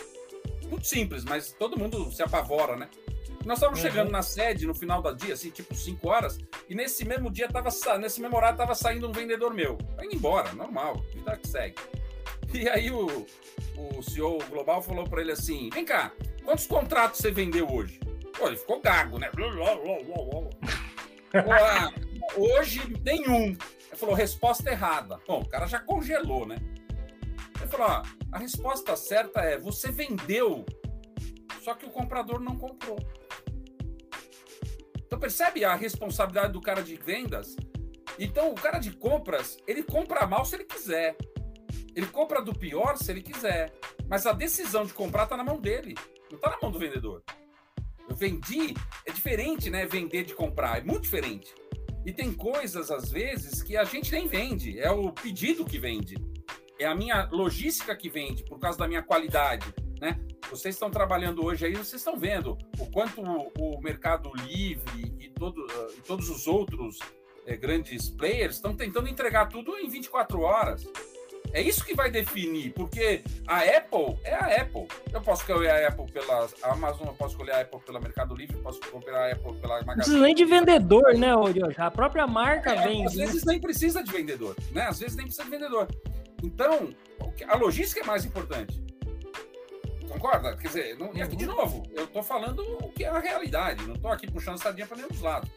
muito 0.69 0.87
simples, 0.87 1.25
mas 1.25 1.53
todo 1.53 1.79
mundo 1.79 2.11
se 2.11 2.23
apavora, 2.23 2.77
né? 2.77 2.89
Nós 3.45 3.59
estávamos 3.59 3.81
uhum. 3.81 3.89
chegando 3.89 4.11
na 4.11 4.23
sede 4.23 4.67
no 4.67 4.75
final 4.75 5.01
do 5.01 5.15
dia, 5.15 5.35
assim, 5.35 5.51
tipo 5.51 5.75
5 5.75 6.09
horas, 6.09 6.39
e 6.69 6.75
nesse 6.75 7.05
mesmo 7.05 7.31
dia, 7.31 7.49
tava, 7.49 7.71
nesse 7.99 8.21
mesmo 8.21 8.37
horário, 8.37 8.55
estava 8.55 8.75
saindo 8.75 9.09
um 9.09 9.13
vendedor 9.13 9.55
meu. 9.55 9.77
Tá 9.97 10.05
indo 10.05 10.17
embora, 10.17 10.53
normal, 10.53 11.05
vida 11.15 11.37
que 11.37 11.47
segue. 11.47 11.77
E 12.53 12.69
aí 12.69 12.91
o, 12.91 13.27
o 13.77 14.03
CEO 14.03 14.39
global 14.49 14.83
falou 14.83 15.05
para 15.05 15.21
ele 15.21 15.33
assim: 15.33 15.71
vem 15.73 15.85
cá, 15.85 16.13
quantos 16.45 16.67
contratos 16.67 17.21
você 17.21 17.31
vendeu 17.31 17.71
hoje? 17.71 18.01
Pô, 18.37 18.49
ele 18.49 18.57
ficou 18.57 18.81
gago, 18.81 19.19
né? 19.19 19.31
Ah, 21.35 21.93
hoje, 22.37 22.81
nenhum. 23.03 23.47
Ele 23.47 23.97
falou, 23.97 24.15
resposta 24.15 24.71
errada. 24.71 25.19
Bom, 25.27 25.41
o 25.41 25.49
cara 25.49 25.67
já 25.67 25.79
congelou, 25.79 26.47
né? 26.47 26.57
Ele 27.61 27.69
falou: 27.69 27.87
ó, 27.89 28.03
a 28.33 28.39
resposta 28.39 28.95
certa 28.97 29.41
é: 29.41 29.59
você 29.59 29.91
vendeu, 29.91 30.65
só 31.63 31.75
que 31.75 31.87
o 31.87 31.91
comprador 31.91 32.41
não 32.41 32.57
comprou. 32.57 32.99
Então 35.05 35.19
percebe 35.19 35.65
a 35.65 35.75
responsabilidade 35.75 36.53
do 36.53 36.61
cara 36.61 36.83
de 36.83 36.97
vendas? 36.97 37.57
Então 38.19 38.51
o 38.51 38.55
cara 38.55 38.79
de 38.79 38.93
compras, 38.93 39.59
ele 39.67 39.83
compra 39.83 40.27
mal 40.27 40.45
se 40.45 40.57
ele 40.57 40.65
quiser. 40.65 41.17
Ele 41.95 42.07
compra 42.07 42.43
do 42.43 42.53
pior 42.53 42.97
se 42.99 43.11
ele 43.11 43.23
quiser. 43.23 43.73
Mas 44.09 44.27
a 44.27 44.33
decisão 44.33 44.85
de 44.85 44.93
comprar 44.93 45.25
está 45.25 45.37
na 45.37 45.45
mão 45.45 45.59
dele, 45.59 45.95
não 46.31 46.37
está 46.37 46.51
na 46.51 46.59
mão 46.61 46.71
do 46.71 46.79
vendedor. 46.79 47.23
Eu 48.09 48.15
vendi, 48.15 48.75
é 49.05 49.11
diferente, 49.11 49.71
né? 49.71 49.87
Vender 49.87 50.25
de 50.25 50.35
comprar, 50.35 50.79
é 50.79 50.85
muito 50.85 51.03
diferente. 51.03 51.53
E 52.07 52.13
tem 52.13 52.33
coisas, 52.33 52.89
às 52.89 53.11
vezes, 53.11 53.65
que 53.65 53.77
a 53.77 53.83
gente 53.83 54.13
nem 54.13 54.29
vende, 54.29 54.79
é 54.79 54.89
o 54.89 55.11
pedido 55.11 55.65
que 55.65 55.77
vende, 55.77 56.15
é 56.79 56.87
a 56.87 56.95
minha 56.95 57.29
logística 57.33 57.97
que 57.97 58.09
vende, 58.09 58.45
por 58.45 58.61
causa 58.61 58.79
da 58.79 58.87
minha 58.87 59.03
qualidade, 59.03 59.75
né? 60.01 60.17
Vocês 60.49 60.77
estão 60.77 60.89
trabalhando 60.89 61.45
hoje 61.45 61.67
aí, 61.67 61.73
vocês 61.73 61.95
estão 61.95 62.17
vendo 62.17 62.57
o 62.79 62.87
quanto 62.93 63.21
o, 63.21 63.81
Mercado 63.81 64.31
Livre 64.47 65.17
e, 65.19 65.29
todo, 65.31 65.67
e 65.99 66.01
todos 66.03 66.31
os 66.31 66.47
outros 66.47 67.01
é, 67.45 67.57
grandes 67.57 68.09
players 68.09 68.55
estão 68.55 68.77
tentando 68.77 69.09
entregar 69.09 69.47
tudo 69.47 69.77
em 69.77 69.89
24 69.89 70.41
horas. 70.43 70.87
É 71.57 71.63
isso 71.63 71.83
que 71.83 71.95
vai 71.95 72.11
definir, 72.11 72.71
porque 72.75 73.23
a 73.47 73.61
Apple 73.61 74.19
é 74.25 74.35
a 74.35 74.61
Apple. 74.61 74.87
Eu 75.11 75.23
posso 75.23 75.41
escolher 75.41 75.71
a 75.71 75.89
Apple 75.89 76.05
pela 76.13 76.47
Amazon, 76.65 77.07
eu 77.07 77.15
posso 77.15 77.33
escolher 77.33 77.53
a 77.53 77.61
Apple 77.63 77.81
pela 77.81 77.99
Mercado 77.99 78.35
Livre, 78.35 78.57
eu 78.57 78.63
posso 78.63 78.79
comprar 78.91 79.29
a 79.29 79.33
Apple 79.33 79.55
pela 79.55 79.83
Magazine. 79.83 79.87
Não 79.87 79.95
precisa 79.95 80.21
nem 80.21 80.35
de 80.35 80.45
vendedor, 80.45 81.15
né, 81.15 81.29
Jorge? 81.29 81.81
A 81.81 81.91
própria 81.91 82.27
marca 82.27 82.75
é, 82.75 82.87
vende. 82.87 83.07
Às 83.07 83.15
né? 83.15 83.25
vezes 83.25 83.45
nem 83.45 83.59
precisa 83.59 84.05
de 84.05 84.13
vendedor, 84.13 84.55
né? 84.71 84.83
Às 84.83 84.99
vezes 84.99 85.17
nem 85.17 85.25
precisa 85.25 85.45
de 85.45 85.51
vendedor. 85.51 85.89
Então, 86.45 86.91
a 87.49 87.57
logística 87.57 88.03
é 88.03 88.05
mais 88.05 88.27
importante. 88.27 88.79
Concorda? 90.11 90.55
Quer 90.59 90.69
dizer, 90.69 90.99
não, 90.99 91.15
e 91.15 91.23
aqui 91.23 91.37
de 91.37 91.47
uhum. 91.47 91.57
novo, 91.57 91.83
eu 91.95 92.05
estou 92.05 92.23
falando 92.23 92.61
o 92.83 92.91
que 92.91 93.03
é 93.03 93.09
a 93.09 93.19
realidade, 93.19 93.83
não 93.87 93.95
estou 93.95 94.13
aqui 94.13 94.31
puxando 94.31 94.61
sardinha 94.61 94.87
para 94.87 94.99
nenhum 94.99 95.09
dos 95.09 95.23
lados. 95.23 95.51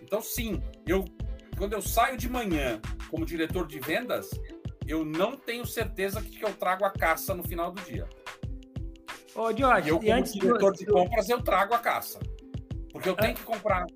Então, 0.00 0.22
sim, 0.22 0.62
eu 0.86 1.04
quando 1.62 1.74
eu 1.74 1.82
saio 1.82 2.16
de 2.16 2.28
manhã 2.28 2.80
como 3.08 3.26
diretor 3.26 3.66
de 3.66 3.78
vendas, 3.78 4.30
eu 4.86 5.04
não 5.04 5.36
tenho 5.36 5.66
certeza 5.66 6.20
que 6.20 6.42
eu 6.44 6.52
trago 6.54 6.84
a 6.84 6.90
caça 6.90 7.34
no 7.34 7.42
final 7.42 7.70
do 7.70 7.80
dia. 7.82 8.08
Ô, 9.34 9.54
Jorge, 9.56 9.88
eu, 9.88 9.98
como 9.98 10.22
diretor 10.22 10.72
de 10.72 10.86
compras, 10.86 11.28
eu 11.28 11.42
trago 11.42 11.74
a 11.74 11.78
caça. 11.78 12.20
Porque 12.92 13.08
eu 13.08 13.16
tenho 13.16 13.34
que 13.34 13.42
comprar. 13.42 13.86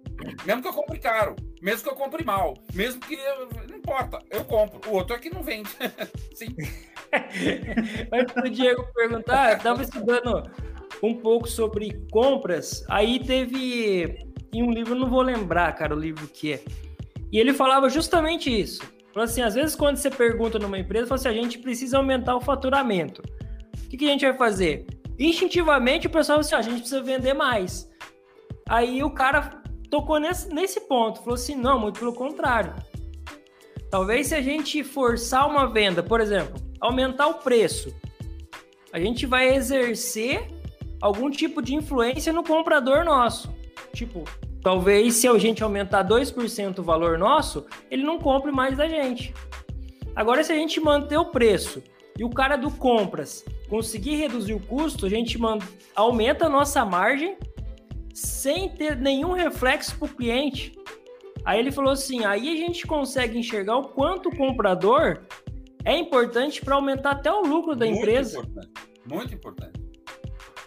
Mesmo 0.47 0.63
que 0.63 0.69
eu 0.69 0.73
compre 0.73 0.99
caro, 0.99 1.37
mesmo 1.61 1.83
que 1.83 1.91
eu 1.91 1.95
compre 1.95 2.25
mal, 2.25 2.55
mesmo 2.73 3.01
que. 3.01 3.15
Eu, 3.15 3.49
não 3.69 3.77
importa, 3.77 4.19
eu 4.31 4.43
compro. 4.45 4.91
O 4.91 4.95
outro 4.95 5.15
é 5.15 5.19
que 5.19 5.29
não 5.29 5.43
vende. 5.43 5.69
Sim. 6.35 6.57
Antes 8.11 8.35
do 8.35 8.49
Diego 8.49 8.87
perguntar, 8.95 9.51
eu 9.51 9.57
estava 9.59 9.83
estudando 9.83 10.43
um 11.03 11.15
pouco 11.15 11.47
sobre 11.47 11.93
compras. 12.11 12.85
Aí 12.89 13.23
teve. 13.23 14.25
Em 14.55 14.63
um 14.63 14.71
livro, 14.71 14.95
não 14.95 15.11
vou 15.11 15.21
lembrar, 15.21 15.75
cara, 15.75 15.95
o 15.95 15.99
livro 15.99 16.27
que 16.29 16.55
é. 16.55 16.65
E 17.31 17.39
ele 17.39 17.53
falava 17.53 17.91
justamente 17.91 18.49
isso. 18.49 18.81
Falou 19.17 19.25
assim, 19.25 19.41
às 19.41 19.55
vezes 19.55 19.75
quando 19.75 19.97
você 19.97 20.11
pergunta 20.11 20.59
numa 20.59 20.79
empresa, 20.79 21.07
fala 21.07 21.19
assim, 21.19 21.29
a 21.29 21.33
gente 21.33 21.59
precisa 21.59 21.97
aumentar 21.97 22.37
o 22.37 22.41
faturamento. 22.41 23.23
O 23.23 23.89
que, 23.89 23.97
que 23.97 24.05
a 24.05 24.11
gente 24.11 24.27
vai 24.27 24.37
fazer? 24.37 24.87
Instintivamente 25.19 26.07
o 26.07 26.11
pessoal 26.11 26.45
fala 26.45 26.61
assim, 26.61 26.69
a 26.69 26.71
gente 26.71 26.81
precisa 26.81 27.03
vender 27.03 27.33
mais. 27.33 27.91
Aí 28.69 29.03
o 29.03 29.09
cara 29.09 29.63
tocou 29.91 30.21
nesse, 30.21 30.51
nesse 30.51 30.81
ponto, 30.81 31.21
falou 31.21 31.33
assim, 31.33 31.55
não, 31.55 31.81
muito 31.81 31.99
pelo 31.99 32.13
contrário. 32.13 32.75
Talvez 33.91 34.27
se 34.27 34.35
a 34.35 34.43
gente 34.43 34.85
forçar 34.85 35.49
uma 35.49 35.65
venda, 35.65 36.03
por 36.03 36.21
exemplo, 36.21 36.61
aumentar 36.79 37.29
o 37.29 37.35
preço, 37.37 37.97
a 38.93 39.01
gente 39.01 39.25
vai 39.25 39.49
exercer 39.55 40.47
algum 41.01 41.31
tipo 41.31 41.63
de 41.63 41.75
influência 41.75 42.35
no 42.35 42.45
comprador 42.45 43.03
nosso. 43.03 43.51
Tipo, 43.95 44.25
Talvez 44.67 45.15
se 45.15 45.29
a 45.29 45.39
gente 45.39 45.63
aumentar 45.63 46.05
2% 46.05 46.81
o 46.81 46.83
valor 46.83 47.17
nosso, 47.17 47.65
ele 47.89 48.03
não 48.03 48.19
compre 48.19 48.51
mais 48.51 48.77
da 48.77 48.89
gente. 48.89 49.33
Agora, 50.17 50.43
se 50.43 50.51
a 50.51 50.57
gente 50.57 50.81
manter 50.81 51.17
o 51.17 51.27
preço 51.27 51.81
e 52.19 52.25
o 52.25 52.31
cara 52.31 52.57
do 52.57 52.69
compras 52.69 53.45
conseguir 53.69 54.17
reduzir 54.17 54.55
o 54.55 54.59
custo, 54.59 55.07
a 55.07 55.09
gente 55.09 55.39
aumenta 55.95 56.47
a 56.47 56.49
nossa 56.49 56.85
margem 56.85 57.37
sem 58.13 58.69
ter 58.69 58.97
nenhum 58.97 59.35
reflexo 59.35 59.97
para 60.01 60.07
o 60.07 60.09
cliente. 60.09 60.73
Aí 61.45 61.61
ele 61.61 61.71
falou 61.71 61.93
assim: 61.93 62.25
aí 62.25 62.53
a 62.53 62.57
gente 62.57 62.89
consegue 62.89 63.39
enxergar 63.39 63.77
o 63.77 63.91
quanto 63.91 64.31
o 64.31 64.37
comprador 64.37 65.27
é 65.85 65.97
importante 65.97 66.61
para 66.61 66.75
aumentar 66.75 67.13
até 67.13 67.31
o 67.31 67.43
lucro 67.43 67.77
da 67.77 67.87
muito 67.87 67.99
empresa. 68.01 68.41
Importante. 68.41 68.73
Muito 69.09 69.33
importante. 69.33 69.81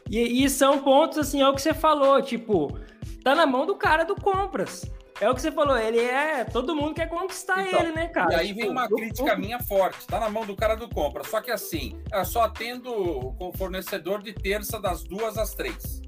E, 0.09 0.45
e, 0.45 0.49
são 0.49 0.79
pontos 0.79 1.17
assim, 1.17 1.41
é 1.41 1.47
o 1.49 1.53
que 1.53 1.61
você 1.61 1.73
falou, 1.73 2.19
tipo, 2.21 2.79
tá 3.23 3.35
na 3.35 3.45
mão 3.45 3.65
do 3.65 3.75
cara 3.75 4.03
do 4.03 4.15
compras. 4.15 4.89
É 5.21 5.29
o 5.29 5.35
que 5.35 5.41
você 5.41 5.51
falou, 5.51 5.77
ele 5.77 5.99
é. 5.99 6.45
Todo 6.45 6.75
mundo 6.75 6.93
quer 6.93 7.09
conquistar 7.09 7.67
então, 7.67 7.81
ele, 7.81 7.91
né, 7.91 8.07
cara? 8.07 8.33
E 8.33 8.35
aí 8.35 8.47
vem 8.47 8.55
tipo, 8.55 8.71
uma 8.71 8.87
crítica 8.87 9.35
minha 9.35 9.59
forte, 9.59 10.07
tá 10.07 10.19
na 10.19 10.29
mão 10.29 10.45
do 10.45 10.55
cara 10.55 10.75
do 10.75 10.87
compra. 10.87 11.25
Só 11.25 11.41
que 11.41 11.51
assim, 11.51 12.01
eu 12.11 12.23
só 12.23 12.43
atendo 12.43 12.89
o 12.91 13.51
fornecedor 13.57 14.21
de 14.21 14.31
terça 14.31 14.79
das 14.79 15.03
duas 15.03 15.37
às 15.37 15.53
três. 15.53 16.01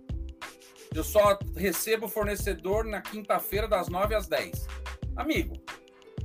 Eu 0.96 1.04
só 1.04 1.38
recebo 1.56 2.06
o 2.06 2.10
fornecedor 2.10 2.86
na 2.86 3.02
quinta-feira 3.02 3.68
das 3.68 3.90
nove 3.90 4.16
às 4.16 4.28
dez. 4.28 4.66
Amigo, 5.16 5.56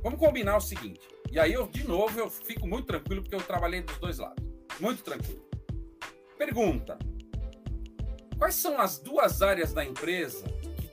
vamos 0.01 0.19
combinar 0.19 0.57
o 0.57 0.61
seguinte. 0.61 1.01
E 1.29 1.39
aí 1.39 1.53
eu, 1.53 1.67
de 1.67 1.85
novo, 1.85 2.17
eu 2.17 2.29
fico 2.29 2.65
muito 2.65 2.85
tranquilo 2.85 3.21
porque 3.21 3.35
eu 3.35 3.41
trabalhei 3.41 3.81
dos 3.81 3.97
dois 3.97 4.17
lados. 4.17 4.43
Muito 4.79 5.03
tranquilo. 5.03 5.45
Pergunta: 6.37 6.97
Quais 8.37 8.55
são 8.55 8.79
as 8.79 8.97
duas 8.99 9.41
áreas 9.41 9.73
da 9.73 9.83
empresa 9.83 10.45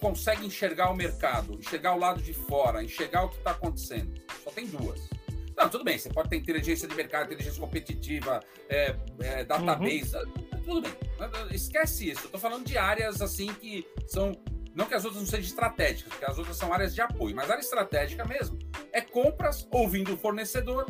consegue 0.05 0.45
enxergar 0.45 0.91
o 0.91 0.95
mercado, 0.95 1.55
enxergar 1.55 1.95
o 1.95 1.99
lado 1.99 2.21
de 2.21 2.35
fora, 2.35 2.85
enxergar 2.85 3.25
o 3.25 3.31
que 3.31 3.39
está 3.39 3.53
acontecendo. 3.53 4.13
Só 4.43 4.51
tem 4.51 4.67
duas. 4.67 5.09
Não, 5.57 5.67
tudo 5.71 5.83
bem, 5.83 5.97
você 5.97 6.11
pode 6.11 6.29
ter 6.29 6.37
inteligência 6.37 6.87
de 6.87 6.95
mercado, 6.95 7.33
inteligência 7.33 7.59
competitiva, 7.59 8.41
é, 8.69 8.95
é, 9.21 9.45
database, 9.45 10.15
uhum. 10.15 10.61
tudo 10.63 10.83
bem. 10.83 10.93
Esquece 11.53 12.11
isso. 12.11 12.27
Estou 12.27 12.39
falando 12.39 12.67
de 12.67 12.77
áreas 12.77 13.23
assim 13.23 13.47
que 13.55 13.87
são. 14.07 14.33
Não 14.75 14.85
que 14.85 14.95
as 14.95 15.05
outras 15.05 15.23
não 15.23 15.31
sejam 15.31 15.47
estratégicas, 15.47 16.13
porque 16.13 16.25
as 16.25 16.37
outras 16.37 16.57
são 16.57 16.71
áreas 16.71 16.95
de 16.95 17.01
apoio, 17.01 17.35
mas 17.35 17.49
área 17.49 17.63
estratégica 17.63 18.25
mesmo 18.27 18.59
é 18.93 19.01
compras 19.01 19.67
ouvindo 19.71 20.15
o 20.15 20.17
fornecedor 20.17 20.85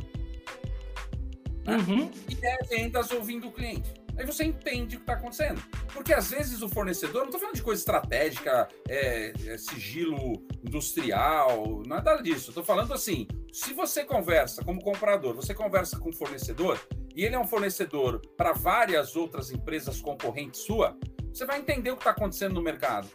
né? 1.66 1.76
uhum. 1.76 2.10
e 2.28 2.46
é 2.46 2.56
vendas 2.68 3.12
ouvindo 3.12 3.48
o 3.48 3.52
cliente. 3.52 3.92
Aí 4.16 4.24
você 4.24 4.44
entende 4.44 4.96
o 4.96 4.98
que 5.00 5.02
está 5.02 5.14
acontecendo. 5.14 5.62
Porque 5.92 6.12
às 6.12 6.30
vezes 6.30 6.62
o 6.62 6.68
fornecedor, 6.68 7.22
não 7.22 7.26
estou 7.26 7.40
falando 7.40 7.56
de 7.56 7.62
coisa 7.62 7.80
estratégica, 7.80 8.68
é, 8.88 9.32
é 9.46 9.58
sigilo 9.58 10.44
industrial, 10.66 11.82
nada 11.86 12.16
disso. 12.16 12.50
Estou 12.50 12.64
falando 12.64 12.92
assim: 12.94 13.26
se 13.52 13.72
você 13.72 14.04
conversa 14.04 14.64
como 14.64 14.82
comprador, 14.82 15.34
você 15.34 15.54
conversa 15.54 15.98
com 15.98 16.10
o 16.10 16.12
fornecedor, 16.12 16.78
e 17.14 17.24
ele 17.24 17.34
é 17.34 17.38
um 17.38 17.46
fornecedor 17.46 18.20
para 18.36 18.52
várias 18.52 19.16
outras 19.16 19.50
empresas 19.50 20.00
concorrentes 20.00 20.60
sua, 20.60 20.96
você 21.32 21.44
vai 21.44 21.58
entender 21.58 21.90
o 21.90 21.96
que 21.96 22.02
está 22.02 22.10
acontecendo 22.10 22.54
no 22.54 22.62
mercado. 22.62 23.08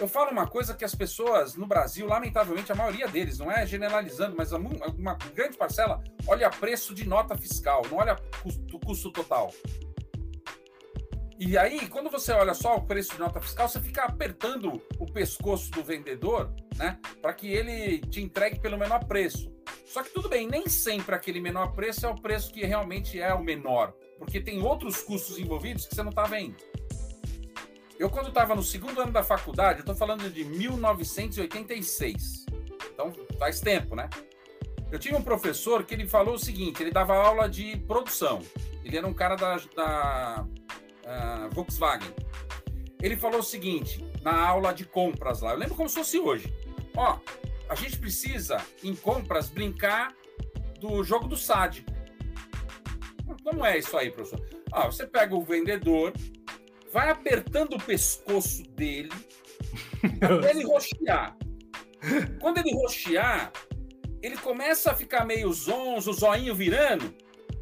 Eu 0.00 0.08
falo 0.08 0.30
uma 0.30 0.46
coisa 0.46 0.74
que 0.74 0.84
as 0.84 0.94
pessoas 0.94 1.54
no 1.54 1.66
Brasil, 1.66 2.06
lamentavelmente, 2.06 2.72
a 2.72 2.74
maioria 2.74 3.06
deles, 3.06 3.38
não 3.38 3.50
é 3.50 3.64
generalizando, 3.64 4.34
mas 4.36 4.52
uma 4.52 5.14
grande 5.34 5.56
parcela, 5.56 6.02
olha 6.26 6.50
preço 6.50 6.92
de 6.94 7.08
nota 7.08 7.36
fiscal, 7.36 7.82
não 7.88 7.98
olha 7.98 8.16
custo, 8.42 8.78
custo 8.80 9.12
total. 9.12 9.52
E 11.38 11.56
aí, 11.58 11.88
quando 11.88 12.10
você 12.10 12.32
olha 12.32 12.54
só 12.54 12.76
o 12.76 12.86
preço 12.86 13.12
de 13.12 13.18
nota 13.18 13.40
fiscal, 13.40 13.68
você 13.68 13.80
fica 13.80 14.02
apertando 14.04 14.80
o 14.98 15.06
pescoço 15.06 15.70
do 15.70 15.82
vendedor, 15.82 16.52
né, 16.76 16.98
para 17.20 17.32
que 17.32 17.48
ele 17.48 17.98
te 18.00 18.20
entregue 18.20 18.58
pelo 18.60 18.78
menor 18.78 19.04
preço. 19.04 19.52
Só 19.86 20.02
que 20.02 20.10
tudo 20.10 20.28
bem, 20.28 20.48
nem 20.48 20.68
sempre 20.68 21.14
aquele 21.14 21.40
menor 21.40 21.72
preço 21.72 22.04
é 22.04 22.08
o 22.08 22.14
preço 22.14 22.52
que 22.52 22.64
realmente 22.64 23.20
é 23.20 23.32
o 23.32 23.42
menor, 23.42 23.92
porque 24.18 24.40
tem 24.40 24.62
outros 24.62 25.02
custos 25.02 25.38
envolvidos 25.38 25.86
que 25.86 25.94
você 25.94 26.02
não 26.02 26.10
está 26.10 26.24
vendo. 26.24 26.56
Eu, 27.98 28.10
quando 28.10 28.28
estava 28.28 28.54
no 28.54 28.62
segundo 28.62 29.00
ano 29.00 29.12
da 29.12 29.22
faculdade, 29.22 29.78
eu 29.78 29.82
estou 29.82 29.94
falando 29.94 30.28
de 30.30 30.44
1986. 30.44 32.46
Então, 32.92 33.12
faz 33.38 33.60
tempo, 33.60 33.94
né? 33.94 34.08
Eu 34.90 34.98
tinha 34.98 35.16
um 35.16 35.22
professor 35.22 35.84
que 35.84 35.94
ele 35.94 36.06
falou 36.06 36.34
o 36.34 36.38
seguinte: 36.38 36.82
ele 36.82 36.90
dava 36.90 37.16
aula 37.16 37.48
de 37.48 37.76
produção. 37.78 38.42
Ele 38.84 38.96
era 38.96 39.06
um 39.06 39.14
cara 39.14 39.36
da, 39.36 39.56
da 39.74 40.44
uh, 40.44 41.54
Volkswagen. 41.54 42.12
Ele 43.00 43.16
falou 43.16 43.40
o 43.40 43.42
seguinte 43.42 44.04
na 44.22 44.46
aula 44.46 44.72
de 44.72 44.84
compras 44.84 45.40
lá. 45.40 45.52
Eu 45.52 45.58
lembro 45.58 45.74
como 45.74 45.88
se 45.88 45.96
fosse 45.96 46.18
hoje. 46.18 46.52
Ó, 46.96 47.18
a 47.68 47.74
gente 47.74 47.98
precisa, 47.98 48.58
em 48.82 48.94
compras, 48.94 49.48
brincar 49.48 50.14
do 50.80 51.02
jogo 51.02 51.26
do 51.26 51.36
sádico. 51.36 51.92
Como 53.42 53.64
é 53.64 53.78
isso 53.78 53.96
aí, 53.96 54.10
professor? 54.10 54.46
Ah, 54.72 54.86
você 54.86 55.06
pega 55.06 55.34
o 55.34 55.42
vendedor, 55.42 56.12
vai 56.94 57.10
apertando 57.10 57.74
o 57.74 57.82
pescoço 57.82 58.62
dele 58.70 59.10
até 60.22 60.50
ele 60.52 60.64
rochear. 60.64 61.36
Quando 62.40 62.58
ele 62.58 62.72
rochear, 62.72 63.52
ele 64.22 64.36
começa 64.36 64.92
a 64.92 64.94
ficar 64.94 65.24
meio 65.24 65.52
zonzo, 65.52 66.12
o 66.12 66.14
zoinho 66.14 66.54
virando. 66.54 67.12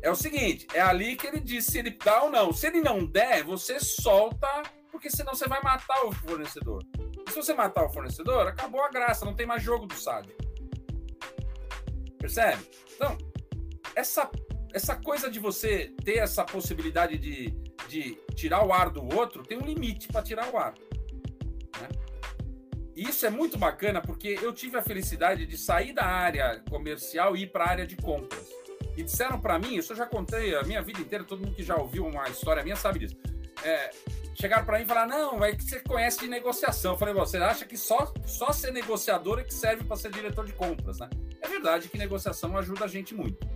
É 0.03 0.11
o 0.11 0.15
seguinte, 0.15 0.67
é 0.75 0.83
ali 0.83 1.17
que 1.17 1.27
ele 1.27 1.41
diz 1.41 1.65
se 1.65 1.79
ele 1.79 1.93
dá 1.93 2.25
ou 2.25 2.31
não. 2.31 2.53
Se 2.53 2.67
ele 2.67 2.83
não 2.83 3.07
der, 3.07 3.43
você 3.43 3.81
solta, 3.81 4.65
porque 4.91 5.09
senão 5.09 5.35
você 5.35 5.49
vai 5.49 5.63
matar 5.63 6.05
o 6.05 6.13
fornecedor. 6.13 6.83
Se 7.29 7.35
você 7.35 7.55
matar 7.55 7.87
o 7.87 7.89
fornecedor, 7.91 8.49
acabou 8.49 8.85
a 8.85 8.91
graça, 8.91 9.25
não 9.25 9.35
tem 9.35 9.47
mais 9.47 9.63
jogo 9.63 9.87
do 9.87 9.95
sádio. 9.95 10.37
Percebe? 12.19 12.63
Então, 12.95 13.17
essa, 13.97 14.31
essa 14.75 14.95
coisa 14.97 15.31
de 15.31 15.39
você 15.39 15.95
ter 16.05 16.19
essa 16.19 16.45
possibilidade 16.45 17.17
de 17.17 17.72
de 17.93 18.19
tirar 18.35 18.65
o 18.65 18.73
ar 18.73 18.89
do 18.89 19.05
outro, 19.15 19.43
tem 19.43 19.59
um 19.59 19.67
limite 19.67 20.09
para 20.09 20.23
tirar 20.23 20.51
o 20.53 20.57
ar. 20.57 20.73
Né? 21.81 21.89
E 22.97 23.03
isso 23.03 23.27
é 23.27 23.31
muito 23.31 23.59
bacana 23.59 24.01
porque 24.01 24.39
eu 24.41 24.53
tive 24.53 24.79
a 24.79 24.83
felicidade 24.83 25.45
de 25.45 25.59
sair 25.59 25.93
da 25.93 26.05
área 26.05 26.63
comercial 26.71 27.37
e 27.37 27.43
ir 27.43 27.49
para 27.49 27.65
a 27.65 27.69
área 27.69 27.87
de 27.87 27.97
compras. 27.97 28.49
E 28.97 29.03
disseram 29.03 29.39
para 29.39 29.59
mim, 29.59 29.77
isso 29.77 29.93
eu 29.93 29.97
já 29.97 30.07
contei 30.07 30.55
a 30.55 30.63
minha 30.63 30.81
vida 30.81 31.01
inteira, 31.01 31.23
todo 31.23 31.45
mundo 31.45 31.55
que 31.55 31.63
já 31.63 31.77
ouviu 31.77 32.07
uma 32.07 32.29
história 32.29 32.63
minha 32.63 32.77
sabe 32.77 32.99
disso. 33.01 33.17
É, 33.63 33.91
chegaram 34.35 34.65
para 34.65 34.79
mim 34.79 34.85
e 34.85 34.87
falaram: 34.87 35.09
não, 35.09 35.45
é 35.45 35.55
que 35.55 35.63
você 35.63 35.81
conhece 35.81 36.21
de 36.21 36.29
negociação. 36.29 36.93
Eu 36.93 36.99
falei: 36.99 37.15
você 37.15 37.37
acha 37.39 37.65
que 37.65 37.77
só, 37.77 38.13
só 38.27 38.53
ser 38.53 38.73
negociador 38.73 39.39
é 39.39 39.45
que 39.45 39.55
serve 39.55 39.85
para 39.85 39.97
ser 39.97 40.11
diretor 40.11 40.45
de 40.45 40.53
compras, 40.53 40.99
né? 40.99 41.09
É 41.41 41.49
verdade 41.49 41.89
que 41.89 41.97
negociação 41.97 42.57
ajuda 42.57 42.85
a 42.85 42.89
gente 42.89 43.15
muito. 43.15 43.47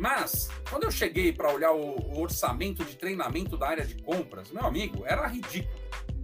Mas, 0.00 0.48
quando 0.70 0.84
eu 0.84 0.90
cheguei 0.90 1.30
para 1.30 1.52
olhar 1.52 1.72
o, 1.72 1.94
o, 1.94 2.22
orçamento 2.22 2.82
de 2.82 2.96
treinamento 2.96 3.54
da 3.58 3.68
área 3.68 3.84
de 3.84 4.02
compras, 4.02 4.50
meu 4.50 4.64
amigo, 4.64 5.04
era 5.04 5.26
ridículo. 5.26 5.78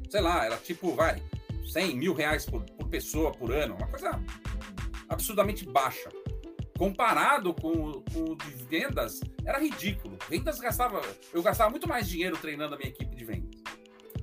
Sei 0.09 0.23
lá, 0.23 0.47
era 0.47 0.57
tipo, 0.57 0.95
vai, 0.95 1.23
100 1.71 1.95
mil 1.95 2.15
reais 2.15 2.47
por, 2.47 2.65
por 2.65 2.89
pessoa 2.89 3.33
por 3.33 3.53
ano, 3.53 3.77
uma 3.77 3.87
coisa 3.87 4.19
absurdamente 5.11 5.67
baixa. 5.67 6.09
Comparado 6.79 7.53
com, 7.53 8.03
com 8.03 8.33
o 8.33 8.37
de 8.37 8.51
vendas, 8.65 9.21
era 9.45 9.59
ridículo. 9.59 10.17
Vendas 10.27 10.59
gastava, 10.59 11.03
eu 11.35 11.43
gastava 11.43 11.69
muito 11.69 11.87
mais 11.87 12.09
dinheiro 12.09 12.39
treinando 12.39 12.77
a 12.77 12.79
minha 12.79 12.89
equipe 12.89 13.15
de 13.15 13.25
vendas. 13.27 13.61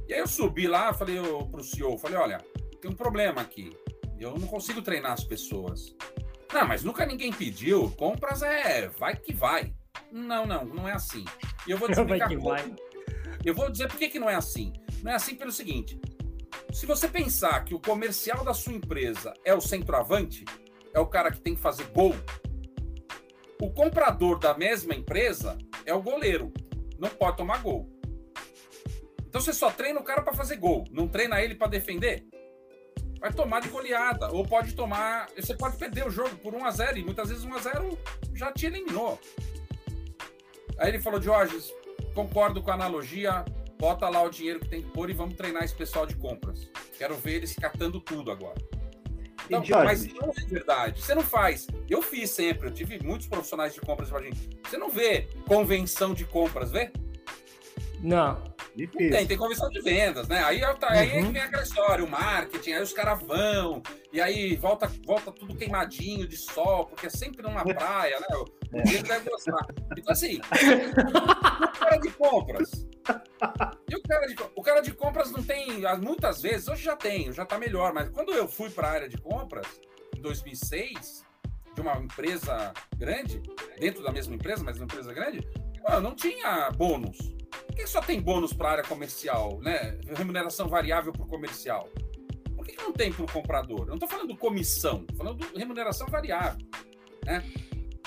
E 0.08 0.16
aí 0.16 0.20
eu 0.20 0.28
subi 0.28 0.68
lá, 0.68 0.96
falei 0.96 1.18
para 1.52 1.62
o 1.62 1.64
CEO, 1.64 1.96
falei, 2.00 2.18
olha, 2.18 2.44
tem 2.82 2.90
um 2.90 2.96
problema 2.96 3.42
aqui. 3.42 3.70
Eu 4.20 4.36
não 4.36 4.48
consigo 4.48 4.82
treinar 4.82 5.12
as 5.12 5.24
pessoas. 5.24 5.96
Não, 6.54 6.68
mas 6.68 6.84
nunca 6.84 7.06
ninguém 7.06 7.34
pediu. 7.34 7.90
Compras 7.92 8.44
é 8.44 8.88
vai 8.88 9.16
que 9.16 9.34
vai. 9.34 9.74
Não, 10.12 10.46
não, 10.46 10.64
não 10.64 10.88
é 10.88 10.94
assim. 10.94 11.26
E 11.66 11.72
eu 11.72 11.78
vou 11.78 11.90
explicar 11.90 12.30
como... 12.30 12.50
vai. 12.50 12.76
Eu 13.44 13.56
vou 13.56 13.70
dizer 13.72 13.88
por 13.88 13.98
que, 13.98 14.08
que 14.08 14.20
não 14.20 14.30
é 14.30 14.36
assim. 14.36 14.72
Não 15.02 15.12
é 15.12 15.16
assim 15.16 15.36
pelo 15.36 15.52
seguinte: 15.52 16.00
se 16.72 16.86
você 16.86 17.08
pensar 17.08 17.66
que 17.66 17.74
o 17.74 17.80
comercial 17.80 18.46
da 18.46 18.54
sua 18.54 18.74
empresa 18.74 19.34
é 19.44 19.54
o 19.54 19.60
centroavante, 19.60 20.46
é 20.94 21.00
o 21.00 21.08
cara 21.08 21.32
que 21.32 21.42
tem 21.42 21.56
que 21.56 21.62
fazer 21.62 21.86
gol, 21.86 22.16
o 23.60 23.72
comprador 23.72 24.38
da 24.38 24.56
mesma 24.56 24.94
empresa 24.94 25.58
é 25.86 25.94
o 25.94 26.02
goleiro. 26.02 26.54
Não 27.00 27.10
pode 27.10 27.38
tomar 27.38 27.62
gol. 27.62 27.90
Então 29.28 29.42
você 29.42 29.52
só 29.52 29.72
treina 29.72 30.00
o 30.00 30.04
cara 30.04 30.22
para 30.22 30.34
fazer 30.34 30.58
gol, 30.58 30.86
não 30.92 31.08
treina 31.08 31.42
ele 31.42 31.56
para 31.56 31.68
defender? 31.68 32.24
Vai 33.24 33.32
tomar 33.32 33.62
de 33.62 33.70
goleada. 33.70 34.30
Ou 34.32 34.46
pode 34.46 34.76
tomar. 34.76 35.30
Você 35.36 35.56
pode 35.56 35.78
perder 35.78 36.06
o 36.06 36.12
jogo 36.12 36.36
por 36.36 36.54
1 36.54 36.66
a 36.66 36.72
0 36.72 36.98
E 36.98 37.04
muitas 37.06 37.30
vezes 37.30 37.46
1 37.46 37.54
a 37.54 37.60
0 37.60 37.98
já 38.36 38.52
te 38.52 38.66
eliminou. 38.66 39.18
Aí 40.78 40.90
ele 40.90 41.00
falou: 41.00 41.22
Jorge, 41.22 41.58
concordo 42.14 42.62
com 42.62 42.70
a 42.70 42.74
analogia. 42.74 43.46
Bota 43.80 44.08
lá 44.10 44.22
o 44.22 44.30
dinheiro 44.30 44.60
que 44.60 44.70
tem 44.70 44.82
que 44.82 44.90
pôr 44.90 45.10
e 45.10 45.14
vamos 45.14 45.36
treinar 45.36 45.64
esse 45.64 45.76
pessoal 45.76 46.06
de 46.06 46.16
compras. 46.16 46.70
Quero 46.98 47.16
ver 47.16 47.36
eles 47.36 47.56
catando 47.56 48.00
tudo 48.00 48.32
agora. 48.32 48.62
Então, 49.50 49.84
mas 49.84 50.06
não 50.14 50.30
é 50.30 50.46
verdade. 50.48 51.02
Você 51.02 51.14
não 51.14 51.22
faz. 51.22 51.68
Eu 51.90 52.02
fiz 52.02 52.30
sempre. 52.30 52.68
Eu 52.68 52.74
tive 52.74 53.02
muitos 53.04 53.28
profissionais 53.28 53.74
de 53.74 53.82
compras. 53.82 54.10
Você 54.10 54.78
não 54.78 54.90
vê 54.90 55.28
convenção 55.46 56.14
de 56.14 56.24
compras, 56.24 56.72
vê? 56.72 56.92
Não. 58.04 58.44
Difícil. 58.76 59.12
Tem, 59.12 59.26
tem 59.26 59.38
comissão 59.38 59.70
de 59.70 59.80
vendas, 59.82 60.28
né? 60.28 60.44
Aí, 60.44 60.62
aí 60.64 60.98
é 60.98 61.12
que 61.12 61.18
uhum. 61.20 61.32
vem 61.32 61.42
aquela 61.42 61.64
história, 61.64 62.04
o 62.04 62.10
marketing, 62.10 62.74
aí 62.74 62.82
os 62.82 62.92
caras 62.92 63.22
vão, 63.22 63.82
e 64.12 64.20
aí 64.20 64.56
volta, 64.58 64.92
volta 65.06 65.32
tudo 65.32 65.56
queimadinho 65.56 66.28
de 66.28 66.36
sol, 66.36 66.86
porque 66.88 67.08
é 67.08 67.10
sempre 67.10 67.42
numa 67.42 67.64
praia, 67.64 68.20
né? 68.20 68.28
O 68.36 68.78
é. 68.78 68.82
dinheiro 68.82 69.08
deve 69.08 69.30
gostar. 69.30 69.68
Então, 69.98 70.12
assim, 70.12 70.42
o 71.64 71.80
cara 71.80 71.98
de 71.98 72.12
compras. 72.12 72.88
E 73.90 73.96
o 73.96 74.02
cara, 74.02 74.28
de, 74.28 74.36
o 74.56 74.62
cara 74.62 74.82
de 74.82 74.94
compras 74.94 75.32
não 75.32 75.44
tem, 75.44 75.82
muitas 76.02 76.42
vezes, 76.42 76.68
hoje 76.68 76.84
já 76.84 76.98
tem, 76.98 77.32
já 77.32 77.46
tá 77.46 77.58
melhor, 77.58 77.94
mas 77.94 78.10
quando 78.10 78.34
eu 78.34 78.48
fui 78.48 78.70
para 78.70 78.88
a 78.88 78.92
área 78.92 79.10
de 79.10 79.18
compras, 79.18 79.68
em 80.18 80.22
2006, 80.22 81.24
de 81.74 81.82
uma 81.82 81.96
empresa 81.98 82.74
grande, 82.98 83.42
dentro 83.80 84.04
da 84.04 84.12
mesma 84.12 84.36
empresa, 84.36 84.64
mas 84.64 84.78
uma 84.78 84.86
empresa 84.86 85.14
grande, 85.14 85.48
não 86.02 86.16
tinha 86.16 86.70
bônus. 86.72 87.18
Por 87.68 87.76
que 87.76 87.88
só 87.88 88.02
tem 88.02 88.22
bônus 88.22 88.54
para 88.54 88.70
a 88.70 88.72
área 88.72 88.84
comercial, 88.84 89.60
né? 89.62 89.98
Remuneração 90.16 90.68
variável 90.68 91.12
para 91.12 91.24
o 91.24 91.28
comercial. 91.28 91.90
Por 92.56 92.66
que, 92.66 92.82
não 92.82 92.94
tem 92.94 93.12
para 93.12 93.26
o 93.26 93.32
comprador? 93.32 93.82
Eu 93.82 93.88
não 93.88 93.96
estou 93.96 94.08
falando 94.08 94.36
comissão, 94.38 95.02
estou 95.02 95.18
falando 95.18 95.46
remuneração 95.58 96.08
variável, 96.08 96.66
né? 97.26 97.44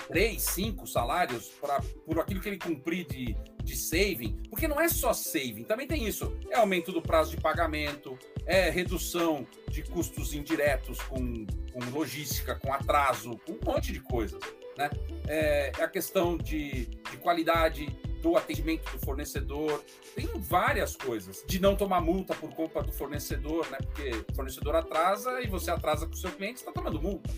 Três, 0.08 0.42
cinco 0.42 0.86
salários 0.86 1.48
pra, 1.60 1.80
por 2.04 2.18
aquilo 2.20 2.40
que 2.40 2.48
ele 2.48 2.58
cumprir 2.58 3.06
de, 3.06 3.36
de 3.62 3.76
saving, 3.76 4.40
porque 4.48 4.68
não 4.68 4.80
é 4.80 4.88
só 4.88 5.12
saving, 5.12 5.64
também 5.64 5.86
tem 5.86 6.06
isso. 6.06 6.34
É 6.50 6.56
aumento 6.56 6.92
do 6.92 7.02
prazo 7.02 7.32
de 7.32 7.42
pagamento, 7.42 8.16
é 8.46 8.70
redução 8.70 9.46
de 9.68 9.82
custos 9.82 10.32
indiretos 10.32 11.02
com, 11.02 11.44
com 11.72 11.90
logística, 11.90 12.54
com 12.54 12.72
atraso, 12.72 13.38
com 13.44 13.52
um 13.52 13.72
monte 13.74 13.92
de 13.92 14.00
coisas. 14.00 14.40
Né? 14.78 14.90
É, 15.26 15.72
é 15.76 15.82
a 15.82 15.88
questão 15.88 16.36
de, 16.38 16.86
de 16.86 17.16
qualidade, 17.18 17.86
do 18.22 18.36
atendimento 18.36 18.90
do 18.90 18.98
fornecedor, 18.98 19.84
tem 20.14 20.28
várias 20.36 20.96
coisas. 20.96 21.44
De 21.46 21.60
não 21.60 21.76
tomar 21.76 22.00
multa 22.00 22.34
por 22.34 22.50
culpa 22.54 22.82
do 22.82 22.92
fornecedor, 22.92 23.68
né? 23.70 23.78
Porque 23.78 24.10
o 24.32 24.34
fornecedor 24.34 24.76
atrasa 24.76 25.40
e 25.40 25.46
você 25.46 25.70
atrasa 25.70 26.06
com 26.06 26.12
o 26.12 26.16
seu 26.16 26.30
cliente, 26.30 26.60
está 26.60 26.72
tomando 26.72 27.00
multa. 27.00 27.30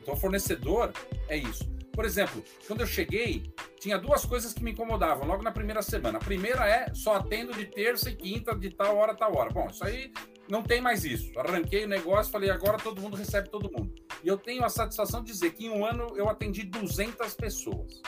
Então, 0.00 0.16
fornecedor 0.16 0.92
é 1.28 1.36
isso. 1.36 1.64
Por 1.92 2.04
exemplo, 2.04 2.42
quando 2.66 2.80
eu 2.80 2.86
cheguei, 2.86 3.42
tinha 3.78 3.98
duas 3.98 4.24
coisas 4.24 4.52
que 4.52 4.64
me 4.64 4.72
incomodavam 4.72 5.26
logo 5.26 5.42
na 5.42 5.52
primeira 5.52 5.82
semana. 5.82 6.18
A 6.18 6.20
primeira 6.20 6.66
é 6.66 6.92
só 6.94 7.16
atendo 7.16 7.52
de 7.52 7.66
terça 7.66 8.10
e 8.10 8.16
quinta, 8.16 8.54
de 8.54 8.70
tal 8.70 8.96
hora, 8.96 9.14
tal 9.14 9.36
hora. 9.36 9.50
Bom, 9.50 9.68
isso 9.68 9.84
aí 9.84 10.10
não 10.48 10.62
tem 10.62 10.80
mais 10.80 11.04
isso. 11.04 11.38
Arranquei 11.38 11.84
o 11.84 11.88
negócio, 11.88 12.32
falei, 12.32 12.50
agora 12.50 12.78
todo 12.78 13.00
mundo 13.00 13.16
recebe 13.16 13.50
todo 13.50 13.70
mundo. 13.70 13.92
E 14.24 14.28
eu 14.28 14.38
tenho 14.38 14.64
a 14.64 14.68
satisfação 14.70 15.22
de 15.22 15.30
dizer 15.30 15.52
que 15.52 15.66
em 15.66 15.70
um 15.70 15.84
ano 15.84 16.06
eu 16.16 16.28
atendi 16.28 16.62
200 16.62 17.34
pessoas. 17.34 18.00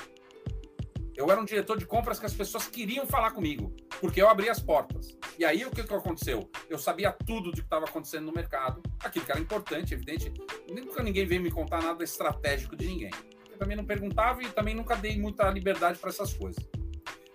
Eu 1.17 1.31
era 1.31 1.41
um 1.41 1.45
diretor 1.45 1.79
de 1.79 1.87
compras 1.87 2.19
que 2.19 2.27
as 2.27 2.35
pessoas 2.35 2.67
queriam 2.67 3.07
falar 3.07 3.31
comigo, 3.31 3.73
porque 4.01 4.21
eu 4.21 4.29
abri 4.29 4.49
as 4.49 4.59
portas. 4.59 5.17
E 5.39 5.45
aí 5.45 5.65
o 5.65 5.71
que, 5.71 5.85
que 5.85 5.95
aconteceu? 5.95 6.51
Eu 6.69 6.77
sabia 6.77 7.13
tudo 7.13 7.51
do 7.51 7.57
que 7.57 7.61
estava 7.61 7.85
acontecendo 7.85 8.27
no 8.27 8.33
mercado, 8.33 8.83
aquilo 8.99 9.25
que 9.25 9.31
era 9.31 9.41
importante, 9.41 9.95
evidente. 9.95 10.33
Nunca 10.69 11.03
ninguém 11.05 11.25
veio 11.25 11.41
me 11.41 11.53
contar 11.53 11.81
nada 11.81 12.03
estratégico 12.03 12.75
de 12.75 12.87
ninguém. 12.87 13.11
Eu 13.49 13.57
também 13.57 13.77
não 13.77 13.85
perguntava 13.85 14.43
e 14.43 14.49
também 14.49 14.75
nunca 14.75 14.97
dei 14.97 15.17
muita 15.17 15.49
liberdade 15.51 15.99
para 16.01 16.11
essas 16.11 16.33
coisas. 16.35 16.69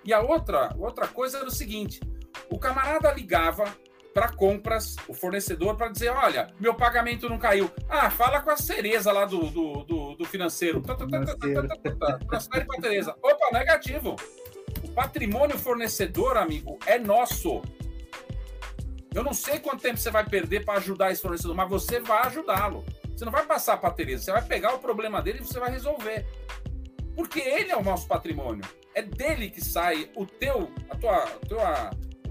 E 0.03 0.11
a 0.11 0.19
outra, 0.19 0.75
outra 0.77 1.07
coisa 1.07 1.37
era 1.37 1.47
o 1.47 1.51
seguinte: 1.51 2.01
o 2.49 2.59
camarada 2.59 3.13
ligava 3.13 3.73
para 4.13 4.29
compras, 4.29 4.95
o 5.07 5.13
fornecedor, 5.13 5.75
para 5.75 5.89
dizer: 5.89 6.09
olha, 6.09 6.47
meu 6.59 6.73
pagamento 6.73 7.29
não 7.29 7.37
caiu. 7.37 7.71
Ah, 7.87 8.09
fala 8.09 8.41
com 8.41 8.49
a 8.49 8.57
Cereza 8.57 9.11
lá 9.11 9.25
do, 9.25 9.49
do, 9.49 9.83
do, 9.83 10.15
do 10.15 10.25
financeiro. 10.25 10.81
Transfere 10.81 12.65
para 12.65 12.77
a 12.77 12.81
Tereza. 12.81 13.15
Opa, 13.21 13.49
negativo. 13.51 14.15
O 14.83 14.89
patrimônio 14.89 15.57
fornecedor, 15.57 16.37
amigo, 16.37 16.77
é 16.85 16.97
nosso. 16.97 17.61
Eu 19.13 19.23
não 19.23 19.33
sei 19.33 19.59
quanto 19.59 19.81
tempo 19.81 19.97
você 19.97 20.11
vai 20.11 20.23
perder 20.23 20.63
para 20.63 20.79
ajudar 20.79 21.11
esse 21.11 21.21
fornecedor, 21.21 21.55
mas 21.55 21.69
você 21.69 21.99
vai 21.99 22.27
ajudá-lo. 22.27 22.85
Você 23.15 23.25
não 23.25 23.31
vai 23.31 23.45
passar 23.45 23.77
para 23.77 23.89
a 23.89 23.93
Tereza, 23.93 24.23
você 24.23 24.31
vai 24.31 24.43
pegar 24.43 24.73
o 24.73 24.79
problema 24.79 25.21
dele 25.21 25.39
e 25.41 25.45
você 25.45 25.59
vai 25.59 25.71
resolver. 25.71 26.25
Porque 27.15 27.39
ele 27.39 27.71
é 27.71 27.77
o 27.77 27.83
nosso 27.83 28.07
patrimônio. 28.07 28.63
É 28.93 29.01
dele 29.01 29.49
que 29.49 29.63
sai 29.63 30.09
o 30.15 30.25
teu, 30.25 30.71
a 30.89 30.95
tua, 30.95 31.23
a 31.23 31.45
tua 31.47 31.89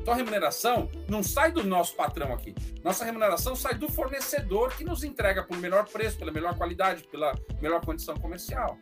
tua 0.08 0.14
remuneração 0.14 0.90
não 1.06 1.22
sai 1.22 1.52
do 1.52 1.62
nosso 1.62 1.94
patrão 1.94 2.32
aqui. 2.32 2.54
Nossa 2.82 3.04
remuneração 3.04 3.54
sai 3.54 3.74
do 3.74 3.90
fornecedor 3.90 4.74
que 4.74 4.82
nos 4.82 5.04
entrega 5.04 5.42
por 5.42 5.58
melhor 5.58 5.86
preço, 5.86 6.18
pela 6.18 6.32
melhor 6.32 6.56
qualidade, 6.56 7.02
pela 7.08 7.34
melhor 7.60 7.84
condição 7.84 8.16
comercial. 8.16 8.78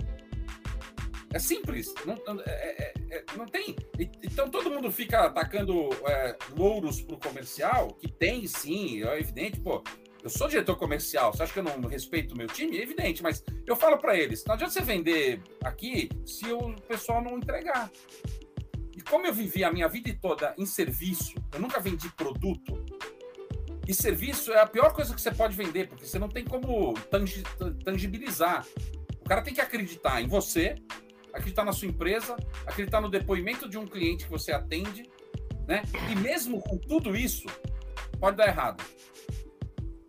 É 1.34 1.40
simples, 1.40 1.92
não, 2.04 2.14
é, 2.46 2.50
é, 2.50 2.94
é, 3.10 3.24
não 3.36 3.44
tem. 3.44 3.74
Então 4.22 4.48
todo 4.48 4.70
mundo 4.70 4.92
fica 4.92 5.26
atacando 5.26 5.90
é, 6.06 6.36
louros 6.56 7.00
pro 7.02 7.18
comercial, 7.18 7.88
que 7.94 8.06
tem 8.06 8.46
sim, 8.46 9.02
é 9.02 9.18
evidente, 9.18 9.58
pô. 9.60 9.82
Eu 10.22 10.30
sou 10.30 10.48
diretor 10.48 10.76
comercial, 10.76 11.32
você 11.32 11.42
acha 11.42 11.52
que 11.52 11.58
eu 11.58 11.64
não 11.64 11.88
respeito 11.88 12.34
o 12.34 12.38
meu 12.38 12.46
time? 12.46 12.78
É 12.78 12.82
evidente, 12.82 13.20
mas 13.20 13.44
eu 13.66 13.74
falo 13.74 13.98
para 13.98 14.16
eles: 14.16 14.44
não 14.44 14.54
adianta 14.54 14.72
você 14.72 14.80
vender 14.80 15.42
aqui 15.64 16.08
se 16.24 16.52
o 16.52 16.74
pessoal 16.82 17.20
não 17.20 17.36
entregar 17.36 17.90
como 19.08 19.26
eu 19.26 19.32
vivi 19.32 19.64
a 19.64 19.72
minha 19.72 19.88
vida 19.88 20.16
toda 20.20 20.54
em 20.58 20.66
serviço, 20.66 21.34
eu 21.52 21.60
nunca 21.60 21.80
vendi 21.80 22.08
produto. 22.10 22.84
E 23.86 23.94
serviço 23.94 24.52
é 24.52 24.60
a 24.60 24.66
pior 24.66 24.92
coisa 24.92 25.14
que 25.14 25.20
você 25.20 25.30
pode 25.30 25.56
vender, 25.56 25.88
porque 25.88 26.04
você 26.04 26.18
não 26.18 26.28
tem 26.28 26.44
como 26.44 26.92
tangibilizar. 27.84 28.66
O 29.20 29.24
cara 29.24 29.42
tem 29.42 29.54
que 29.54 29.60
acreditar 29.60 30.20
em 30.20 30.26
você, 30.26 30.74
acreditar 31.32 31.64
na 31.64 31.72
sua 31.72 31.86
empresa, 31.86 32.36
acreditar 32.66 33.00
no 33.00 33.08
depoimento 33.08 33.68
de 33.68 33.78
um 33.78 33.86
cliente 33.86 34.24
que 34.24 34.30
você 34.30 34.50
atende, 34.52 35.08
né? 35.68 35.82
E 36.10 36.16
mesmo 36.16 36.60
com 36.60 36.78
tudo 36.78 37.16
isso, 37.16 37.46
pode 38.18 38.36
dar 38.36 38.48
errado. 38.48 38.82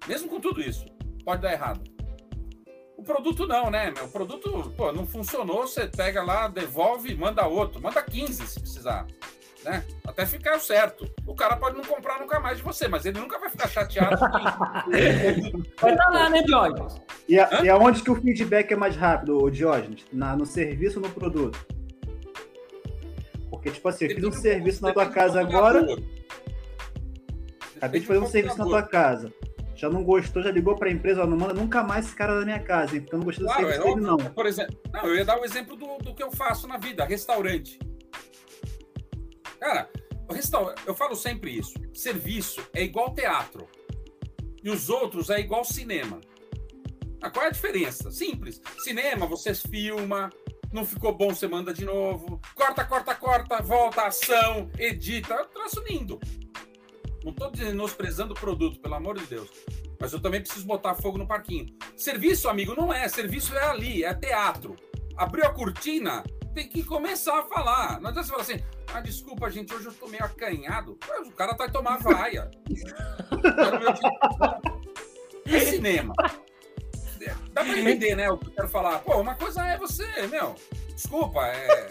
Mesmo 0.07 0.27
com 0.27 0.39
tudo 0.39 0.61
isso, 0.61 0.85
pode 1.23 1.41
dar 1.41 1.51
errado. 1.51 1.96
O 3.07 3.13
produto 3.13 3.47
não, 3.47 3.71
né? 3.71 3.93
O 4.03 4.09
produto, 4.09 4.73
pô, 4.75 4.91
não 4.91 5.07
funcionou, 5.07 5.65
você 5.65 5.87
pega 5.87 6.21
lá, 6.21 6.49
devolve, 6.49 7.15
manda 7.15 7.47
outro, 7.47 7.81
manda 7.81 8.01
15 8.03 8.45
se 8.45 8.59
precisar. 8.59 9.07
né? 9.63 9.85
Até 10.05 10.25
ficar 10.25 10.59
certo. 10.59 11.09
O 11.25 11.33
cara 11.33 11.55
pode 11.55 11.77
não 11.77 11.85
comprar 11.85 12.19
nunca 12.19 12.37
mais 12.41 12.57
de 12.57 12.63
você, 12.63 12.85
mas 12.89 13.05
ele 13.05 13.17
nunca 13.17 13.39
vai 13.39 13.49
ficar 13.49 13.69
chateado. 13.69 14.17
vai 15.79 15.91
estar 15.91 16.09
lá, 16.09 16.29
né, 16.29 16.41
Diógenes? 16.43 17.01
E, 17.29 17.39
a, 17.39 17.63
e 17.63 17.69
aonde 17.69 18.03
que 18.03 18.11
o 18.11 18.21
feedback 18.21 18.73
é 18.73 18.75
mais 18.75 18.97
rápido, 18.97 19.49
Diógenes? 19.49 20.05
Na, 20.11 20.35
no 20.35 20.45
serviço 20.45 20.99
ou 20.99 21.07
no 21.07 21.13
produto? 21.13 21.65
Porque, 23.49 23.71
tipo 23.71 23.87
assim, 23.87 24.05
eu 24.05 24.15
fiz 24.15 24.23
um 24.25 24.31
serviço 24.33 24.83
na 24.83 24.91
tua 24.91 25.05
casa 25.05 25.39
agora. 25.39 25.85
Acabei 27.77 28.01
de 28.01 28.07
fazer 28.07 28.19
um 28.19 28.27
serviço 28.27 28.57
na 28.57 28.65
tua 28.65 28.83
casa. 28.83 29.31
Já 29.77 29.89
não 29.89 30.03
gostou, 30.03 30.41
já 30.41 30.49
ligou 30.49 30.75
para 30.75 30.89
a 30.89 30.91
empresa, 30.91 31.23
não 31.27 31.37
manda 31.37 31.53
nunca 31.53 31.83
mais 31.83 32.07
esse 32.07 32.15
cara 32.15 32.39
da 32.39 32.43
minha 32.43 32.59
casa, 32.59 32.99
porque 32.99 33.13
eu 33.13 33.19
não 33.19 33.25
gostei 33.25 33.45
do 33.45 33.53
claro, 33.53 33.67
serviço 33.67 33.87
é 33.87 33.93
dele, 33.93 34.01
não. 34.01 34.17
Por 34.17 34.45
exemplo, 34.47 34.75
não, 34.91 35.05
eu 35.05 35.15
ia 35.15 35.23
dar 35.23 35.37
o 35.37 35.41
um 35.41 35.45
exemplo 35.45 35.75
do, 35.75 35.97
do 35.99 36.15
que 36.15 36.23
eu 36.23 36.31
faço 36.31 36.67
na 36.67 36.77
vida, 36.77 37.05
restaurante. 37.05 37.77
Cara, 39.59 39.87
eu 40.85 40.95
falo 40.95 41.15
sempre 41.15 41.51
isso. 41.55 41.73
Serviço 41.93 42.67
é 42.73 42.83
igual 42.83 43.13
teatro. 43.13 43.67
E 44.63 44.69
os 44.71 44.89
outros 44.89 45.29
é 45.29 45.39
igual 45.39 45.63
cinema. 45.63 46.19
Ah, 47.21 47.29
qual 47.29 47.45
é 47.45 47.49
a 47.49 47.51
diferença? 47.51 48.09
Simples. 48.09 48.59
Cinema, 48.79 49.27
você 49.27 49.53
filma, 49.53 50.31
não 50.73 50.85
ficou 50.85 51.15
bom, 51.15 51.33
você 51.33 51.47
manda 51.47 51.73
de 51.73 51.85
novo. 51.85 52.41
Corta, 52.55 52.83
corta, 52.83 53.13
corta, 53.15 53.61
volta, 53.61 54.07
ação, 54.07 54.69
edita. 54.77 55.35
É 55.35 55.41
um 55.41 55.47
troço 55.47 55.83
lindo. 55.87 56.19
Não 57.27 57.33
estou 57.33 57.51
menosprezando 57.57 58.33
o 58.33 58.39
produto, 58.39 58.79
pelo 58.79 58.95
amor 58.95 59.19
de 59.19 59.25
Deus. 59.25 59.49
Mas 59.99 60.13
eu 60.13 60.21
também 60.21 60.39
preciso 60.39 60.65
botar 60.65 60.95
fogo 60.95 61.17
no 61.17 61.27
parquinho. 61.27 61.65
Serviço, 61.97 62.47
amigo, 62.47 62.73
não 62.73 62.93
é. 62.93 63.05
Serviço 63.09 63.53
é 63.53 63.63
ali, 63.63 64.05
é 64.05 64.13
teatro. 64.13 64.77
Abriu 65.17 65.45
a 65.45 65.49
cortina, 65.49 66.23
tem 66.53 66.69
que 66.69 66.83
começar 66.83 67.39
a 67.39 67.43
falar. 67.43 67.99
Não 67.99 68.09
adianta 68.09 68.23
você 68.23 68.31
falar 68.31 68.43
assim, 68.43 68.63
ah, 68.93 69.01
desculpa, 69.01 69.49
gente, 69.49 69.73
hoje 69.73 69.87
eu 69.87 69.93
tô 69.93 70.07
meio 70.07 70.23
acanhado. 70.23 70.97
O 71.25 71.31
cara 71.31 71.53
vai 71.53 71.69
tomar 71.69 71.97
vaia. 71.97 72.49
é 75.45 75.59
cinema. 75.59 76.13
Dá 77.51 77.65
pra 77.65 77.77
entender, 77.77 78.15
né, 78.15 78.31
o 78.31 78.37
que 78.37 78.47
eu 78.47 78.51
quero 78.51 78.69
falar. 78.69 78.99
Pô, 78.99 79.19
uma 79.19 79.35
coisa 79.35 79.65
é 79.65 79.77
você, 79.77 80.27
meu, 80.27 80.55
desculpa, 80.95 81.45
é... 81.45 81.89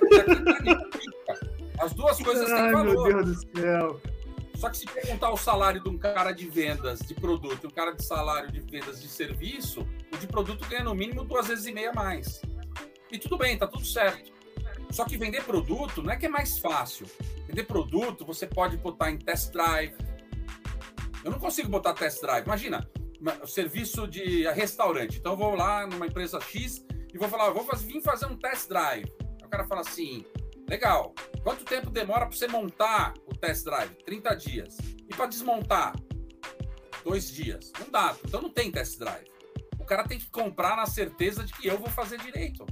As 1.78 1.93
duas 1.93 2.18
coisas 2.22 2.47
têm 2.47 2.72
valor. 2.72 3.09
Meu 3.09 3.24
Deus 3.24 3.45
do 3.45 3.61
céu. 3.61 4.01
Só 4.57 4.71
que 4.71 4.79
se 4.79 4.87
perguntar 4.87 5.31
o 5.31 5.37
salário 5.37 5.83
de 5.83 5.89
um 5.89 5.99
cara 5.99 6.33
de 6.33 6.49
vendas 6.49 7.01
de 7.01 7.15
produto 7.15 7.67
um 7.67 7.71
cara 7.71 7.93
de 7.93 8.05
salário 8.05 8.51
de 8.51 8.61
vendas 8.61 9.01
de 9.01 9.09
serviço, 9.09 9.87
o 10.13 10.17
de 10.17 10.27
produto 10.27 10.67
ganha 10.69 10.85
no 10.85 10.95
mínimo 10.95 11.25
duas 11.25 11.49
vezes 11.49 11.67
e 11.67 11.73
meia 11.73 11.93
mais. 11.93 12.41
E 13.11 13.19
tudo 13.19 13.37
bem, 13.37 13.57
tá 13.57 13.67
tudo 13.67 13.85
certo. 13.85 14.33
Só 14.91 15.05
que 15.05 15.17
vender 15.17 15.45
produto 15.45 16.03
não 16.03 16.11
é 16.11 16.17
que 16.17 16.27
é 16.27 16.29
mais 16.29 16.59
fácil. 16.59 17.07
Vender 17.47 17.65
produto 17.65 18.25
você 18.25 18.47
pode 18.47 18.77
botar 18.77 19.11
em 19.11 19.19
test 19.19 19.53
drive. 19.53 19.95
Eu 21.23 21.31
não 21.31 21.39
consigo 21.39 21.69
botar 21.69 21.93
test 21.93 22.21
drive. 22.21 22.47
Imagina, 22.47 22.89
serviço 23.47 24.07
de 24.07 24.49
restaurante. 24.53 25.19
Então 25.19 25.33
eu 25.33 25.39
vou 25.39 25.55
lá 25.55 25.87
numa 25.87 26.07
empresa 26.07 26.41
X 26.41 26.85
e 27.13 27.19
vou 27.19 27.29
falar, 27.29 27.51
vou 27.51 27.65
fazer, 27.65 27.87
vim 27.87 28.01
fazer 28.01 28.27
um 28.27 28.37
test 28.37 28.69
drive. 28.69 29.13
o 29.45 29.49
cara 29.49 29.67
fala 29.67 29.83
assim: 29.83 30.25
legal, 30.69 31.14
quanto 31.43 31.64
tempo 31.64 31.91
demora 31.91 32.27
para 32.27 32.37
você 32.37 32.49
montar 32.49 33.14
o 33.27 33.35
test 33.35 33.64
drive? 33.64 33.95
30 34.05 34.35
dias. 34.35 34.77
E 35.09 35.14
para 35.14 35.27
desmontar? 35.27 35.95
Dois 37.05 37.31
dias. 37.31 37.73
Não 37.79 37.91
dá, 37.91 38.17
então 38.25 38.43
não 38.43 38.51
tem 38.51 38.71
test 38.71 38.99
drive. 38.99 39.27
O 39.79 39.85
cara 39.85 40.05
tem 40.05 40.19
que 40.19 40.29
comprar 40.31 40.77
na 40.77 40.87
certeza 40.87 41.45
de 41.45 41.53
que 41.53 41.69
eu 41.69 41.79
vou 41.79 41.89
fazer 41.89 42.19
direito. 42.19 42.67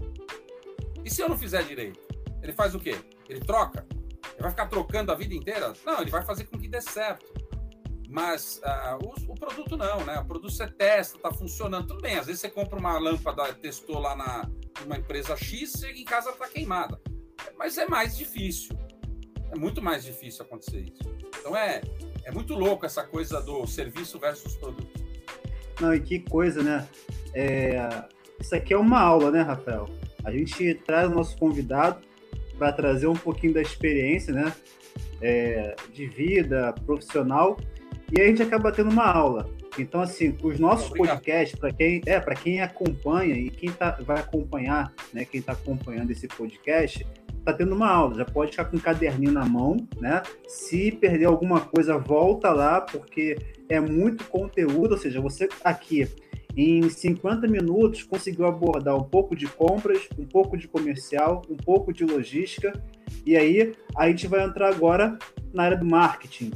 E 1.05 1.11
se 1.11 1.21
eu 1.21 1.29
não 1.29 1.39
fizer 1.39 1.63
direito? 1.63 2.01
Ele 2.43 2.53
faz 2.53 2.75
o 2.75 2.81
quê? 2.81 2.97
Ele 3.29 3.41
troca? 3.41 3.87
Ele 4.33 4.43
vai 4.43 4.51
ficar 4.51 4.67
trocando 4.67 5.13
a 5.13 5.15
vida 5.15 5.35
inteira? 5.35 5.73
Não, 5.87 6.01
ele 6.01 6.11
vai 6.11 6.25
fazer 6.25 6.45
com 6.45 6.59
que 6.59 6.67
dê 6.67 6.81
certo. 6.81 7.25
Mas 8.09 8.61
uh, 8.65 9.05
o, 9.05 9.33
o, 9.33 9.35
produto 9.35 9.77
não, 9.77 10.05
né? 10.05 10.19
O 10.21 10.25
produto 10.25 10.53
você 10.53 10.67
testa, 10.67 11.19
tá 11.19 11.33
funcionando. 11.33 11.87
Tudo 11.87 12.01
bem, 12.01 12.17
às 12.17 12.27
vezes 12.27 12.41
você 12.41 12.51
compra 12.51 12.79
uma 12.79 12.99
lâmpada, 12.99 13.53
testou 13.55 13.99
lá 13.99 14.15
na 14.15 14.49
uma 14.85 14.97
empresa 14.97 15.37
X, 15.37 15.73
chega 15.79 15.99
em 15.99 16.05
casa 16.05 16.33
tá 16.33 16.49
queimada. 16.49 17.01
Mas 17.59 17.79
é 17.79 17.87
mais 17.87 18.17
difícil. 18.17 18.77
É 19.51 19.57
muito 19.57 19.81
mais 19.81 20.05
difícil 20.05 20.45
acontecer 20.45 20.81
isso. 20.81 21.03
Então 21.39 21.57
é, 21.57 21.81
é 22.25 22.31
muito 22.31 22.55
louco 22.55 22.85
essa 22.87 23.05
coisa 23.05 23.41
do 23.41 23.67
serviço 23.67 24.19
versus 24.19 24.57
produto. 24.57 25.05
Não, 25.81 25.95
e 25.95 26.01
que 26.01 26.21
coisa, 26.21 26.63
né? 26.63 26.89
É... 27.33 28.05
Isso 28.41 28.55
aqui 28.55 28.75
é 28.75 28.79
uma 28.79 29.01
aula, 29.01 29.31
né, 29.31 29.43
Rafael? 29.43 29.89
A 30.25 30.31
gente 30.31 30.75
traz 30.87 31.11
o 31.11 31.15
nosso 31.15 31.37
convidado 31.37 32.01
para 32.59 32.73
trazer 32.73 33.07
um 33.07 33.15
pouquinho 33.15 33.55
da 33.55 33.63
experiência, 33.63 34.33
né? 34.33 34.53
É, 35.21 35.75
de 35.93 36.07
vida 36.07 36.75
profissional 36.85 37.57
e 38.13 38.21
a 38.21 38.27
gente 38.27 38.43
acaba 38.43 38.71
tendo 38.71 38.91
uma 38.91 39.07
aula. 39.07 39.49
Então, 39.79 40.01
assim, 40.01 40.37
os 40.43 40.59
nossos 40.59 40.91
Obrigado. 40.91 41.17
podcasts, 41.17 41.59
para 41.59 41.73
quem 41.73 42.01
é, 42.07 42.21
para 42.21 42.35
quem 42.35 42.61
acompanha 42.61 43.35
e 43.35 43.51
quem 43.51 43.73
tá, 43.73 43.99
vai 44.01 44.21
acompanhar, 44.21 44.93
né, 45.13 45.25
quem 45.25 45.41
está 45.41 45.53
acompanhando 45.53 46.11
esse 46.11 46.29
podcast, 46.29 47.05
está 47.45 47.53
tendo 47.53 47.75
uma 47.75 47.89
aula. 47.89 48.15
Já 48.15 48.25
pode 48.25 48.53
ficar 48.53 48.65
com 48.65 48.77
um 48.77 48.81
caderninho 48.81 49.33
na 49.33 49.45
mão, 49.45 49.77
né? 50.01 50.23
Se 50.49 50.91
perder 50.91 51.27
alguma 51.27 51.61
coisa, 51.61 51.99
volta 51.99 52.51
lá, 52.51 52.81
porque 52.81 53.37
é 53.69 53.79
muito 53.79 54.25
conteúdo. 54.25 54.93
Ou 54.93 54.99
seja, 54.99 55.21
você 55.21 55.49
aqui 55.63 56.09
em 56.57 56.89
50 56.89 57.47
minutos 57.47 58.03
conseguiu 58.05 58.47
abordar 58.47 58.97
um 58.97 59.05
pouco 59.05 59.37
de 59.37 59.47
compras, 59.47 60.09
um 60.19 60.25
pouco 60.25 60.57
de 60.57 60.67
comercial, 60.67 61.43
um 61.51 61.57
pouco 61.57 61.93
de 61.93 62.05
logística. 62.05 62.73
E 63.27 63.37
aí 63.37 63.75
a 63.97 64.09
gente 64.09 64.27
vai 64.27 64.43
entrar 64.45 64.69
agora 64.69 65.19
na 65.53 65.65
área 65.65 65.77
do 65.77 65.85
marketing 65.85 66.51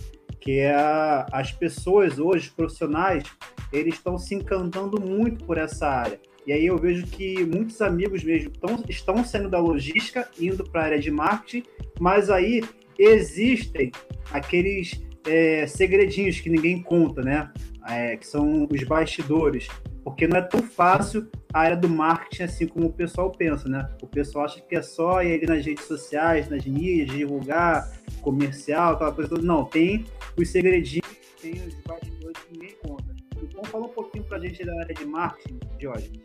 que 0.48 0.60
é 0.60 0.74
a, 0.74 1.26
as 1.30 1.52
pessoas 1.52 2.18
hoje, 2.18 2.50
profissionais, 2.50 3.24
eles 3.72 3.94
estão 3.94 4.16
se 4.16 4.34
encantando 4.34 4.98
muito 4.98 5.44
por 5.44 5.58
essa 5.58 5.86
área. 5.86 6.18
E 6.48 6.52
aí 6.54 6.64
eu 6.64 6.78
vejo 6.78 7.06
que 7.06 7.44
muitos 7.44 7.82
amigos 7.82 8.24
mesmo 8.24 8.48
tão, 8.48 8.82
estão 8.88 9.22
saindo 9.22 9.50
da 9.50 9.58
logística, 9.58 10.26
indo 10.40 10.64
para 10.64 10.80
a 10.80 10.84
área 10.86 10.98
de 10.98 11.10
marketing, 11.10 11.62
mas 12.00 12.30
aí 12.30 12.64
existem 12.98 13.92
aqueles 14.30 14.98
é, 15.26 15.66
segredinhos 15.66 16.40
que 16.40 16.48
ninguém 16.48 16.82
conta, 16.82 17.20
né? 17.20 17.52
É, 17.86 18.16
que 18.16 18.26
são 18.26 18.66
os 18.70 18.82
bastidores, 18.84 19.68
porque 20.02 20.26
não 20.26 20.38
é 20.38 20.42
tão 20.42 20.62
fácil 20.62 21.28
a 21.52 21.60
área 21.60 21.76
do 21.76 21.88
marketing 21.88 22.44
assim 22.44 22.66
como 22.66 22.86
o 22.86 22.92
pessoal 22.94 23.30
pensa, 23.30 23.68
né? 23.68 23.86
O 24.02 24.06
pessoal 24.06 24.46
acha 24.46 24.58
que 24.62 24.74
é 24.74 24.80
só 24.80 25.22
ir 25.22 25.34
ali 25.34 25.46
nas 25.46 25.66
redes 25.66 25.84
sociais, 25.84 26.48
nas 26.48 26.64
mídias, 26.64 27.10
divulgar 27.10 27.92
comercial, 28.22 28.94
aquela 28.94 29.12
coisa 29.12 29.28
toda. 29.28 29.42
Não, 29.42 29.66
tem 29.66 30.06
os 30.34 30.48
segredinhos, 30.48 31.10
tem 31.42 31.52
os 31.52 31.74
bastidores 31.84 32.42
que 32.42 32.52
ninguém 32.54 32.74
conta. 32.82 33.17
Então 33.58 33.72
fala 33.72 33.86
um 33.86 33.92
pouquinho 33.92 34.24
pra 34.24 34.38
gente 34.38 34.64
da 34.64 34.72
área 34.80 34.94
de 34.94 35.04
marketing, 35.04 35.58
Diógenes. 35.78 36.22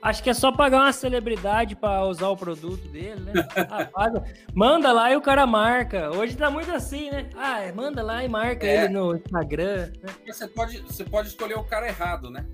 Acho 0.00 0.22
que 0.22 0.30
é 0.30 0.34
só 0.34 0.52
pagar 0.52 0.82
uma 0.82 0.92
celebridade 0.92 1.74
para 1.74 2.04
usar 2.04 2.28
o 2.28 2.36
produto 2.36 2.86
dele, 2.88 3.20
né? 3.22 3.32
Ah, 3.68 3.84
paga, 3.86 4.22
manda 4.54 4.92
lá 4.92 5.10
e 5.10 5.16
o 5.16 5.20
cara 5.20 5.44
marca. 5.46 6.10
Hoje 6.12 6.36
tá 6.36 6.48
muito 6.48 6.70
assim, 6.70 7.10
né? 7.10 7.28
Ah, 7.34 7.60
é, 7.60 7.72
manda 7.72 8.04
lá 8.04 8.22
e 8.22 8.28
marca 8.28 8.64
é. 8.64 8.84
ele 8.84 8.92
no 8.92 9.16
Instagram. 9.16 9.90
Né? 10.00 10.14
Você, 10.28 10.46
pode, 10.46 10.78
você 10.82 11.04
pode 11.04 11.28
escolher 11.28 11.58
o 11.58 11.64
cara 11.64 11.88
errado, 11.88 12.30
né? 12.30 12.46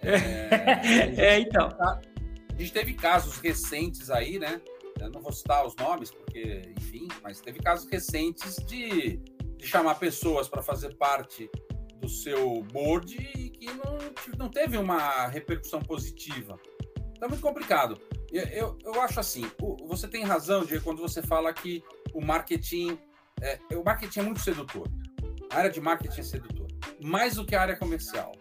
É, 0.00 1.20
é 1.36 1.38
então. 1.38 1.68
A 1.78 2.00
gente 2.56 2.72
teve 2.72 2.94
casos 2.94 3.38
recentes 3.38 4.08
aí, 4.08 4.38
né? 4.38 4.62
Eu 4.98 5.10
não 5.10 5.20
vou 5.20 5.32
citar 5.32 5.66
os 5.66 5.76
nomes, 5.76 6.10
porque, 6.10 6.62
enfim, 6.78 7.06
mas 7.22 7.38
teve 7.42 7.58
casos 7.58 7.86
recentes 7.90 8.56
de, 8.64 9.18
de 9.58 9.66
chamar 9.66 9.96
pessoas 9.96 10.48
para 10.48 10.62
fazer 10.62 10.94
parte 10.94 11.50
do 12.00 12.08
seu 12.08 12.62
board 12.72 13.16
e 13.16 13.50
que 13.50 13.66
não, 13.66 13.98
não 14.38 14.48
teve 14.48 14.76
uma 14.76 15.26
repercussão 15.26 15.80
positiva. 15.80 16.58
Então 17.12 17.26
é 17.26 17.28
muito 17.28 17.42
complicado. 17.42 18.00
Eu, 18.30 18.44
eu, 18.44 18.78
eu 18.84 19.00
acho 19.00 19.20
assim, 19.20 19.50
você 19.86 20.06
tem 20.06 20.24
razão, 20.24 20.64
Diego, 20.64 20.84
quando 20.84 21.00
você 21.00 21.22
fala 21.22 21.52
que 21.52 21.82
o 22.12 22.20
marketing, 22.20 22.98
é, 23.40 23.58
o 23.74 23.82
marketing 23.82 24.20
é 24.20 24.22
muito 24.22 24.40
sedutor. 24.40 24.88
A 25.50 25.58
área 25.58 25.70
de 25.70 25.80
marketing 25.80 26.20
é 26.20 26.24
sedutor. 26.24 26.66
Mais 27.02 27.36
do 27.36 27.44
que 27.44 27.54
a 27.54 27.62
área 27.62 27.76
comercial. 27.76 28.32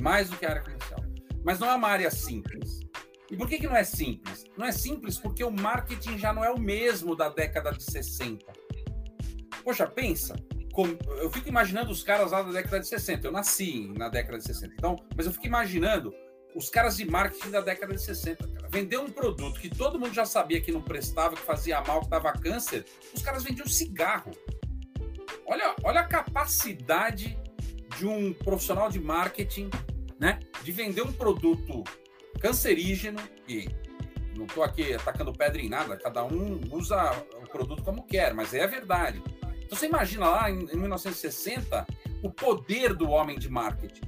Mais 0.00 0.28
do 0.28 0.36
que 0.36 0.46
a 0.46 0.50
área 0.50 0.62
comercial. 0.62 1.00
Mas 1.44 1.58
não 1.58 1.68
é 1.68 1.74
uma 1.74 1.88
área 1.88 2.10
simples. 2.10 2.80
E 3.30 3.36
por 3.36 3.48
que, 3.48 3.58
que 3.58 3.66
não 3.66 3.76
é 3.76 3.84
simples? 3.84 4.44
Não 4.56 4.66
é 4.66 4.72
simples 4.72 5.18
porque 5.18 5.42
o 5.42 5.50
marketing 5.50 6.18
já 6.18 6.32
não 6.32 6.44
é 6.44 6.50
o 6.50 6.60
mesmo 6.60 7.16
da 7.16 7.28
década 7.28 7.72
de 7.72 7.82
60. 7.82 8.44
Poxa, 9.64 9.86
pensa. 9.86 10.34
Eu 11.18 11.30
fico 11.30 11.48
imaginando 11.48 11.90
os 11.90 12.02
caras 12.02 12.32
lá 12.32 12.42
da 12.42 12.50
década 12.50 12.80
de 12.80 12.86
60. 12.86 13.26
Eu 13.26 13.32
nasci 13.32 13.92
na 13.96 14.08
década 14.08 14.38
de 14.38 14.44
60. 14.44 14.74
Então, 14.74 14.96
mas 15.14 15.26
eu 15.26 15.32
fico 15.32 15.46
imaginando 15.46 16.12
os 16.54 16.70
caras 16.70 16.96
de 16.96 17.04
marketing 17.04 17.50
da 17.50 17.60
década 17.60 17.94
de 17.94 18.00
60. 18.00 18.48
Cara. 18.48 18.68
Vender 18.70 18.98
um 18.98 19.10
produto 19.10 19.60
que 19.60 19.68
todo 19.68 19.98
mundo 19.98 20.14
já 20.14 20.24
sabia 20.24 20.60
que 20.60 20.72
não 20.72 20.80
prestava, 20.80 21.34
que 21.34 21.42
fazia 21.42 21.80
mal, 21.82 22.00
que 22.00 22.08
dava 22.08 22.32
câncer. 22.32 22.86
Os 23.14 23.22
caras 23.22 23.42
vendiam 23.42 23.66
cigarro. 23.66 24.30
Olha, 25.46 25.74
olha 25.84 26.00
a 26.00 26.04
capacidade 26.04 27.38
de 27.98 28.06
um 28.06 28.32
profissional 28.32 28.88
de 28.88 28.98
marketing, 28.98 29.68
né? 30.18 30.40
De 30.62 30.72
vender 30.72 31.02
um 31.02 31.12
produto 31.12 31.84
cancerígeno, 32.40 33.20
e 33.46 33.68
não 34.34 34.46
estou 34.46 34.62
aqui 34.62 34.94
atacando 34.94 35.32
pedra 35.32 35.60
em 35.60 35.68
nada, 35.68 35.96
cada 35.96 36.24
um 36.24 36.60
usa 36.70 37.12
produto 37.52 37.84
como 37.84 38.02
quer, 38.02 38.32
mas 38.32 38.54
é 38.54 38.64
a 38.64 38.66
verdade. 38.66 39.22
Então 39.72 39.80
você 39.80 39.86
imagina 39.86 40.28
lá 40.28 40.50
em, 40.50 40.58
em 40.70 40.76
1960 40.76 41.86
o 42.22 42.30
poder 42.30 42.92
do 42.92 43.08
homem 43.08 43.38
de 43.38 43.48
marketing, 43.48 44.02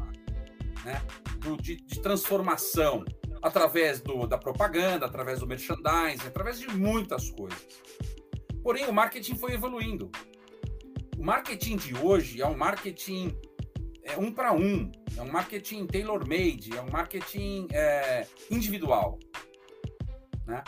né? 0.85 1.03
Do, 1.39 1.57
de, 1.57 1.77
de 1.77 2.03
transformação 2.03 3.03
através 3.41 3.99
do, 3.99 4.27
da 4.27 4.37
propaganda, 4.37 5.07
através 5.07 5.41
do 5.41 5.47
merchandising, 5.47 6.27
através 6.27 6.59
de 6.59 6.69
muitas 6.69 7.31
coisas. 7.31 7.67
Porém, 8.63 8.85
o 8.85 8.93
marketing 8.93 9.37
foi 9.37 9.55
evoluindo. 9.55 10.13
O 11.17 11.25
marketing 11.25 11.77
de 11.77 11.97
hoje 11.97 12.43
é 12.43 12.47
um 12.47 12.55
marketing 12.55 13.35
é 14.03 14.19
um 14.19 14.31
para 14.31 14.53
um, 14.53 14.93
é 15.17 15.23
um 15.23 15.33
marketing 15.33 15.87
tailor-made, 15.87 16.77
é 16.77 16.83
um 16.83 16.91
marketing 16.91 17.69
é, 17.73 18.27
individual. 18.51 19.19
Né? 20.47 20.63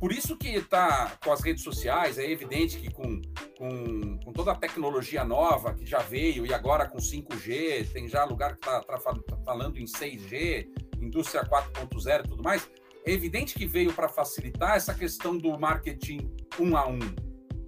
Por 0.00 0.12
isso 0.12 0.34
que 0.34 0.48
está 0.48 1.14
com 1.22 1.30
as 1.30 1.42
redes 1.42 1.62
sociais, 1.62 2.16
é 2.16 2.24
evidente 2.24 2.78
que 2.78 2.90
com, 2.90 3.20
com, 3.58 4.09
com, 4.30 4.32
toda 4.32 4.52
a 4.52 4.54
tecnologia 4.54 5.24
nova 5.24 5.74
que 5.74 5.84
já 5.84 5.98
veio 5.98 6.46
e 6.46 6.54
agora 6.54 6.88
com 6.88 6.98
5G, 6.98 7.92
tem 7.92 8.08
já 8.08 8.24
lugar 8.24 8.56
que 8.56 8.66
está 8.66 8.80
tá, 8.80 8.96
tá 8.96 9.36
falando 9.44 9.78
em 9.78 9.84
6G, 9.84 10.68
indústria 11.00 11.44
4.0 11.44 12.24
e 12.24 12.28
tudo 12.28 12.42
mais, 12.42 12.68
é 13.04 13.12
evidente 13.12 13.54
que 13.54 13.66
veio 13.66 13.92
para 13.92 14.08
facilitar 14.08 14.76
essa 14.76 14.94
questão 14.94 15.36
do 15.36 15.58
marketing 15.58 16.32
um 16.58 16.76
a 16.76 16.86
um. 16.86 17.00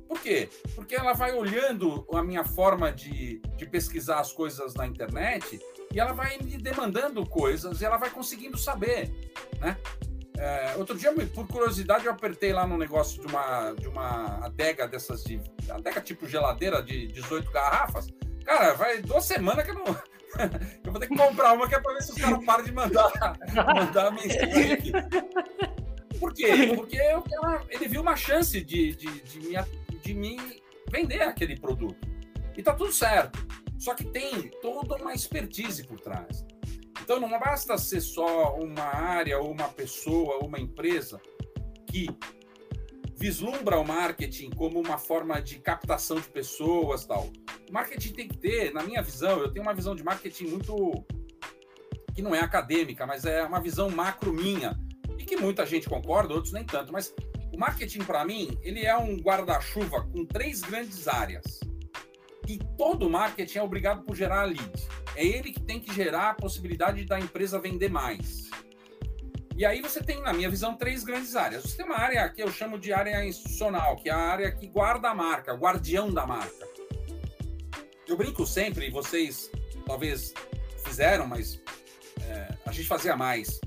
Por 0.08 0.20
quê? 0.20 0.48
Porque 0.74 0.94
ela 0.94 1.14
vai 1.14 1.32
olhando 1.32 2.06
a 2.12 2.22
minha 2.22 2.44
forma 2.44 2.92
de, 2.92 3.40
de 3.56 3.66
pesquisar 3.66 4.20
as 4.20 4.32
coisas 4.32 4.74
na 4.74 4.86
internet 4.86 5.58
e 5.92 5.98
ela 5.98 6.12
vai 6.12 6.38
me 6.38 6.58
demandando 6.58 7.26
coisas 7.26 7.80
e 7.80 7.84
ela 7.84 7.96
vai 7.96 8.10
conseguindo 8.10 8.58
saber, 8.58 9.10
né? 9.58 9.76
É, 10.42 10.74
outro 10.76 10.98
dia, 10.98 11.14
por 11.32 11.46
curiosidade, 11.46 12.04
eu 12.04 12.10
apertei 12.10 12.52
lá 12.52 12.66
no 12.66 12.76
negócio 12.76 13.20
de 13.20 13.28
uma, 13.28 13.70
de 13.74 13.86
uma 13.86 14.44
adega 14.44 14.88
dessas 14.88 15.22
de. 15.22 15.40
adega 15.70 16.00
tipo 16.00 16.26
geladeira 16.26 16.82
de 16.82 17.06
18 17.06 17.48
garrafas. 17.52 18.08
Cara, 18.44 18.74
vai 18.74 19.00
duas 19.00 19.24
semanas 19.24 19.64
que 19.64 19.70
eu 19.70 19.76
não. 19.76 19.84
eu 20.84 20.90
vou 20.90 21.00
ter 21.00 21.06
que 21.06 21.16
comprar 21.16 21.52
uma 21.52 21.68
que 21.68 21.76
é 21.76 21.78
para 21.78 21.94
ver 21.94 22.02
se 22.02 22.10
os 22.10 22.18
caras 22.18 22.44
param 22.44 22.64
de 22.64 22.72
mandar, 22.72 23.12
mandar 23.54 24.10
mensagem 24.10 24.72
aqui. 24.72 24.92
Por 26.18 26.34
quê? 26.34 26.72
Porque 26.74 26.96
eu, 26.96 27.22
ele 27.68 27.86
viu 27.86 28.00
uma 28.00 28.16
chance 28.16 28.60
de, 28.60 28.96
de, 28.96 29.20
de, 29.20 29.38
me, 29.38 29.54
de 30.02 30.12
me 30.12 30.62
vender 30.90 31.22
aquele 31.22 31.56
produto. 31.56 32.08
E 32.56 32.62
tá 32.64 32.74
tudo 32.74 32.90
certo. 32.92 33.38
Só 33.78 33.94
que 33.94 34.06
tem 34.06 34.50
toda 34.60 34.96
uma 34.96 35.14
expertise 35.14 35.86
por 35.86 36.00
trás. 36.00 36.44
Então 37.00 37.18
não 37.18 37.28
basta 37.28 37.78
ser 37.78 38.00
só 38.00 38.56
uma 38.56 38.82
área, 38.82 39.38
ou 39.38 39.50
uma 39.50 39.68
pessoa, 39.68 40.36
ou 40.36 40.46
uma 40.46 40.60
empresa 40.60 41.20
que 41.86 42.06
vislumbra 43.16 43.78
o 43.78 43.84
marketing 43.86 44.50
como 44.50 44.80
uma 44.80 44.98
forma 44.98 45.40
de 45.40 45.60
captação 45.60 46.18
de 46.18 46.28
pessoas, 46.28 47.04
tal. 47.04 47.30
O 47.68 47.72
marketing 47.72 48.12
tem 48.12 48.28
que 48.28 48.36
ter, 48.36 48.72
na 48.72 48.82
minha 48.82 49.00
visão, 49.00 49.38
eu 49.38 49.52
tenho 49.52 49.64
uma 49.64 49.74
visão 49.74 49.94
de 49.94 50.02
marketing 50.02 50.46
muito 50.48 51.04
que 52.14 52.20
não 52.20 52.34
é 52.34 52.40
acadêmica, 52.40 53.06
mas 53.06 53.24
é 53.24 53.42
uma 53.44 53.60
visão 53.60 53.88
macro 53.88 54.32
minha 54.32 54.78
e 55.18 55.24
que 55.24 55.36
muita 55.36 55.64
gente 55.64 55.88
concorda, 55.88 56.34
outros 56.34 56.52
nem 56.52 56.64
tanto. 56.64 56.92
Mas 56.92 57.14
o 57.52 57.58
marketing 57.58 58.00
para 58.00 58.24
mim 58.24 58.58
ele 58.62 58.84
é 58.84 58.96
um 58.96 59.16
guarda-chuva 59.16 60.02
com 60.12 60.24
três 60.24 60.60
grandes 60.60 61.06
áreas 61.06 61.60
e 62.48 62.58
todo 62.76 63.08
marketing 63.08 63.58
é 63.58 63.62
obrigado 63.62 64.02
por 64.02 64.16
gerar 64.16 64.44
lead. 64.44 64.88
É 65.16 65.24
ele 65.24 65.52
que 65.52 65.60
tem 65.60 65.78
que 65.78 65.92
gerar 65.92 66.30
a 66.30 66.34
possibilidade 66.34 67.04
da 67.04 67.18
empresa 67.18 67.58
vender 67.58 67.90
mais. 67.90 68.50
E 69.56 69.66
aí 69.66 69.82
você 69.82 70.02
tem, 70.02 70.20
na 70.20 70.32
minha 70.32 70.48
visão, 70.48 70.74
três 70.74 71.04
grandes 71.04 71.36
áreas. 71.36 71.62
Você 71.62 71.76
tem 71.76 71.84
uma 71.84 71.98
área 71.98 72.28
que 72.28 72.42
eu 72.42 72.50
chamo 72.50 72.78
de 72.78 72.92
área 72.92 73.24
institucional, 73.24 73.96
que 73.96 74.08
é 74.08 74.12
a 74.12 74.18
área 74.18 74.50
que 74.50 74.66
guarda 74.66 75.10
a 75.10 75.14
marca, 75.14 75.52
guardião 75.52 76.12
da 76.12 76.26
marca. 76.26 76.66
Eu 78.08 78.16
brinco 78.16 78.46
sempre, 78.46 78.86
e 78.86 78.90
vocês 78.90 79.50
talvez 79.86 80.32
fizeram, 80.84 81.26
mas 81.26 81.60
é, 82.22 82.54
a 82.64 82.72
gente 82.72 82.88
fazia 82.88 83.14
mais. 83.16 83.60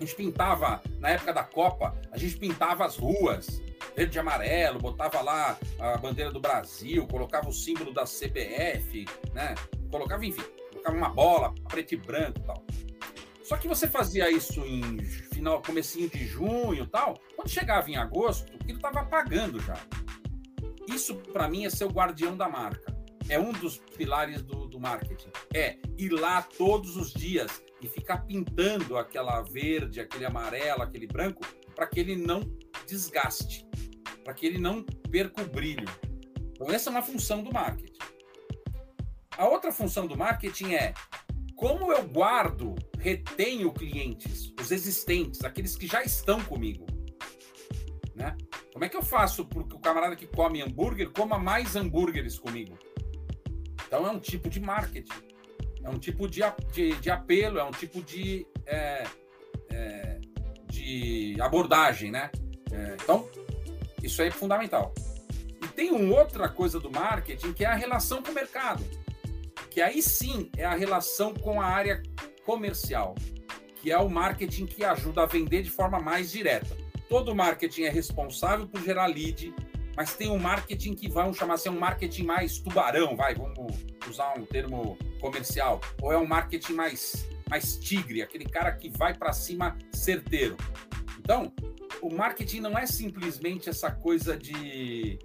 A 0.00 0.04
gente 0.04 0.14
pintava, 0.14 0.80
na 0.98 1.10
época 1.10 1.32
da 1.32 1.42
Copa, 1.42 1.94
a 2.10 2.16
gente 2.16 2.36
pintava 2.36 2.86
as 2.86 2.96
ruas, 2.96 3.60
verde 3.94 4.16
e 4.16 4.20
amarelo, 4.20 4.78
botava 4.78 5.20
lá 5.20 5.58
a 5.78 5.98
bandeira 5.98 6.30
do 6.30 6.40
Brasil, 6.40 7.06
colocava 7.06 7.48
o 7.48 7.52
símbolo 7.52 7.92
da 7.92 8.04
CBF, 8.04 9.04
né? 9.34 9.54
Colocava, 9.90 10.24
enfim, 10.24 10.42
colocava 10.90 10.96
uma 10.96 11.08
bola, 11.08 11.54
preto 11.68 11.94
e 11.94 11.96
branco 11.96 12.40
tal. 12.40 12.64
Só 13.42 13.56
que 13.56 13.66
você 13.66 13.88
fazia 13.88 14.30
isso 14.30 14.60
em 14.64 14.98
final, 15.32 15.62
comecinho 15.62 16.08
de 16.08 16.24
junho 16.26 16.86
tal, 16.86 17.18
quando 17.34 17.48
chegava 17.48 17.90
em 17.90 17.96
agosto, 17.96 18.52
aquilo 18.54 18.76
estava 18.76 19.00
apagando 19.00 19.58
já. 19.60 19.76
Isso, 20.88 21.16
para 21.16 21.48
mim, 21.48 21.64
é 21.64 21.70
ser 21.70 21.84
o 21.84 21.90
guardião 21.90 22.36
da 22.36 22.48
marca. 22.48 22.96
É 23.28 23.38
um 23.38 23.52
dos 23.52 23.78
pilares 23.96 24.42
do, 24.42 24.66
do 24.66 24.80
marketing. 24.80 25.30
É 25.54 25.78
ir 25.96 26.10
lá 26.10 26.42
todos 26.42 26.96
os 26.96 27.12
dias 27.12 27.62
e 27.80 27.88
ficar 27.88 28.18
pintando 28.18 28.96
aquela 28.96 29.40
verde, 29.42 30.00
aquele 30.00 30.24
amarelo, 30.24 30.82
aquele 30.82 31.06
branco, 31.06 31.42
para 31.74 31.86
que 31.86 32.00
ele 32.00 32.16
não 32.16 32.40
desgaste 32.86 33.68
para 34.24 34.34
que 34.34 34.46
ele 34.46 34.58
não 34.58 34.82
perca 35.10 35.42
o 35.42 35.46
brilho. 35.46 35.88
Então, 36.52 36.70
essa 36.70 36.88
é 36.88 36.92
uma 36.92 37.02
função 37.02 37.42
do 37.42 37.52
marketing. 37.52 37.99
A 39.40 39.48
outra 39.48 39.72
função 39.72 40.06
do 40.06 40.18
marketing 40.18 40.74
é 40.74 40.92
como 41.56 41.90
eu 41.90 42.06
guardo, 42.06 42.74
retenho 42.98 43.72
clientes, 43.72 44.52
os 44.60 44.70
existentes, 44.70 45.42
aqueles 45.42 45.74
que 45.76 45.86
já 45.86 46.02
estão 46.02 46.44
comigo. 46.44 46.84
Né? 48.14 48.36
Como 48.70 48.84
é 48.84 48.88
que 48.90 48.98
eu 48.98 49.02
faço 49.02 49.46
para 49.46 49.64
que 49.64 49.74
o 49.74 49.78
camarada 49.78 50.14
que 50.14 50.26
come 50.26 50.60
hambúrguer 50.60 51.08
coma 51.08 51.38
mais 51.38 51.74
hambúrgueres 51.74 52.38
comigo? 52.38 52.78
Então 53.86 54.06
é 54.06 54.10
um 54.10 54.20
tipo 54.20 54.50
de 54.50 54.60
marketing, 54.60 55.22
é 55.82 55.88
um 55.88 55.98
tipo 55.98 56.28
de, 56.28 56.42
de, 56.74 56.96
de 56.96 57.10
apelo, 57.10 57.58
é 57.58 57.64
um 57.64 57.70
tipo 57.70 58.02
de, 58.02 58.46
é, 58.66 59.04
é, 59.70 60.20
de 60.66 61.40
abordagem, 61.40 62.10
né? 62.10 62.30
É, 62.70 62.96
então 63.02 63.26
isso 64.02 64.20
é 64.20 64.30
fundamental. 64.30 64.92
E 65.64 65.66
tem 65.68 65.92
uma 65.92 66.20
outra 66.20 66.46
coisa 66.46 66.78
do 66.78 66.90
marketing 66.90 67.54
que 67.54 67.64
é 67.64 67.68
a 67.68 67.74
relação 67.74 68.22
com 68.22 68.32
o 68.32 68.34
mercado, 68.34 68.84
que 69.70 69.80
aí 69.80 70.02
sim 70.02 70.50
é 70.56 70.64
a 70.64 70.74
relação 70.74 71.32
com 71.32 71.60
a 71.60 71.64
área 71.64 72.02
comercial, 72.44 73.14
que 73.76 73.90
é 73.90 73.98
o 73.98 74.08
marketing 74.08 74.66
que 74.66 74.84
ajuda 74.84 75.22
a 75.22 75.26
vender 75.26 75.62
de 75.62 75.70
forma 75.70 76.00
mais 76.00 76.32
direta. 76.32 76.76
Todo 77.08 77.34
marketing 77.34 77.82
é 77.82 77.90
responsável 77.90 78.66
por 78.66 78.82
gerar 78.82 79.06
lead, 79.06 79.54
mas 79.96 80.14
tem 80.14 80.30
um 80.30 80.38
marketing 80.38 80.94
que 80.94 81.08
vamos 81.08 81.36
chamar 81.36 81.54
assim, 81.54 81.68
um 81.68 81.78
marketing 81.78 82.24
mais 82.24 82.58
tubarão, 82.58 83.16
vai, 83.16 83.34
vamos 83.34 83.76
usar 84.08 84.36
um 84.36 84.44
termo 84.44 84.98
comercial, 85.20 85.80
ou 86.00 86.12
é 86.12 86.18
um 86.18 86.26
marketing 86.26 86.72
mais 86.74 87.28
mais 87.50 87.76
tigre, 87.76 88.22
aquele 88.22 88.44
cara 88.44 88.70
que 88.70 88.88
vai 88.88 89.12
para 89.12 89.32
cima 89.32 89.76
certeiro. 89.92 90.56
Então, 91.18 91.52
o 92.00 92.14
marketing 92.14 92.60
não 92.60 92.78
é 92.78 92.86
simplesmente 92.86 93.68
essa 93.68 93.90
coisa 93.90 94.36
de 94.36 95.18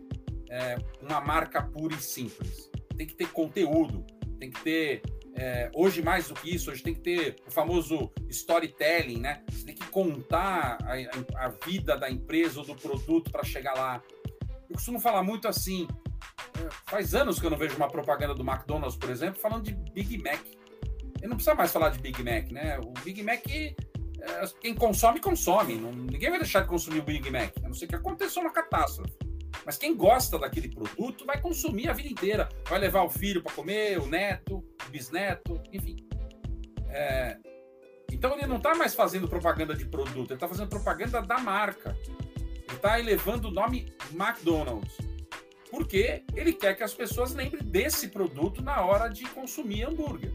é, 0.50 0.76
uma 1.02 1.22
marca 1.22 1.62
pura 1.62 1.94
e 1.94 2.02
simples. 2.02 2.70
Tem 2.98 3.06
que 3.06 3.14
ter 3.14 3.28
conteúdo, 3.28 4.04
tem 4.36 4.50
que 4.52 4.62
ter. 4.62 5.02
É, 5.38 5.70
hoje, 5.76 6.02
mais 6.02 6.30
do 6.30 6.34
que 6.34 6.56
isso, 6.56 6.72
hoje 6.72 6.82
tem 6.82 6.94
que 6.94 7.02
ter 7.02 7.36
o 7.46 7.52
famoso 7.52 8.10
storytelling, 8.30 9.20
né? 9.20 9.44
Você 9.50 9.66
tem 9.66 9.76
que 9.76 9.86
contar 9.88 10.78
a, 10.82 11.46
a 11.46 11.50
vida 11.66 11.98
da 11.98 12.10
empresa 12.10 12.60
ou 12.60 12.66
do 12.66 12.76
produto 12.76 13.32
para 13.32 13.44
chegar 13.44 13.74
lá. 13.74 14.02
Eu 14.70 14.76
costumo 14.76 15.00
falar 15.00 15.24
muito 15.24 15.48
assim. 15.48 15.88
É, 16.58 16.70
faz 16.90 17.14
anos 17.14 17.40
que 17.40 17.46
eu 17.46 17.50
não 17.50 17.58
vejo 17.58 17.76
uma 17.76 17.90
propaganda 17.90 18.34
do 18.34 18.50
McDonald's, 18.50 18.98
por 18.98 19.10
exemplo, 19.10 19.42
falando 19.42 19.64
de 19.64 19.74
Big 19.92 20.18
Mac. 20.24 20.40
Eu 21.22 21.30
não 21.30 21.36
precisa 21.36 21.56
mais 21.56 21.72
falar 21.72 21.90
de 21.90 22.00
Big 22.00 22.24
Mac, 22.24 22.52
né? 22.52 22.80
O 22.80 22.94
Big 23.04 23.22
Mac 23.22 23.44
é, 24.26 24.46
quem 24.60 24.74
consome, 24.74 25.20
consome. 25.20 25.76
Ninguém 25.76 26.30
vai 26.30 26.40
deixar 26.40 26.62
de 26.62 26.68
consumir 26.68 27.00
o 27.00 27.04
Big 27.04 27.30
Mac, 27.30 27.52
a 27.64 27.68
não 27.68 27.74
ser 27.74 27.88
que 27.88 27.96
aconteça 27.96 28.40
uma 28.40 28.52
catástrofe. 28.52 29.14
Mas 29.66 29.78
quem 29.78 29.96
gosta 29.96 30.40
daquele 30.40 30.70
produto 30.70 31.26
vai 31.26 31.40
consumir 31.40 31.90
a 31.90 31.94
vida 31.94 32.10
inteira. 32.10 32.50
Vai 32.68 32.80
levar 32.80 33.04
o 33.04 33.10
filho 33.10 33.44
para 33.44 33.54
comer, 33.54 34.00
o 34.00 34.08
neto, 34.08 34.64
o 34.88 34.90
bisneto, 34.90 35.62
enfim. 35.72 35.98
É... 36.90 37.38
Então 38.12 38.34
ele 38.34 38.48
não 38.48 38.58
está 38.58 38.74
mais 38.76 38.96
fazendo 38.96 39.28
propaganda 39.28 39.76
de 39.76 39.86
produto, 39.86 40.32
ele 40.32 40.36
está 40.36 40.48
fazendo 40.48 40.70
propaganda 40.70 41.22
da 41.22 41.38
marca. 41.38 41.98
Ele 42.08 42.76
está 42.76 43.00
elevando 43.00 43.50
o 43.50 43.52
nome 43.52 43.94
McDonald's. 44.12 44.98
Porque 45.70 46.24
ele 46.34 46.54
quer 46.54 46.76
que 46.76 46.84
as 46.84 46.94
pessoas 46.94 47.34
lembrem 47.34 47.64
desse 47.64 48.08
produto 48.08 48.62
na 48.62 48.82
hora 48.82 49.10
de 49.10 49.26
consumir 49.26 49.84
hambúrguer 49.84 50.34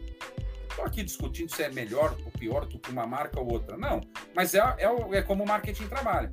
estou 0.81 0.85
aqui 0.85 1.03
discutindo 1.03 1.55
se 1.55 1.63
é 1.63 1.69
melhor 1.69 2.17
ou 2.25 2.31
pior 2.33 2.67
do 2.67 2.79
que 2.79 2.91
uma 2.91 3.07
marca 3.07 3.39
ou 3.39 3.53
outra. 3.53 3.77
Não, 3.77 4.01
mas 4.35 4.55
é, 4.55 4.59
é, 4.59 5.19
é 5.19 5.23
como 5.23 5.45
o 5.45 5.47
marketing 5.47 5.87
trabalha. 5.87 6.31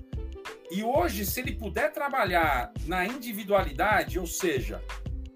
E 0.70 0.84
hoje, 0.84 1.26
se 1.26 1.40
ele 1.40 1.54
puder 1.54 1.92
trabalhar 1.92 2.72
na 2.86 3.06
individualidade, 3.06 4.20
ou 4.20 4.28
seja, 4.28 4.84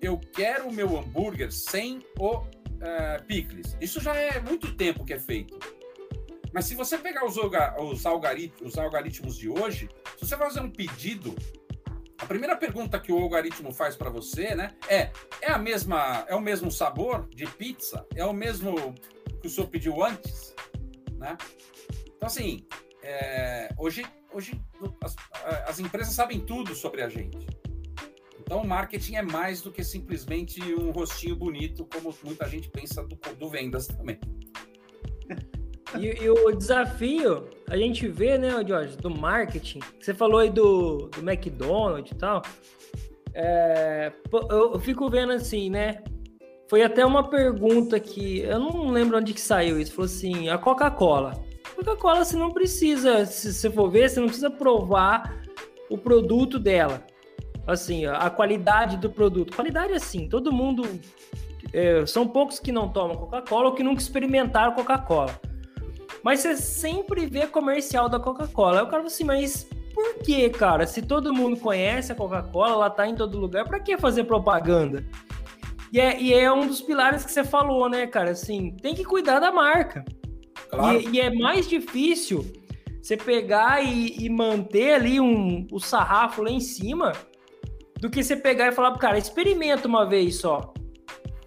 eu 0.02 0.18
quero 0.18 0.68
o 0.68 0.74
meu 0.74 0.98
hambúrguer 0.98 1.52
sem 1.52 2.04
o 2.18 2.38
uh, 2.38 3.26
picles. 3.28 3.78
Isso 3.80 4.02
já 4.02 4.16
é 4.16 4.40
muito 4.40 4.76
tempo 4.76 5.06
que 5.06 5.14
é 5.14 5.20
feito. 5.20 5.58
Mas 6.54 6.66
se 6.66 6.76
você 6.76 6.98
pegar 6.98 7.26
os, 7.26 7.38
os, 7.38 8.06
algoritmos, 8.06 8.74
os 8.74 8.78
algoritmos 8.78 9.38
de 9.38 9.50
hoje, 9.50 9.90
se 10.18 10.26
você 10.26 10.36
fazer 10.36 10.60
um 10.60 10.70
pedido 10.70 11.34
a 12.22 12.26
primeira 12.28 12.56
pergunta 12.56 13.00
que 13.00 13.12
o 13.12 13.18
algoritmo 13.18 13.74
faz 13.74 13.96
para 13.96 14.10
você, 14.10 14.54
né, 14.54 14.76
é: 14.88 15.12
é 15.42 15.52
a 15.52 15.58
mesma, 15.58 16.24
é 16.28 16.36
o 16.36 16.42
mesmo 16.42 16.70
sabor 16.70 17.28
de 17.30 17.48
pizza? 17.48 18.06
É 18.16 18.24
o 18.24 18.32
mesmo 18.32 18.94
que 19.42 19.48
o 19.48 19.50
senhor 19.50 19.68
pediu 19.68 20.04
antes, 20.04 20.54
né? 21.18 21.36
Então 22.16 22.28
assim, 22.28 22.64
é, 23.02 23.74
hoje, 23.76 24.06
hoje 24.34 24.60
as, 25.02 25.16
as 25.68 25.80
empresas 25.80 26.14
sabem 26.14 26.40
tudo 26.40 26.74
sobre 26.76 27.02
a 27.02 27.10
gente. 27.10 27.48
Então, 28.40 28.62
o 28.62 28.68
marketing 28.68 29.16
é 29.16 29.22
mais 29.22 29.62
do 29.62 29.72
que 29.72 29.84
simplesmente 29.84 30.62
um 30.76 30.92
rostinho 30.92 31.36
bonito, 31.36 31.88
como 31.94 32.14
muita 32.24 32.50
gente 32.50 32.70
pensa 32.70 33.02
do, 33.04 33.16
do 33.36 33.50
vendas 33.50 33.88
também. 33.88 34.20
E, 36.00 36.24
e, 36.24 36.30
o 36.30 36.52
desafio, 36.54 37.50
a 37.70 37.76
gente 37.76 38.08
vê, 38.08 38.38
né, 38.38 38.52
Jorge, 38.66 38.96
do 38.96 39.10
marketing, 39.10 39.80
você 40.00 40.14
falou 40.14 40.40
aí 40.40 40.50
do, 40.50 41.10
do 41.10 41.20
McDonald's 41.20 42.14
e 42.14 42.16
tal, 42.16 42.42
é, 43.34 44.14
eu, 44.32 44.72
eu 44.74 44.80
fico 44.80 45.10
vendo 45.10 45.34
assim, 45.34 45.70
né, 45.70 46.02
foi 46.70 46.82
até 46.82 47.06
uma 47.06 47.30
pergunta 47.30 48.00
que, 48.00 48.40
eu 48.40 48.58
não 48.58 48.90
lembro 48.90 49.18
onde 49.18 49.34
que 49.34 49.42
saiu 49.42 49.78
isso, 49.78 49.92
falou 49.92 50.06
assim, 50.06 50.48
a 50.48 50.58
Coca-Cola. 50.58 51.34
Coca-Cola 51.84 52.24
você 52.24 52.38
não 52.38 52.52
precisa, 52.52 53.26
se 53.26 53.54
você 53.54 53.70
for 53.70 53.90
ver, 53.90 54.10
você 54.10 54.20
não 54.20 54.28
precisa 54.28 54.50
provar 54.50 55.42
o 55.90 55.98
produto 55.98 56.60
dela. 56.60 57.06
Assim, 57.66 58.06
a 58.06 58.30
qualidade 58.30 58.98
do 58.98 59.10
produto. 59.10 59.56
Qualidade 59.56 59.94
assim, 59.94 60.28
todo 60.28 60.52
mundo... 60.52 60.84
É, 61.74 62.06
são 62.06 62.28
poucos 62.28 62.60
que 62.60 62.72
não 62.72 62.90
tomam 62.90 63.16
Coca-Cola 63.16 63.70
ou 63.70 63.76
que 63.76 63.84
nunca 63.84 64.02
experimentaram 64.02 64.74
Coca-Cola. 64.74 65.40
Mas 66.22 66.42
você 66.42 66.58
sempre 66.58 67.26
vê 67.26 67.48
comercial 67.48 68.10
da 68.10 68.20
Coca-Cola. 68.20 68.80
Aí 68.80 68.84
o 68.84 68.88
cara 68.88 68.98
fala 68.98 69.08
assim, 69.08 69.24
mas 69.24 69.68
por 69.94 70.16
que, 70.16 70.50
cara? 70.50 70.86
Se 70.86 71.02
todo 71.02 71.34
mundo 71.34 71.58
conhece 71.58 72.12
a 72.12 72.16
Coca-Cola, 72.16 72.74
ela 72.74 72.90
tá 72.90 73.08
em 73.08 73.16
todo 73.16 73.40
lugar, 73.40 73.66
para 73.66 73.80
que 73.80 73.98
fazer 73.98 74.26
propaganda? 74.26 75.06
E 75.94 76.00
é, 76.00 76.22
e 76.22 76.34
é, 76.34 76.52
um 76.52 76.68
dos 76.68 76.82
pilares 76.82 77.26
que 77.26 77.32
você 77.32 77.44
falou, 77.44 77.90
né, 77.90 78.08
cara? 78.08 78.32
Assim, 78.32 78.76
tem 78.82 78.94
que 78.94 79.04
cuidar 79.04 79.40
da 79.40 79.52
marca. 79.52 80.04
Claro. 80.72 81.00
E, 81.00 81.18
e, 81.18 81.20
é 81.20 81.30
mais 81.30 81.68
difícil 81.68 82.46
você 83.02 83.18
pegar 83.18 83.84
e, 83.84 84.16
e, 84.26 84.30
manter 84.30 84.94
ali 84.94 85.20
um, 85.20 85.68
o 85.72 85.80
sarrafo 85.80 86.44
lá 86.44 86.50
em 86.50 86.60
cima 86.60 87.12
do 88.00 88.10
que 88.10 88.24
você 88.24 88.36
pegar 88.36 88.68
e 88.68 88.72
falar 88.72 88.92
pro 88.92 89.00
cara, 89.00 89.18
experimenta 89.18 89.88
uma 89.88 90.06
vez 90.06 90.38
só. 90.38 90.74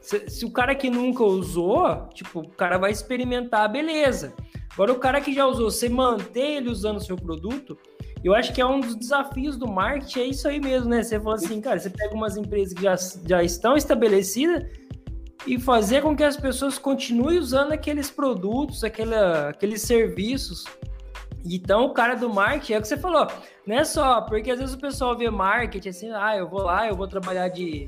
Se, 0.00 0.28
se 0.28 0.44
o 0.44 0.50
cara 0.50 0.74
que 0.74 0.90
nunca 0.90 1.24
usou, 1.24 2.08
tipo, 2.12 2.40
o 2.40 2.48
cara 2.48 2.76
vai 2.76 2.92
experimentar, 2.92 3.70
beleza. 3.70 4.34
Agora, 4.74 4.92
o 4.92 4.98
cara 4.98 5.20
que 5.20 5.32
já 5.32 5.46
usou, 5.46 5.70
você 5.70 5.88
manter 5.88 6.56
ele 6.56 6.68
usando 6.68 6.98
o 6.98 7.00
seu 7.00 7.16
produto, 7.16 7.78
eu 8.22 8.34
acho 8.34 8.52
que 8.52 8.60
é 8.60 8.66
um 8.66 8.80
dos 8.80 8.96
desafios 8.96 9.56
do 9.56 9.66
marketing, 9.66 10.20
é 10.20 10.24
isso 10.26 10.48
aí 10.48 10.60
mesmo, 10.60 10.88
né? 10.88 11.02
Você 11.02 11.18
fala 11.20 11.36
assim, 11.36 11.60
cara, 11.60 11.78
você 11.78 11.90
pega 11.90 12.14
umas 12.14 12.36
empresas 12.36 12.74
que 12.74 12.82
já, 12.82 12.96
já 13.26 13.42
estão 13.42 13.76
estabelecidas 13.76 14.64
e 15.46 15.58
fazer 15.58 16.02
com 16.02 16.16
que 16.16 16.24
as 16.24 16.36
pessoas 16.36 16.78
continuem 16.78 17.38
usando 17.38 17.72
aqueles 17.72 18.10
produtos, 18.10 18.82
aquela, 18.82 19.50
aqueles 19.50 19.82
serviços. 19.82 20.64
Então, 21.44 21.84
o 21.84 21.92
cara 21.92 22.14
do 22.14 22.32
marketing, 22.32 22.72
é 22.72 22.78
o 22.78 22.82
que 22.82 22.88
você 22.88 22.96
falou, 22.96 23.26
não 23.66 23.76
é 23.76 23.84
só, 23.84 24.22
porque 24.22 24.50
às 24.50 24.58
vezes 24.58 24.74
o 24.74 24.78
pessoal 24.78 25.16
vê 25.16 25.28
marketing 25.28 25.88
assim, 25.88 26.10
ah, 26.12 26.36
eu 26.36 26.48
vou 26.48 26.62
lá, 26.62 26.88
eu 26.88 26.96
vou 26.96 27.06
trabalhar 27.06 27.48
de, 27.48 27.86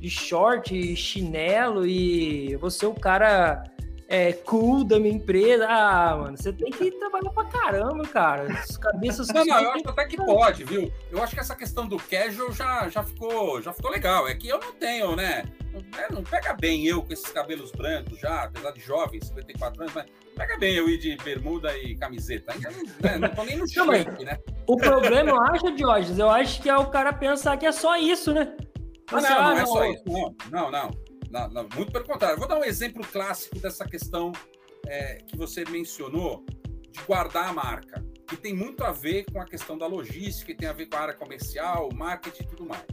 de 0.00 0.10
short, 0.10 0.96
chinelo 0.96 1.86
e 1.86 2.52
eu 2.52 2.58
vou 2.58 2.70
ser 2.70 2.86
o 2.86 2.94
cara 2.94 3.62
é, 4.08 4.32
cool 4.32 4.84
da 4.84 5.00
minha 5.00 5.14
empresa. 5.14 5.66
Ah, 5.68 6.16
mano, 6.16 6.36
você 6.36 6.52
tem 6.52 6.70
que 6.70 6.90
trabalhar 6.92 7.30
pra 7.30 7.44
caramba, 7.44 8.06
cara. 8.06 8.52
As 8.52 8.76
cabeças. 8.76 9.28
Não, 9.28 9.44
não, 9.44 9.60
eu 9.60 9.70
acho 9.72 9.88
até 9.88 10.04
que 10.06 10.16
pode, 10.16 10.64
viu? 10.64 10.92
Eu 11.10 11.22
acho 11.22 11.34
que 11.34 11.40
essa 11.40 11.56
questão 11.56 11.86
do 11.86 11.96
casual 11.96 12.52
já, 12.52 12.88
já, 12.88 13.02
ficou, 13.02 13.60
já 13.60 13.72
ficou 13.72 13.90
legal. 13.90 14.28
É 14.28 14.34
que 14.34 14.48
eu 14.48 14.60
não 14.60 14.72
tenho, 14.72 15.16
né? 15.16 15.44
Não, 16.10 16.22
pega 16.22 16.54
bem 16.54 16.86
eu 16.86 17.02
com 17.02 17.12
esses 17.12 17.30
cabelos 17.30 17.70
brancos 17.72 18.18
já, 18.18 18.44
apesar 18.44 18.70
de 18.70 18.80
jovem, 18.80 19.20
54 19.20 19.82
anos, 19.82 19.94
mas 19.94 20.06
pega 20.34 20.56
bem 20.56 20.74
eu 20.74 20.88
ir 20.88 20.98
de 20.98 21.16
bermuda 21.16 21.76
e 21.76 21.94
camiseta. 21.96 22.54
Não, 22.54 23.10
né? 23.10 23.18
não 23.18 23.28
tô 23.28 23.44
nem 23.44 23.56
no 23.56 23.68
shape, 23.68 24.24
né? 24.24 24.38
O 24.66 24.76
problema, 24.76 25.30
eu 25.30 25.40
acho, 25.42 25.70
Diógenes, 25.72 26.18
eu 26.18 26.30
acho 26.30 26.62
que 26.62 26.70
é 26.70 26.76
o 26.76 26.86
cara 26.86 27.12
pensar 27.12 27.56
que 27.56 27.66
é 27.66 27.72
só 27.72 27.96
isso, 27.96 28.32
né? 28.32 28.56
Ah, 29.08 29.20
não, 29.20 29.30
não, 29.30 29.42
não, 29.42 29.58
é 29.58 29.66
só 29.66 29.84
isso. 29.84 30.04
Não, 30.06 30.34
não, 30.50 30.70
não. 30.70 31.05
Não, 31.30 31.48
não, 31.48 31.68
muito 31.74 31.92
pelo 31.92 32.04
contrário. 32.04 32.38
Vou 32.38 32.48
dar 32.48 32.58
um 32.58 32.64
exemplo 32.64 33.04
clássico 33.06 33.58
dessa 33.58 33.84
questão 33.84 34.32
é, 34.86 35.16
que 35.16 35.36
você 35.36 35.64
mencionou 35.64 36.44
de 36.90 37.00
guardar 37.06 37.48
a 37.48 37.52
marca, 37.52 38.04
que 38.28 38.36
tem 38.36 38.54
muito 38.54 38.84
a 38.84 38.92
ver 38.92 39.24
com 39.30 39.40
a 39.40 39.44
questão 39.44 39.76
da 39.76 39.86
logística, 39.86 40.54
tem 40.54 40.68
a 40.68 40.72
ver 40.72 40.86
com 40.86 40.96
a 40.96 41.00
área 41.00 41.14
comercial, 41.14 41.88
marketing 41.92 42.42
e 42.42 42.46
tudo 42.46 42.66
mais. 42.66 42.86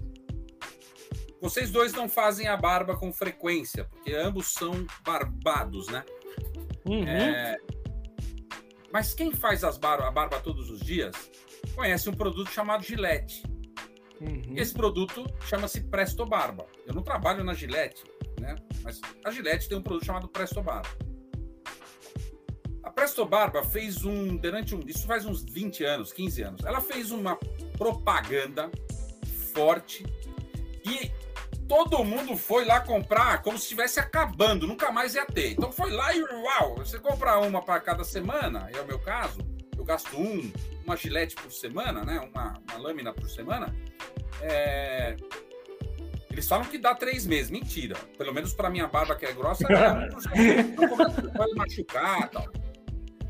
Vocês 1.42 1.72
dois 1.72 1.92
não 1.94 2.08
fazem 2.08 2.48
a 2.48 2.56
barba 2.56 2.96
com 2.96 3.12
frequência, 3.12 3.84
porque 3.86 4.14
ambos 4.14 4.54
são 4.54 4.86
barbados, 5.06 5.88
né? 5.90 6.04
Uhum. 6.86 7.08
É... 7.08 7.58
Mas 8.92 9.14
quem 9.14 9.32
faz 9.34 9.64
as 9.64 9.78
bar 9.78 10.02
a 10.02 10.12
barba 10.12 10.40
todos 10.40 10.70
os 10.70 10.80
dias 10.80 11.16
conhece 11.76 12.10
um 12.10 12.14
produto 12.14 12.50
chamado 12.50 12.84
Gillette. 12.84 13.44
Uhum. 14.22 14.54
Esse 14.56 14.74
produto 14.74 15.26
chama-se 15.48 15.82
Presto 15.82 16.26
Barba. 16.26 16.66
Eu 16.86 16.94
não 16.94 17.04
trabalho 17.04 17.44
na 17.44 17.54
Gillette, 17.54 18.04
né? 18.44 18.56
Mas 18.84 19.00
a 19.24 19.32
Gillette 19.32 19.70
tem 19.70 19.78
um 19.78 19.82
produto 19.82 20.06
chamado 20.06 20.28
Presto 20.28 20.62
Barba. 20.62 20.90
A 22.84 22.92
Presto 22.92 23.26
Barba 23.26 23.64
fez 23.64 24.04
um, 24.04 24.36
durante 24.36 24.76
um, 24.76 24.82
isso 24.86 25.08
faz 25.08 25.26
uns 25.26 25.44
20 25.44 25.86
anos, 25.86 26.12
15 26.12 26.42
anos, 26.44 26.66
ela 26.66 26.82
fez 26.82 27.12
uma 27.12 27.38
propaganda 27.78 28.70
forte 29.54 30.06
e 30.86 31.10
todo 31.68 32.04
mundo 32.04 32.36
foi 32.36 32.66
lá 32.66 32.82
comprar 32.82 33.42
como 33.42 33.58
se 33.58 33.64
estivesse 33.64 34.00
acabando, 34.00 34.68
nunca 34.68 34.92
mais 34.92 35.16
ia 35.16 35.26
ter. 35.26 35.52
Então 35.52 35.72
foi 35.72 35.92
lá 35.92 36.14
e 36.14 36.22
uau, 36.22 36.76
você 36.76 37.00
compra 37.00 37.40
uma 37.40 37.62
para 37.62 37.80
cada 37.80 38.04
semana, 38.04 38.70
é 38.74 38.82
o 38.82 38.86
meu 38.86 39.00
caso, 39.00 39.40
eu 39.78 39.86
gasto 39.86 40.18
um, 40.18 40.52
uma 40.86 40.98
gilete 40.98 41.36
por 41.36 41.52
semana, 41.52 42.04
né? 42.04 42.20
Uma, 42.20 42.62
uma 42.70 42.78
lâmina 42.78 43.14
por 43.14 43.30
semana. 43.30 43.74
É, 44.42 45.16
eles 46.34 46.48
falam 46.48 46.66
que 46.66 46.80
dá 46.80 46.96
três 46.96 47.28
meses. 47.28 47.52
Mentira. 47.52 47.96
Pelo 48.18 48.34
menos 48.34 48.54
para 48.54 48.68
minha 48.70 48.88
barba, 48.88 49.16
que 49.16 49.24
é 49.24 49.32
grossa, 49.32 49.68
pode 51.38 51.56
machucar 51.56 52.28
tal. 52.30 52.48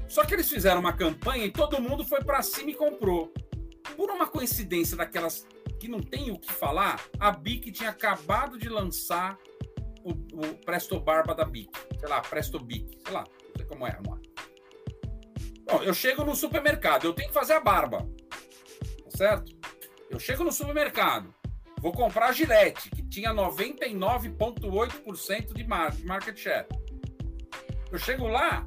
Só 0.08 0.24
que 0.24 0.34
eles 0.34 0.50
fizeram 0.50 0.80
uma 0.80 0.94
campanha 0.94 1.46
e 1.46 1.52
todo 1.52 1.82
mundo 1.82 2.06
foi 2.06 2.24
para 2.24 2.42
cima 2.42 2.72
e 2.72 2.74
comprou. 2.74 3.34
Por 3.98 4.10
uma 4.10 4.26
coincidência 4.26 4.96
daquelas 4.96 5.46
que 5.80 5.90
não 5.90 6.00
tem 6.00 6.32
o 6.32 6.40
que 6.40 6.52
falar, 6.54 7.02
a 7.20 7.30
Bic 7.30 7.74
tinha 7.74 7.90
acabado 7.90 8.58
de 8.58 8.70
lançar 8.70 9.38
o, 10.02 10.12
o 10.12 10.56
Presto 10.66 10.98
Barba 10.98 11.36
da 11.36 11.44
Bic. 11.44 11.70
Sei 12.00 12.08
lá, 12.08 12.22
Presto 12.22 12.58
Bic. 12.58 13.00
Sei 13.04 13.14
lá, 13.14 13.26
não 13.26 13.52
sei 13.58 13.66
como 13.66 13.86
é, 13.86 14.00
Bom, 14.02 15.84
eu 15.84 15.94
chego 15.94 16.24
no 16.24 16.36
supermercado, 16.36 17.04
eu 17.04 17.14
tenho 17.14 17.28
que 17.28 17.34
fazer 17.34 17.54
a 17.54 17.60
barba. 17.60 18.08
Tá 19.04 19.18
certo? 19.18 19.52
Eu 20.10 20.20
chego 20.20 20.44
no 20.46 20.54
supermercado, 20.54 21.34
Vou 21.84 21.92
comprar 21.92 22.28
a 22.28 22.32
Gillette, 22.32 22.90
que 22.92 23.04
tinha 23.10 23.34
99,8% 23.34 25.54
de 25.54 25.66
market 25.66 26.38
share. 26.38 26.66
Eu 27.92 28.00
chego 28.00 28.26
lá 28.26 28.66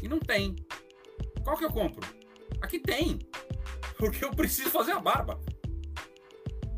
e 0.00 0.06
não 0.06 0.20
tem. 0.20 0.54
Qual 1.42 1.58
que 1.58 1.64
eu 1.64 1.72
compro? 1.72 2.08
Aqui 2.62 2.78
tem. 2.78 3.18
Porque 3.98 4.24
eu 4.24 4.30
preciso 4.30 4.70
fazer 4.70 4.92
a 4.92 5.00
barba. 5.00 5.40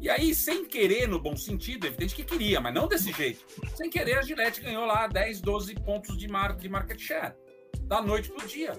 E 0.01 0.09
aí, 0.09 0.35
sem 0.35 0.65
querer, 0.65 1.07
no 1.07 1.21
bom 1.21 1.37
sentido, 1.37 1.87
evidente 1.87 2.15
que 2.15 2.25
queria, 2.25 2.59
mas 2.59 2.73
não 2.73 2.89
desse 2.89 3.13
jeito. 3.13 3.45
Sem 3.75 3.91
querer, 3.91 4.17
a 4.17 4.23
Gillette 4.23 4.63
ganhou 4.63 4.87
lá 4.87 5.07
10, 5.09 5.43
12 5.43 5.75
pontos 5.75 6.17
de, 6.17 6.27
de 6.27 6.69
market 6.71 6.99
share. 6.99 7.35
Da 7.83 8.01
noite 8.01 8.31
pro 8.31 8.49
dia. 8.49 8.73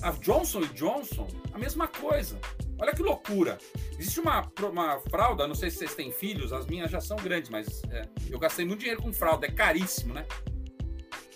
A 0.00 0.12
Johnson 0.12 0.62
Johnson, 0.72 1.28
a 1.52 1.58
mesma 1.58 1.88
coisa. 1.88 2.40
Olha 2.80 2.94
que 2.94 3.02
loucura. 3.02 3.58
Existe 3.98 4.20
uma, 4.20 4.50
uma 4.62 4.98
fralda, 5.00 5.46
não 5.46 5.54
sei 5.54 5.70
se 5.70 5.76
vocês 5.76 5.94
têm 5.94 6.10
filhos, 6.10 6.52
as 6.52 6.66
minhas 6.66 6.90
já 6.90 7.00
são 7.00 7.16
grandes, 7.18 7.50
mas 7.50 7.82
é, 7.90 8.08
eu 8.30 8.38
gastei 8.38 8.64
muito 8.64 8.80
dinheiro 8.80 9.02
com 9.02 9.12
fralda, 9.12 9.46
é 9.46 9.50
caríssimo, 9.50 10.14
né? 10.14 10.26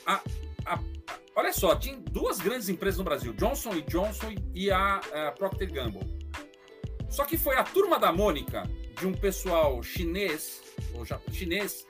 A, 0.07 0.15
a, 0.65 0.75
a, 0.75 0.81
olha 1.37 1.53
só, 1.53 1.77
tinha 1.77 1.97
duas 1.97 2.41
grandes 2.41 2.71
empresas 2.71 2.99
no 2.99 3.05
Brasil, 3.05 3.35
Johnson 3.35 3.81
Johnson 3.83 4.35
e 4.55 4.71
a, 4.71 4.97
a 4.97 5.33
Procter 5.33 5.71
Gamble. 5.71 6.03
Só 7.11 7.25
que 7.25 7.37
foi 7.37 7.57
a 7.57 7.63
turma 7.63 7.99
da 7.99 8.11
Mônica, 8.11 8.63
de 8.99 9.07
um 9.07 9.13
pessoal 9.13 9.83
chinês, 9.83 10.63
ou 10.95 11.05
já, 11.05 11.21
chinês, 11.31 11.87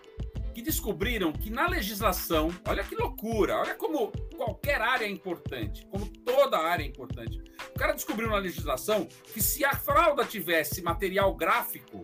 que 0.55 0.63
descobriram 0.63 1.33
que 1.33 1.51
na 1.51 1.67
legislação, 1.67 2.49
olha 2.67 2.85
que 2.85 2.95
loucura, 2.95 3.59
olha 3.59 3.75
como 3.75 4.13
qualquer 4.37 4.81
área 4.81 5.05
é 5.05 5.11
importante, 5.11 5.85
como 5.87 6.07
toda 6.07 6.57
área 6.59 6.85
é 6.85 6.87
importante. 6.87 7.43
O 7.75 7.79
cara 7.79 7.93
descobriu 7.93 8.31
na 8.31 8.39
legislação 8.39 9.07
que 9.33 9.43
se 9.43 9.65
a 9.65 9.75
fralda 9.75 10.25
tivesse 10.25 10.81
material 10.81 11.35
gráfico, 11.35 12.01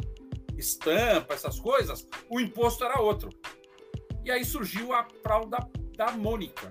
estampa, 0.59 1.33
essas 1.33 1.61
coisas, 1.61 2.07
o 2.29 2.41
imposto 2.41 2.85
era 2.85 3.01
outro. 3.01 3.31
E 4.25 4.31
aí 4.31 4.45
surgiu 4.45 4.93
a 4.93 5.07
fralda 5.23 5.59
da 5.97 6.11
Mônica, 6.11 6.71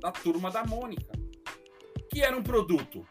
da 0.00 0.12
turma 0.12 0.50
da 0.50 0.64
Mônica, 0.64 1.12
que 2.08 2.22
era 2.22 2.36
um 2.36 2.42
produto 2.42 3.06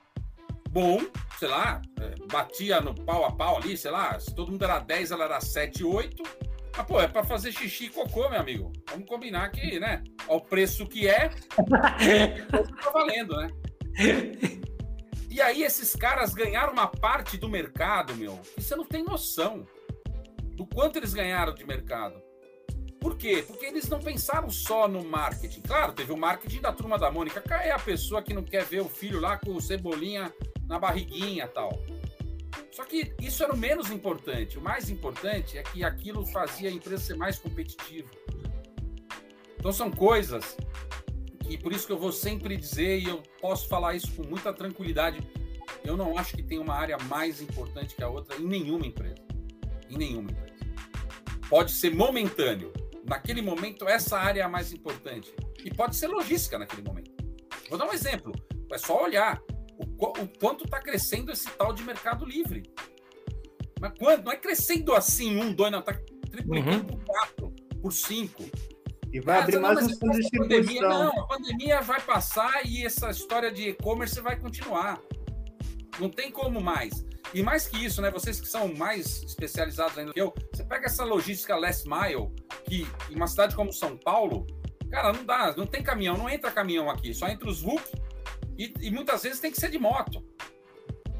bom, 0.69 0.99
sei 1.37 1.49
lá, 1.49 1.81
é, 1.99 2.15
batia 2.31 2.79
no 2.81 2.95
pau 2.95 3.25
a 3.25 3.31
pau 3.31 3.57
ali, 3.57 3.77
sei 3.77 3.91
lá, 3.91 4.17
se 4.19 4.33
todo 4.33 4.51
mundo 4.51 4.63
era 4.63 4.79
10, 4.79 5.11
ela 5.11 5.25
era 5.25 5.41
7, 5.41 5.83
8. 5.83 6.23
Mas, 6.75 6.85
pô, 6.85 6.99
é 6.99 7.07
para 7.07 7.23
fazer 7.23 7.51
xixi 7.51 7.85
e 7.85 7.89
cocô, 7.89 8.29
meu 8.29 8.39
amigo. 8.39 8.71
Vamos 8.89 9.07
combinar 9.07 9.49
que, 9.49 9.79
né? 9.79 10.03
Ao 10.27 10.41
preço 10.41 10.85
que 10.87 11.07
é, 11.07 11.29
tá 12.83 12.89
valendo, 12.91 13.35
né? 13.37 13.47
E 15.29 15.41
aí 15.41 15.63
esses 15.63 15.95
caras 15.95 16.33
ganharam 16.33 16.73
uma 16.73 16.87
parte 16.87 17.37
do 17.37 17.49
mercado, 17.49 18.15
meu, 18.15 18.39
e 18.57 18.61
você 18.61 18.75
não 18.75 18.85
tem 18.85 19.03
noção 19.03 19.65
do 20.55 20.65
quanto 20.65 20.97
eles 20.97 21.13
ganharam 21.13 21.53
de 21.53 21.65
mercado. 21.65 22.21
Por 22.99 23.17
quê? 23.17 23.43
Porque 23.45 23.65
eles 23.65 23.87
não 23.87 23.99
pensaram 23.99 24.49
só 24.49 24.87
no 24.87 25.03
marketing. 25.03 25.61
Claro, 25.61 25.93
teve 25.93 26.11
o 26.11 26.17
marketing 26.17 26.61
da 26.61 26.73
turma 26.73 26.97
da 26.97 27.11
Mônica. 27.11 27.43
É 27.61 27.71
a 27.71 27.77
pessoa 27.77 28.23
que 28.23 28.33
não 28.33 28.43
quer 28.43 28.63
ver 28.63 28.81
o 28.81 28.89
filho 28.89 29.19
lá 29.19 29.37
com 29.37 29.51
o 29.51 29.61
cebolinha 29.61 30.33
na 30.67 30.79
barriguinha 30.79 31.47
tal. 31.47 31.71
Só 32.71 32.83
que 32.83 33.13
isso 33.21 33.43
era 33.43 33.53
o 33.53 33.57
menos 33.57 33.89
importante. 33.89 34.57
O 34.57 34.61
mais 34.61 34.89
importante 34.89 35.57
é 35.57 35.63
que 35.63 35.83
aquilo 35.83 36.25
fazia 36.27 36.69
a 36.69 36.71
empresa 36.71 37.03
ser 37.03 37.15
mais 37.15 37.39
competitiva. 37.39 38.09
Então 39.57 39.71
são 39.71 39.89
coisas 39.91 40.55
e 41.49 41.57
por 41.57 41.71
isso 41.71 41.85
que 41.85 41.93
eu 41.93 41.97
vou 41.97 42.11
sempre 42.11 42.57
dizer, 42.57 42.99
e 42.99 43.07
eu 43.07 43.21
posso 43.39 43.67
falar 43.67 43.95
isso 43.95 44.11
com 44.13 44.23
muita 44.23 44.51
tranquilidade, 44.51 45.19
eu 45.83 45.95
não 45.95 46.17
acho 46.17 46.35
que 46.35 46.41
tem 46.41 46.57
uma 46.57 46.73
área 46.73 46.97
mais 47.07 47.41
importante 47.41 47.95
que 47.95 48.03
a 48.03 48.09
outra 48.09 48.35
em 48.37 48.45
nenhuma 48.47 48.85
empresa. 48.85 49.23
Em 49.89 49.97
nenhuma 49.97 50.31
empresa. 50.31 50.55
Pode 51.47 51.71
ser 51.71 51.93
momentâneo. 51.93 52.73
Naquele 53.07 53.41
momento, 53.41 53.87
essa 53.87 54.17
área 54.17 54.41
é 54.41 54.43
a 54.43 54.49
mais 54.49 54.73
importante. 54.73 55.31
E 55.63 55.71
pode 55.71 55.95
ser 55.95 56.07
logística 56.07 56.57
naquele 56.57 56.81
momento. 56.81 57.11
Vou 57.69 57.77
dar 57.77 57.85
um 57.87 57.93
exemplo. 57.93 58.33
É 58.71 58.77
só 58.79 59.03
olhar 59.03 59.39
o, 59.97 60.27
quanto 60.39 60.65
está 60.65 60.79
crescendo 60.79 61.31
esse 61.31 61.49
tal 61.51 61.73
de 61.73 61.83
mercado 61.83 62.25
livre. 62.25 62.63
Mas 63.79 63.93
quando? 63.97 64.25
Não 64.25 64.31
é 64.31 64.37
crescendo 64.37 64.93
assim, 64.93 65.37
um, 65.37 65.53
dois, 65.53 65.71
não. 65.71 65.79
Está 65.79 65.93
triplicando 66.29 66.77
uhum. 66.77 66.85
por 66.85 67.05
quatro, 67.05 67.53
por 67.81 67.93
cinco. 67.93 68.43
E 69.11 69.19
vai 69.21 69.39
abrir 69.39 69.59
mais 69.59 69.85
um 69.85 69.97
fundo 69.97 70.11
de 70.13 70.19
distribuição. 70.19 70.89
Não, 70.89 71.19
a 71.19 71.27
pandemia 71.27 71.81
vai 71.81 72.01
passar 72.01 72.65
e 72.65 72.85
essa 72.85 73.09
história 73.09 73.51
de 73.51 73.69
e-commerce 73.69 74.19
vai 74.19 74.37
continuar. 74.37 74.99
Não 75.99 76.09
tem 76.09 76.29
como 76.29 76.59
mais. 76.59 77.05
E 77.33 77.41
mais 77.41 77.67
que 77.67 77.83
isso, 77.83 78.01
né? 78.01 78.11
Vocês 78.11 78.39
que 78.39 78.47
são 78.47 78.73
mais 78.75 79.23
especializados 79.23 79.97
ainda 79.97 80.13
que 80.13 80.19
eu, 80.19 80.33
você 80.53 80.63
pega 80.63 80.85
essa 80.85 81.03
logística 81.03 81.55
last 81.55 81.87
mile, 81.87 82.29
que 82.65 82.85
em 83.09 83.15
uma 83.15 83.27
cidade 83.27 83.55
como 83.55 83.71
São 83.71 83.97
Paulo, 83.97 84.45
cara, 84.89 85.13
não 85.13 85.25
dá, 85.25 85.53
não 85.55 85.65
tem 85.65 85.81
caminhão, 85.81 86.17
não 86.17 86.29
entra 86.29 86.51
caminhão 86.51 86.89
aqui, 86.89 87.13
só 87.13 87.27
entra 87.27 87.49
os 87.49 87.61
VUC 87.61 87.81
e, 88.57 88.73
e 88.81 88.91
muitas 88.91 89.23
vezes 89.23 89.39
tem 89.39 89.51
que 89.51 89.59
ser 89.59 89.69
de 89.69 89.77
moto, 89.77 90.23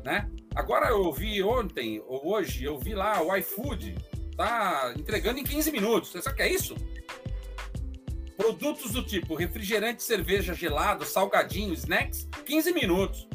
né? 0.04 0.30
Agora 0.56 0.90
eu 0.90 1.12
vi 1.12 1.44
ontem, 1.44 2.02
ou 2.08 2.34
hoje, 2.34 2.64
eu 2.64 2.80
vi 2.80 2.96
lá 2.96 3.22
o 3.22 3.36
iFood, 3.36 3.96
tá 4.38 4.94
entregando 4.98 5.40
em 5.40 5.44
15 5.44 5.72
minutos. 5.72 6.12
Você 6.12 6.22
sabe 6.22 6.34
o 6.34 6.38
que 6.38 6.44
é 6.44 6.50
isso? 6.50 6.76
Produtos 8.38 8.92
do 8.92 9.04
tipo 9.04 9.36
refrigerante, 9.36 10.02
cerveja 10.02 10.54
gelado, 10.54 11.06
salgadinho, 11.06 11.74
snacks, 11.74 12.28
15 12.46 12.74
minutos. 12.74 13.28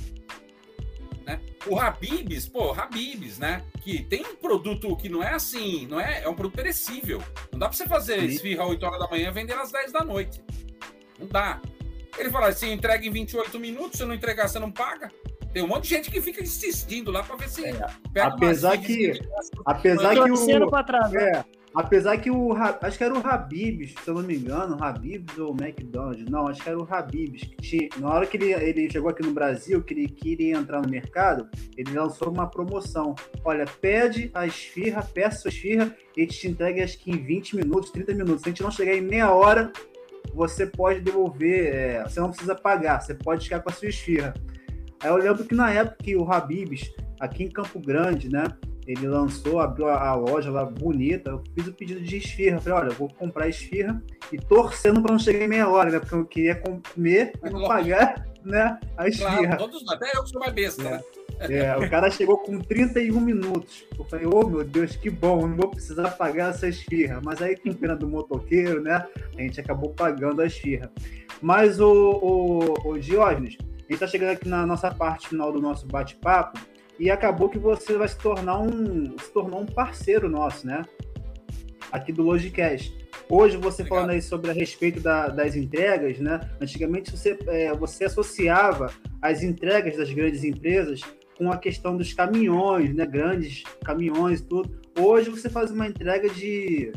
Né? 1.26 1.40
O 1.66 1.78
Habibs, 1.78 2.48
pô, 2.48 2.72
Habibs, 2.72 3.38
né? 3.38 3.64
Que 3.82 4.02
tem 4.02 4.24
um 4.24 4.36
produto 4.36 4.96
que 4.96 5.08
não 5.08 5.22
é 5.22 5.34
assim, 5.34 5.86
não 5.86 6.00
é, 6.00 6.22
é 6.22 6.28
um 6.28 6.34
produto 6.34 6.56
perecível. 6.56 7.22
Não 7.52 7.58
dá 7.58 7.68
para 7.68 7.76
você 7.76 7.86
fazer 7.86 8.22
esfirra 8.24 8.64
às 8.64 8.70
8 8.70 8.86
horas 8.86 8.98
da 8.98 9.08
manhã 9.08 9.28
e 9.28 9.32
vender 9.32 9.58
às 9.58 9.70
10 9.70 9.92
da 9.92 10.04
noite. 10.04 10.42
Não 11.18 11.26
dá. 11.26 11.60
Ele 12.18 12.30
fala 12.30 12.48
assim, 12.48 12.72
entrega 12.72 13.06
em 13.06 13.10
28 13.10 13.58
minutos, 13.58 13.98
se 13.98 14.04
não 14.04 14.14
entregar, 14.14 14.48
você 14.48 14.58
não 14.58 14.70
paga. 14.70 15.10
Tem 15.52 15.62
um 15.62 15.66
monte 15.66 15.84
de 15.84 15.88
gente 15.90 16.10
que 16.10 16.20
fica 16.20 16.42
insistindo 16.42 17.10
lá 17.10 17.22
para 17.22 17.36
ver 17.36 17.48
se 17.48 17.64
é, 17.64 17.72
pega 18.12 18.28
apesar 18.28 18.78
que, 18.78 19.20
apesar 19.66 20.14
que 20.14 20.30
o 20.30 20.84
trás, 20.84 21.10
né? 21.10 21.32
é, 21.32 21.44
Apesar 21.74 22.18
que 22.18 22.30
o. 22.30 22.52
Acho 22.52 22.98
que 22.98 23.04
era 23.04 23.14
o 23.14 23.24
Habibs, 23.24 23.94
se 24.02 24.08
eu 24.08 24.14
não 24.14 24.22
me 24.22 24.36
engano, 24.36 24.76
Habibs 24.82 25.38
ou 25.38 25.54
McDonald's. 25.54 26.28
Não, 26.28 26.48
acho 26.48 26.62
que 26.62 26.68
era 26.68 26.78
o 26.78 26.86
Habibs. 26.92 27.42
Que 27.44 27.56
tinha, 27.56 27.88
na 27.98 28.12
hora 28.12 28.26
que 28.26 28.36
ele, 28.36 28.52
ele 28.52 28.90
chegou 28.90 29.08
aqui 29.08 29.22
no 29.22 29.32
Brasil, 29.32 29.80
que 29.82 29.94
ele 29.94 30.08
queria 30.08 30.56
entrar 30.56 30.82
no 30.82 30.88
mercado, 30.88 31.48
ele 31.76 31.92
lançou 31.92 32.28
uma 32.28 32.48
promoção. 32.48 33.14
Olha, 33.44 33.64
pede 33.80 34.30
a 34.34 34.46
esfirra, 34.46 35.02
peça 35.02 35.48
a 35.48 35.50
esfirra, 35.50 35.96
e 36.16 36.26
te 36.26 36.48
entrega 36.48 36.82
acho 36.82 36.98
que 36.98 37.10
em 37.10 37.22
20 37.22 37.56
minutos, 37.56 37.90
30 37.90 38.14
minutos. 38.14 38.42
Se 38.42 38.48
a 38.48 38.50
gente 38.50 38.62
não 38.62 38.70
chegar 38.70 38.94
em 38.94 39.02
meia 39.02 39.30
hora, 39.30 39.72
você 40.34 40.66
pode 40.66 41.00
devolver, 41.00 41.74
é, 41.74 42.02
você 42.02 42.20
não 42.20 42.30
precisa 42.30 42.54
pagar, 42.54 43.00
você 43.00 43.14
pode 43.14 43.44
ficar 43.44 43.60
com 43.60 43.70
a 43.70 43.72
sua 43.72 43.88
esfirra. 43.88 44.34
Aí 45.02 45.10
eu 45.10 45.16
lembro 45.16 45.44
que 45.44 45.54
na 45.54 45.70
época 45.72 45.96
que 46.02 46.16
o 46.16 46.30
Habibs, 46.30 46.92
aqui 47.18 47.44
em 47.44 47.50
Campo 47.50 47.80
Grande, 47.80 48.28
né? 48.28 48.44
ele 48.86 49.06
lançou, 49.06 49.60
abriu 49.60 49.88
a, 49.88 50.14
loja 50.14 50.50
lá 50.50 50.64
bonita. 50.64 51.30
Eu 51.30 51.44
fiz 51.54 51.66
o 51.68 51.72
pedido 51.72 52.00
de 52.00 52.16
esfirra. 52.16 52.60
Falei, 52.60 52.78
olha, 52.80 52.88
eu 52.88 52.96
vou 52.96 53.08
comprar 53.08 53.48
esfirra 53.48 54.02
e 54.32 54.36
torcendo 54.36 55.00
para 55.00 55.12
não 55.12 55.18
chegar 55.18 55.44
em 55.44 55.48
meia 55.48 55.68
hora, 55.68 55.90
né? 55.90 56.00
Porque 56.00 56.14
eu 56.14 56.24
queria 56.24 56.56
comer 56.56 57.32
e 57.44 57.50
não 57.50 57.62
pagar 57.68 58.26
né, 58.44 58.78
a 58.96 59.08
esfirra. 59.08 59.56
Claro, 59.56 59.58
todos, 59.58 59.88
até 59.88 60.10
eu 60.16 60.24
que 60.24 60.30
sou 60.30 60.40
mais 60.40 60.52
besta, 60.52 60.82
é. 60.82 60.90
né? 60.90 61.00
É, 61.48 61.74
o 61.76 61.88
cara 61.88 62.10
chegou 62.10 62.36
com 62.38 62.58
31 62.58 63.18
minutos. 63.18 63.86
Eu 63.98 64.04
falei, 64.04 64.26
ô 64.26 64.40
oh, 64.40 64.48
meu 64.48 64.64
Deus, 64.64 64.94
que 64.96 65.08
bom, 65.08 65.46
não 65.46 65.56
vou 65.56 65.68
precisar 65.68 66.10
pagar 66.10 66.50
essa 66.50 66.68
esfirra. 66.68 67.20
Mas 67.24 67.40
aí, 67.40 67.56
com 67.56 67.72
pena 67.72 67.96
do 67.96 68.08
motoqueiro, 68.08 68.82
né? 68.82 69.06
A 69.36 69.40
gente 69.40 69.58
acabou 69.58 69.90
pagando 69.90 70.42
a 70.42 70.46
esfirra. 70.46 70.90
Mas 71.40 71.80
o, 71.80 71.90
o, 71.90 72.90
o 72.90 72.98
Diógenes, 72.98 73.56
a 73.60 73.64
gente 73.64 73.92
está 73.92 74.06
chegando 74.06 74.32
aqui 74.32 74.48
na 74.48 74.66
nossa 74.66 74.90
parte 74.94 75.28
final 75.28 75.50
do 75.50 75.60
nosso 75.60 75.86
bate-papo 75.86 76.60
e 76.98 77.10
acabou 77.10 77.48
que 77.48 77.58
você 77.58 77.96
vai 77.96 78.06
se 78.06 78.18
tornar 78.18 78.58
um 78.58 79.16
se 79.18 79.32
tornou 79.32 79.62
um 79.62 79.66
parceiro 79.66 80.28
nosso, 80.28 80.66
né? 80.66 80.82
Aqui 81.90 82.12
do 82.12 82.22
Logicast. 82.22 82.94
Hoje 83.28 83.56
você 83.56 83.82
Obrigado. 83.82 83.88
falando 83.88 84.10
aí 84.10 84.20
sobre 84.20 84.50
a 84.50 84.54
respeito 84.54 85.00
da, 85.00 85.28
das 85.28 85.56
entregas, 85.56 86.18
né? 86.18 86.40
Antigamente 86.60 87.10
você, 87.10 87.38
é, 87.46 87.72
você 87.72 88.04
associava 88.04 88.92
as 89.22 89.42
entregas 89.42 89.96
das 89.96 90.12
grandes 90.12 90.44
empresas 90.44 91.00
com 91.40 91.50
a 91.50 91.56
questão 91.56 91.96
dos 91.96 92.12
caminhões, 92.12 92.94
né? 92.94 93.06
Grandes 93.06 93.64
caminhões 93.82 94.40
e 94.40 94.44
tudo. 94.44 94.78
Hoje 95.00 95.30
você 95.30 95.48
faz 95.48 95.70
uma 95.70 95.86
entrega 95.86 96.28
de, 96.28 96.92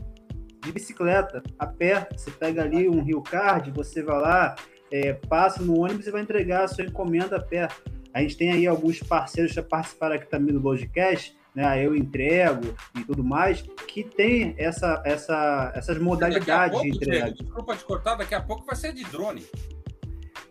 de 0.62 0.72
bicicleta, 0.74 1.42
a 1.58 1.66
pé. 1.66 2.10
Você 2.12 2.30
pega 2.30 2.62
ali 2.62 2.90
um 2.90 3.02
Rio 3.02 3.22
Card, 3.22 3.72
você 3.72 4.04
vai 4.04 4.20
lá, 4.20 4.56
é, 4.92 5.14
passa 5.14 5.64
no 5.64 5.80
ônibus 5.80 6.08
e 6.08 6.12
vai 6.12 6.22
entregar 6.22 6.66
a 6.66 6.68
sua 6.68 6.84
encomenda 6.84 7.38
a 7.38 7.42
pé. 7.42 7.70
A 8.14 8.22
gente 8.22 8.36
tem 8.36 8.52
aí 8.52 8.68
alguns 8.68 9.00
parceiros 9.00 9.54
que 9.54 9.62
participaram 9.62 10.16
aqui 10.16 10.28
também 10.30 10.54
do 10.54 10.60
Logicast, 10.60 11.34
né? 11.56 11.82
Eu 11.84 11.96
entrego 11.96 12.76
e 13.00 13.04
tudo 13.06 13.24
mais, 13.24 13.62
que 13.88 14.04
tem 14.04 14.56
essa, 14.58 15.02
essa, 15.06 15.72
essas 15.74 15.98
modalidades 16.00 16.78
pouco, 16.78 16.92
de 16.92 16.98
entrega. 16.98 17.32
Diego, 17.32 17.44
desculpa 17.44 17.78
te 17.78 17.86
cortar, 17.86 18.16
daqui 18.16 18.36
a 18.36 18.42
pouco 18.42 18.66
vai 18.66 18.76
ser 18.76 18.92
de 18.92 19.06
drone. 19.06 19.46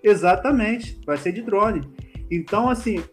Exatamente, 0.03 0.99
vai 1.05 1.19
ser 1.19 1.33
de 1.33 1.43
drone. 1.43 1.83
Então, 2.31 2.71
assim, 2.71 3.05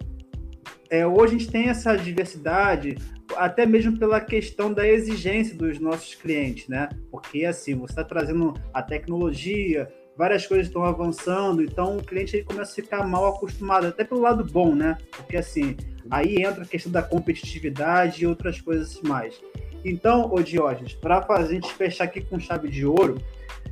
é, 0.90 1.06
hoje 1.06 1.36
a 1.36 1.38
gente 1.38 1.52
tem 1.52 1.70
essa 1.70 1.96
diversidade, 1.96 2.98
até 3.38 3.66
mesmo 3.66 3.98
pela 3.98 4.20
questão 4.20 4.74
da 4.74 4.88
exigência 4.88 5.56
dos 5.56 5.80
nossos 5.80 6.16
clientes, 6.16 6.68
né? 6.68 6.90
Porque 7.12 7.46
assim, 7.46 7.76
você 7.76 7.92
está 7.92 8.04
trazendo 8.04 8.54
a 8.74 8.82
tecnologia, 8.82 9.92
várias 10.18 10.46
coisas 10.48 10.68
estão 10.68 10.84
avançando, 10.84 11.62
então 11.62 11.98
o 11.98 12.04
cliente 12.04 12.36
ele 12.36 12.44
começa 12.44 12.72
a 12.72 12.76
ficar 12.76 13.08
mal 13.08 13.28
acostumado, 13.28 13.88
até 13.88 14.04
pelo 14.04 14.22
lado 14.22 14.44
bom, 14.44 14.74
né? 14.74 14.98
Porque 15.16 15.38
assim, 15.38 15.78
aí 16.10 16.44
entra 16.44 16.64
a 16.64 16.68
questão 16.68 16.92
da 16.92 17.04
competitividade 17.04 18.24
e 18.24 18.28
outras 18.28 18.60
coisas 18.60 19.00
mais. 19.02 19.40
Então, 19.86 20.30
ô 20.34 20.42
Diógenes, 20.42 20.94
para 20.94 21.26
a 21.30 21.44
gente 21.46 21.72
fechar 21.74 22.06
aqui 22.06 22.22
com 22.22 22.40
chave 22.40 22.68
de 22.68 22.86
ouro, 22.86 23.22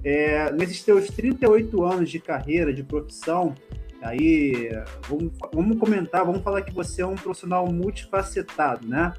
é, 0.03 0.51
nesses 0.53 0.83
teus 0.83 1.07
38 1.07 1.83
anos 1.83 2.09
de 2.09 2.19
carreira, 2.19 2.71
de 2.71 2.83
profissão, 2.83 3.55
aí 4.01 4.69
vamos, 5.07 5.31
vamos 5.53 5.79
comentar, 5.79 6.25
vamos 6.25 6.41
falar 6.41 6.61
que 6.61 6.73
você 6.73 7.01
é 7.01 7.05
um 7.05 7.15
profissional 7.15 7.65
multifacetado, 7.71 8.87
né? 8.87 9.13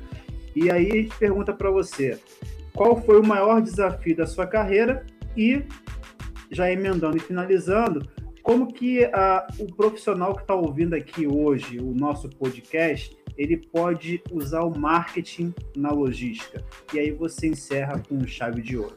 E 0.55 0.71
aí 0.71 0.91
a 0.91 0.95
gente 0.95 1.17
pergunta 1.17 1.53
para 1.53 1.71
você, 1.71 2.21
qual 2.75 3.01
foi 3.03 3.21
o 3.21 3.27
maior 3.27 3.61
desafio 3.61 4.17
da 4.17 4.27
sua 4.27 4.47
carreira 4.47 5.05
e 5.37 5.65
já 6.51 6.71
emendando 6.71 7.17
e 7.17 7.21
finalizando, 7.21 8.09
como 8.43 8.73
que 8.73 9.01
o 9.59 9.67
profissional 9.75 10.35
que 10.35 10.41
está 10.41 10.55
ouvindo 10.55 10.95
aqui 10.95 11.27
hoje 11.27 11.79
o 11.79 11.93
nosso 11.95 12.31
podcast, 12.31 13.17
ele 13.37 13.59
pode 13.59 14.23
usar 14.33 14.63
o 14.63 14.77
marketing 14.77 15.55
na 15.77 15.91
logística? 15.91 16.65
E 16.93 16.99
aí 16.99 17.11
você 17.11 17.49
encerra 17.49 18.03
com 18.09 18.27
chave 18.27 18.63
de 18.63 18.79
ouro. 18.79 18.97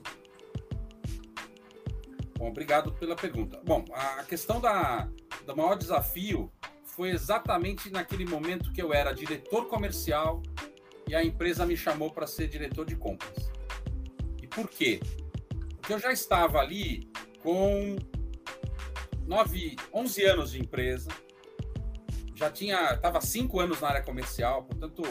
Bom, 2.37 2.47
obrigado 2.47 2.93
pela 2.93 3.15
pergunta. 3.15 3.59
Bom, 3.63 3.83
a 3.93 4.23
questão 4.23 4.61
da, 4.61 5.09
do 5.45 5.55
maior 5.55 5.75
desafio 5.75 6.51
foi 6.83 7.09
exatamente 7.09 7.89
naquele 7.89 8.25
momento 8.25 8.71
que 8.71 8.81
eu 8.81 8.93
era 8.93 9.13
diretor 9.13 9.67
comercial 9.67 10.41
e 11.07 11.15
a 11.15 11.23
empresa 11.23 11.65
me 11.65 11.75
chamou 11.75 12.11
para 12.11 12.27
ser 12.27 12.47
diretor 12.47 12.85
de 12.85 12.95
compras. 12.95 13.51
E 14.41 14.47
por 14.47 14.69
quê? 14.69 14.99
Porque 15.77 15.93
eu 15.93 15.99
já 15.99 16.11
estava 16.11 16.59
ali 16.59 17.09
com 17.41 17.97
9, 19.25 19.75
11 19.93 20.23
anos 20.25 20.51
de 20.51 20.59
empresa, 20.59 21.09
já 22.35 22.49
tinha, 22.49 22.93
estava 22.93 23.21
cinco 23.21 23.59
anos 23.59 23.79
na 23.81 23.89
área 23.89 24.01
comercial, 24.01 24.63
portanto, 24.63 25.03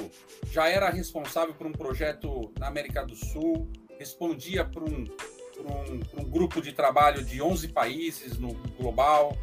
já 0.51 0.69
era 0.69 0.91
responsável 0.91 1.55
por 1.55 1.67
um 1.67 1.73
projeto 1.73 2.53
na 2.59 2.67
América 2.67 3.05
do 3.05 3.15
Sul, 3.15 3.71
respondia 3.99 4.65
por 4.65 4.83
um, 4.83 5.05
um, 5.61 6.21
um 6.21 6.25
grupo 6.25 6.61
de 6.61 6.73
trabalho 6.73 7.25
de 7.25 7.41
11 7.41 7.69
países 7.69 8.37
no 8.37 8.53
global, 8.77 9.37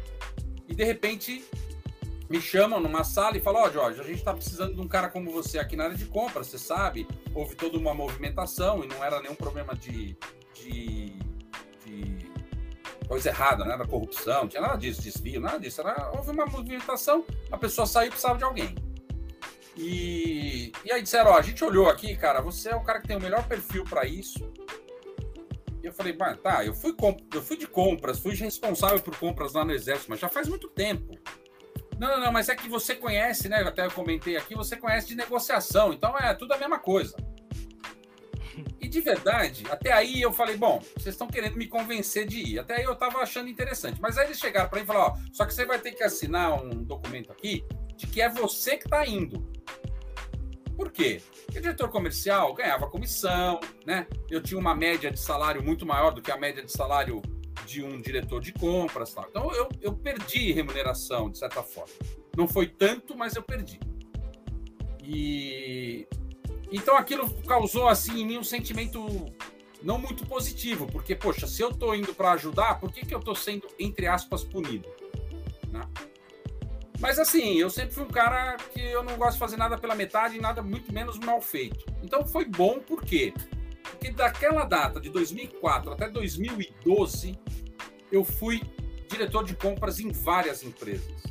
e 0.68 0.74
de 0.74 0.84
repente 0.84 1.44
me 2.28 2.40
chamam 2.40 2.78
numa 2.78 3.02
sala 3.04 3.36
e 3.36 3.40
falam: 3.40 3.62
Ó, 3.62 3.66
oh, 3.66 3.72
Jorge, 3.72 4.00
a 4.00 4.04
gente 4.04 4.18
está 4.18 4.34
precisando 4.34 4.74
de 4.74 4.80
um 4.80 4.88
cara 4.88 5.08
como 5.08 5.32
você 5.32 5.58
aqui 5.58 5.74
na 5.74 5.84
área 5.84 5.96
de 5.96 6.04
compra, 6.04 6.44
você 6.44 6.58
sabe, 6.58 7.06
houve 7.34 7.54
toda 7.54 7.78
uma 7.78 7.94
movimentação 7.94 8.84
e 8.84 8.86
não 8.86 9.02
era 9.02 9.20
nenhum 9.20 9.34
problema 9.34 9.74
de, 9.74 10.16
de, 10.54 11.16
de 11.86 12.30
coisa 13.08 13.30
errada, 13.30 13.64
não 13.64 13.72
era 13.72 13.86
corrupção, 13.86 14.42
não 14.42 14.48
tinha 14.48 14.60
nada 14.60 14.76
disso, 14.76 15.00
desvio, 15.00 15.40
nada 15.40 15.58
disso. 15.58 15.80
Era, 15.80 16.10
houve 16.14 16.30
uma 16.30 16.44
movimentação, 16.44 17.24
a 17.50 17.56
pessoa 17.56 17.86
saiu 17.86 18.08
e 18.08 18.10
precisava 18.10 18.38
de 18.38 18.44
alguém. 18.44 18.74
E, 19.74 20.72
e 20.84 20.92
aí 20.92 21.00
disseram: 21.00 21.30
Ó, 21.30 21.38
a 21.38 21.42
gente 21.42 21.64
olhou 21.64 21.88
aqui, 21.88 22.14
cara, 22.16 22.42
você 22.42 22.70
é 22.70 22.76
o 22.76 22.82
cara 22.82 23.00
que 23.00 23.08
tem 23.08 23.16
o 23.16 23.20
melhor 23.20 23.46
perfil 23.48 23.84
para 23.84 24.04
isso. 24.04 24.52
E 25.82 25.86
eu 25.86 25.92
falei, 25.92 26.16
tá, 26.42 26.64
eu 26.64 26.74
fui, 26.74 26.94
eu 27.32 27.42
fui 27.42 27.56
de 27.56 27.66
compras, 27.66 28.18
fui 28.18 28.34
responsável 28.34 29.00
por 29.00 29.16
compras 29.16 29.52
lá 29.52 29.64
no 29.64 29.72
Exército, 29.72 30.10
mas 30.10 30.20
já 30.20 30.28
faz 30.28 30.48
muito 30.48 30.68
tempo. 30.68 31.16
Não, 31.98 32.08
não, 32.08 32.20
não, 32.20 32.32
mas 32.32 32.48
é 32.48 32.54
que 32.54 32.68
você 32.68 32.94
conhece, 32.94 33.48
né? 33.48 33.58
Até 33.62 33.86
eu 33.86 33.90
comentei 33.90 34.36
aqui, 34.36 34.54
você 34.54 34.76
conhece 34.76 35.08
de 35.08 35.16
negociação, 35.16 35.92
então 35.92 36.16
é 36.16 36.32
tudo 36.34 36.52
a 36.52 36.58
mesma 36.58 36.78
coisa. 36.78 37.16
E 38.80 38.88
de 38.88 39.00
verdade, 39.00 39.64
até 39.70 39.92
aí 39.92 40.20
eu 40.20 40.32
falei, 40.32 40.56
bom, 40.56 40.80
vocês 40.96 41.14
estão 41.14 41.28
querendo 41.28 41.56
me 41.56 41.66
convencer 41.66 42.26
de 42.26 42.38
ir. 42.38 42.58
Até 42.58 42.76
aí 42.76 42.84
eu 42.84 42.92
estava 42.92 43.18
achando 43.18 43.48
interessante. 43.48 44.00
Mas 44.00 44.16
aí 44.16 44.26
eles 44.26 44.38
chegaram 44.38 44.68
para 44.68 44.78
mim 44.78 44.84
e 44.84 44.86
falaram, 44.86 45.14
ó, 45.14 45.18
só 45.32 45.44
que 45.44 45.52
você 45.52 45.64
vai 45.64 45.78
ter 45.78 45.92
que 45.92 46.02
assinar 46.02 46.54
um 46.54 46.82
documento 46.82 47.30
aqui 47.30 47.64
de 47.96 48.06
que 48.06 48.20
é 48.20 48.28
você 48.28 48.76
que 48.76 48.86
está 48.86 49.06
indo. 49.06 49.50
Por 50.88 50.92
quê? 50.92 51.20
Porque 51.44 51.60
diretor 51.60 51.90
comercial 51.90 52.54
ganhava 52.54 52.88
comissão, 52.88 53.60
né? 53.84 54.06
Eu 54.30 54.42
tinha 54.42 54.58
uma 54.58 54.74
média 54.74 55.10
de 55.10 55.20
salário 55.20 55.62
muito 55.62 55.84
maior 55.84 56.12
do 56.12 56.22
que 56.22 56.32
a 56.32 56.36
média 56.38 56.64
de 56.64 56.72
salário 56.72 57.20
de 57.66 57.82
um 57.82 58.00
diretor 58.00 58.40
de 58.40 58.54
compras. 58.54 59.12
Tal. 59.12 59.26
Então 59.28 59.52
eu, 59.52 59.68
eu 59.82 59.92
perdi 59.92 60.50
remuneração, 60.50 61.30
de 61.30 61.36
certa 61.36 61.62
forma. 61.62 61.92
Não 62.34 62.48
foi 62.48 62.68
tanto, 62.68 63.14
mas 63.14 63.36
eu 63.36 63.42
perdi. 63.42 63.78
E 65.02 66.08
então 66.72 66.96
aquilo 66.96 67.30
causou 67.42 67.86
assim 67.86 68.22
em 68.22 68.26
mim 68.26 68.38
um 68.38 68.44
sentimento 68.44 69.04
não 69.82 69.98
muito 69.98 70.26
positivo, 70.26 70.86
porque 70.86 71.14
poxa, 71.14 71.46
se 71.46 71.60
eu 71.60 71.68
estou 71.68 71.94
indo 71.94 72.14
para 72.14 72.32
ajudar, 72.32 72.80
por 72.80 72.90
que, 72.90 73.04
que 73.04 73.14
eu 73.14 73.18
estou 73.18 73.34
sendo 73.34 73.68
entre 73.78 74.06
aspas 74.06 74.42
punido? 74.42 74.88
Né? 75.70 75.82
Mas 76.98 77.18
assim, 77.18 77.54
eu 77.54 77.70
sempre 77.70 77.94
fui 77.94 78.04
um 78.04 78.08
cara 78.08 78.56
que 78.72 78.80
eu 78.80 79.02
não 79.02 79.16
gosto 79.16 79.34
de 79.34 79.38
fazer 79.38 79.56
nada 79.56 79.78
pela 79.78 79.94
metade 79.94 80.36
e 80.36 80.40
nada 80.40 80.62
muito 80.62 80.92
menos 80.92 81.18
mal 81.18 81.40
feito. 81.40 81.84
Então 82.02 82.26
foi 82.26 82.44
bom 82.44 82.80
por 82.80 83.02
quê? 83.02 83.32
Porque 83.82 84.10
daquela 84.10 84.64
data 84.64 85.00
de 85.00 85.08
2004 85.08 85.92
até 85.92 86.08
2012 86.08 87.38
eu 88.10 88.24
fui 88.24 88.62
diretor 89.08 89.44
de 89.44 89.54
compras 89.54 90.00
em 90.00 90.10
várias 90.10 90.62
empresas. 90.62 91.22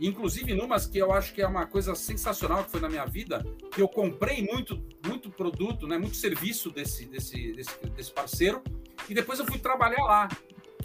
Inclusive 0.00 0.54
numas 0.54 0.86
que 0.86 0.98
eu 0.98 1.12
acho 1.12 1.34
que 1.34 1.42
é 1.42 1.46
uma 1.46 1.66
coisa 1.66 1.94
sensacional 1.94 2.64
que 2.64 2.70
foi 2.70 2.80
na 2.80 2.88
minha 2.88 3.04
vida, 3.04 3.44
que 3.72 3.80
eu 3.80 3.88
comprei 3.88 4.42
muito, 4.42 4.82
muito 5.06 5.30
produto, 5.30 5.86
né, 5.86 5.98
muito 5.98 6.16
serviço 6.16 6.70
desse, 6.70 7.06
desse, 7.06 7.52
desse, 7.52 7.86
desse 7.86 8.10
parceiro, 8.10 8.62
e 9.08 9.14
depois 9.14 9.38
eu 9.38 9.46
fui 9.46 9.58
trabalhar 9.58 10.02
lá, 10.02 10.28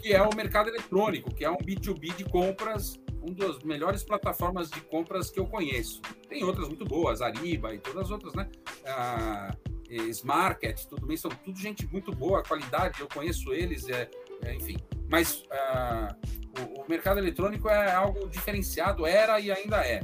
que 0.00 0.12
é 0.12 0.22
o 0.22 0.34
mercado 0.36 0.68
eletrônico, 0.68 1.34
que 1.34 1.44
é 1.44 1.50
um 1.50 1.56
B2B 1.56 2.14
de 2.14 2.24
compras, 2.24 3.00
uma 3.20 3.34
das 3.34 3.58
melhores 3.62 4.02
plataformas 4.02 4.70
de 4.70 4.80
compras 4.82 5.30
que 5.30 5.38
eu 5.38 5.46
conheço. 5.46 6.00
Tem 6.28 6.44
outras 6.44 6.68
muito 6.68 6.84
boas, 6.84 7.20
Ariba 7.20 7.74
e 7.74 7.78
todas 7.78 8.04
as 8.04 8.10
outras, 8.10 8.34
né? 8.34 8.48
Ah, 8.86 9.54
Smarket, 9.88 10.86
tudo 10.86 11.06
bem, 11.06 11.16
são 11.16 11.30
tudo 11.30 11.58
gente 11.58 11.86
muito 11.86 12.12
boa, 12.12 12.42
qualidade, 12.42 13.00
eu 13.00 13.08
conheço 13.08 13.52
eles, 13.52 13.88
é, 13.88 14.08
é 14.42 14.54
enfim. 14.54 14.76
Mas 15.10 15.42
uh, 15.42 16.14
o, 16.60 16.82
o, 16.82 16.88
mercado 16.88 17.18
eletrônico 17.18 17.68
é 17.68 17.92
algo 17.92 18.28
diferenciado, 18.28 19.06
era 19.06 19.40
e 19.40 19.50
ainda 19.50 19.84
é. 19.86 20.02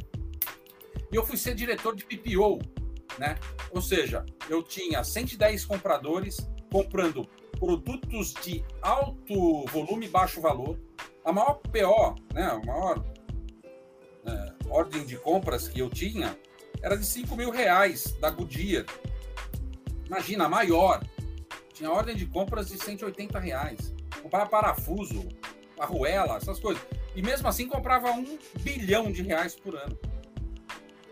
E 1.12 1.16
eu 1.16 1.24
fui 1.24 1.36
ser 1.36 1.54
diretor 1.54 1.94
de 1.94 2.04
PPO, 2.04 2.60
né? 3.18 3.36
Ou 3.70 3.82
seja, 3.82 4.24
eu 4.48 4.62
tinha 4.62 5.04
110 5.04 5.64
compradores 5.66 6.38
comprando 6.72 7.28
produtos 7.58 8.34
de 8.42 8.64
alto 8.82 9.64
volume 9.66 10.06
e 10.06 10.08
baixo 10.08 10.40
valor. 10.40 10.78
A 11.24 11.32
maior 11.32 11.54
PO, 11.54 12.14
né, 12.34 12.44
a 12.44 12.58
maior 12.66 13.04
é, 14.26 14.52
ordem 14.68 15.04
de 15.04 15.16
compras 15.16 15.68
que 15.68 15.80
eu 15.80 15.88
tinha 15.88 16.38
era 16.82 16.96
de 16.96 17.06
5 17.06 17.34
mil 17.36 17.50
reais 17.50 18.12
da 18.20 18.30
Goodyear. 18.30 18.84
Imagina, 20.06 20.44
a 20.44 20.48
maior. 20.48 21.02
Tinha 21.72 21.90
ordem 21.90 22.14
de 22.14 22.26
compras 22.26 22.68
de 22.68 22.78
180 22.78 23.38
reais 23.38 23.94
comprava 24.24 24.48
parafuso, 24.48 25.28
arruela, 25.78 26.36
essas 26.36 26.58
coisas. 26.58 26.82
E 27.14 27.20
mesmo 27.20 27.46
assim 27.46 27.68
comprava 27.68 28.10
um 28.10 28.38
bilhão 28.60 29.12
de 29.12 29.22
reais 29.22 29.54
por 29.54 29.76
ano. 29.76 29.98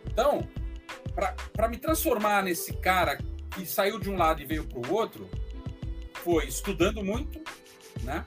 Então, 0.07 0.49
para 1.53 1.69
me 1.69 1.77
transformar 1.77 2.43
nesse 2.43 2.73
cara 2.75 3.19
que 3.51 3.67
saiu 3.67 4.01
de 4.01 4.09
um 4.09 4.17
lado 4.17 4.41
e 4.41 4.47
veio 4.47 4.65
para 4.65 4.79
o 4.79 4.95
outro, 4.95 5.29
foi 6.25 6.47
estudando 6.47 7.05
muito, 7.05 7.39
né? 8.03 8.25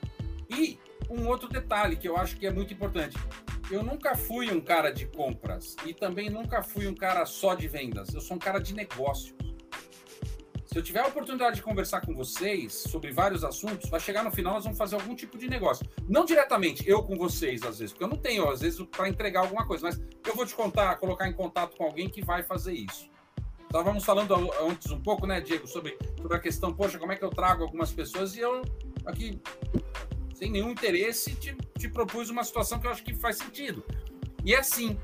E 0.48 0.78
um 1.10 1.26
outro 1.28 1.48
detalhe 1.48 1.96
que 1.96 2.08
eu 2.08 2.16
acho 2.16 2.36
que 2.36 2.46
é 2.46 2.52
muito 2.52 2.72
importante. 2.72 3.16
Eu 3.70 3.82
nunca 3.82 4.16
fui 4.16 4.50
um 4.50 4.60
cara 4.60 4.90
de 4.90 5.06
compras 5.06 5.76
e 5.84 5.92
também 5.92 6.30
nunca 6.30 6.62
fui 6.62 6.86
um 6.86 6.94
cara 6.94 7.26
só 7.26 7.54
de 7.54 7.66
vendas. 7.66 8.14
Eu 8.14 8.20
sou 8.20 8.36
um 8.36 8.40
cara 8.40 8.58
de 8.58 8.74
negócio. 8.74 9.34
Se 10.76 10.80
eu 10.80 10.82
tiver 10.82 11.00
a 11.00 11.06
oportunidade 11.06 11.56
de 11.56 11.62
conversar 11.62 12.02
com 12.02 12.14
vocês 12.14 12.72
sobre 12.74 13.10
vários 13.10 13.42
assuntos, 13.42 13.88
vai 13.88 13.98
chegar 13.98 14.22
no 14.22 14.30
final, 14.30 14.52
nós 14.52 14.64
vamos 14.64 14.76
fazer 14.76 14.96
algum 14.96 15.14
tipo 15.14 15.38
de 15.38 15.48
negócio. 15.48 15.86
Não 16.06 16.24
diretamente, 16.24 16.86
eu 16.86 17.02
com 17.02 17.16
vocês, 17.16 17.62
às 17.62 17.78
vezes, 17.78 17.92
porque 17.92 18.04
eu 18.04 18.08
não 18.08 18.18
tenho, 18.18 18.46
às 18.50 18.60
vezes, 18.60 18.84
para 18.90 19.08
entregar 19.08 19.40
alguma 19.40 19.66
coisa, 19.66 19.86
mas 19.86 19.98
eu 20.26 20.36
vou 20.36 20.44
te 20.44 20.54
contar, 20.54 20.94
colocar 20.96 21.26
em 21.28 21.32
contato 21.32 21.76
com 21.78 21.84
alguém 21.84 22.10
que 22.10 22.22
vai 22.22 22.42
fazer 22.42 22.74
isso. 22.74 23.08
Estávamos 23.62 24.04
falando 24.04 24.34
antes 24.68 24.90
um 24.90 25.00
pouco, 25.00 25.26
né, 25.26 25.40
Diego, 25.40 25.66
sobre, 25.66 25.96
sobre 26.20 26.36
a 26.36 26.40
questão, 26.40 26.74
poxa, 26.74 26.98
como 26.98 27.10
é 27.10 27.16
que 27.16 27.24
eu 27.24 27.30
trago 27.30 27.62
algumas 27.62 27.90
pessoas 27.90 28.36
e 28.36 28.40
eu, 28.40 28.60
aqui, 29.06 29.40
sem 30.36 30.50
nenhum 30.50 30.70
interesse, 30.70 31.34
te, 31.34 31.56
te 31.78 31.88
propus 31.88 32.30
uma 32.30 32.44
situação 32.44 32.78
que 32.78 32.86
eu 32.86 32.90
acho 32.90 33.02
que 33.02 33.14
faz 33.14 33.38
sentido. 33.38 33.84
E 34.44 34.54
é 34.54 34.58
assim. 34.58 34.98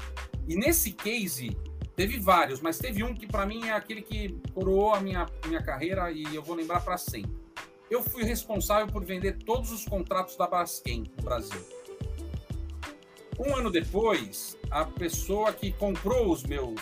E 0.47 0.57
nesse 0.57 0.93
case, 0.93 1.57
Teve 1.95 2.19
vários, 2.19 2.61
mas 2.61 2.79
teve 2.79 3.05
um 3.05 3.15
que 3.15 3.27
para 3.27 3.45
mim 3.45 3.69
é 3.69 3.73
aquele 3.73 4.01
que 4.01 4.41
coroou 4.55 4.95
a 4.95 5.01
minha, 5.01 5.27
minha 5.47 5.63
carreira 5.63 6.11
e 6.11 6.35
eu 6.35 6.43
vou 6.43 6.57
lembrar 6.57 6.81
para 6.81 6.97
sempre. 6.97 7.31
Eu 7.91 8.03
fui 8.03 8.25
responsável 8.25 8.87
por 8.87 9.05
vender 9.05 9.37
todos 9.45 9.71
os 9.71 9.85
contratos 9.85 10.35
da 10.37 10.47
Braskem 10.47 11.05
no 11.19 11.23
Brasil. 11.23 11.61
Um 13.39 13.55
ano 13.55 13.71
depois, 13.71 14.57
a 14.71 14.87
pessoa 14.87 15.53
que 15.53 15.71
comprou 15.73 16.33
os 16.33 16.43
meus, 16.45 16.81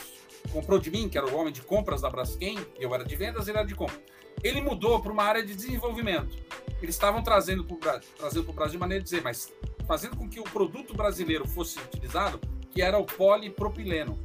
comprou 0.52 0.78
de 0.78 0.90
mim, 0.92 1.08
que 1.08 1.18
era 1.18 1.26
o 1.26 1.36
homem 1.36 1.52
de 1.52 1.62
compras 1.62 2.02
da 2.02 2.08
Braskem, 2.08 2.56
eu 2.78 2.94
era 2.94 3.04
de 3.04 3.16
vendas, 3.16 3.48
ele 3.48 3.58
era 3.58 3.66
de 3.66 3.74
compras. 3.74 4.00
Ele 4.44 4.60
mudou 4.60 5.00
para 5.00 5.10
uma 5.10 5.24
área 5.24 5.44
de 5.44 5.56
desenvolvimento. 5.56 6.38
Eles 6.82 6.94
estavam 6.94 7.22
trazendo 7.22 7.64
para 7.64 7.76
o 7.76 8.52
Brasil 8.52 8.70
de 8.70 8.78
maneira 8.78 9.02
de 9.02 9.10
dizer, 9.10 9.22
mas 9.22 9.52
fazendo 9.86 10.16
com 10.16 10.28
que 10.28 10.40
o 10.40 10.44
produto 10.44 10.94
brasileiro 10.94 11.46
fosse 11.46 11.78
utilizado, 11.78 12.40
que 12.70 12.80
era 12.80 12.98
o 12.98 13.04
polipropileno. 13.04 14.18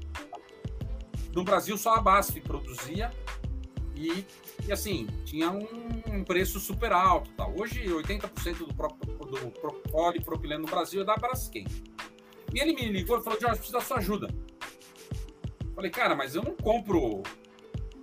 No 1.34 1.44
Brasil, 1.44 1.78
só 1.78 1.96
a 1.96 2.02
BASF 2.02 2.40
produzia 2.42 3.12
e, 3.96 4.26
e 4.68 4.72
assim, 4.72 5.08
tinha 5.26 5.52
um, 5.52 6.24
preço 6.24 6.60
super 6.60 6.92
alto. 6.92 7.30
Tá? 7.32 7.48
Hoje, 7.48 7.84
80% 7.84 8.58
do, 8.58 8.66
do 8.66 9.52
polipropileno 9.90 10.64
no 10.64 10.70
Brasil 10.70 11.02
é 11.02 11.06
da 11.06 11.16
Braskem. 11.16 11.66
E 12.54 12.60
ele 12.60 12.74
me 12.74 12.88
ligou 12.90 13.20
e 13.20 13.24
falou: 13.24 13.40
Jorge, 13.40 13.58
preciso 13.58 13.78
da 13.78 13.82
sua 13.84 13.98
ajuda. 13.98 14.28
Falei, 15.74 15.92
cara, 15.92 16.16
mas 16.16 16.36
eu 16.36 16.44
não 16.44 16.56
compro 16.56 17.22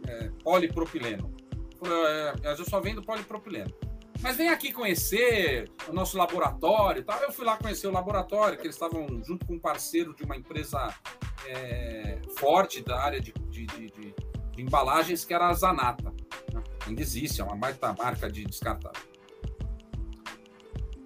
é, 0.06 0.30
polipropileno. 0.42 1.32
Falei, 1.78 1.98
é, 2.42 2.52
eu 2.58 2.64
só 2.64 2.80
vendo 2.80 3.02
polipropileno. 3.02 3.72
Mas 4.22 4.36
vem 4.36 4.48
aqui 4.48 4.72
conhecer 4.72 5.68
o 5.88 5.92
nosso 5.92 6.16
laboratório 6.16 7.02
tal. 7.02 7.20
Eu 7.20 7.32
fui 7.32 7.44
lá 7.44 7.56
conhecer 7.56 7.88
o 7.88 7.90
laboratório, 7.90 8.56
que 8.56 8.64
eles 8.64 8.76
estavam 8.76 9.06
junto 9.24 9.44
com 9.44 9.54
um 9.54 9.58
parceiro 9.58 10.14
de 10.14 10.22
uma 10.22 10.36
empresa 10.36 10.94
é, 11.46 12.20
forte 12.38 12.82
da 12.82 13.00
área 13.00 13.20
de, 13.20 13.32
de, 13.50 13.66
de, 13.66 13.86
de, 13.88 14.14
embalagens, 14.56 15.24
que 15.24 15.34
era 15.34 15.48
a 15.48 15.54
Zanata. 15.54 16.14
Né? 16.52 16.62
Ainda 16.86 17.02
existe, 17.02 17.40
é 17.40 17.44
uma 17.44 17.56
baita 17.56 17.92
marca 17.92 18.30
de 18.30 18.44
descartável. 18.44 19.02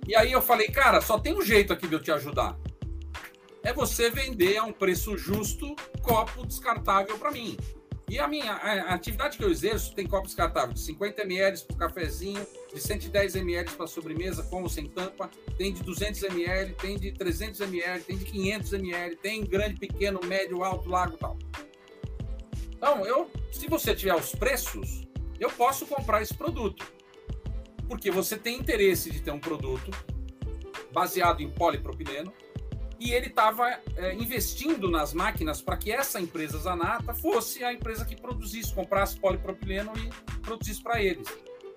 E 0.07 0.15
aí 0.15 0.31
eu 0.31 0.43
falei, 0.43 0.69
cara, 0.69 1.01
só 1.01 1.19
tem 1.19 1.35
um 1.35 1.43
jeito 1.43 1.73
aqui 1.73 1.89
de 1.89 1.95
eu 1.95 2.03
te 2.03 2.13
ajudar. 2.13 2.57
É 3.63 3.73
você 3.73 4.11
vender 4.11 4.59
a 4.59 4.65
um 4.65 4.73
preço 4.73 5.17
justo 5.17 5.75
copo 6.03 6.47
descartável 6.47 7.19
para 7.19 7.33
mim. 7.33 7.57
E 8.09 8.20
a 8.20 8.28
minha 8.28 8.53
a, 8.53 8.73
a 8.73 8.95
atividade 8.95 9.37
que 9.37 9.43
eu 9.43 9.51
exerço 9.51 9.95
tem 9.95 10.07
copo 10.07 10.27
descartável 10.27 10.73
de 10.73 10.81
50 10.81 11.23
ml 11.23 11.61
para 11.62 11.74
o 11.74 11.78
cafezinho, 11.78 12.47
de 12.73 12.81
110 12.81 13.35
ml 13.37 13.70
para 13.73 13.87
sobremesa 13.87 14.45
com 14.45 14.62
ou 14.62 14.69
sem 14.69 14.87
tampa, 14.87 15.28
tem 15.59 15.73
de 15.73 15.83
200 15.83 16.23
ml, 16.23 16.74
tem 16.74 16.99
de 16.99 17.12
300 17.12 17.61
ml, 17.62 18.05
tem 18.05 18.16
de 18.16 18.24
500 18.24 18.73
ml, 18.74 19.16
tem 19.16 19.45
grande, 19.45 19.81
pequeno, 19.81 20.20
médio, 20.24 20.62
alto, 20.62 20.89
largo 20.89 21.16
tal. 21.16 21.37
Então, 22.70 23.05
eu, 23.05 23.28
se 23.51 23.66
você 23.66 23.95
tiver 23.95 24.15
os 24.15 24.35
preços, 24.35 25.03
eu 25.41 25.51
posso 25.51 25.87
comprar 25.87 26.23
esse 26.23 26.35
produto. 26.35 26.87
Porque 27.89 28.11
você 28.11 28.37
tem 28.37 28.59
interesse 28.59 29.11
de 29.11 29.20
ter 29.20 29.31
um 29.31 29.41
produto 29.41 29.91
baseado 30.93 31.41
em 31.41 31.51
polipropileno, 31.51 32.33
e 32.98 33.12
ele 33.12 33.27
estava 33.27 33.68
é, 33.97 34.14
investindo 34.14 34.90
nas 34.90 35.12
máquinas 35.12 35.60
para 35.60 35.77
que 35.77 35.93
essa 35.93 36.20
empresa 36.20 36.59
Zanata 36.59 37.12
fosse 37.14 37.62
a 37.62 37.73
empresa 37.73 38.05
que 38.05 38.16
produzisse, 38.16 38.74
comprasse 38.74 39.18
polipropileno 39.18 39.93
e 39.97 40.40
produzisse 40.40 40.82
para 40.82 41.02
eles. 41.02 41.28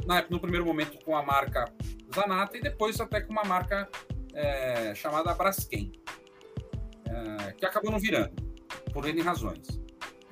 Na, 0.05 0.25
no 0.29 0.39
primeiro 0.39 0.65
momento 0.65 0.97
com 1.03 1.15
a 1.15 1.23
marca 1.23 1.71
Zanata 2.13 2.57
e 2.57 2.61
depois 2.61 2.99
até 2.99 3.21
com 3.21 3.31
uma 3.31 3.43
marca 3.43 3.89
é, 4.33 4.95
chamada 4.95 5.33
Braskem, 5.33 5.91
é, 7.05 7.51
que 7.53 7.65
acabou 7.65 7.91
não 7.91 7.99
virando, 7.99 8.33
por 8.93 9.05
N 9.05 9.21
razões. 9.21 9.67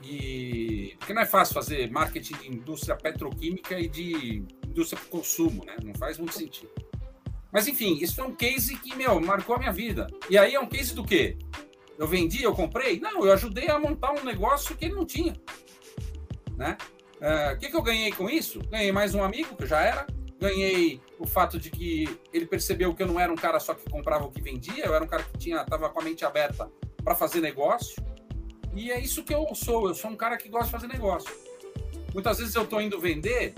E 0.04 0.96
porque 1.00 1.14
não 1.14 1.22
é 1.22 1.26
fácil 1.26 1.54
fazer 1.54 1.92
marketing 1.92 2.36
de 2.36 2.48
indústria 2.48 2.96
petroquímica 2.96 3.78
e 3.78 3.90
de 3.90 4.44
indústria 4.66 5.02
de 5.02 5.10
consumo, 5.10 5.66
né? 5.66 5.76
Não 5.84 5.94
faz 5.96 6.18
muito 6.18 6.34
sentido. 6.34 6.87
Mas 7.58 7.68
enfim, 7.68 7.98
isso 8.00 8.14
foi 8.14 8.26
um 8.26 8.36
case 8.36 8.78
que, 8.78 8.96
meu, 8.96 9.20
marcou 9.20 9.56
a 9.56 9.58
minha 9.58 9.74
vida. 9.74 10.06
E 10.30 10.38
aí 10.38 10.54
é 10.54 10.60
um 10.60 10.68
case 10.68 10.94
do 10.94 11.04
quê? 11.04 11.40
Eu 11.98 12.06
vendi, 12.06 12.44
eu 12.44 12.54
comprei? 12.54 13.00
Não, 13.00 13.26
eu 13.26 13.34
ajudei 13.34 13.68
a 13.68 13.80
montar 13.80 14.12
um 14.12 14.24
negócio 14.24 14.78
que 14.78 14.86
ele 14.86 14.94
não 14.94 15.08
tinha. 15.08 15.34
Né? 16.56 16.78
É, 17.20 17.54
o 17.54 17.56
uh, 17.56 17.58
que, 17.58 17.70
que 17.70 17.76
eu 17.76 17.82
ganhei 17.82 18.12
com 18.12 18.30
isso? 18.30 18.60
Ganhei 18.70 18.92
mais 18.92 19.16
um 19.16 19.24
amigo, 19.24 19.56
que 19.56 19.66
já 19.66 19.82
era. 19.82 20.06
Ganhei 20.40 21.02
o 21.18 21.26
fato 21.26 21.58
de 21.58 21.72
que 21.72 22.08
ele 22.32 22.46
percebeu 22.46 22.94
que 22.94 23.02
eu 23.02 23.08
não 23.08 23.20
era 23.20 23.34
um 23.34 23.36
cara 23.36 23.60
só 23.60 23.74
que 23.74 23.90
comprava 23.90 24.26
o 24.26 24.30
que 24.30 24.40
vendia, 24.40 24.86
eu 24.86 24.94
era 24.94 25.04
um 25.04 25.08
cara 25.08 25.24
que 25.24 25.40
tinha, 25.40 25.66
tava 25.66 25.90
com 25.90 26.00
a 26.00 26.04
mente 26.04 26.24
aberta 26.24 26.72
para 27.04 27.16
fazer 27.16 27.42
negócio. 27.42 27.96
E 28.76 28.92
é 28.92 29.00
isso 29.00 29.24
que 29.24 29.34
eu 29.34 29.48
sou, 29.56 29.88
eu 29.88 29.96
sou 29.96 30.12
um 30.12 30.16
cara 30.16 30.38
que 30.38 30.48
gosta 30.48 30.66
de 30.66 30.72
fazer 30.74 30.88
negócio. 30.88 31.36
Muitas 32.14 32.38
vezes 32.38 32.54
eu 32.54 32.66
estou 32.66 32.80
indo 32.80 33.00
vender 33.00 33.56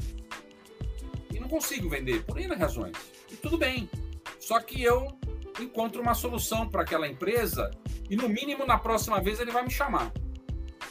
e 1.33 1.37
não 1.37 1.49
consigo 1.49 1.89
vender, 1.89 2.23
por 2.23 2.39
N 2.39 2.55
razões 2.55 3.18
e 3.31 3.35
tudo 3.35 3.57
bem. 3.57 3.89
Só 4.39 4.59
que 4.59 4.81
eu 4.81 5.07
encontro 5.59 6.01
uma 6.01 6.13
solução 6.13 6.67
para 6.67 6.81
aquela 6.81 7.07
empresa 7.07 7.69
e, 8.09 8.15
no 8.15 8.29
mínimo, 8.29 8.65
na 8.65 8.77
próxima 8.77 9.21
vez 9.21 9.39
ele 9.39 9.51
vai 9.51 9.63
me 9.63 9.71
chamar. 9.71 10.11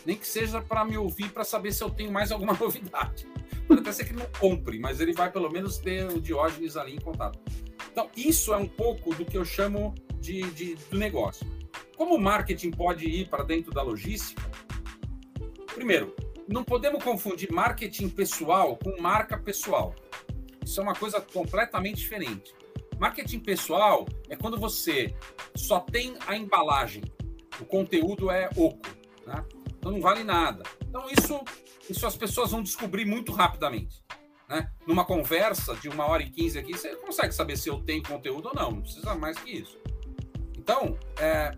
Nem 0.05 0.17
que 0.17 0.27
seja 0.27 0.61
para 0.61 0.85
me 0.85 0.97
ouvir 0.97 1.31
para 1.31 1.45
saber 1.45 1.73
se 1.73 1.83
eu 1.83 1.91
tenho 1.91 2.13
mais 2.13 2.31
alguma 2.31 2.53
novidade. 2.59 3.27
Pode 3.67 3.81
até 3.81 3.93
ser 3.93 4.05
que 4.05 4.13
ele 4.13 4.21
não 4.21 4.31
compre, 4.39 4.79
mas 4.79 5.01
ele 5.01 5.13
vai 5.13 5.31
pelo 5.31 5.51
menos 5.51 5.79
ter 5.79 6.07
o 6.07 6.21
Diógenes 6.21 6.77
ali 6.77 6.95
em 6.95 7.01
contato. 7.01 7.39
Então, 7.91 8.09
isso 8.17 8.55
é 8.55 8.57
um 8.57 8.69
pouco 8.69 9.15
do 9.15 9.25
que 9.25 9.37
eu 9.37 9.45
chamo 9.45 9.95
de, 10.21 10.43
de 10.53 10.75
do 10.91 10.99
negócio. 10.99 11.47
Como 11.97 12.15
o 12.15 12.19
marketing 12.19 12.71
pode 12.71 13.07
ir 13.07 13.29
para 13.29 13.45
dentro 13.45 13.73
da 13.73 13.83
logística? 13.83 14.43
Primeiro, 15.75 16.15
não 16.47 16.65
podemos 16.65 17.03
confundir 17.03 17.53
marketing 17.53 18.09
pessoal 18.09 18.77
com 18.77 19.01
marca 19.01 19.37
pessoal. 19.37 19.95
Isso 20.69 20.81
é 20.81 20.83
uma 20.83 20.95
coisa 20.95 21.19
completamente 21.19 21.97
diferente. 21.97 22.55
Marketing 22.99 23.41
pessoal 23.41 24.07
é 24.29 24.37
quando 24.37 24.59
você 24.59 25.15
só 25.57 25.81
tem 25.81 26.15
a 26.27 26.37
embalagem, 26.37 27.03
o 27.59 27.65
conteúdo 27.65 28.31
é 28.31 28.51
oco, 28.55 28.87
né? 29.27 29.47
então 29.79 29.91
não 29.91 30.01
vale 30.03 30.23
nada. 30.23 30.63
Então 30.87 31.07
isso, 31.11 31.41
isso 31.89 32.07
as 32.07 32.19
pessoas 32.19 32.51
vão 32.51 32.63
descobrir 32.63 33.07
muito 33.07 33.33
rapidamente. 33.33 34.05
Né? 34.47 34.71
Numa 34.87 35.07
conversa 35.07 35.75
de 35.75 35.89
uma 35.89 36.05
hora 36.05 36.23
e 36.23 36.29
quinze 36.29 36.59
aqui, 36.59 36.77
você 36.77 36.95
consegue 36.97 37.35
saber 37.35 37.57
se 37.57 37.71
eu 37.71 37.81
tenho 37.81 38.03
conteúdo 38.03 38.49
ou 38.49 38.55
não, 38.55 38.73
não 38.73 38.83
precisa 38.83 39.15
mais 39.15 39.39
que 39.39 39.51
isso. 39.51 39.79
Então, 40.55 40.99
é, 41.19 41.51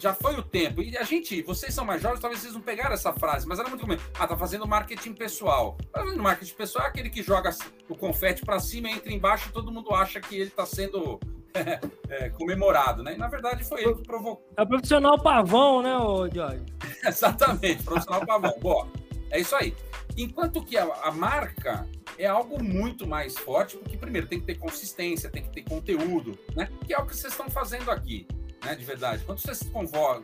já 0.00 0.14
foi 0.14 0.34
o 0.36 0.42
tempo. 0.42 0.82
E 0.82 0.96
a 0.96 1.02
gente, 1.02 1.42
vocês 1.42 1.74
são 1.74 1.84
mais 1.84 2.00
jovens, 2.00 2.20
talvez 2.20 2.40
vocês 2.40 2.54
não 2.54 2.60
pegaram 2.60 2.94
essa 2.94 3.12
frase, 3.12 3.46
mas 3.46 3.58
era 3.58 3.68
muito 3.68 3.82
comum. 3.82 3.96
Ah, 4.18 4.26
tá 4.26 4.36
fazendo 4.36 4.66
marketing 4.66 5.12
pessoal. 5.12 5.76
Tá 5.92 6.00
fazendo 6.00 6.22
marketing 6.22 6.54
pessoal 6.54 6.86
é 6.86 6.88
aquele 6.88 7.10
que 7.10 7.22
joga 7.22 7.50
o 7.88 7.94
confete 7.94 8.42
para 8.42 8.58
cima, 8.58 8.88
entra 8.88 9.12
embaixo 9.12 9.48
e 9.48 9.52
todo 9.52 9.70
mundo 9.70 9.94
acha 9.94 10.18
que 10.20 10.36
ele 10.36 10.48
está 10.48 10.64
sendo 10.64 11.20
é, 11.54 11.80
é, 12.08 12.30
comemorado, 12.30 13.02
né? 13.02 13.14
E 13.14 13.18
na 13.18 13.28
verdade 13.28 13.62
foi 13.62 13.82
ele 13.82 13.94
que 13.94 14.02
provocou. 14.02 14.42
É 14.56 14.62
o 14.62 14.66
profissional 14.66 15.20
pavão, 15.20 15.82
né, 15.82 15.96
ô 15.98 16.28
Jorge? 16.30 16.64
Exatamente, 17.04 17.82
profissional 17.82 18.24
pavão. 18.24 18.54
Bom, 18.60 18.88
é 19.30 19.38
isso 19.38 19.54
aí. 19.54 19.76
Enquanto 20.16 20.64
que 20.64 20.76
a, 20.76 20.84
a 21.04 21.12
marca 21.12 21.86
é 22.18 22.26
algo 22.26 22.62
muito 22.62 23.06
mais 23.06 23.38
forte, 23.38 23.76
porque 23.76 23.96
primeiro 23.96 24.26
tem 24.26 24.40
que 24.40 24.46
ter 24.46 24.56
consistência, 24.56 25.30
tem 25.30 25.42
que 25.42 25.50
ter 25.50 25.62
conteúdo, 25.62 26.38
né? 26.56 26.68
Que 26.86 26.94
é 26.94 26.98
o 26.98 27.06
que 27.06 27.14
vocês 27.14 27.32
estão 27.32 27.48
fazendo 27.50 27.90
aqui 27.90 28.26
né, 28.64 28.74
de 28.74 28.84
verdade. 28.84 29.24
Quando 29.24 29.38
vocês 29.38 29.62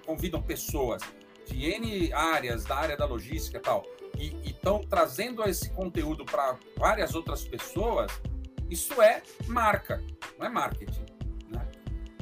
convidam 0.05 0.43
pessoas 0.43 1.03
de 1.47 1.65
N 1.65 2.13
áreas, 2.13 2.65
da 2.65 2.77
área 2.77 2.97
da 2.97 3.07
logística 3.07 3.59
e 3.59 3.61
tal, 3.61 3.85
e 4.19 4.35
estão 4.45 4.81
trazendo 4.81 5.43
esse 5.45 5.71
conteúdo 5.71 6.25
para 6.25 6.59
várias 6.77 7.15
outras 7.15 7.45
pessoas, 7.45 8.11
isso 8.71 9.01
é 9.01 9.23
marca, 9.47 10.03
não 10.39 10.47
é 10.47 10.49
marketing. 10.49 11.07
Né? 11.49 11.67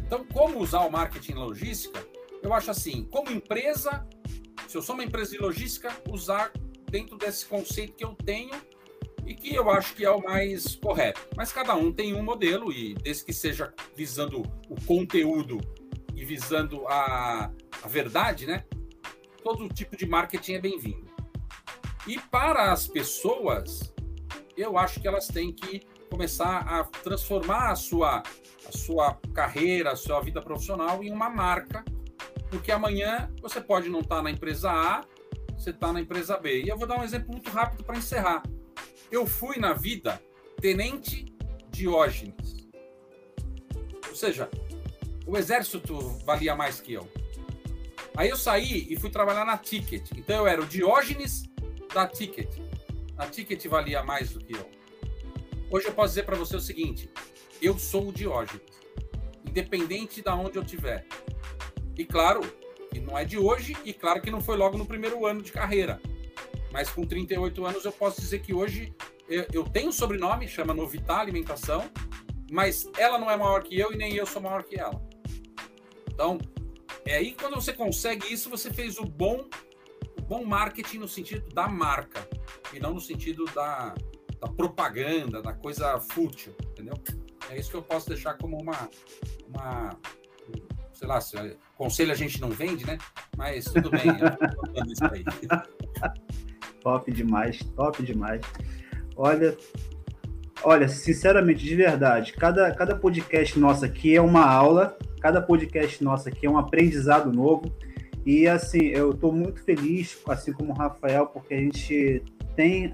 Então, 0.02 0.24
como 0.26 0.58
usar 0.58 0.80
o 0.80 0.90
marketing 0.90 1.34
logística? 1.34 2.04
Eu 2.42 2.52
acho 2.52 2.70
assim, 2.70 3.04
como 3.04 3.30
empresa, 3.30 4.06
se 4.68 4.76
eu 4.76 4.82
sou 4.82 4.94
uma 4.94 5.04
empresa 5.04 5.30
de 5.30 5.38
logística, 5.38 5.90
usar 6.10 6.52
dentro 6.90 7.16
desse 7.16 7.46
conceito 7.46 7.94
que 7.94 8.04
eu 8.04 8.14
tenho 8.14 8.54
e 9.26 9.34
que 9.34 9.54
eu 9.54 9.70
acho 9.70 9.94
que 9.94 10.04
é 10.04 10.10
o 10.10 10.22
mais 10.22 10.76
correto. 10.76 11.26
Mas 11.36 11.52
cada 11.52 11.74
um 11.74 11.90
tem 11.90 12.14
um 12.14 12.22
modelo 12.22 12.70
e 12.70 12.94
desde 12.94 13.24
que 13.24 13.32
seja 13.32 13.72
visando 13.96 14.42
o 14.68 14.80
conteúdo 14.84 15.58
e 16.14 16.24
visando 16.24 16.86
a, 16.88 17.50
a 17.82 17.88
verdade, 17.88 18.46
né? 18.46 18.64
Todo 19.42 19.68
tipo 19.68 19.96
de 19.96 20.06
marketing 20.06 20.54
é 20.54 20.60
bem-vindo. 20.60 21.12
E 22.06 22.18
para 22.18 22.72
as 22.72 22.86
pessoas, 22.86 23.94
eu 24.56 24.78
acho 24.78 25.00
que 25.00 25.08
elas 25.08 25.26
têm 25.26 25.52
que 25.52 25.80
começar 26.10 26.58
a 26.58 26.84
transformar 26.84 27.70
a 27.70 27.76
sua, 27.76 28.22
a 28.66 28.72
sua 28.72 29.14
carreira, 29.34 29.92
a 29.92 29.96
sua 29.96 30.20
vida 30.20 30.40
profissional 30.40 31.02
em 31.02 31.10
uma 31.10 31.28
marca, 31.28 31.84
porque 32.50 32.70
amanhã 32.70 33.32
você 33.40 33.60
pode 33.60 33.88
não 33.88 34.00
estar 34.00 34.22
na 34.22 34.30
empresa 34.30 34.70
A, 34.70 35.04
você 35.56 35.70
está 35.70 35.92
na 35.92 36.00
empresa 36.00 36.36
B. 36.36 36.62
E 36.62 36.68
eu 36.68 36.76
vou 36.76 36.86
dar 36.86 36.98
um 36.98 37.04
exemplo 37.04 37.32
muito 37.32 37.50
rápido 37.50 37.82
para 37.84 37.96
encerrar. 37.96 38.42
Eu 39.10 39.26
fui 39.26 39.58
na 39.58 39.72
vida 39.72 40.22
tenente 40.60 41.26
Diógenes. 41.70 42.68
Ou 44.08 44.14
seja, 44.14 44.48
o 45.26 45.36
exército 45.36 45.98
valia 46.24 46.54
mais 46.54 46.80
que 46.80 46.92
eu. 46.92 47.08
Aí 48.16 48.28
eu 48.28 48.36
saí 48.36 48.86
e 48.88 48.96
fui 48.96 49.10
trabalhar 49.10 49.44
na 49.44 49.58
Ticket. 49.58 50.10
Então 50.16 50.36
eu 50.36 50.46
era 50.46 50.62
o 50.62 50.66
Diógenes 50.66 51.44
da 51.92 52.06
Ticket. 52.06 52.48
A 53.16 53.26
Ticket 53.26 53.66
valia 53.66 54.02
mais 54.02 54.32
do 54.32 54.38
que 54.40 54.54
eu. 54.54 54.68
Hoje 55.70 55.86
eu 55.86 55.92
posso 55.92 56.10
dizer 56.10 56.24
para 56.24 56.36
você 56.36 56.56
o 56.56 56.60
seguinte: 56.60 57.10
eu 57.60 57.78
sou 57.78 58.08
o 58.08 58.12
Diógenes, 58.12 58.62
independente 59.46 60.22
de 60.22 60.30
onde 60.30 60.58
eu 60.58 60.62
estiver. 60.62 61.06
E 61.96 62.04
claro, 62.04 62.40
que 62.92 63.00
não 63.00 63.18
é 63.18 63.24
de 63.24 63.38
hoje, 63.38 63.76
e 63.84 63.92
claro 63.92 64.20
que 64.20 64.30
não 64.30 64.40
foi 64.40 64.56
logo 64.56 64.78
no 64.78 64.86
primeiro 64.86 65.26
ano 65.26 65.42
de 65.42 65.50
carreira. 65.50 66.00
Mas 66.72 66.90
com 66.90 67.04
38 67.04 67.64
anos 67.64 67.84
eu 67.84 67.92
posso 67.92 68.20
dizer 68.20 68.40
que 68.40 68.52
hoje 68.52 68.94
eu, 69.28 69.46
eu 69.52 69.64
tenho 69.64 69.88
um 69.88 69.92
sobrenome, 69.92 70.46
chama 70.46 70.74
Novitar 70.74 71.20
Alimentação, 71.20 71.90
mas 72.50 72.88
ela 72.96 73.18
não 73.18 73.30
é 73.30 73.36
maior 73.36 73.62
que 73.62 73.78
eu 73.78 73.92
e 73.92 73.96
nem 73.96 74.14
eu 74.14 74.26
sou 74.26 74.42
maior 74.42 74.62
que 74.62 74.78
ela. 74.78 75.00
Então, 76.14 76.38
é 77.04 77.16
aí 77.16 77.32
quando 77.32 77.56
você 77.56 77.72
consegue 77.72 78.32
isso, 78.32 78.48
você 78.48 78.72
fez 78.72 78.98
o 78.98 79.04
bom, 79.04 79.44
o 80.16 80.22
bom 80.22 80.44
marketing 80.44 80.98
no 80.98 81.08
sentido 81.08 81.52
da 81.52 81.68
marca 81.68 82.26
e 82.72 82.80
não 82.80 82.94
no 82.94 83.00
sentido 83.00 83.44
da, 83.46 83.94
da 84.40 84.48
propaganda, 84.48 85.42
da 85.42 85.52
coisa 85.52 86.00
fútil, 86.00 86.54
entendeu? 86.70 86.94
É 87.50 87.58
isso 87.58 87.70
que 87.70 87.76
eu 87.76 87.82
posso 87.82 88.08
deixar 88.08 88.34
como 88.38 88.56
uma, 88.60 88.88
uma 89.48 89.98
sei 90.92 91.08
lá, 91.08 91.20
se, 91.20 91.36
conselho 91.76 92.12
a 92.12 92.16
gente 92.16 92.40
não 92.40 92.48
vende, 92.48 92.86
né? 92.86 92.96
Mas 93.36 93.64
tudo 93.64 93.90
bem, 93.90 94.06
eu 94.06 94.84
isso 94.90 95.04
aí. 95.04 95.24
Top 96.80 97.10
demais, 97.10 97.58
top 97.76 98.02
demais. 98.02 98.42
Olha, 99.16 99.56
olha, 100.62 100.88
sinceramente, 100.88 101.64
de 101.64 101.74
verdade, 101.74 102.32
cada, 102.32 102.70
cada 102.72 102.94
podcast 102.94 103.58
nosso 103.58 103.84
aqui 103.84 104.14
é 104.14 104.20
uma 104.20 104.44
aula 104.44 104.96
Cada 105.24 105.40
podcast 105.40 106.04
nosso 106.04 106.28
aqui 106.28 106.44
é 106.44 106.50
um 106.50 106.58
aprendizado 106.58 107.32
novo. 107.32 107.74
E 108.26 108.46
assim, 108.46 108.88
eu 108.88 109.12
estou 109.12 109.32
muito 109.32 109.62
feliz, 109.62 110.18
assim 110.28 110.52
como 110.52 110.74
o 110.74 110.76
Rafael, 110.76 111.28
porque 111.28 111.54
a 111.54 111.56
gente 111.56 112.22
tem 112.54 112.90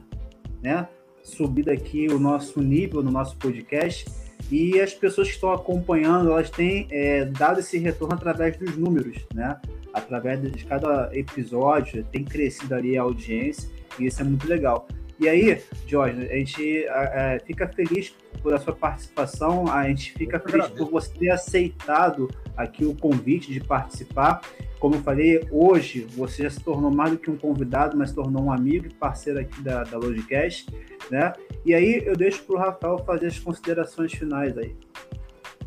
né, 0.63 0.87
subido 1.25 1.73
aqui 1.73 2.07
o 2.07 2.21
nosso 2.21 2.63
nível 2.63 3.03
no 3.03 3.11
nosso 3.11 3.37
podcast. 3.37 4.09
E 4.49 4.81
as 4.81 4.95
pessoas 4.95 5.27
que 5.27 5.35
estão 5.35 5.53
acompanhando, 5.53 6.31
elas 6.31 6.51
têm 6.51 6.87
é, 6.93 7.25
dado 7.25 7.59
esse 7.59 7.79
retorno 7.79 8.15
através 8.15 8.57
dos 8.57 8.77
números, 8.77 9.27
né? 9.35 9.61
Através 9.93 10.41
de 10.41 10.65
cada 10.65 11.11
episódio, 11.13 12.05
tem 12.13 12.25
crescido 12.25 12.77
ali 12.77 12.97
a 12.97 13.03
audiência, 13.03 13.69
e 13.99 14.07
isso 14.07 14.21
é 14.21 14.25
muito 14.25 14.47
legal. 14.47 14.87
E 15.21 15.29
aí, 15.29 15.63
Jorge, 15.87 16.27
a 16.31 16.35
gente 16.35 16.87
é, 16.87 17.39
fica 17.45 17.69
feliz 17.69 18.15
por 18.43 18.55
a 18.55 18.59
sua 18.59 18.75
participação, 18.75 19.71
a 19.71 19.87
gente 19.87 20.15
fica 20.15 20.41
feliz 20.41 20.67
por 20.69 20.91
você 20.91 21.13
ter 21.13 21.29
aceitado 21.29 22.31
aqui 22.57 22.87
o 22.87 22.95
convite 22.97 23.53
de 23.53 23.61
participar. 23.61 24.41
Como 24.79 24.95
eu 24.95 25.03
falei, 25.03 25.47
hoje 25.51 26.07
você 26.09 26.45
já 26.45 26.51
se 26.51 26.61
tornou 26.61 26.91
mais 26.91 27.11
do 27.13 27.19
que 27.19 27.31
um 27.31 27.37
convidado, 27.37 27.99
mas 27.99 28.09
se 28.09 28.15
tornou 28.15 28.45
um 28.45 28.51
amigo 28.51 28.87
e 28.87 28.95
parceiro 28.95 29.39
aqui 29.39 29.61
da, 29.61 29.85
da 29.85 29.99
Logicast, 29.99 30.67
né? 31.11 31.35
E 31.67 31.75
aí 31.75 32.03
eu 32.07 32.17
deixo 32.17 32.43
para 32.45 32.57
o 32.57 32.59
Rafael 32.59 32.99
fazer 33.05 33.27
as 33.27 33.39
considerações 33.39 34.13
finais 34.15 34.57
aí. 34.57 34.75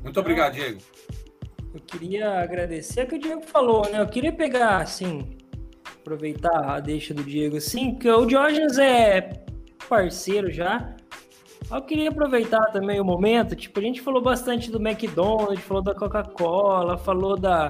Muito 0.01 0.19
obrigado, 0.19 0.53
Diego. 0.53 0.79
Eu 1.71 1.79
queria 1.79 2.39
agradecer 2.39 3.03
o 3.03 3.07
que 3.07 3.15
o 3.15 3.19
Diego 3.19 3.43
falou, 3.43 3.87
né? 3.87 4.01
Eu 4.01 4.07
queria 4.07 4.33
pegar, 4.33 4.77
assim, 4.77 5.37
aproveitar 6.03 6.75
a 6.75 6.79
deixa 6.81 7.13
do 7.13 7.23
Diego, 7.23 7.57
assim, 7.57 7.95
que 7.95 8.09
o 8.09 8.25
Diógenes 8.25 8.77
é 8.77 9.41
parceiro 9.87 10.51
já. 10.51 10.93
Eu 11.71 11.81
queria 11.81 12.09
aproveitar 12.09 12.71
também 12.71 12.99
o 12.99 13.05
momento, 13.05 13.55
tipo, 13.55 13.79
a 13.79 13.83
gente 13.83 14.01
falou 14.01 14.21
bastante 14.21 14.69
do 14.69 14.85
McDonald's, 14.85 15.63
falou 15.63 15.81
da 15.81 15.95
Coca-Cola, 15.95 16.97
falou 16.97 17.37
da 17.37 17.69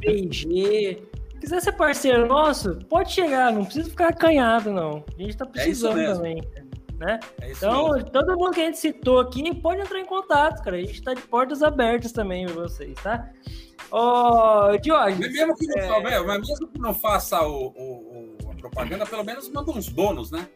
P&G. 0.00 1.02
Se 1.32 1.40
quiser 1.40 1.60
ser 1.60 1.72
parceiro 1.72 2.26
nosso, 2.26 2.76
pode 2.88 3.12
chegar, 3.12 3.52
não 3.52 3.64
precisa 3.64 3.90
ficar 3.90 4.08
acanhado, 4.08 4.70
não. 4.70 5.04
A 5.18 5.22
gente 5.22 5.36
tá 5.36 5.44
é 5.44 5.48
precisando 5.48 6.00
é 6.00 6.14
também. 6.14 6.42
Né? 6.98 7.20
É 7.42 7.52
então, 7.52 7.92
mesmo. 7.92 8.10
todo 8.10 8.38
mundo 8.38 8.52
que 8.52 8.60
a 8.60 8.64
gente 8.64 8.78
citou 8.78 9.20
aqui 9.20 9.54
pode 9.56 9.82
entrar 9.82 10.00
em 10.00 10.06
contato, 10.06 10.62
cara. 10.62 10.76
A 10.76 10.80
gente 10.80 11.02
tá 11.02 11.12
de 11.12 11.20
portas 11.22 11.62
abertas 11.62 12.12
também 12.12 12.46
pra 12.46 12.54
vocês, 12.54 12.94
tá? 13.02 13.28
Ô, 13.90 14.72
oh, 14.72 14.78
Diógenes. 14.78 15.32
Mesmo 15.32 15.56
que 15.56 15.66
não, 15.66 15.96
é... 16.08 16.22
mas 16.24 16.48
mesmo 16.48 16.68
que 16.68 16.78
não 16.78 16.94
faça 16.94 17.40
o, 17.42 17.68
o, 17.68 18.36
o, 18.44 18.50
a 18.50 18.54
propaganda, 18.56 19.06
pelo 19.06 19.24
menos 19.24 19.48
manda 19.50 19.70
uns 19.70 19.88
bônus, 19.88 20.30
né? 20.30 20.48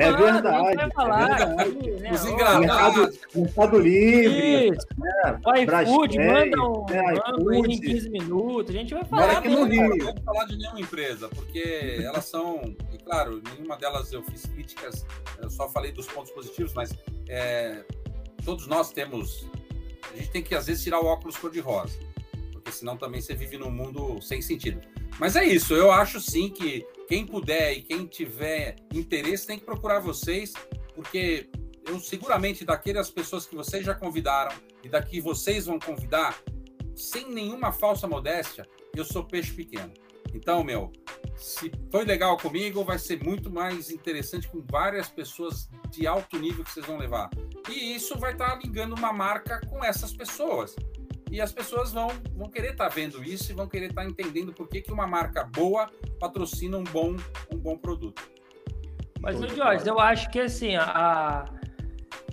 É 0.00 0.06
ah, 0.06 0.12
verdade. 0.12 0.76
Vai 0.76 0.90
falar, 0.92 1.30
é 1.30 1.46
verdade. 1.46 2.00
né? 2.00 2.12
Os 2.12 2.24
engranados. 2.24 3.18
Mercado 3.34 3.78
Livre. 3.78 4.70
Né? 4.70 5.40
O 5.44 5.82
iFood, 5.82 6.18
manda 6.18 6.62
um, 6.62 6.86
é, 6.88 7.44
manda 7.44 7.68
em 7.68 7.78
15 7.78 8.08
minutos. 8.08 8.74
A 8.74 8.78
gente 8.78 8.94
vai 8.94 9.04
falar. 9.04 9.30
Aqui 9.32 9.48
no 9.50 9.64
Rio. 9.64 9.96
Não 9.98 10.06
vou 10.06 10.22
falar 10.24 10.44
de 10.46 10.56
nenhuma 10.56 10.80
empresa, 10.80 11.28
porque 11.28 12.00
elas 12.02 12.24
são. 12.24 12.62
E 12.90 12.96
claro, 13.04 13.42
nenhuma 13.54 13.76
delas 13.76 14.10
eu 14.10 14.22
fiz 14.22 14.46
críticas, 14.46 15.04
eu 15.42 15.50
só 15.50 15.68
falei 15.68 15.92
dos 15.92 16.06
pontos 16.06 16.32
positivos, 16.32 16.72
mas 16.72 16.94
é, 17.28 17.84
todos 18.42 18.66
nós 18.66 18.90
temos. 18.90 19.46
A 20.10 20.16
gente 20.16 20.30
tem 20.30 20.42
que, 20.42 20.54
às 20.54 20.66
vezes, 20.66 20.82
tirar 20.82 20.98
o 20.98 21.04
óculos 21.04 21.36
cor-de-rosa, 21.36 21.98
porque 22.70 22.78
senão 22.78 22.96
também 22.96 23.20
você 23.20 23.34
vive 23.34 23.58
num 23.58 23.70
mundo 23.70 24.20
sem 24.22 24.40
sentido. 24.40 24.80
Mas 25.18 25.34
é 25.34 25.44
isso, 25.44 25.74
eu 25.74 25.90
acho 25.90 26.20
sim 26.20 26.48
que 26.48 26.86
quem 27.08 27.26
puder 27.26 27.72
e 27.72 27.82
quem 27.82 28.06
tiver 28.06 28.76
interesse 28.94 29.46
tem 29.46 29.58
que 29.58 29.64
procurar 29.64 29.98
vocês, 29.98 30.52
porque 30.94 31.50
eu 31.86 31.98
seguramente 31.98 32.64
daquelas 32.64 33.10
pessoas 33.10 33.44
que 33.44 33.56
vocês 33.56 33.84
já 33.84 33.94
convidaram 33.94 34.54
e 34.84 34.88
daqui 34.88 35.20
vocês 35.20 35.66
vão 35.66 35.78
convidar, 35.78 36.40
sem 36.94 37.28
nenhuma 37.28 37.72
falsa 37.72 38.06
modéstia, 38.06 38.66
eu 38.94 39.04
sou 39.04 39.24
peixe 39.24 39.52
pequeno. 39.52 39.92
Então, 40.32 40.62
meu, 40.62 40.92
se 41.36 41.72
foi 41.90 42.04
legal 42.04 42.36
comigo, 42.36 42.84
vai 42.84 43.00
ser 43.00 43.20
muito 43.22 43.50
mais 43.50 43.90
interessante 43.90 44.46
com 44.46 44.64
várias 44.70 45.08
pessoas 45.08 45.68
de 45.90 46.06
alto 46.06 46.38
nível 46.38 46.62
que 46.62 46.70
vocês 46.70 46.86
vão 46.86 46.98
levar. 46.98 47.30
E 47.68 47.96
isso 47.96 48.16
vai 48.16 48.32
estar 48.32 48.54
ligando 48.62 48.94
uma 48.94 49.12
marca 49.12 49.60
com 49.68 49.84
essas 49.84 50.12
pessoas 50.12 50.76
e 51.30 51.40
as 51.40 51.52
pessoas 51.52 51.92
vão, 51.92 52.08
vão 52.34 52.48
querer 52.48 52.72
estar 52.72 52.88
tá 52.88 52.94
vendo 52.94 53.22
isso 53.22 53.52
e 53.52 53.54
vão 53.54 53.68
querer 53.68 53.90
estar 53.90 54.02
tá 54.02 54.08
entendendo 54.08 54.52
por 54.52 54.68
que, 54.68 54.80
que 54.80 54.92
uma 54.92 55.06
marca 55.06 55.44
boa 55.44 55.88
patrocina 56.18 56.76
um 56.76 56.84
bom, 56.84 57.16
um 57.52 57.56
bom 57.56 57.76
produto. 57.78 58.22
Mas, 59.20 59.40
o 59.40 59.48
Jorge, 59.48 59.86
eu 59.86 60.00
acho 60.00 60.30
que 60.30 60.40
assim, 60.40 60.74
a, 60.76 61.44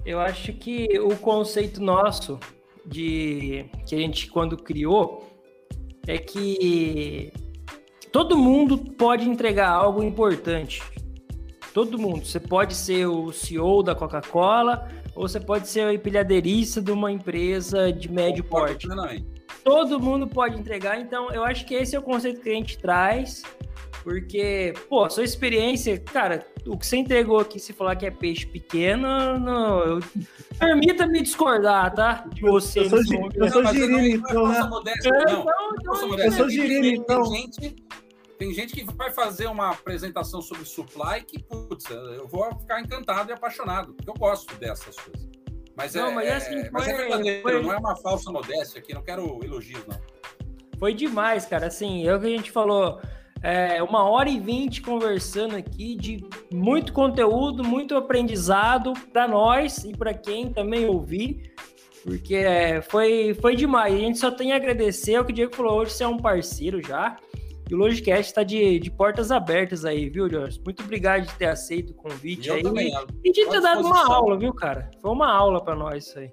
eu 0.05 0.19
acho 0.19 0.53
que 0.53 0.99
o 0.99 1.15
conceito 1.17 1.81
nosso 1.81 2.39
de 2.85 3.69
que 3.85 3.93
a 3.93 3.97
gente 3.97 4.27
quando 4.31 4.55
criou 4.55 5.29
é 6.07 6.17
que 6.17 7.31
todo 8.11 8.37
mundo 8.37 8.77
pode 8.77 9.29
entregar 9.29 9.69
algo 9.69 10.01
importante. 10.01 10.81
Todo 11.73 11.99
mundo. 11.99 12.25
Você 12.25 12.39
pode 12.39 12.73
ser 12.73 13.05
o 13.05 13.31
CEO 13.31 13.83
da 13.83 13.93
Coca-Cola, 13.93 14.89
ou 15.17 15.27
você 15.27 15.39
pode 15.39 15.67
ser 15.67 15.87
o 15.87 15.91
empilhadeirista 15.91 16.79
de 16.79 16.91
uma 16.91 17.11
empresa 17.11 17.91
de 17.91 18.09
médio 18.09 18.43
porte. 18.43 18.87
Todo 19.63 19.99
mundo 19.99 20.27
pode 20.27 20.59
entregar, 20.59 21.01
então 21.01 21.31
eu 21.31 21.43
acho 21.43 21.65
que 21.65 21.73
esse 21.73 21.95
é 21.95 21.99
o 21.99 22.03
conceito 22.03 22.39
que 22.39 22.49
a 22.49 22.53
gente 22.53 22.77
traz, 22.77 23.41
porque, 24.03 24.73
pô, 24.87 25.05
a 25.05 25.09
sua 25.09 25.23
experiência, 25.23 25.97
cara, 25.97 26.45
o 26.67 26.77
que 26.77 26.85
você 26.85 26.97
entregou 26.97 27.39
aqui, 27.39 27.59
se 27.59 27.73
falar 27.73 27.95
que 27.95 28.05
é 28.05 28.11
peixe 28.11 28.45
pequeno, 28.45 29.39
não, 29.39 29.79
eu... 29.79 29.99
permita-me 30.59 31.21
discordar, 31.23 31.93
tá? 31.95 32.25
De 32.31 32.41
você. 32.41 32.81
Eu 32.81 32.89
sou, 32.89 32.99
eu 33.33 33.51
sou 33.51 33.65
girino, 33.65 33.99
então, 33.99 34.47
né? 34.47 34.69
Eu 36.19 36.31
sou 36.31 36.49
girino, 36.49 36.85
então. 36.85 37.25
Gente 37.25 37.75
tem 38.37 38.53
gente 38.53 38.73
que 38.73 38.83
vai 38.93 39.11
fazer 39.11 39.47
uma 39.47 39.71
apresentação 39.71 40.41
sobre 40.41 40.65
supply 40.65 41.23
que, 41.25 41.41
putz, 41.41 41.89
eu 41.89 42.27
vou 42.27 42.49
ficar 42.59 42.79
encantado 42.81 43.31
e 43.31 43.33
apaixonado, 43.33 43.93
porque 43.93 44.09
eu 44.09 44.13
gosto 44.13 44.53
dessas 44.55 44.95
coisas. 44.95 45.27
Mas, 45.75 45.93
não, 45.93 46.07
é, 46.07 46.15
mas, 46.15 46.31
assim, 46.31 46.55
é, 46.55 46.61
foi, 46.61 46.71
mas 46.71 46.87
é 46.87 46.97
verdadeiro, 46.97 47.41
foi... 47.41 47.61
não 47.61 47.73
é 47.73 47.77
uma 47.77 47.95
falsa 47.95 48.31
modéstia 48.31 48.79
aqui, 48.79 48.93
não 48.93 49.03
quero 49.03 49.43
elogios, 49.43 49.85
não. 49.87 49.99
Foi 50.79 50.93
demais, 50.93 51.45
cara. 51.45 51.67
Assim, 51.67 52.07
é 52.07 52.15
o 52.15 52.19
que 52.19 52.27
a 52.27 52.29
gente 52.29 52.51
falou. 52.51 52.99
É, 53.43 53.83
uma 53.83 54.03
hora 54.03 54.27
e 54.29 54.39
vinte 54.39 54.81
conversando 54.81 55.55
aqui 55.55 55.95
de 55.95 56.27
muito 56.51 56.91
conteúdo, 56.91 57.63
muito 57.63 57.95
aprendizado 57.95 58.93
para 59.13 59.27
nós 59.27 59.83
e 59.83 59.95
para 59.95 60.11
quem 60.13 60.51
também 60.51 60.87
ouvir, 60.87 61.53
porque 62.03 62.35
é, 62.35 62.81
foi, 62.81 63.35
foi 63.35 63.55
demais. 63.55 63.93
A 63.93 63.97
gente 63.97 64.17
só 64.17 64.31
tem 64.31 64.53
a 64.53 64.55
agradecer 64.55 65.13
é 65.13 65.21
o 65.21 65.25
que 65.25 65.31
o 65.31 65.35
Diego 65.35 65.55
falou 65.55 65.81
hoje, 65.81 65.91
você 65.91 66.03
é 66.03 66.07
um 66.07 66.17
parceiro 66.17 66.81
já. 66.81 67.15
E 67.69 67.73
o 67.73 67.77
Logicast 67.77 68.27
está 68.27 68.43
de, 68.43 68.79
de 68.79 68.89
portas 68.89 69.29
abertas 69.29 69.83
aí, 69.83 70.09
viu, 70.09 70.29
Jorge? 70.29 70.61
Muito 70.63 70.83
obrigado 70.83 71.25
de 71.25 71.33
ter 71.33 71.47
aceito 71.47 71.91
o 71.91 71.93
convite 71.93 72.49
aí. 72.49 72.63
Também, 72.63 72.93
e 73.23 73.31
de 73.31 73.45
ter 73.45 73.61
dado 73.61 73.85
uma 73.85 74.13
aula, 74.13 74.37
viu, 74.37 74.53
cara? 74.53 74.89
Foi 75.01 75.11
uma 75.11 75.29
aula 75.29 75.61
para 75.63 75.75
nós 75.75 76.07
isso 76.07 76.19
aí. 76.19 76.31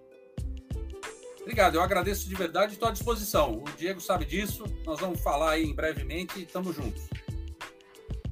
Obrigado, 1.40 1.74
eu 1.74 1.82
agradeço 1.82 2.26
de 2.28 2.34
verdade 2.34 2.72
e 2.72 2.74
estou 2.74 2.88
à 2.88 2.92
disposição. 2.92 3.58
O 3.58 3.64
Diego 3.76 4.00
sabe 4.00 4.24
disso, 4.24 4.64
nós 4.86 4.98
vamos 4.98 5.20
falar 5.20 5.50
aí 5.50 5.74
brevemente 5.74 6.38
e 6.38 6.44
estamos 6.44 6.74
juntos. 6.74 7.02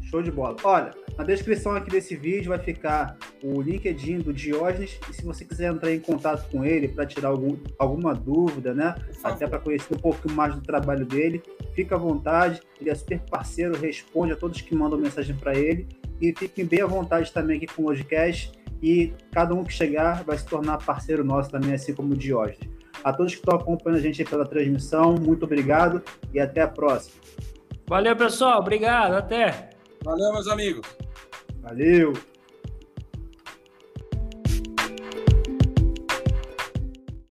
Show 0.08 0.22
de 0.22 0.30
bola. 0.30 0.56
Olha, 0.62 0.94
na 1.16 1.24
descrição 1.24 1.72
aqui 1.72 1.90
desse 1.90 2.16
vídeo 2.16 2.48
vai 2.48 2.58
ficar 2.58 3.16
o 3.42 3.60
LinkedIn 3.60 4.18
do 4.18 4.32
Diógenes 4.32 4.98
e 5.10 5.12
se 5.12 5.24
você 5.24 5.44
quiser 5.44 5.70
entrar 5.70 5.92
em 5.92 6.00
contato 6.00 6.48
com 6.50 6.64
ele 6.64 6.88
para 6.88 7.04
tirar 7.04 7.28
algum, 7.28 7.56
alguma 7.78 8.14
dúvida, 8.14 8.74
né? 8.74 8.94
Até 9.22 9.46
para 9.46 9.58
conhecer 9.58 9.94
um 9.94 9.98
pouco 9.98 10.30
mais 10.32 10.54
do 10.54 10.62
trabalho 10.62 11.04
dele, 11.04 11.42
fica 11.74 11.94
à 11.94 11.98
vontade. 11.98 12.60
Ele 12.80 12.90
é 12.90 12.94
super 12.94 13.20
parceiro, 13.20 13.78
responde 13.78 14.32
a 14.32 14.36
todos 14.36 14.60
que 14.60 14.74
mandam 14.74 14.98
mensagem 14.98 15.36
para 15.36 15.54
ele 15.54 15.86
e 16.20 16.34
fiquem 16.36 16.64
bem 16.64 16.80
à 16.80 16.86
vontade 16.86 17.30
também 17.32 17.56
aqui 17.58 17.66
com 17.66 17.82
o 17.82 17.84
podcast 17.86 18.52
e 18.82 19.12
cada 19.30 19.54
um 19.54 19.62
que 19.62 19.72
chegar 19.72 20.24
vai 20.24 20.36
se 20.36 20.46
tornar 20.46 20.78
parceiro 20.78 21.22
nosso 21.22 21.50
também, 21.50 21.74
assim 21.74 21.94
como 21.94 22.14
o 22.14 22.16
Diógenes. 22.16 22.68
A 23.04 23.12
todos 23.12 23.34
que 23.34 23.40
estão 23.40 23.56
acompanhando 23.56 23.98
a 23.98 24.02
gente 24.02 24.24
pela 24.24 24.46
transmissão, 24.46 25.14
muito 25.14 25.44
obrigado 25.44 26.02
e 26.32 26.40
até 26.40 26.62
a 26.62 26.68
próxima. 26.68 27.16
Valeu, 27.86 28.16
pessoal. 28.16 28.60
Obrigado. 28.60 29.14
Até. 29.14 29.70
Valeu, 30.04 30.32
meus 30.32 30.48
amigos. 30.48 30.86
Valeu! 31.62 32.12